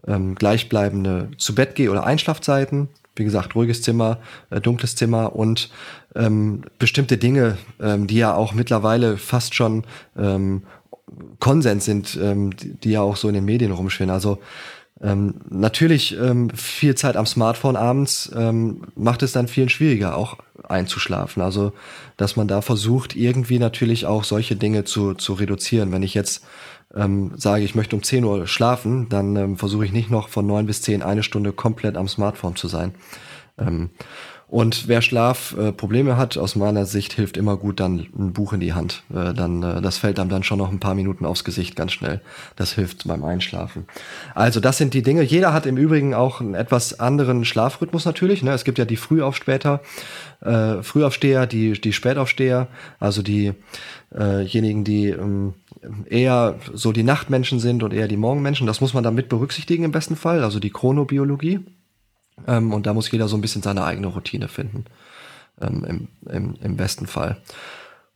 ähm, 0.07 0.35
gleichbleibende 0.35 1.31
zu 1.39 1.55
Bett 1.55 1.75
geh 1.75 1.89
oder 1.89 2.05
Einschlafzeiten. 2.05 2.89
Wie 3.15 3.25
gesagt, 3.25 3.55
ruhiges 3.55 3.83
Zimmer, 3.83 4.19
äh, 4.51 4.61
dunkles 4.61 4.97
Zimmer 4.97 5.37
und 5.37 5.71
ähm, 6.15 6.63
bestimmte 6.79 7.19
Dinge, 7.19 7.59
ähm, 7.81 8.07
die 8.07 8.17
ja 8.17 8.35
auch 8.35 8.55
mittlerweile 8.55 9.19
fast 9.19 9.55
schon 9.55 9.85
ähm, 10.17 10.63
Konsens 11.39 11.85
sind, 11.85 12.19
ähm, 12.21 12.57
die, 12.57 12.75
die 12.75 12.91
ja 12.91 13.03
auch 13.03 13.17
so 13.17 13.29
in 13.29 13.35
den 13.35 13.45
Medien 13.45 13.73
rumschwirren. 13.73 14.11
Also 14.11 14.39
ähm, 15.03 15.35
natürlich 15.51 16.17
ähm, 16.17 16.51
viel 16.51 16.95
Zeit 16.95 17.17
am 17.17 17.27
Smartphone 17.27 17.75
abends 17.75 18.31
ähm, 18.37 18.83
macht 18.95 19.23
es 19.25 19.33
dann 19.33 19.49
vielen 19.49 19.69
schwieriger, 19.69 20.17
auch 20.17 20.39
einzuschlafen. 20.69 21.43
Also, 21.43 21.73
dass 22.17 22.37
man 22.37 22.47
da 22.47 22.63
versucht, 22.63 23.17
irgendwie 23.17 23.59
natürlich 23.59 24.07
auch 24.07 24.23
solche 24.23 24.55
Dinge 24.55 24.85
zu, 24.85 25.15
zu 25.15 25.33
reduzieren. 25.33 25.91
Wenn 25.91 26.05
ich 26.05 26.15
jetzt 26.15 26.45
ähm, 26.95 27.33
sage, 27.37 27.65
ich 27.65 27.75
möchte 27.75 27.97
um 27.97 28.05
10 28.05 28.25
Uhr 28.25 28.47
schlafen, 28.47 29.09
dann 29.09 29.35
ähm, 29.35 29.57
versuche 29.57 29.85
ich 29.85 29.93
nicht 29.93 30.11
noch 30.11 30.29
von 30.29 30.47
9 30.47 30.67
bis 30.67 30.83
10 30.83 31.03
eine 31.03 31.25
Stunde 31.25 31.53
komplett 31.53 31.97
am 31.97 32.07
Smartphone 32.07 32.55
zu 32.55 32.69
sein. 32.69 32.95
Ähm, 33.59 33.91
und 34.53 34.87
wer 34.87 35.01
Schlafprobleme 35.01 36.11
äh, 36.11 36.15
hat, 36.17 36.37
aus 36.37 36.57
meiner 36.57 36.85
Sicht 36.85 37.15
hilft 37.15 37.39
immer 37.39 37.57
gut 37.57 37.81
dann 37.81 38.07
ein 38.15 38.35
Buch 38.35 38.53
in 38.53 38.61
die 38.61 38.75
Hand. 38.75 39.03
Äh, 39.09 39.33
dann, 39.33 39.63
äh, 39.63 39.81
das 39.81 39.97
fällt 39.97 40.21
einem 40.21 40.29
dann 40.29 40.43
schon 40.43 40.59
noch 40.59 40.71
ein 40.71 40.79
paar 40.79 40.95
Minuten 40.95 41.25
aufs 41.25 41.43
Gesicht 41.43 41.75
ganz 41.75 41.93
schnell. 41.93 42.21
Das 42.55 42.75
hilft 42.75 43.09
beim 43.09 43.25
Einschlafen. 43.25 43.87
Also 44.35 44.61
das 44.61 44.77
sind 44.77 44.93
die 44.93 45.03
Dinge. 45.03 45.23
Jeder 45.23 45.55
hat 45.55 45.65
im 45.65 45.79
Übrigen 45.79 46.13
auch 46.13 46.43
einen 46.43 46.53
etwas 46.53 47.01
anderen 47.01 47.47
Schlafrhythmus 47.47 48.05
natürlich. 48.05 48.43
Ne? 48.43 48.51
Es 48.51 48.65
gibt 48.65 48.77
ja 48.77 48.85
die 48.85 48.99
Frühaufspäter, 48.99 49.81
äh, 50.43 50.83
Frühaufsteher, 50.83 51.47
die, 51.47 51.73
die 51.73 51.95
Spätaufsteher, 51.95 52.69
also 53.01 53.23
diejenigen, 53.23 54.83
äh 54.83 54.85
die 54.85 55.09
ähm, 55.09 55.55
eher 56.11 56.57
so 56.75 56.93
die 56.93 57.05
Nachtmenschen 57.05 57.59
sind 57.59 57.83
und 57.83 57.95
eher 57.95 58.07
die 58.07 58.19
Morgenmenschen. 58.19 58.67
Das 58.67 58.83
muss 58.83 58.93
man 58.93 59.03
dann 59.03 59.15
mit 59.15 59.31
berücksichtigen 59.31 59.85
im 59.85 59.93
besten 59.93 60.15
Fall, 60.15 60.45
also 60.45 60.61
die 60.61 60.69
Chronobiologie. 60.69 61.61
Ähm, 62.47 62.73
und 62.73 62.87
da 62.87 62.95
muss 62.95 63.11
jeder 63.11 63.29
so 63.29 63.37
ein 63.37 63.41
bisschen 63.41 63.63
seine 63.63 63.85
eigene 63.85 64.09
Routine 64.09 64.49
finden. 64.49 64.85
Ähm, 65.61 65.85
im, 65.85 66.09
im, 66.31 66.55
Im 66.63 66.77
besten 66.77 67.07
Fall. 67.07 67.41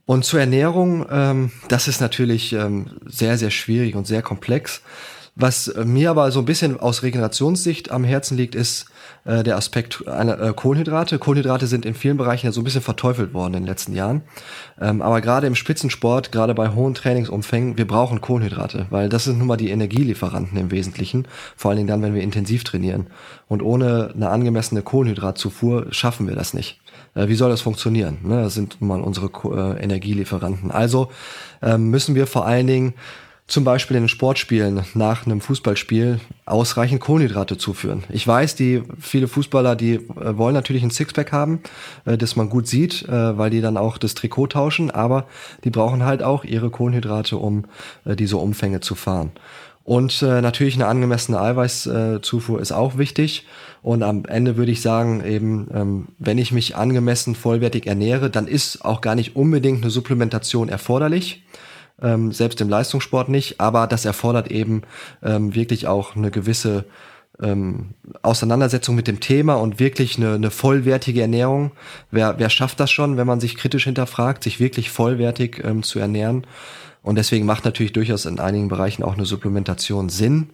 Und 0.06 0.24
zur 0.24 0.40
Ernährung, 0.40 1.06
ähm, 1.10 1.50
das 1.68 1.88
ist 1.88 2.00
natürlich 2.00 2.52
ähm, 2.52 2.98
sehr, 3.04 3.38
sehr 3.38 3.50
schwierig 3.50 3.94
und 3.94 4.06
sehr 4.06 4.22
komplex. 4.22 4.82
Was 5.34 5.72
mir 5.84 6.10
aber 6.10 6.30
so 6.32 6.38
ein 6.38 6.46
bisschen 6.46 6.80
aus 6.80 7.02
Regenerationssicht 7.02 7.90
am 7.90 8.04
Herzen 8.04 8.38
liegt, 8.38 8.54
ist 8.54 8.86
äh, 9.26 9.42
der 9.42 9.56
Aspekt 9.56 10.06
einer 10.06 10.40
äh, 10.40 10.52
Kohlenhydrate. 10.54 11.18
Kohlenhydrate 11.18 11.66
sind 11.66 11.84
in 11.84 11.94
vielen 11.94 12.16
Bereichen 12.16 12.46
ja 12.46 12.52
so 12.52 12.60
ein 12.60 12.64
bisschen 12.64 12.80
verteufelt 12.80 13.34
worden 13.34 13.54
in 13.54 13.62
den 13.62 13.66
letzten 13.66 13.94
Jahren. 13.94 14.22
Ähm, 14.80 15.02
aber 15.02 15.20
gerade 15.20 15.46
im 15.46 15.54
Spitzensport, 15.54 16.32
gerade 16.32 16.54
bei 16.54 16.70
hohen 16.70 16.94
Trainingsumfängen, 16.94 17.76
wir 17.76 17.86
brauchen 17.86 18.20
Kohlenhydrate, 18.20 18.86
weil 18.90 19.08
das 19.08 19.24
sind 19.24 19.38
nun 19.38 19.48
mal 19.48 19.56
die 19.56 19.70
Energielieferanten 19.70 20.56
im 20.56 20.70
Wesentlichen. 20.70 21.26
Vor 21.56 21.70
allen 21.70 21.78
Dingen 21.78 21.88
dann, 21.88 22.02
wenn 22.02 22.14
wir 22.14 22.22
intensiv 22.22 22.64
trainieren. 22.64 23.08
Und 23.48 23.62
ohne 23.62 24.12
eine 24.14 24.30
angemessene 24.30 24.82
Kohlenhydratzufuhr 24.82 25.88
schaffen 25.90 26.28
wir 26.28 26.36
das 26.36 26.54
nicht 26.54 26.80
äh, 27.14 27.28
wie 27.28 27.34
soll 27.34 27.50
das 27.50 27.62
funktionieren? 27.62 28.18
Ne, 28.22 28.42
das 28.42 28.54
sind 28.54 28.80
nun 28.80 28.88
mal 28.88 29.00
unsere 29.00 29.28
Energielieferanten. 29.80 30.70
Also 30.70 31.10
ähm, 31.62 31.90
müssen 31.90 32.14
wir 32.14 32.26
vor 32.26 32.46
allen 32.46 32.66
Dingen 32.66 32.94
zum 33.48 33.62
Beispiel 33.62 33.96
in 33.96 34.04
den 34.04 34.08
Sportspielen 34.08 34.82
nach 34.94 35.24
einem 35.24 35.40
Fußballspiel 35.40 36.20
ausreichend 36.46 37.00
Kohlenhydrate 37.00 37.56
zuführen. 37.56 38.02
Ich 38.08 38.26
weiß, 38.26 38.56
die 38.56 38.82
viele 38.98 39.28
Fußballer, 39.28 39.76
die 39.76 39.94
äh, 39.94 40.36
wollen 40.36 40.54
natürlich 40.54 40.82
ein 40.82 40.90
Sixpack 40.90 41.30
haben, 41.30 41.60
äh, 42.04 42.18
das 42.18 42.34
man 42.34 42.48
gut 42.48 42.66
sieht, 42.66 43.04
äh, 43.04 43.38
weil 43.38 43.50
die 43.50 43.60
dann 43.60 43.76
auch 43.76 43.98
das 43.98 44.14
Trikot 44.14 44.48
tauschen, 44.48 44.90
aber 44.90 45.26
die 45.62 45.70
brauchen 45.70 46.04
halt 46.04 46.24
auch 46.24 46.44
ihre 46.44 46.70
Kohlenhydrate, 46.70 47.36
um 47.36 47.66
äh, 48.04 48.16
diese 48.16 48.36
Umfänge 48.36 48.80
zu 48.80 48.94
fahren. 48.94 49.30
Und 49.84 50.20
natürlich 50.20 50.74
eine 50.74 50.88
angemessene 50.88 51.40
Eiweißzufuhr 51.40 52.60
ist 52.60 52.72
auch 52.72 52.98
wichtig. 52.98 53.46
Und 53.82 54.02
am 54.02 54.24
Ende 54.24 54.56
würde 54.56 54.72
ich 54.72 54.82
sagen, 54.82 55.24
eben, 55.24 55.68
ähm, 55.72 56.08
wenn 56.18 56.38
ich 56.38 56.50
mich 56.50 56.74
angemessen 56.74 57.36
vollwertig 57.36 57.86
ernähre, 57.86 58.28
dann 58.28 58.48
ist 58.48 58.84
auch 58.84 59.00
gar 59.00 59.14
nicht 59.14 59.36
unbedingt 59.36 59.84
eine 59.84 59.92
Supplementation 59.92 60.68
erforderlich 60.68 61.44
ähm, 62.02 62.32
selbst 62.32 62.60
im 62.60 62.68
Leistungssport 62.68 63.28
nicht, 63.28 63.60
aber 63.60 63.86
das 63.86 64.04
erfordert 64.04 64.50
eben 64.50 64.82
ähm, 65.22 65.54
wirklich 65.54 65.86
auch 65.86 66.16
eine 66.16 66.30
gewisse 66.30 66.84
ähm, 67.42 67.94
Auseinandersetzung 68.22 68.94
mit 68.94 69.08
dem 69.08 69.20
Thema 69.20 69.54
und 69.54 69.78
wirklich 69.78 70.16
eine, 70.16 70.34
eine 70.34 70.50
vollwertige 70.50 71.22
Ernährung. 71.22 71.72
Wer, 72.10 72.38
wer 72.38 72.50
schafft 72.50 72.80
das 72.80 72.90
schon, 72.90 73.16
wenn 73.16 73.26
man 73.26 73.40
sich 73.40 73.56
kritisch 73.56 73.84
hinterfragt, 73.84 74.44
sich 74.44 74.60
wirklich 74.60 74.90
vollwertig 74.90 75.62
ähm, 75.64 75.82
zu 75.82 75.98
ernähren? 75.98 76.46
Und 77.02 77.16
deswegen 77.16 77.46
macht 77.46 77.64
natürlich 77.64 77.92
durchaus 77.92 78.26
in 78.26 78.40
einigen 78.40 78.68
Bereichen 78.68 79.02
auch 79.02 79.14
eine 79.14 79.26
Supplementation 79.26 80.08
Sinn. 80.08 80.50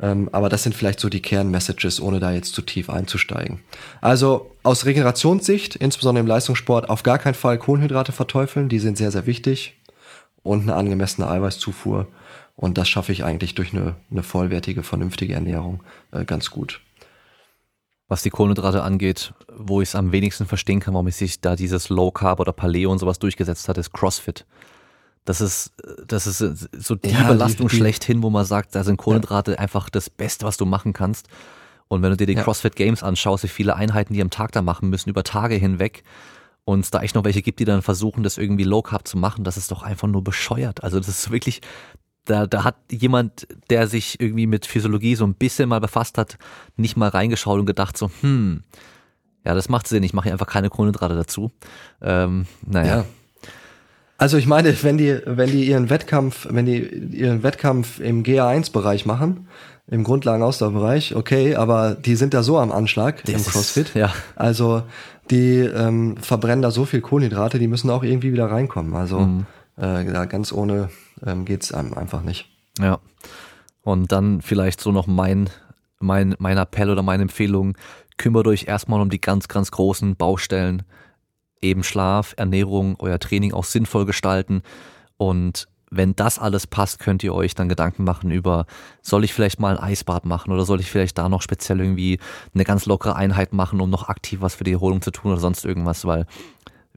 Ähm, 0.00 0.28
aber 0.32 0.48
das 0.48 0.62
sind 0.62 0.74
vielleicht 0.74 1.00
so 1.00 1.08
die 1.08 1.22
Kernmessages, 1.22 2.00
ohne 2.00 2.20
da 2.20 2.30
jetzt 2.30 2.54
zu 2.54 2.62
tief 2.62 2.88
einzusteigen. 2.88 3.60
Also 4.00 4.52
aus 4.62 4.86
Regenerationssicht, 4.86 5.76
insbesondere 5.76 6.20
im 6.20 6.28
Leistungssport, 6.28 6.88
auf 6.88 7.02
gar 7.02 7.18
keinen 7.18 7.34
Fall 7.34 7.58
Kohlenhydrate 7.58 8.12
verteufeln. 8.12 8.68
Die 8.68 8.78
sind 8.78 8.96
sehr, 8.96 9.10
sehr 9.10 9.26
wichtig 9.26 9.77
und 10.48 10.62
eine 10.62 10.74
angemessene 10.74 11.28
Eiweißzufuhr. 11.28 12.08
Und 12.56 12.76
das 12.76 12.88
schaffe 12.88 13.12
ich 13.12 13.24
eigentlich 13.24 13.54
durch 13.54 13.72
eine, 13.72 13.94
eine 14.10 14.22
vollwertige, 14.22 14.82
vernünftige 14.82 15.34
Ernährung 15.34 15.84
äh, 16.10 16.24
ganz 16.24 16.50
gut. 16.50 16.80
Was 18.08 18.22
die 18.22 18.30
Kohlenhydrate 18.30 18.82
angeht, 18.82 19.34
wo 19.54 19.80
ich 19.82 19.90
es 19.90 19.94
am 19.94 20.12
wenigsten 20.12 20.46
verstehen 20.46 20.80
kann, 20.80 20.94
warum 20.94 21.10
sich 21.10 21.40
da 21.40 21.54
dieses 21.54 21.90
Low 21.90 22.10
Carb 22.10 22.40
oder 22.40 22.52
Paleo 22.52 22.90
und 22.90 22.98
sowas 22.98 23.18
durchgesetzt 23.18 23.68
hat, 23.68 23.78
ist 23.78 23.92
CrossFit. 23.92 24.46
Das 25.24 25.42
ist, 25.42 25.74
das 26.06 26.26
ist 26.26 26.70
so 26.72 26.94
die 26.94 27.10
ja, 27.10 27.28
Belastung 27.28 27.68
die, 27.68 27.72
die, 27.72 27.76
schlechthin, 27.76 28.22
wo 28.22 28.30
man 28.30 28.46
sagt, 28.46 28.74
da 28.74 28.82
sind 28.82 28.96
Kohlenhydrate 28.96 29.52
ja. 29.52 29.58
einfach 29.58 29.90
das 29.90 30.08
Beste, 30.08 30.46
was 30.46 30.56
du 30.56 30.64
machen 30.64 30.94
kannst. 30.94 31.28
Und 31.88 32.02
wenn 32.02 32.10
du 32.10 32.16
dir 32.16 32.26
die 32.26 32.32
ja. 32.32 32.42
CrossFit 32.42 32.76
Games 32.76 33.02
anschaust, 33.02 33.44
wie 33.44 33.48
viele 33.48 33.76
Einheiten 33.76 34.14
die 34.14 34.22
am 34.22 34.30
Tag 34.30 34.52
da 34.52 34.62
machen 34.62 34.88
müssen, 34.88 35.10
über 35.10 35.22
Tage 35.22 35.56
hinweg, 35.56 36.02
und 36.64 36.80
es 36.80 36.90
da 36.90 37.00
echt 37.00 37.14
noch 37.14 37.24
welche 37.24 37.42
gibt, 37.42 37.60
die 37.60 37.64
dann 37.64 37.82
versuchen, 37.82 38.22
das 38.22 38.38
irgendwie 38.38 38.64
Low 38.64 38.82
Carb 38.82 39.08
zu 39.08 39.16
machen, 39.16 39.44
das 39.44 39.56
ist 39.56 39.70
doch 39.70 39.82
einfach 39.82 40.08
nur 40.08 40.22
bescheuert. 40.22 40.84
Also 40.84 40.98
das 40.98 41.08
ist 41.08 41.30
wirklich, 41.30 41.60
da, 42.24 42.46
da 42.46 42.64
hat 42.64 42.76
jemand, 42.90 43.46
der 43.70 43.86
sich 43.86 44.20
irgendwie 44.20 44.46
mit 44.46 44.66
Physiologie 44.66 45.14
so 45.14 45.26
ein 45.26 45.34
bisschen 45.34 45.68
mal 45.68 45.80
befasst 45.80 46.18
hat, 46.18 46.38
nicht 46.76 46.96
mal 46.96 47.08
reingeschaut 47.08 47.58
und 47.58 47.66
gedacht 47.66 47.96
so, 47.96 48.10
hm, 48.20 48.62
ja, 49.44 49.54
das 49.54 49.68
macht 49.68 49.88
Sinn, 49.88 50.02
ich 50.02 50.12
mache 50.12 50.24
hier 50.24 50.32
einfach 50.32 50.46
keine 50.46 50.68
Kohlenhydrate 50.68 51.14
dazu. 51.14 51.52
Ähm, 52.02 52.46
naja. 52.66 52.98
Ja. 52.98 53.04
Also 54.18 54.36
ich 54.36 54.46
meine, 54.46 54.82
wenn 54.82 54.98
die, 54.98 55.20
wenn 55.24 55.50
die 55.50 55.64
ihren 55.64 55.90
Wettkampf, 55.90 56.48
wenn 56.50 56.66
die 56.66 56.80
ihren 56.80 57.44
Wettkampf 57.44 58.00
im 58.00 58.24
GA1-Bereich 58.24 59.06
machen, 59.06 59.46
im 59.86 60.04
Grundlagenausdauerbereich, 60.04 61.14
okay, 61.14 61.54
aber 61.54 61.94
die 61.94 62.16
sind 62.16 62.34
da 62.34 62.42
so 62.42 62.58
am 62.58 62.72
Anschlag 62.72 63.24
das 63.24 63.46
im 63.46 63.52
CrossFit. 63.52 63.88
Ist, 63.88 63.94
ja. 63.94 64.12
Also 64.36 64.82
die 65.30 65.60
ähm, 65.60 66.16
verbrennen 66.16 66.62
da 66.62 66.70
so 66.70 66.84
viel 66.84 67.00
Kohlenhydrate, 67.00 67.58
die 67.58 67.68
müssen 67.68 67.90
auch 67.90 68.02
irgendwie 68.02 68.32
wieder 68.32 68.50
reinkommen. 68.50 68.94
Also 68.94 69.20
mhm. 69.20 69.46
Äh, 69.80 70.04
ganz 70.26 70.52
ohne 70.52 70.90
ähm, 71.24 71.44
geht 71.44 71.62
es 71.62 71.72
einem 71.72 71.94
einfach 71.94 72.22
nicht. 72.22 72.50
Ja. 72.80 72.98
Und 73.82 74.10
dann 74.10 74.42
vielleicht 74.42 74.80
so 74.80 74.90
noch 74.90 75.06
mein, 75.06 75.50
mein, 76.00 76.34
mein 76.38 76.58
Appell 76.58 76.90
oder 76.90 77.02
meine 77.02 77.22
Empfehlung, 77.22 77.76
kümmert 78.16 78.48
euch 78.48 78.66
erstmal 78.66 79.00
um 79.00 79.08
die 79.08 79.20
ganz, 79.20 79.46
ganz 79.48 79.70
großen 79.70 80.16
Baustellen. 80.16 80.82
Eben 81.62 81.84
Schlaf, 81.84 82.34
Ernährung, 82.36 82.96
euer 82.98 83.18
Training 83.18 83.52
auch 83.52 83.64
sinnvoll 83.64 84.04
gestalten. 84.04 84.62
Und 85.16 85.68
wenn 85.90 86.14
das 86.16 86.38
alles 86.38 86.66
passt, 86.66 86.98
könnt 86.98 87.22
ihr 87.22 87.34
euch 87.34 87.54
dann 87.54 87.68
Gedanken 87.68 88.04
machen 88.04 88.30
über, 88.30 88.66
soll 89.02 89.24
ich 89.24 89.32
vielleicht 89.32 89.60
mal 89.60 89.76
ein 89.76 89.82
Eisbad 89.82 90.24
machen 90.24 90.52
oder 90.52 90.64
soll 90.64 90.80
ich 90.80 90.90
vielleicht 90.90 91.18
da 91.18 91.28
noch 91.28 91.42
speziell 91.42 91.80
irgendwie 91.80 92.18
eine 92.54 92.64
ganz 92.64 92.86
lockere 92.86 93.16
Einheit 93.16 93.52
machen, 93.52 93.80
um 93.80 93.90
noch 93.90 94.08
aktiv 94.08 94.40
was 94.40 94.54
für 94.54 94.64
die 94.64 94.72
Erholung 94.72 95.02
zu 95.02 95.10
tun 95.10 95.32
oder 95.32 95.40
sonst 95.40 95.64
irgendwas, 95.64 96.04
weil 96.04 96.26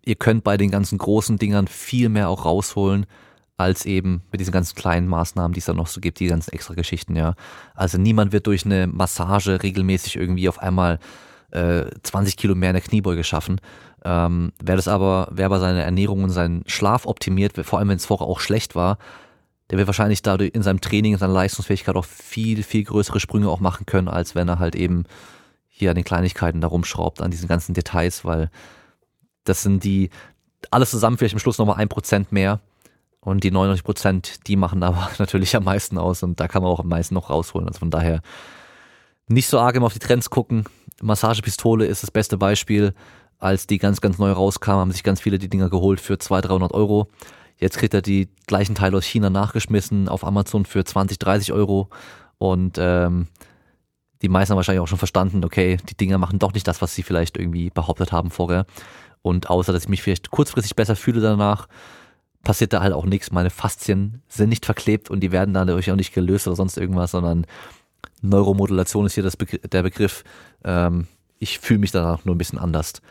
ihr 0.03 0.15
könnt 0.15 0.43
bei 0.43 0.57
den 0.57 0.71
ganzen 0.71 0.97
großen 0.97 1.37
Dingern 1.37 1.67
viel 1.67 2.09
mehr 2.09 2.29
auch 2.29 2.45
rausholen, 2.45 3.05
als 3.57 3.85
eben 3.85 4.23
mit 4.31 4.41
diesen 4.41 4.51
ganzen 4.51 4.75
kleinen 4.75 5.07
Maßnahmen, 5.07 5.53
die 5.53 5.59
es 5.59 5.65
dann 5.65 5.75
noch 5.75 5.87
so 5.87 6.01
gibt, 6.01 6.19
die 6.19 6.27
ganzen 6.27 6.51
extra 6.51 6.73
Geschichten, 6.73 7.15
ja. 7.15 7.35
Also 7.75 7.97
niemand 7.97 8.31
wird 8.31 8.47
durch 8.47 8.65
eine 8.65 8.87
Massage 8.87 9.61
regelmäßig 9.61 10.15
irgendwie 10.15 10.49
auf 10.49 10.59
einmal 10.59 10.99
äh, 11.51 11.85
20 12.03 12.37
Kilo 12.37 12.55
mehr 12.55 12.71
in 12.71 12.75
der 12.75 12.83
Kniebeuge 12.83 13.23
schaffen. 13.23 13.61
Ähm, 14.03 14.51
wer 14.61 14.75
das 14.75 14.87
aber, 14.87 15.27
wer 15.31 15.45
aber 15.45 15.59
seine 15.59 15.83
Ernährung 15.83 16.23
und 16.23 16.29
seinen 16.29 16.63
Schlaf 16.67 17.05
optimiert, 17.05 17.53
vor 17.65 17.79
allem 17.79 17.89
wenn 17.89 17.97
es 17.97 18.05
vorher 18.05 18.27
auch 18.27 18.39
schlecht 18.39 18.75
war, 18.75 18.97
der 19.69 19.77
wird 19.77 19.87
wahrscheinlich 19.87 20.21
dadurch 20.21 20.51
in 20.53 20.63
seinem 20.63 20.81
Training, 20.81 21.13
in 21.13 21.19
seiner 21.19 21.33
Leistungsfähigkeit 21.33 21.95
auch 21.95 22.05
viel, 22.05 22.63
viel 22.63 22.83
größere 22.83 23.19
Sprünge 23.19 23.49
auch 23.49 23.59
machen 23.59 23.85
können, 23.85 24.07
als 24.07 24.35
wenn 24.35 24.49
er 24.49 24.59
halt 24.59 24.75
eben 24.75 25.05
hier 25.67 25.91
an 25.91 25.95
den 25.95 26.03
Kleinigkeiten 26.03 26.61
da 26.61 26.67
rumschraubt, 26.67 27.21
an 27.21 27.31
diesen 27.31 27.47
ganzen 27.47 27.73
Details, 27.73 28.25
weil 28.25 28.49
das 29.45 29.63
sind 29.63 29.83
die, 29.83 30.09
alles 30.69 30.91
zusammen 30.91 31.17
vielleicht 31.17 31.35
am 31.35 31.39
Schluss 31.39 31.57
nochmal 31.57 31.77
ein 31.77 31.89
Prozent 31.89 32.31
mehr 32.31 32.59
und 33.21 33.43
die 33.43 33.51
99 33.51 33.83
Prozent, 33.85 34.47
die 34.47 34.55
machen 34.55 34.83
aber 34.83 35.09
natürlich 35.19 35.55
am 35.55 35.63
meisten 35.63 35.97
aus 35.97 36.23
und 36.23 36.39
da 36.39 36.47
kann 36.47 36.63
man 36.63 36.71
auch 36.71 36.79
am 36.79 36.89
meisten 36.89 37.15
noch 37.15 37.29
rausholen. 37.29 37.67
Also 37.67 37.79
von 37.79 37.91
daher 37.91 38.21
nicht 39.27 39.47
so 39.47 39.59
arg 39.59 39.75
immer 39.75 39.85
auf 39.85 39.93
die 39.93 39.99
Trends 39.99 40.29
gucken. 40.29 40.65
Massagepistole 41.01 41.85
ist 41.85 42.03
das 42.03 42.11
beste 42.11 42.37
Beispiel. 42.37 42.93
Als 43.41 43.65
die 43.65 43.79
ganz, 43.79 44.01
ganz 44.01 44.19
neu 44.19 44.31
rauskam, 44.31 44.73
haben 44.73 44.91
sich 44.91 45.03
ganz 45.03 45.19
viele 45.19 45.39
die 45.39 45.49
Dinger 45.49 45.69
geholt 45.69 45.99
für 45.99 46.19
200, 46.19 46.51
300 46.51 46.73
Euro. 46.73 47.07
Jetzt 47.57 47.79
kriegt 47.79 47.93
er 47.93 48.03
die 48.03 48.29
gleichen 48.45 48.75
Teile 48.75 48.95
aus 48.97 49.03
China 49.03 49.31
nachgeschmissen 49.31 50.07
auf 50.07 50.23
Amazon 50.23 50.63
für 50.63 50.85
20, 50.85 51.17
30 51.17 51.51
Euro. 51.51 51.89
Und 52.37 52.77
ähm, 52.79 53.27
die 54.21 54.29
meisten 54.29 54.51
haben 54.51 54.57
wahrscheinlich 54.57 54.81
auch 54.81 54.87
schon 54.87 54.99
verstanden, 54.99 55.43
okay, 55.43 55.77
die 55.89 55.97
Dinger 55.97 56.19
machen 56.19 56.37
doch 56.37 56.53
nicht 56.53 56.67
das, 56.67 56.83
was 56.83 56.93
sie 56.93 57.01
vielleicht 57.01 57.35
irgendwie 57.35 57.71
behauptet 57.71 58.11
haben 58.11 58.29
vorher. 58.29 58.67
Und 59.23 59.49
außer, 59.49 59.73
dass 59.73 59.83
ich 59.83 59.89
mich 59.89 60.03
vielleicht 60.03 60.29
kurzfristig 60.29 60.75
besser 60.75 60.95
fühle 60.95 61.19
danach, 61.19 61.67
passiert 62.43 62.73
da 62.73 62.81
halt 62.81 62.93
auch 62.93 63.05
nichts. 63.05 63.31
Meine 63.31 63.49
Faszien 63.49 64.21
sind 64.27 64.49
nicht 64.49 64.67
verklebt 64.67 65.09
und 65.09 65.21
die 65.21 65.31
werden 65.31 65.55
dadurch 65.55 65.89
auch 65.91 65.95
nicht 65.95 66.13
gelöst 66.13 66.45
oder 66.45 66.55
sonst 66.55 66.77
irgendwas, 66.77 67.11
sondern 67.11 67.47
Neuromodulation 68.21 69.07
ist 69.07 69.15
hier 69.15 69.23
das 69.23 69.35
Begr 69.35 69.57
der 69.57 69.81
Begriff. 69.81 70.23
Ähm, 70.63 71.07
ich 71.39 71.57
fühle 71.57 71.79
mich 71.79 71.91
danach 71.91 72.23
nur 72.23 72.35
ein 72.35 72.37
bisschen 72.37 72.59
anders. 72.59 73.01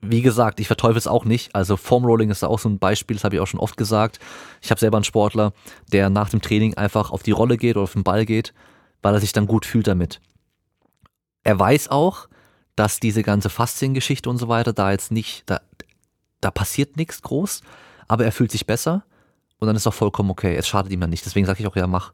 Wie 0.00 0.22
gesagt, 0.22 0.60
ich 0.60 0.66
verteufel 0.66 0.98
es 0.98 1.06
auch 1.06 1.24
nicht. 1.24 1.54
Also 1.54 1.76
Formrolling 1.76 2.30
ist 2.30 2.44
auch 2.44 2.58
so 2.58 2.68
ein 2.68 2.78
Beispiel, 2.78 3.16
das 3.16 3.24
habe 3.24 3.36
ich 3.36 3.40
auch 3.40 3.46
schon 3.46 3.60
oft 3.60 3.76
gesagt. 3.76 4.18
Ich 4.62 4.70
habe 4.70 4.78
selber 4.78 4.98
einen 4.98 5.04
Sportler, 5.04 5.52
der 5.92 6.10
nach 6.10 6.28
dem 6.28 6.42
Training 6.42 6.74
einfach 6.74 7.10
auf 7.10 7.22
die 7.22 7.30
Rolle 7.30 7.56
geht 7.56 7.76
oder 7.76 7.84
auf 7.84 7.94
den 7.94 8.04
Ball 8.04 8.26
geht, 8.26 8.52
weil 9.02 9.14
er 9.14 9.20
sich 9.20 9.32
dann 9.32 9.46
gut 9.46 9.64
fühlt 9.64 9.86
damit. 9.86 10.20
Er 11.44 11.58
weiß 11.58 11.88
auch, 11.88 12.28
dass 12.76 13.00
diese 13.00 13.22
ganze 13.22 13.48
Fasziengeschichte 13.48 14.28
und 14.28 14.36
so 14.36 14.48
weiter 14.48 14.72
da 14.72 14.90
jetzt 14.90 15.10
nicht, 15.10 15.44
da, 15.46 15.60
da 16.40 16.50
passiert 16.50 16.96
nichts 16.96 17.22
groß 17.22 17.62
aber 18.08 18.24
er 18.24 18.32
fühlt 18.32 18.50
sich 18.50 18.66
besser 18.66 19.04
und 19.58 19.66
dann 19.66 19.76
ist 19.76 19.86
auch 19.86 19.94
vollkommen 19.94 20.30
okay. 20.30 20.56
Es 20.56 20.68
schadet 20.68 20.92
ihm 20.92 21.00
ja 21.00 21.06
nicht. 21.06 21.24
Deswegen 21.24 21.46
sage 21.46 21.60
ich 21.60 21.66
auch, 21.66 21.76
ja, 21.76 21.86
mach. 21.86 22.12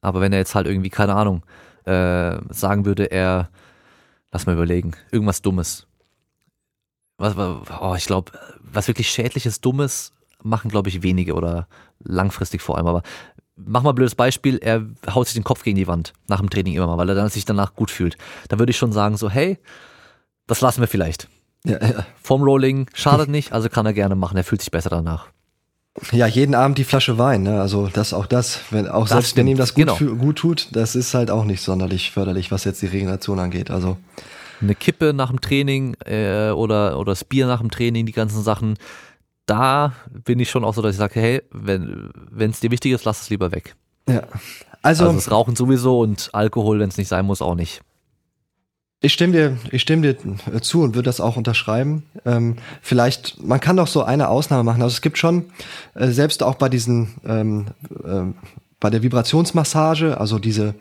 Aber 0.00 0.20
wenn 0.20 0.32
er 0.32 0.38
jetzt 0.38 0.54
halt 0.54 0.66
irgendwie, 0.66 0.90
keine 0.90 1.14
Ahnung, 1.14 1.42
äh, 1.84 2.38
sagen 2.50 2.84
würde, 2.84 3.04
er, 3.10 3.50
lass 4.30 4.46
mal 4.46 4.54
überlegen, 4.54 4.92
irgendwas 5.10 5.42
Dummes. 5.42 5.86
Was, 7.18 7.34
oh, 7.36 7.94
ich 7.96 8.06
glaube, 8.06 8.32
was 8.60 8.88
wirklich 8.88 9.08
schädliches, 9.08 9.60
Dummes 9.60 10.12
machen, 10.42 10.70
glaube 10.70 10.88
ich, 10.88 11.02
wenige 11.02 11.34
oder 11.34 11.66
langfristig 12.02 12.60
vor 12.62 12.76
allem. 12.76 12.86
Aber 12.86 13.02
mach 13.56 13.82
mal 13.82 13.90
ein 13.90 13.94
blödes 13.94 14.14
Beispiel, 14.14 14.58
er 14.58 14.86
haut 15.14 15.26
sich 15.26 15.34
den 15.34 15.44
Kopf 15.44 15.62
gegen 15.62 15.76
die 15.76 15.88
Wand 15.88 16.12
nach 16.28 16.40
dem 16.40 16.50
Training 16.50 16.74
immer 16.74 16.86
mal, 16.86 16.98
weil 16.98 17.08
er 17.08 17.14
dann 17.14 17.28
sich 17.28 17.44
danach 17.44 17.74
gut 17.74 17.90
fühlt. 17.90 18.16
Da 18.48 18.58
würde 18.58 18.70
ich 18.70 18.76
schon 18.76 18.92
sagen, 18.92 19.16
so, 19.16 19.30
hey, 19.30 19.58
das 20.46 20.60
lassen 20.60 20.80
wir 20.80 20.88
vielleicht. 20.88 21.28
Ja, 21.64 21.82
ja. 21.82 22.06
Vom 22.22 22.42
Rolling 22.42 22.86
schadet 22.94 23.28
nicht, 23.28 23.52
also 23.52 23.68
kann 23.68 23.86
er 23.86 23.92
gerne 23.92 24.14
machen. 24.14 24.36
Er 24.36 24.44
fühlt 24.44 24.60
sich 24.60 24.70
besser 24.70 24.90
danach. 24.90 25.28
Ja, 26.12 26.26
jeden 26.26 26.54
Abend 26.54 26.76
die 26.76 26.84
Flasche 26.84 27.16
Wein, 27.16 27.42
ne? 27.42 27.60
Also 27.60 27.88
das 27.88 28.12
auch 28.12 28.26
das, 28.26 28.60
wenn 28.70 28.86
auch 28.86 29.04
das 29.04 29.10
selbst 29.10 29.30
stimmt. 29.30 29.38
wenn 29.38 29.52
ihm 29.52 29.56
das 29.56 29.74
gut, 29.74 29.98
genau. 29.98 30.14
gut 30.16 30.36
tut, 30.36 30.68
das 30.72 30.94
ist 30.94 31.14
halt 31.14 31.30
auch 31.30 31.44
nicht 31.44 31.62
sonderlich 31.62 32.10
förderlich, 32.10 32.52
was 32.52 32.64
jetzt 32.64 32.82
die 32.82 32.86
Regeneration 32.86 33.38
angeht. 33.38 33.70
Also 33.70 33.96
eine 34.60 34.74
Kippe 34.74 35.12
nach 35.12 35.30
dem 35.30 35.40
Training 35.40 35.94
äh, 36.04 36.50
oder 36.50 36.98
oder 36.98 37.12
das 37.12 37.24
Bier 37.24 37.46
nach 37.46 37.60
dem 37.60 37.70
Training, 37.70 38.06
die 38.06 38.12
ganzen 38.12 38.42
Sachen, 38.42 38.76
da 39.46 39.92
bin 40.24 40.40
ich 40.40 40.50
schon 40.50 40.64
auch 40.64 40.74
so, 40.74 40.82
dass 40.82 40.92
ich 40.92 40.98
sage, 40.98 41.20
hey, 41.20 41.42
wenn 41.50 42.50
es 42.50 42.60
dir 42.60 42.70
wichtig 42.70 42.92
ist, 42.92 43.04
lass 43.04 43.22
es 43.22 43.30
lieber 43.30 43.52
weg. 43.52 43.74
Ja. 44.08 44.22
Also, 44.82 45.04
also 45.04 45.16
das 45.16 45.30
Rauchen 45.30 45.56
sowieso 45.56 46.00
und 46.00 46.30
Alkohol, 46.32 46.78
wenn 46.78 46.88
es 46.88 46.98
nicht 46.98 47.08
sein 47.08 47.26
muss, 47.26 47.42
auch 47.42 47.54
nicht. 47.54 47.80
Ich 49.00 49.12
stimme 49.12 49.32
dir, 49.32 49.56
ich 49.70 49.82
stimme 49.82 50.14
dir 50.14 50.62
zu 50.62 50.82
und 50.82 50.94
würde 50.94 51.06
das 51.06 51.20
auch 51.20 51.36
unterschreiben. 51.36 52.04
Ähm, 52.24 52.56
vielleicht, 52.80 53.42
man 53.42 53.60
kann 53.60 53.76
doch 53.76 53.86
so 53.88 54.02
eine 54.02 54.28
Ausnahme 54.28 54.64
machen. 54.64 54.82
Also 54.82 54.94
es 54.94 55.02
gibt 55.02 55.18
schon, 55.18 55.44
äh, 55.94 56.08
selbst 56.08 56.42
auch 56.42 56.54
bei 56.54 56.68
diesen, 56.68 57.14
ähm, 57.24 57.66
äh, 58.04 58.32
bei 58.80 58.90
der 58.90 59.02
Vibrationsmassage, 59.02 60.20
also 60.20 60.38
diese, 60.38 60.74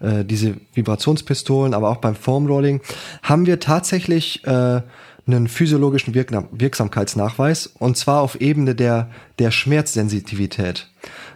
äh, 0.00 0.24
diese 0.24 0.56
Vibrationspistolen, 0.74 1.74
aber 1.74 1.90
auch 1.90 1.96
beim 1.96 2.14
Foamrolling, 2.14 2.80
haben 3.22 3.46
wir 3.46 3.58
tatsächlich 3.58 4.44
äh, 4.46 4.82
einen 5.26 5.48
physiologischen 5.48 6.14
Wirk 6.14 6.32
Wirksamkeitsnachweis 6.52 7.66
und 7.66 7.96
zwar 7.96 8.20
auf 8.20 8.40
Ebene 8.40 8.74
der, 8.74 9.10
der 9.38 9.50
Schmerzsensitivität. 9.50 10.88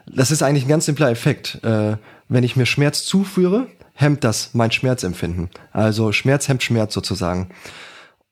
Das 0.07 0.31
ist 0.31 0.43
eigentlich 0.43 0.65
ein 0.65 0.69
ganz 0.69 0.86
simpler 0.86 1.11
Effekt. 1.11 1.62
Äh, 1.65 1.97
wenn 2.28 2.45
ich 2.45 2.57
mir 2.57 2.66
Schmerz 2.66 3.05
zuführe, 3.05 3.66
hemmt 3.95 4.24
das 4.24 4.51
mein 4.55 4.70
Schmerzempfinden. 4.70 5.51
Also 5.73 6.12
Schmerz 6.12 6.49
hemmt 6.49 6.62
Schmerz 6.62 6.95
sozusagen. 6.95 7.51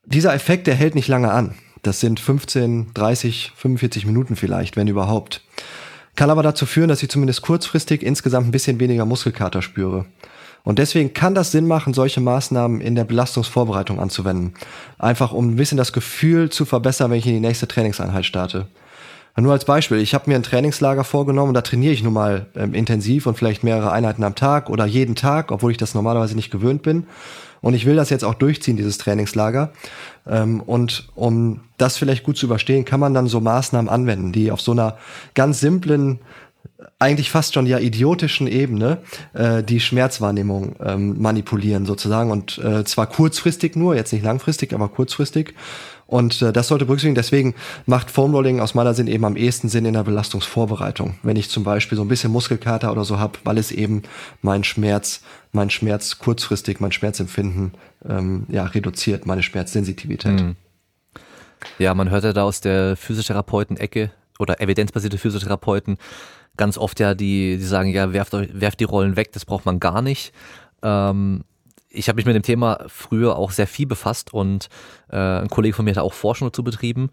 Dieser 0.04 0.34
Effekt, 0.34 0.66
der 0.66 0.74
hält 0.74 0.94
nicht 0.94 1.08
lange 1.08 1.30
an. 1.30 1.54
Das 1.82 2.00
sind 2.00 2.20
15, 2.20 2.94
30, 2.94 3.52
45 3.56 4.06
Minuten 4.06 4.36
vielleicht, 4.36 4.76
wenn 4.76 4.88
überhaupt. 4.88 5.42
Kann 6.14 6.30
aber 6.30 6.42
dazu 6.42 6.66
führen, 6.66 6.88
dass 6.88 7.02
ich 7.02 7.08
zumindest 7.08 7.42
kurzfristig 7.42 8.02
insgesamt 8.02 8.46
ein 8.48 8.52
bisschen 8.52 8.80
weniger 8.80 9.06
Muskelkater 9.06 9.62
spüre. 9.62 10.04
Und 10.64 10.78
deswegen 10.78 11.12
kann 11.12 11.34
das 11.34 11.50
Sinn 11.50 11.66
machen, 11.66 11.92
solche 11.94 12.20
Maßnahmen 12.20 12.80
in 12.80 12.94
der 12.94 13.04
Belastungsvorbereitung 13.04 13.98
anzuwenden. 13.98 14.54
Einfach 14.98 15.32
um 15.32 15.48
ein 15.48 15.56
bisschen 15.56 15.78
das 15.78 15.92
Gefühl 15.92 16.50
zu 16.50 16.64
verbessern, 16.64 17.10
wenn 17.10 17.18
ich 17.18 17.26
in 17.26 17.34
die 17.34 17.40
nächste 17.40 17.66
Trainingseinheit 17.66 18.24
starte. 18.24 18.68
Nur 19.34 19.52
als 19.52 19.64
Beispiel, 19.64 19.98
ich 19.98 20.12
habe 20.12 20.28
mir 20.28 20.36
ein 20.36 20.42
Trainingslager 20.42 21.04
vorgenommen, 21.04 21.54
da 21.54 21.62
trainiere 21.62 21.94
ich 21.94 22.02
nun 22.02 22.12
mal 22.12 22.46
ähm, 22.54 22.74
intensiv 22.74 23.26
und 23.26 23.38
vielleicht 23.38 23.64
mehrere 23.64 23.90
Einheiten 23.90 24.24
am 24.24 24.34
Tag 24.34 24.68
oder 24.68 24.84
jeden 24.84 25.14
Tag, 25.14 25.50
obwohl 25.50 25.70
ich 25.70 25.78
das 25.78 25.94
normalerweise 25.94 26.36
nicht 26.36 26.50
gewöhnt 26.50 26.82
bin. 26.82 27.06
Und 27.62 27.74
ich 27.74 27.86
will 27.86 27.96
das 27.96 28.10
jetzt 28.10 28.24
auch 28.24 28.34
durchziehen, 28.34 28.76
dieses 28.76 28.98
Trainingslager. 28.98 29.72
Ähm, 30.26 30.60
und 30.60 31.08
um 31.14 31.60
das 31.78 31.96
vielleicht 31.96 32.24
gut 32.24 32.36
zu 32.36 32.46
überstehen, 32.46 32.84
kann 32.84 33.00
man 33.00 33.14
dann 33.14 33.28
so 33.28 33.40
Maßnahmen 33.40 33.88
anwenden, 33.88 34.32
die 34.32 34.50
auf 34.50 34.60
so 34.60 34.72
einer 34.72 34.98
ganz 35.34 35.60
simplen, 35.60 36.18
eigentlich 36.98 37.30
fast 37.30 37.54
schon 37.54 37.66
ja 37.66 37.78
idiotischen 37.78 38.46
Ebene 38.46 38.98
äh, 39.34 39.62
die 39.62 39.80
Schmerzwahrnehmung 39.80 40.76
ähm, 40.84 41.20
manipulieren 41.20 41.86
sozusagen. 41.86 42.30
Und 42.30 42.58
äh, 42.58 42.84
zwar 42.84 43.06
kurzfristig 43.06 43.76
nur, 43.76 43.94
jetzt 43.96 44.12
nicht 44.12 44.24
langfristig, 44.24 44.72
aber 44.72 44.88
kurzfristig. 44.88 45.54
Und 46.12 46.42
äh, 46.42 46.52
das 46.52 46.68
sollte 46.68 46.84
berücksichtigen. 46.84 47.14
Deswegen 47.14 47.54
macht 47.86 48.10
Foamrolling 48.10 48.60
aus 48.60 48.74
meiner 48.74 48.92
Sicht 48.92 49.08
eben 49.08 49.24
am 49.24 49.34
ehesten 49.34 49.70
Sinn 49.70 49.86
in 49.86 49.94
der 49.94 50.04
Belastungsvorbereitung. 50.04 51.14
Wenn 51.22 51.36
ich 51.36 51.48
zum 51.48 51.64
Beispiel 51.64 51.96
so 51.96 52.04
ein 52.04 52.08
bisschen 52.08 52.30
Muskelkater 52.30 52.92
oder 52.92 53.06
so 53.06 53.18
habe, 53.18 53.38
weil 53.44 53.56
es 53.56 53.72
eben 53.72 54.02
meinen 54.42 54.62
Schmerz, 54.62 55.22
mein 55.52 55.70
Schmerz 55.70 56.18
kurzfristig, 56.18 56.80
mein 56.80 56.92
Schmerzempfinden 56.92 57.72
ähm, 58.06 58.44
ja, 58.50 58.64
reduziert, 58.66 59.24
meine 59.24 59.42
Schmerzsensitivität. 59.42 60.42
Mhm. 60.42 60.56
Ja, 61.78 61.94
man 61.94 62.10
hört 62.10 62.24
ja 62.24 62.34
da 62.34 62.42
aus 62.42 62.60
der 62.60 62.94
Physiotherapeuten-Ecke 62.94 64.10
oder 64.38 64.60
evidenzbasierte 64.60 65.16
Physiotherapeuten 65.16 65.96
ganz 66.58 66.76
oft 66.76 67.00
ja, 67.00 67.14
die, 67.14 67.56
die 67.56 67.64
sagen, 67.64 67.88
ja, 67.88 68.12
werft, 68.12 68.34
werft 68.34 68.80
die 68.80 68.84
Rollen 68.84 69.16
weg, 69.16 69.32
das 69.32 69.46
braucht 69.46 69.64
man 69.64 69.80
gar 69.80 70.02
nicht. 70.02 70.34
Ähm, 70.82 71.44
ich 71.92 72.08
habe 72.08 72.16
mich 72.16 72.26
mit 72.26 72.34
dem 72.34 72.42
Thema 72.42 72.84
früher 72.88 73.36
auch 73.36 73.50
sehr 73.50 73.66
viel 73.66 73.86
befasst 73.86 74.32
und 74.32 74.68
äh, 75.10 75.16
ein 75.16 75.48
Kollege 75.48 75.74
von 75.74 75.84
mir 75.84 75.92
hat 75.92 75.98
auch 75.98 76.14
Forschung 76.14 76.48
dazu 76.48 76.64
betrieben. 76.64 77.10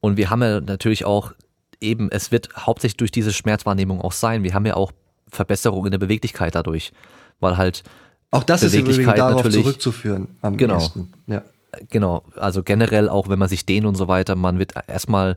Und 0.00 0.16
wir 0.16 0.30
haben 0.30 0.42
ja 0.42 0.60
natürlich 0.60 1.04
auch 1.04 1.32
eben, 1.80 2.10
es 2.10 2.30
wird 2.30 2.48
hauptsächlich 2.56 2.96
durch 2.96 3.10
diese 3.10 3.32
Schmerzwahrnehmung 3.32 4.00
auch 4.00 4.12
sein. 4.12 4.42
Wir 4.42 4.54
haben 4.54 4.66
ja 4.66 4.76
auch 4.76 4.92
Verbesserungen 5.28 5.86
in 5.86 5.92
der 5.92 5.98
Beweglichkeit 5.98 6.54
dadurch, 6.54 6.92
weil 7.40 7.56
halt 7.56 7.82
auch 8.30 8.44
das 8.44 8.62
ist 8.62 8.74
übrigens 8.74 9.04
darauf 9.14 9.48
zurückzuführen 9.48 10.28
am 10.40 10.56
genau, 10.56 10.74
ersten. 10.74 11.12
Ja. 11.26 11.42
Genau, 11.88 12.24
also 12.36 12.62
generell 12.62 13.08
auch 13.08 13.28
wenn 13.28 13.38
man 13.38 13.48
sich 13.48 13.66
dehnt 13.66 13.86
und 13.86 13.94
so 13.94 14.08
weiter, 14.08 14.36
man 14.36 14.58
wird 14.58 14.74
erstmal 14.86 15.36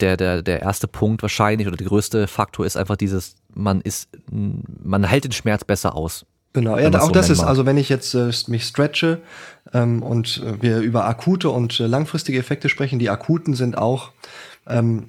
der, 0.00 0.16
der, 0.16 0.42
der 0.42 0.62
erste 0.62 0.88
Punkt 0.88 1.22
wahrscheinlich 1.22 1.66
oder 1.68 1.76
der 1.76 1.86
größte 1.86 2.26
Faktor 2.26 2.66
ist 2.66 2.76
einfach 2.76 2.96
dieses, 2.96 3.36
man 3.52 3.80
ist, 3.80 4.08
man 4.30 5.04
hält 5.04 5.24
den 5.24 5.32
Schmerz 5.32 5.64
besser 5.64 5.94
aus. 5.94 6.26
Genau, 6.54 6.78
ja, 6.78 6.88
auch 7.00 7.06
so 7.06 7.10
das 7.10 7.30
ist, 7.30 7.40
also 7.40 7.66
wenn 7.66 7.76
ich 7.76 7.88
jetzt 7.88 8.14
äh, 8.14 8.30
mich 8.46 8.64
stretche 8.64 9.20
ähm, 9.72 10.02
und 10.02 10.40
wir 10.60 10.78
über 10.78 11.04
akute 11.04 11.50
und 11.50 11.80
äh, 11.80 11.86
langfristige 11.86 12.38
Effekte 12.38 12.68
sprechen, 12.68 13.00
die 13.00 13.10
akuten 13.10 13.54
sind 13.54 13.76
auch 13.76 14.12
ähm, 14.68 15.08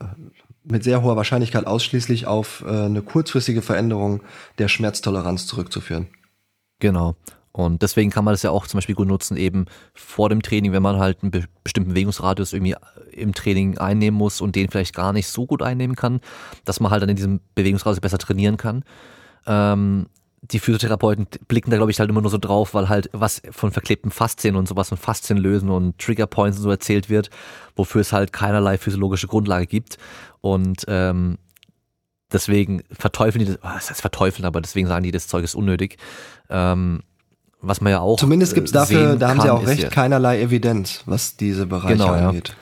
mit 0.63 0.83
sehr 0.83 1.03
hoher 1.03 1.15
Wahrscheinlichkeit 1.15 1.67
ausschließlich 1.67 2.25
auf 2.25 2.63
äh, 2.65 2.85
eine 2.85 3.03
kurzfristige 3.03 3.61
Veränderung 3.61 4.21
der 4.57 4.67
Schmerztoleranz 4.67 5.45
zurückzuführen. 5.45 6.07
Genau. 6.79 7.15
Und 7.51 7.81
deswegen 7.83 8.09
kann 8.09 8.25
man 8.25 8.33
das 8.33 8.43
ja 8.43 8.51
auch 8.51 8.67
zum 8.67 8.79
Beispiel 8.79 8.95
gut 8.95 9.07
nutzen, 9.07 9.37
eben 9.37 9.65
vor 9.93 10.27
dem 10.27 10.41
Training, 10.41 10.73
wenn 10.73 10.83
man 10.83 10.97
halt 10.97 11.21
einen 11.21 11.31
be 11.31 11.45
bestimmten 11.63 11.91
Bewegungsradius 11.91 12.51
irgendwie 12.51 12.75
im 13.11 13.33
Training 13.33 13.77
einnehmen 13.77 14.17
muss 14.17 14.41
und 14.41 14.57
den 14.57 14.69
vielleicht 14.69 14.93
gar 14.93 15.13
nicht 15.13 15.27
so 15.27 15.45
gut 15.45 15.61
einnehmen 15.61 15.95
kann, 15.95 16.19
dass 16.65 16.81
man 16.81 16.91
halt 16.91 17.01
dann 17.01 17.09
in 17.09 17.15
diesem 17.15 17.39
Bewegungsradius 17.53 18.01
besser 18.01 18.17
trainieren 18.17 18.57
kann. 18.57 18.83
Ähm, 19.47 20.07
die 20.51 20.59
Physiotherapeuten 20.59 21.27
blicken 21.47 21.71
da, 21.71 21.77
glaube 21.77 21.91
ich, 21.91 21.99
halt 21.99 22.09
immer 22.09 22.21
nur 22.21 22.31
so 22.31 22.37
drauf, 22.37 22.73
weil 22.73 22.89
halt 22.89 23.09
was 23.13 23.41
von 23.51 23.71
verklebten 23.71 24.11
Faszien 24.11 24.55
und 24.55 24.67
sowas 24.67 24.91
und 24.91 24.97
Faszien 24.97 25.37
lösen 25.37 25.69
und 25.69 25.97
Triggerpoints 25.97 26.57
und 26.57 26.63
so 26.63 26.69
erzählt 26.69 27.09
wird, 27.09 27.29
wofür 27.75 28.01
es 28.01 28.13
halt 28.13 28.33
keinerlei 28.33 28.77
physiologische 28.77 29.27
Grundlage 29.27 29.65
gibt. 29.65 29.97
Und 30.41 30.85
ähm, 30.87 31.37
deswegen 32.31 32.83
verteufeln 32.91 33.45
die 33.45 33.51
das, 33.51 33.59
oh, 33.63 33.73
das 33.73 33.89
heißt 33.89 34.01
verteufeln, 34.01 34.45
aber 34.45 34.61
deswegen 34.61 34.87
sagen 34.87 35.03
die, 35.03 35.11
das 35.11 35.27
Zeug 35.27 35.43
ist 35.43 35.55
unnötig. 35.55 35.97
Ähm, 36.49 37.01
was 37.61 37.81
man 37.81 37.91
ja 37.91 37.99
auch. 37.99 38.19
Zumindest 38.19 38.53
gibt's 38.53 38.71
dafür, 38.71 39.15
da 39.15 39.29
haben 39.29 39.41
sie 39.41 39.49
auch 39.49 39.65
recht, 39.65 39.83
ja, 39.83 39.89
keinerlei 39.89 40.41
Evidenz, 40.41 41.01
was 41.05 41.35
diese 41.35 41.65
Bereiche 41.65 41.97
genau, 41.97 42.11
angeht. 42.11 42.49
Ja. 42.49 42.55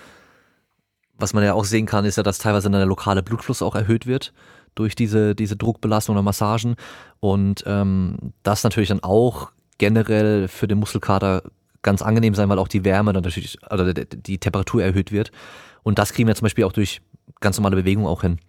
Was 1.18 1.34
man 1.34 1.44
ja 1.44 1.54
auch 1.54 1.66
sehen 1.66 1.86
kann, 1.86 2.06
ist 2.06 2.16
ja, 2.16 2.24
dass 2.24 2.38
teilweise 2.38 2.70
der 2.70 2.86
lokale 2.86 3.22
Blutfluss 3.22 3.62
auch 3.62 3.76
erhöht 3.76 4.08
wird 4.08 4.34
durch 4.76 4.96
diese, 4.96 5.36
diese 5.36 5.56
Druckbelastung 5.56 6.16
oder 6.16 6.24
Massagen. 6.24 6.76
Und 7.20 7.64
ähm, 7.66 8.18
das 8.44 8.64
natürlich 8.64 8.90
dann 8.90 9.04
auch 9.04 9.52
generell 9.78 10.48
für 10.48 10.68
den 10.68 10.80
Muskelkater 10.80 11.44
ganz 11.82 12.02
angenehm 12.02 12.36
sein, 12.36 12.50
weil 12.50 12.60
auch 12.60 12.68
die 12.68 12.86
Wärme 12.86 13.14
dann 13.14 13.24
natürlich, 13.24 13.58
also 13.64 13.92
die 13.94 14.38
Temperatur 14.38 14.84
erhöht 14.84 15.12
wird. 15.12 15.32
Und 15.84 16.00
das 16.00 16.14
kriegen 16.14 16.28
wir 16.28 16.36
zum 16.36 16.46
Beispiel 16.46 16.64
auch 16.64 16.72
durch 16.72 17.02
ganz 17.42 17.58
normale 17.58 17.76
Bewegung 17.76 18.08
auch 18.08 18.22
hin. 18.22 18.40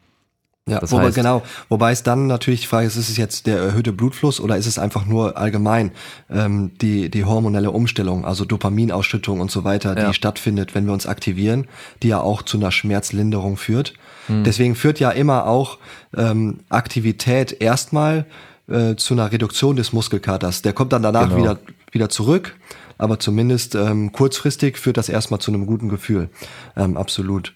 Ja, 0.66 0.78
das 0.80 0.92
wobei, 0.92 1.04
heißt, 1.04 1.16
genau. 1.16 1.42
Wobei 1.68 1.92
es 1.92 2.02
dann 2.02 2.26
natürlich 2.26 2.62
die 2.62 2.66
Frage 2.68 2.86
ist, 2.86 2.96
ist 2.96 3.10
es 3.10 3.18
jetzt 3.18 3.46
der 3.46 3.58
erhöhte 3.58 3.92
Blutfluss 3.92 4.40
oder 4.40 4.56
ist 4.56 4.66
es 4.66 4.78
einfach 4.78 5.04
nur 5.04 5.36
allgemein 5.36 5.90
ähm, 6.30 6.70
die, 6.80 7.10
die 7.10 7.24
hormonelle 7.24 7.70
Umstellung, 7.70 8.24
also 8.24 8.46
Dopaminausschüttung 8.46 9.40
und 9.40 9.50
so 9.50 9.64
weiter, 9.64 9.94
ja. 9.96 10.08
die 10.08 10.14
stattfindet, 10.14 10.74
wenn 10.74 10.86
wir 10.86 10.94
uns 10.94 11.06
aktivieren, 11.06 11.66
die 12.02 12.08
ja 12.08 12.20
auch 12.20 12.40
zu 12.40 12.56
einer 12.56 12.72
Schmerzlinderung 12.72 13.58
führt. 13.58 13.92
Hm. 14.26 14.44
Deswegen 14.44 14.74
führt 14.74 15.00
ja 15.00 15.10
immer 15.10 15.46
auch 15.46 15.78
ähm, 16.16 16.60
Aktivität 16.68 17.60
erstmal 17.60 18.26
äh, 18.68 18.96
zu 18.96 19.14
einer 19.14 19.30
Reduktion 19.30 19.76
des 19.76 19.92
Muskelkaters. 19.92 20.62
Der 20.62 20.72
kommt 20.72 20.92
dann 20.92 21.02
danach 21.02 21.28
genau. 21.28 21.36
wieder, 21.36 21.58
wieder 21.92 22.08
zurück, 22.08 22.56
aber 22.98 23.18
zumindest 23.18 23.74
ähm, 23.74 24.12
kurzfristig 24.12 24.78
führt 24.78 24.96
das 24.96 25.08
erstmal 25.08 25.40
zu 25.40 25.52
einem 25.52 25.66
guten 25.66 25.88
Gefühl. 25.88 26.30
Ähm, 26.76 26.96
absolut. 26.96 27.54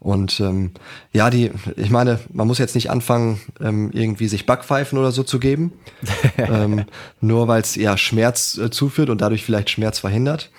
Und 0.00 0.38
ähm, 0.40 0.72
ja, 1.12 1.30
die, 1.30 1.50
ich 1.76 1.90
meine, 1.90 2.20
man 2.32 2.46
muss 2.46 2.58
jetzt 2.58 2.74
nicht 2.74 2.90
anfangen, 2.90 3.40
ähm, 3.60 3.90
irgendwie 3.92 4.28
sich 4.28 4.44
Backpfeifen 4.44 4.98
oder 4.98 5.12
so 5.12 5.22
zu 5.22 5.38
geben, 5.38 5.72
ähm, 6.36 6.84
nur 7.20 7.48
weil 7.48 7.62
es 7.62 7.74
ja 7.74 7.96
Schmerz 7.96 8.58
äh, 8.58 8.70
zuführt 8.70 9.08
und 9.08 9.20
dadurch 9.20 9.44
vielleicht 9.44 9.70
Schmerz 9.70 10.00
verhindert. 10.00 10.50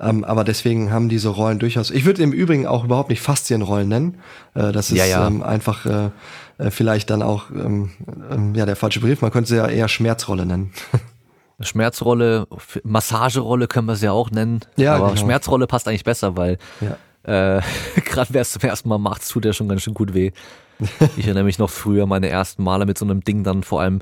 Ähm, 0.00 0.24
aber 0.24 0.44
deswegen 0.44 0.90
haben 0.90 1.08
diese 1.08 1.28
Rollen 1.28 1.58
durchaus. 1.58 1.90
Ich 1.90 2.04
würde 2.04 2.22
im 2.22 2.32
Übrigen 2.32 2.66
auch 2.66 2.84
überhaupt 2.84 3.10
nicht 3.10 3.20
Faszienrollen 3.20 3.88
nennen. 3.88 4.18
Äh, 4.54 4.72
das 4.72 4.90
ist 4.90 4.96
ja, 4.96 5.06
ja. 5.06 5.26
Ähm, 5.26 5.42
einfach 5.42 5.84
äh, 5.84 6.10
äh, 6.58 6.70
vielleicht 6.70 7.10
dann 7.10 7.22
auch 7.22 7.50
ähm, 7.50 7.90
ähm, 8.30 8.54
ja 8.54 8.64
der 8.66 8.76
falsche 8.76 9.00
Brief. 9.00 9.20
Man 9.20 9.30
könnte 9.30 9.50
sie 9.50 9.56
ja 9.56 9.68
eher 9.68 9.88
Schmerzrolle 9.88 10.46
nennen. 10.46 10.72
Schmerzrolle, 11.60 12.48
Massagerolle 12.82 13.68
können 13.68 13.86
wir 13.86 13.96
sie 13.96 14.06
ja 14.06 14.12
auch 14.12 14.30
nennen. 14.30 14.60
Ja, 14.76 14.96
aber 14.96 15.10
genau. 15.10 15.20
Schmerzrolle 15.20 15.66
passt 15.66 15.86
eigentlich 15.86 16.04
besser, 16.04 16.36
weil 16.36 16.58
ja 16.80 16.96
äh, 17.24 17.60
Gerade 18.04 18.32
wer 18.32 18.42
es 18.42 18.52
zum 18.52 18.62
ersten 18.62 18.88
Mal 18.88 18.98
macht, 18.98 19.28
tut 19.28 19.44
ja 19.44 19.52
schon 19.52 19.68
ganz 19.68 19.82
schön 19.82 19.94
gut 19.94 20.14
weh. 20.14 20.32
Ich 21.16 21.26
erinnere 21.26 21.44
mich 21.44 21.58
noch 21.58 21.70
früher, 21.70 22.06
meine 22.06 22.28
ersten 22.28 22.64
Male 22.64 22.84
mit 22.84 22.98
so 22.98 23.04
einem 23.04 23.22
Ding 23.22 23.44
dann 23.44 23.62
vor 23.62 23.80
allem, 23.80 24.00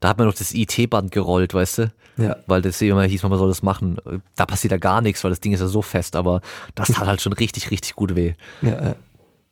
da 0.00 0.08
hat 0.08 0.18
man 0.18 0.26
noch 0.26 0.34
das 0.34 0.54
IT-Band 0.54 1.10
gerollt, 1.10 1.54
weißt 1.54 1.78
du? 1.78 1.92
Ja. 2.16 2.36
Weil 2.46 2.62
das 2.62 2.80
immer 2.80 3.04
hieß, 3.04 3.22
man 3.24 3.38
soll 3.38 3.48
das 3.48 3.62
machen. 3.62 3.98
Da 4.36 4.46
passiert 4.46 4.72
ja 4.72 4.78
gar 4.78 5.00
nichts, 5.00 5.22
weil 5.22 5.30
das 5.30 5.40
Ding 5.40 5.52
ist 5.52 5.60
ja 5.60 5.66
so 5.66 5.82
fest, 5.82 6.16
aber 6.16 6.40
das 6.74 6.88
tat 6.88 7.06
halt 7.06 7.20
schon 7.20 7.32
richtig, 7.32 7.70
richtig 7.70 7.94
gut 7.94 8.16
weh. 8.16 8.34
Ja, 8.62 8.94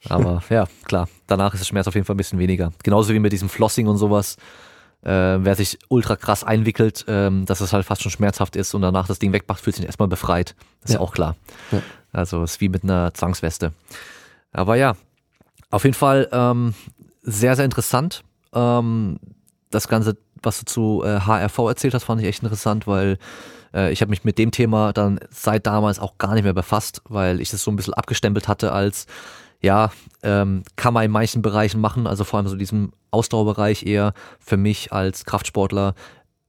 Aber 0.08 0.42
ja, 0.50 0.66
klar, 0.84 1.08
danach 1.26 1.52
ist 1.54 1.60
der 1.60 1.66
Schmerz 1.66 1.88
auf 1.88 1.94
jeden 1.94 2.06
Fall 2.06 2.14
ein 2.14 2.18
bisschen 2.18 2.38
weniger. 2.38 2.72
Genauso 2.82 3.12
wie 3.12 3.18
mit 3.18 3.32
diesem 3.32 3.48
Flossing 3.48 3.86
und 3.86 3.98
sowas. 3.98 4.36
Äh, 5.02 5.38
wer 5.44 5.54
sich 5.54 5.78
ultra 5.88 6.16
krass 6.16 6.42
einwickelt, 6.42 7.04
ähm, 7.06 7.44
dass 7.44 7.60
es 7.60 7.72
halt 7.72 7.84
fast 7.84 8.02
schon 8.02 8.10
schmerzhaft 8.10 8.56
ist 8.56 8.74
und 8.74 8.82
danach 8.82 9.06
das 9.06 9.18
Ding 9.18 9.32
wegmacht, 9.32 9.60
fühlt 9.60 9.76
sich 9.76 9.84
erstmal 9.84 10.08
befreit. 10.08 10.56
Das 10.80 10.90
ist 10.90 10.94
ja 10.94 11.00
auch 11.00 11.12
klar. 11.12 11.36
Ja. 11.70 11.82
Also 12.16 12.42
ist 12.42 12.60
wie 12.60 12.68
mit 12.68 12.82
einer 12.82 13.12
Zwangsweste. 13.12 13.72
Aber 14.52 14.76
ja, 14.76 14.96
auf 15.70 15.84
jeden 15.84 15.94
Fall 15.94 16.28
ähm, 16.32 16.74
sehr, 17.22 17.56
sehr 17.56 17.64
interessant. 17.64 18.24
Ähm, 18.54 19.18
das 19.70 19.88
Ganze, 19.88 20.16
was 20.42 20.60
du 20.60 20.64
zu 20.64 21.02
äh, 21.04 21.20
HRV 21.20 21.58
erzählt 21.58 21.92
hast, 21.92 22.04
fand 22.04 22.22
ich 22.22 22.26
echt 22.26 22.42
interessant, 22.42 22.86
weil 22.86 23.18
äh, 23.74 23.92
ich 23.92 24.00
habe 24.00 24.10
mich 24.10 24.24
mit 24.24 24.38
dem 24.38 24.50
Thema 24.50 24.92
dann 24.94 25.20
seit 25.30 25.66
damals 25.66 25.98
auch 25.98 26.16
gar 26.16 26.34
nicht 26.34 26.44
mehr 26.44 26.54
befasst, 26.54 27.02
weil 27.08 27.40
ich 27.40 27.50
das 27.50 27.62
so 27.62 27.70
ein 27.70 27.76
bisschen 27.76 27.94
abgestempelt 27.94 28.48
hatte 28.48 28.72
als, 28.72 29.06
ja, 29.60 29.90
ähm, 30.22 30.62
kann 30.76 30.94
man 30.94 31.04
in 31.04 31.10
manchen 31.10 31.42
Bereichen 31.42 31.80
machen, 31.80 32.06
also 32.06 32.24
vor 32.24 32.38
allem 32.38 32.48
so 32.48 32.56
diesem 32.56 32.92
Ausdauerbereich 33.10 33.84
eher 33.84 34.14
für 34.38 34.56
mich 34.56 34.92
als 34.92 35.26
Kraftsportler 35.26 35.94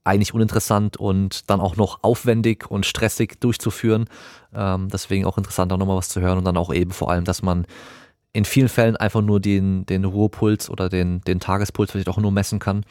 eigentlich 0.06 0.34
uninteressant 0.34 0.95
und 0.95 1.49
dann 1.49 1.60
auch 1.60 1.76
noch 1.76 2.03
aufwendig 2.03 2.72
und 2.72 2.85
stressig 2.85 3.41
durchzuführen. 3.41 4.06
Ähm, 4.53 4.90
deswegen 4.90 5.26
auch 5.26 5.38
interessant, 5.38 5.72
auch 5.72 5.78
nochmal 5.78 5.98
was 5.98 6.10
zu 6.10 6.22
hören 6.22 6.38
und 6.38 6.45
dann 6.45 6.57
auch 6.57 6.74
eben 6.74 6.91
vor 6.91 7.11
allem, 7.11 7.26
dass 7.26 7.41
man 7.41 7.65
in 8.34 8.45
vielen 8.45 8.69
Fällen 8.69 8.95
einfach 8.95 9.22
nur 9.22 9.40
den, 9.40 9.86
den 9.86 10.06
Ruhepuls 10.06 10.69
oder 10.69 10.90
den, 10.90 11.22
den 11.22 11.40
Tagespuls 11.40 11.91
vielleicht 11.91 12.10
auch 12.10 12.18
nur 12.18 12.32
messen 12.32 12.60
kann 12.60 12.86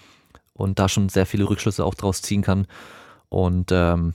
und 0.54 0.78
da 0.78 0.88
schon 0.88 1.08
sehr 1.08 1.26
viele 1.26 1.48
Rückschlüsse 1.48 1.84
auch 1.84 1.94
draus 1.94 2.22
ziehen 2.22 2.42
kann. 2.42 2.66
Und 3.28 3.70
ähm, 3.72 4.14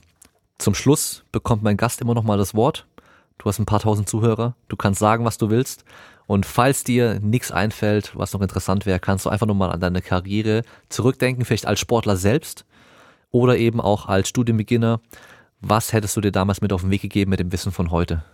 zum 0.58 0.74
Schluss 0.74 1.24
bekommt 1.32 1.62
mein 1.62 1.76
Gast 1.76 2.00
immer 2.00 2.14
noch 2.14 2.24
mal 2.24 2.38
das 2.38 2.54
Wort. 2.54 2.86
Du 3.38 3.46
hast 3.46 3.58
ein 3.58 3.66
paar 3.66 3.80
tausend 3.80 4.08
Zuhörer, 4.08 4.54
du 4.68 4.76
kannst 4.76 5.00
sagen, 5.00 5.24
was 5.24 5.38
du 5.38 5.50
willst. 5.50 5.84
Und 6.26 6.46
falls 6.46 6.84
dir 6.84 7.18
nichts 7.20 7.50
einfällt, 7.50 8.12
was 8.14 8.32
noch 8.32 8.40
interessant 8.40 8.86
wäre, 8.86 9.00
kannst 9.00 9.26
du 9.26 9.30
einfach 9.30 9.46
nur 9.46 9.56
mal 9.56 9.72
an 9.72 9.80
deine 9.80 10.02
Karriere 10.02 10.62
zurückdenken, 10.88 11.44
vielleicht 11.44 11.66
als 11.66 11.80
Sportler 11.80 12.16
selbst 12.16 12.64
oder 13.30 13.56
eben 13.56 13.80
auch 13.80 14.06
als 14.06 14.28
Studienbeginner. 14.28 15.00
Was 15.62 15.92
hättest 15.92 16.16
du 16.16 16.20
dir 16.20 16.32
damals 16.32 16.60
mit 16.60 16.72
auf 16.72 16.82
den 16.82 16.90
Weg 16.90 17.02
gegeben 17.02 17.30
mit 17.30 17.40
dem 17.40 17.52
Wissen 17.52 17.70
von 17.72 17.92
heute? 17.92 18.24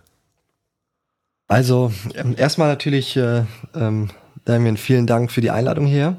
Also 1.47 1.91
ähm, 2.15 2.35
erstmal 2.37 2.67
natürlich, 2.67 3.15
äh, 3.15 3.43
ähm, 3.75 4.09
Damien, 4.45 4.77
vielen 4.77 5.07
Dank 5.07 5.31
für 5.31 5.41
die 5.41 5.51
Einladung 5.51 5.85
hier. 5.85 6.17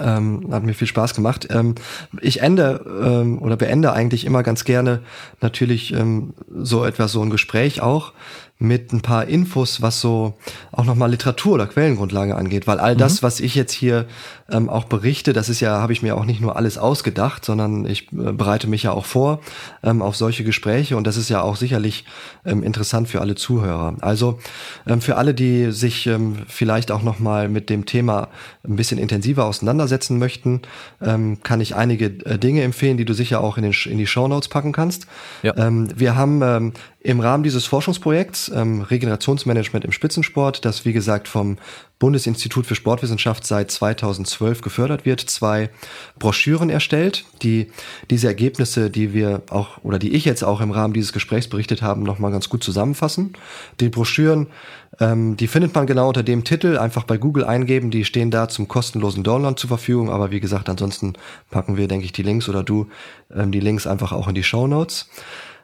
Ähm, 0.00 0.48
hat 0.50 0.64
mir 0.64 0.74
viel 0.74 0.88
Spaß 0.88 1.14
gemacht. 1.14 1.46
Ähm, 1.50 1.76
ich 2.20 2.42
ende 2.42 2.84
ähm, 3.04 3.40
oder 3.40 3.56
beende 3.56 3.92
eigentlich 3.92 4.24
immer 4.24 4.42
ganz 4.42 4.64
gerne 4.64 5.00
natürlich 5.40 5.92
ähm, 5.92 6.34
so 6.52 6.84
etwas, 6.84 7.12
so 7.12 7.22
ein 7.22 7.30
Gespräch 7.30 7.80
auch 7.80 8.12
mit 8.58 8.92
ein 8.92 9.02
paar 9.02 9.26
Infos, 9.26 9.82
was 9.82 10.00
so 10.00 10.34
auch 10.72 10.84
nochmal 10.84 11.10
Literatur 11.10 11.54
oder 11.54 11.66
Quellengrundlage 11.66 12.34
angeht, 12.34 12.66
weil 12.66 12.80
all 12.80 12.94
mhm. 12.94 12.98
das, 12.98 13.22
was 13.22 13.40
ich 13.40 13.54
jetzt 13.54 13.72
hier 13.72 14.06
ähm, 14.50 14.70
auch 14.70 14.84
berichte, 14.84 15.34
das 15.34 15.50
ist 15.50 15.60
ja, 15.60 15.80
habe 15.80 15.92
ich 15.92 16.02
mir 16.02 16.16
auch 16.16 16.24
nicht 16.24 16.40
nur 16.40 16.56
alles 16.56 16.78
ausgedacht, 16.78 17.44
sondern 17.44 17.84
ich 17.84 18.12
äh, 18.12 18.32
bereite 18.32 18.66
mich 18.66 18.84
ja 18.84 18.92
auch 18.92 19.04
vor 19.04 19.40
ähm, 19.82 20.00
auf 20.00 20.16
solche 20.16 20.42
Gespräche 20.42 20.96
und 20.96 21.06
das 21.06 21.18
ist 21.18 21.28
ja 21.28 21.42
auch 21.42 21.56
sicherlich 21.56 22.06
ähm, 22.46 22.62
interessant 22.62 23.08
für 23.08 23.20
alle 23.20 23.34
Zuhörer. 23.34 23.96
Also 24.00 24.38
ähm, 24.86 25.02
für 25.02 25.16
alle, 25.16 25.34
die 25.34 25.70
sich 25.72 26.06
ähm, 26.06 26.36
vielleicht 26.48 26.90
auch 26.90 27.02
nochmal 27.02 27.50
mit 27.50 27.68
dem 27.68 27.84
Thema 27.84 28.28
ein 28.66 28.76
bisschen 28.76 28.98
intensiver 28.98 29.44
auseinandersetzen 29.44 30.18
möchten, 30.18 30.62
ähm, 31.02 31.42
kann 31.42 31.60
ich 31.60 31.74
einige 31.74 32.06
äh, 32.06 32.38
Dinge 32.38 32.62
empfehlen, 32.62 32.96
die 32.96 33.04
du 33.04 33.12
sicher 33.12 33.42
auch 33.42 33.58
in, 33.58 33.64
den, 33.64 33.74
in 33.84 33.98
die 33.98 34.06
Show 34.06 34.28
Notes 34.28 34.48
packen 34.48 34.72
kannst. 34.72 35.06
Ja. 35.42 35.54
Ähm, 35.58 35.88
wir 35.94 36.16
haben 36.16 36.40
ähm, 36.42 36.72
im 37.06 37.20
Rahmen 37.20 37.44
dieses 37.44 37.66
Forschungsprojekts 37.66 38.45
ähm, 38.54 38.82
Regenerationsmanagement 38.82 39.84
im 39.84 39.92
Spitzensport, 39.92 40.64
das 40.64 40.84
wie 40.84 40.92
gesagt 40.92 41.28
vom 41.28 41.58
Bundesinstitut 41.98 42.66
für 42.66 42.74
Sportwissenschaft 42.74 43.46
seit 43.46 43.70
2012 43.70 44.60
gefördert 44.60 45.06
wird, 45.06 45.20
zwei 45.20 45.70
Broschüren 46.18 46.68
erstellt, 46.68 47.24
die 47.42 47.68
diese 48.10 48.26
Ergebnisse, 48.26 48.90
die 48.90 49.14
wir 49.14 49.42
auch 49.50 49.82
oder 49.82 49.98
die 49.98 50.14
ich 50.14 50.24
jetzt 50.24 50.44
auch 50.44 50.60
im 50.60 50.70
Rahmen 50.70 50.92
dieses 50.92 51.12
Gesprächs 51.12 51.48
berichtet 51.48 51.80
haben, 51.80 52.02
nochmal 52.02 52.32
ganz 52.32 52.48
gut 52.48 52.62
zusammenfassen. 52.62 53.32
Die 53.80 53.88
Broschüren, 53.88 54.48
ähm, 55.00 55.36
die 55.36 55.46
findet 55.46 55.74
man 55.74 55.86
genau 55.86 56.08
unter 56.08 56.22
dem 56.22 56.44
Titel, 56.44 56.76
einfach 56.76 57.04
bei 57.04 57.16
Google 57.16 57.44
eingeben, 57.44 57.90
die 57.90 58.04
stehen 58.04 58.30
da 58.30 58.48
zum 58.48 58.68
kostenlosen 58.68 59.24
Download 59.24 59.56
zur 59.56 59.68
Verfügung, 59.68 60.10
aber 60.10 60.30
wie 60.30 60.40
gesagt, 60.40 60.68
ansonsten 60.68 61.14
packen 61.50 61.78
wir, 61.78 61.88
denke 61.88 62.04
ich, 62.04 62.12
die 62.12 62.22
Links 62.22 62.48
oder 62.48 62.62
du 62.62 62.88
ähm, 63.34 63.52
die 63.52 63.60
Links 63.60 63.86
einfach 63.86 64.12
auch 64.12 64.28
in 64.28 64.34
die 64.34 64.44
Show 64.44 64.66
Notes. 64.66 65.08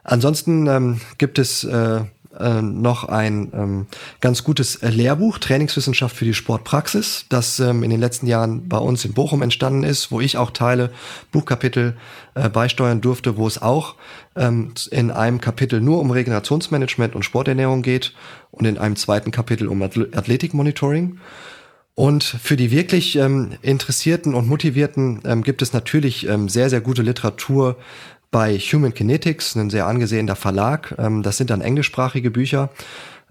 Ansonsten 0.04 0.66
ähm, 0.66 1.00
gibt 1.18 1.38
es 1.38 1.64
äh, 1.64 2.00
äh, 2.38 2.62
noch 2.62 3.04
ein 3.04 3.52
ähm, 3.54 3.86
ganz 4.20 4.44
gutes 4.44 4.76
äh, 4.76 4.88
Lehrbuch, 4.88 5.38
Trainingswissenschaft 5.38 6.16
für 6.16 6.24
die 6.24 6.34
Sportpraxis, 6.34 7.26
das 7.28 7.60
ähm, 7.60 7.82
in 7.82 7.90
den 7.90 8.00
letzten 8.00 8.26
Jahren 8.26 8.68
bei 8.68 8.78
uns 8.78 9.04
in 9.04 9.12
Bochum 9.12 9.42
entstanden 9.42 9.82
ist, 9.82 10.10
wo 10.10 10.20
ich 10.20 10.36
auch 10.36 10.50
Teile, 10.50 10.90
Buchkapitel 11.30 11.96
äh, 12.34 12.48
beisteuern 12.48 13.00
durfte, 13.00 13.36
wo 13.36 13.46
es 13.46 13.60
auch 13.60 13.96
ähm, 14.36 14.72
in 14.90 15.10
einem 15.10 15.40
Kapitel 15.40 15.80
nur 15.80 16.00
um 16.00 16.10
Regenerationsmanagement 16.10 17.14
und 17.14 17.24
Sporternährung 17.24 17.82
geht 17.82 18.14
und 18.50 18.66
in 18.66 18.78
einem 18.78 18.96
zweiten 18.96 19.30
Kapitel 19.30 19.68
um 19.68 19.82
Athletikmonitoring. 19.82 21.18
Und 21.94 22.24
für 22.24 22.56
die 22.56 22.70
wirklich 22.70 23.16
ähm, 23.16 23.52
Interessierten 23.60 24.34
und 24.34 24.48
Motivierten 24.48 25.20
ähm, 25.24 25.42
gibt 25.42 25.60
es 25.60 25.74
natürlich 25.74 26.26
ähm, 26.26 26.48
sehr, 26.48 26.70
sehr 26.70 26.80
gute 26.80 27.02
Literatur 27.02 27.76
bei 28.32 28.58
Human 28.58 28.94
Kinetics, 28.94 29.54
ein 29.54 29.70
sehr 29.70 29.86
angesehener 29.86 30.34
Verlag. 30.34 30.96
Ähm, 30.98 31.22
das 31.22 31.36
sind 31.36 31.50
dann 31.50 31.60
englischsprachige 31.60 32.32
Bücher. 32.32 32.70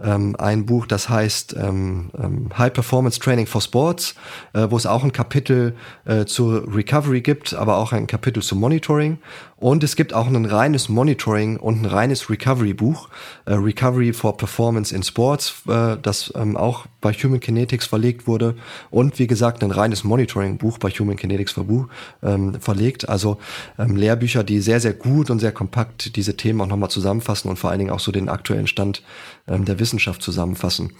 Ähm, 0.02 0.36
ein 0.38 0.65
Buch, 0.65 0.86
das 0.86 1.10
heißt 1.10 1.56
ähm, 1.60 2.10
High 2.57 2.72
Performance 2.72 3.19
Training 3.19 3.48
for 3.48 3.61
Sports, 3.61 4.15
äh, 4.53 4.68
wo 4.69 4.78
es 4.78 4.86
auch 4.86 5.03
ein 5.03 5.11
Kapitel 5.11 5.76
äh, 6.06 6.26
zur 6.26 6.73
Recovery 6.73 7.22
gibt, 7.22 7.53
aber 7.53 7.78
auch 7.78 7.91
ein 7.91 8.07
Kapitel 8.07 8.41
zum 8.41 8.60
Monitoring. 8.60 9.18
Und 9.61 9.83
es 9.83 9.95
gibt 9.95 10.15
auch 10.15 10.25
ein 10.25 10.45
reines 10.45 10.89
Monitoring 10.89 11.57
und 11.57 11.83
ein 11.83 11.85
reines 11.85 12.31
Recovery-Buch, 12.31 13.09
äh, 13.45 13.53
Recovery 13.53 14.11
for 14.11 14.35
Performance 14.35 14.93
in 14.93 15.03
Sports, 15.03 15.53
äh, 15.67 15.97
das 16.01 16.33
ähm, 16.35 16.57
auch 16.57 16.88
bei 16.99 17.13
Human 17.13 17.39
Kinetics 17.39 17.85
verlegt 17.85 18.25
wurde. 18.25 18.55
Und 18.89 19.19
wie 19.19 19.27
gesagt, 19.27 19.63
ein 19.63 19.69
reines 19.69 20.03
Monitoring-Buch 20.03 20.79
bei 20.79 20.89
Human 20.89 21.15
Kinetics 21.15 21.51
verbuch, 21.51 21.85
ähm, 22.23 22.59
verlegt. 22.59 23.07
Also 23.07 23.38
ähm, 23.77 23.97
Lehrbücher, 23.97 24.43
die 24.43 24.61
sehr, 24.61 24.79
sehr 24.79 24.93
gut 24.93 25.29
und 25.29 25.38
sehr 25.38 25.51
kompakt 25.51 26.15
diese 26.15 26.35
Themen 26.35 26.59
auch 26.61 26.67
nochmal 26.67 26.89
zusammenfassen 26.89 27.47
und 27.47 27.57
vor 27.57 27.69
allen 27.69 27.79
Dingen 27.79 27.91
auch 27.91 27.99
so 27.99 28.11
den 28.11 28.29
aktuellen 28.29 28.65
Stand 28.65 29.03
ähm, 29.47 29.65
der 29.65 29.79
Wissenschaft 29.79 30.23
zusammenfassen. 30.23 30.93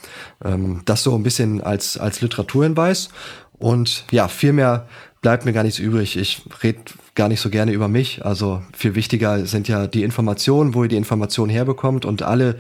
Ähm, 0.46 0.84
das 0.86 1.02
so 1.02 1.16
ein 1.16 1.24
bisschen 1.24 1.62
als, 1.62 1.98
als 1.98 2.22
Literaturhinweis. 2.22 3.10
Und 3.58 4.06
ja, 4.12 4.28
viel 4.28 4.54
mehr 4.54 4.88
bleibt 5.22 5.46
mir 5.46 5.54
gar 5.54 5.64
nichts 5.64 5.80
übrig. 5.80 6.18
Ich 6.18 6.42
rede 6.64 6.80
gar 7.16 7.30
nicht 7.30 7.40
so 7.40 7.50
gerne 7.50 7.72
über 7.72 7.88
mich. 7.88 8.26
Also 8.26 8.64
viel 8.74 8.96
wichtiger 8.96 9.46
sind 9.46 9.68
ja 9.68 9.88
die 9.88 10.04
Informationen, 10.04 10.74
wo 10.74 10.84
ihr 10.84 10.90
die 10.90 10.98
Informationen 10.98 11.52
herbekommt 11.52 12.06
und 12.06 12.24
alle, 12.24 12.58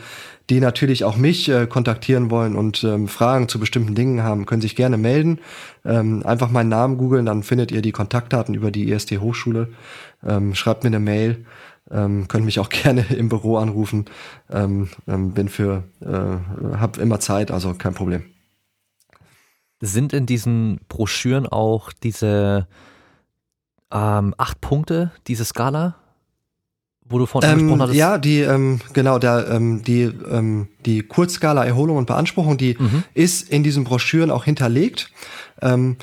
die 0.49 0.59
natürlich 0.59 1.03
auch 1.03 1.17
mich 1.17 1.49
äh, 1.49 1.65
kontaktieren 1.65 2.29
wollen 2.29 2.55
und 2.55 2.83
ähm, 2.83 3.07
Fragen 3.07 3.47
zu 3.47 3.59
bestimmten 3.59 3.95
Dingen 3.95 4.23
haben, 4.23 4.45
können 4.45 4.61
sich 4.61 4.75
gerne 4.75 4.97
melden. 4.97 5.39
Ähm, 5.85 6.23
einfach 6.25 6.51
meinen 6.51 6.69
Namen 6.69 6.97
googeln, 6.97 7.25
dann 7.25 7.43
findet 7.43 7.71
ihr 7.71 7.81
die 7.81 7.91
Kontaktdaten 7.91 8.53
über 8.53 8.69
die 8.69 8.91
IST 8.91 9.19
Hochschule. 9.19 9.69
Ähm, 10.25 10.53
schreibt 10.53 10.83
mir 10.83 10.89
eine 10.89 10.99
Mail. 10.99 11.45
Ähm, 11.89 12.27
könnt 12.27 12.45
mich 12.45 12.59
auch 12.59 12.69
gerne 12.83 13.05
im 13.09 13.29
Büro 13.29 13.57
anrufen. 13.57 14.05
Ähm, 14.51 14.89
ähm, 15.07 15.31
bin 15.31 15.49
für, 15.49 15.83
äh, 16.01 16.77
hab 16.77 16.97
immer 16.99 17.19
Zeit, 17.19 17.49
also 17.49 17.73
kein 17.73 17.93
Problem. 17.93 18.25
Sind 19.81 20.13
in 20.13 20.25
diesen 20.25 20.79
Broschüren 20.87 21.47
auch 21.47 21.91
diese 21.91 22.67
ähm, 23.91 24.33
acht 24.37 24.61
Punkte, 24.61 25.11
diese 25.27 25.43
Skala, 25.43 25.95
wo 27.11 27.17
du 27.17 27.25
vorhin 27.25 27.49
ähm, 27.49 27.55
angesprochen 27.55 27.81
hattest? 27.81 27.97
Ja, 27.97 28.17
die, 28.17 28.39
ähm, 28.41 28.79
genau, 28.93 29.19
der, 29.19 29.49
ähm, 29.49 29.83
die, 29.83 30.03
ähm, 30.03 30.69
die 30.85 31.03
Kurzskala 31.03 31.65
Erholung 31.65 31.97
und 31.97 32.05
Beanspruchung, 32.05 32.57
die 32.57 32.77
mhm. 32.79 33.03
ist 33.13 33.49
in 33.49 33.63
diesen 33.63 33.83
Broschüren 33.83 34.31
auch 34.31 34.45
hinterlegt. 34.45 35.11
Ähm, 35.61 35.97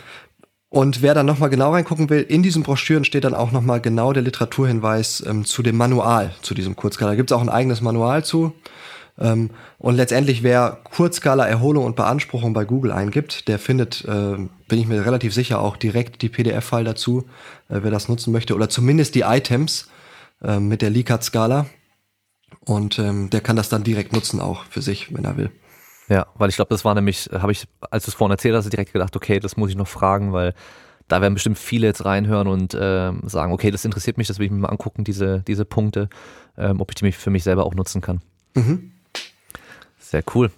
und 0.71 1.01
wer 1.01 1.15
dann 1.15 1.25
nochmal 1.25 1.49
genau 1.49 1.73
reingucken 1.73 2.11
will, 2.11 2.21
in 2.21 2.43
diesen 2.43 2.63
Broschüren 2.63 3.05
steht 3.05 3.25
dann 3.25 3.35
auch 3.35 3.53
nochmal 3.53 3.81
genau 3.81 4.13
der 4.13 4.23
Literaturhinweis 4.23 5.25
ähm, 5.27 5.47
zu 5.47 5.63
dem 5.63 5.77
Manual, 5.77 6.35
zu 6.43 6.53
diesem 6.53 6.77
Kurzskala. 6.77 7.13
Da 7.13 7.17
gibt 7.17 7.31
es 7.31 7.37
auch 7.37 7.41
ein 7.41 7.49
eigenes 7.49 7.81
Manual 7.81 8.23
zu. 8.25 8.53
Ähm, 9.19 9.51
und 9.79 9.97
letztendlich, 9.97 10.43
wer 10.43 10.79
Kurzskala 10.85 11.47
Erholung 11.47 11.85
und 11.85 11.97
Beanspruchung 11.97 12.53
bei 12.53 12.65
Google 12.65 12.93
eingibt, 12.93 13.49
der 13.49 13.59
findet, 13.59 14.05
äh, 14.05 14.37
bin 14.69 14.79
ich 14.79 14.87
mir 14.87 15.05
relativ 15.05 15.35
sicher, 15.35 15.61
auch 15.61 15.77
direkt 15.77 16.23
die 16.23 16.29
PDF-File 16.29 16.85
dazu, 16.85 17.25
äh, 17.69 17.81
wer 17.83 17.91
das 17.91 18.09
nutzen 18.09 18.33
möchte. 18.33 18.55
Oder 18.55 18.69
zumindest 18.69 19.15
die 19.15 19.23
Items 19.23 19.89
äh, 20.43 20.61
mit 20.61 20.83
der 20.83 20.91
Likert-Skala. 20.91 21.67
Und 22.65 22.99
ähm, 22.99 23.31
der 23.31 23.41
kann 23.41 23.57
das 23.57 23.69
dann 23.69 23.83
direkt 23.83 24.13
nutzen 24.13 24.41
auch 24.41 24.65
für 24.65 24.83
sich, 24.83 25.15
wenn 25.15 25.25
er 25.25 25.37
will. 25.37 25.51
Ja, 26.09 26.27
weil 26.37 26.49
ich 26.49 26.57
glaube, 26.57 26.71
das 26.71 26.85
war 26.85 26.95
nämlich, 26.95 27.29
habe 27.33 27.53
ich, 27.53 27.67
als 27.91 28.05
du 28.05 28.11
es 28.11 28.15
vorhin 28.15 28.33
erzählt 28.33 28.55
hast, 28.55 28.71
direkt 28.73 28.93
gedacht, 28.93 29.15
okay, 29.17 29.41
das 29.41 29.57
muss 29.57 29.71
ich 29.71 29.77
noch 29.77 29.89
fragen, 29.89 30.33
weil 30.33 30.55
da 31.07 31.21
werden 31.21 31.35
bestimmt 31.35 31.59
viele 31.59 31.87
jetzt 31.87 32.05
reinhören 32.05 32.49
und 32.49 32.75
äh, 32.75 33.13
sagen, 33.25 33.53
okay, 33.53 33.71
das 33.71 33.85
interessiert 33.85 34.19
mich, 34.19 34.27
das 34.27 34.39
will 34.39 34.47
ich 34.47 34.53
mir 34.53 34.59
mal 34.59 34.69
angucken, 34.69 35.05
diese, 35.05 35.43
diese 35.47 35.65
Punkte, 35.65 36.09
ähm, 36.57 36.81
ob 36.81 36.91
ich 36.91 36.95
die 36.97 37.13
für 37.13 37.31
mich 37.31 37.45
selber 37.45 37.65
auch 37.65 37.75
nutzen 37.75 38.01
kann. 38.01 38.21
Mhm. 38.55 38.93
Sehr 40.09 40.23
cool. 40.35 40.51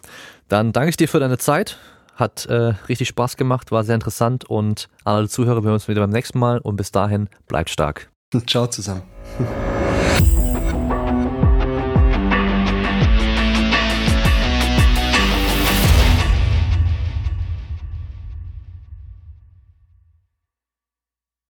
Dann 0.48 0.72
danke 0.72 0.90
ich 0.90 0.96
dir 0.96 1.08
für 1.08 1.20
deine 1.20 1.38
Zeit. 1.38 1.76
Hat 2.14 2.46
äh, 2.46 2.74
richtig 2.88 3.08
Spaß 3.08 3.36
gemacht, 3.36 3.72
war 3.72 3.82
sehr 3.82 3.94
interessant 3.94 4.44
und 4.44 4.88
alle 5.04 5.28
Zuhörer, 5.28 5.62
wir 5.62 5.68
hören 5.68 5.74
uns 5.74 5.88
wieder 5.88 6.02
beim 6.02 6.10
nächsten 6.10 6.38
Mal 6.38 6.58
und 6.58 6.76
bis 6.76 6.92
dahin 6.92 7.28
bleibt 7.48 7.70
stark. 7.70 8.10
Ciao 8.46 8.66
zusammen. 8.66 9.02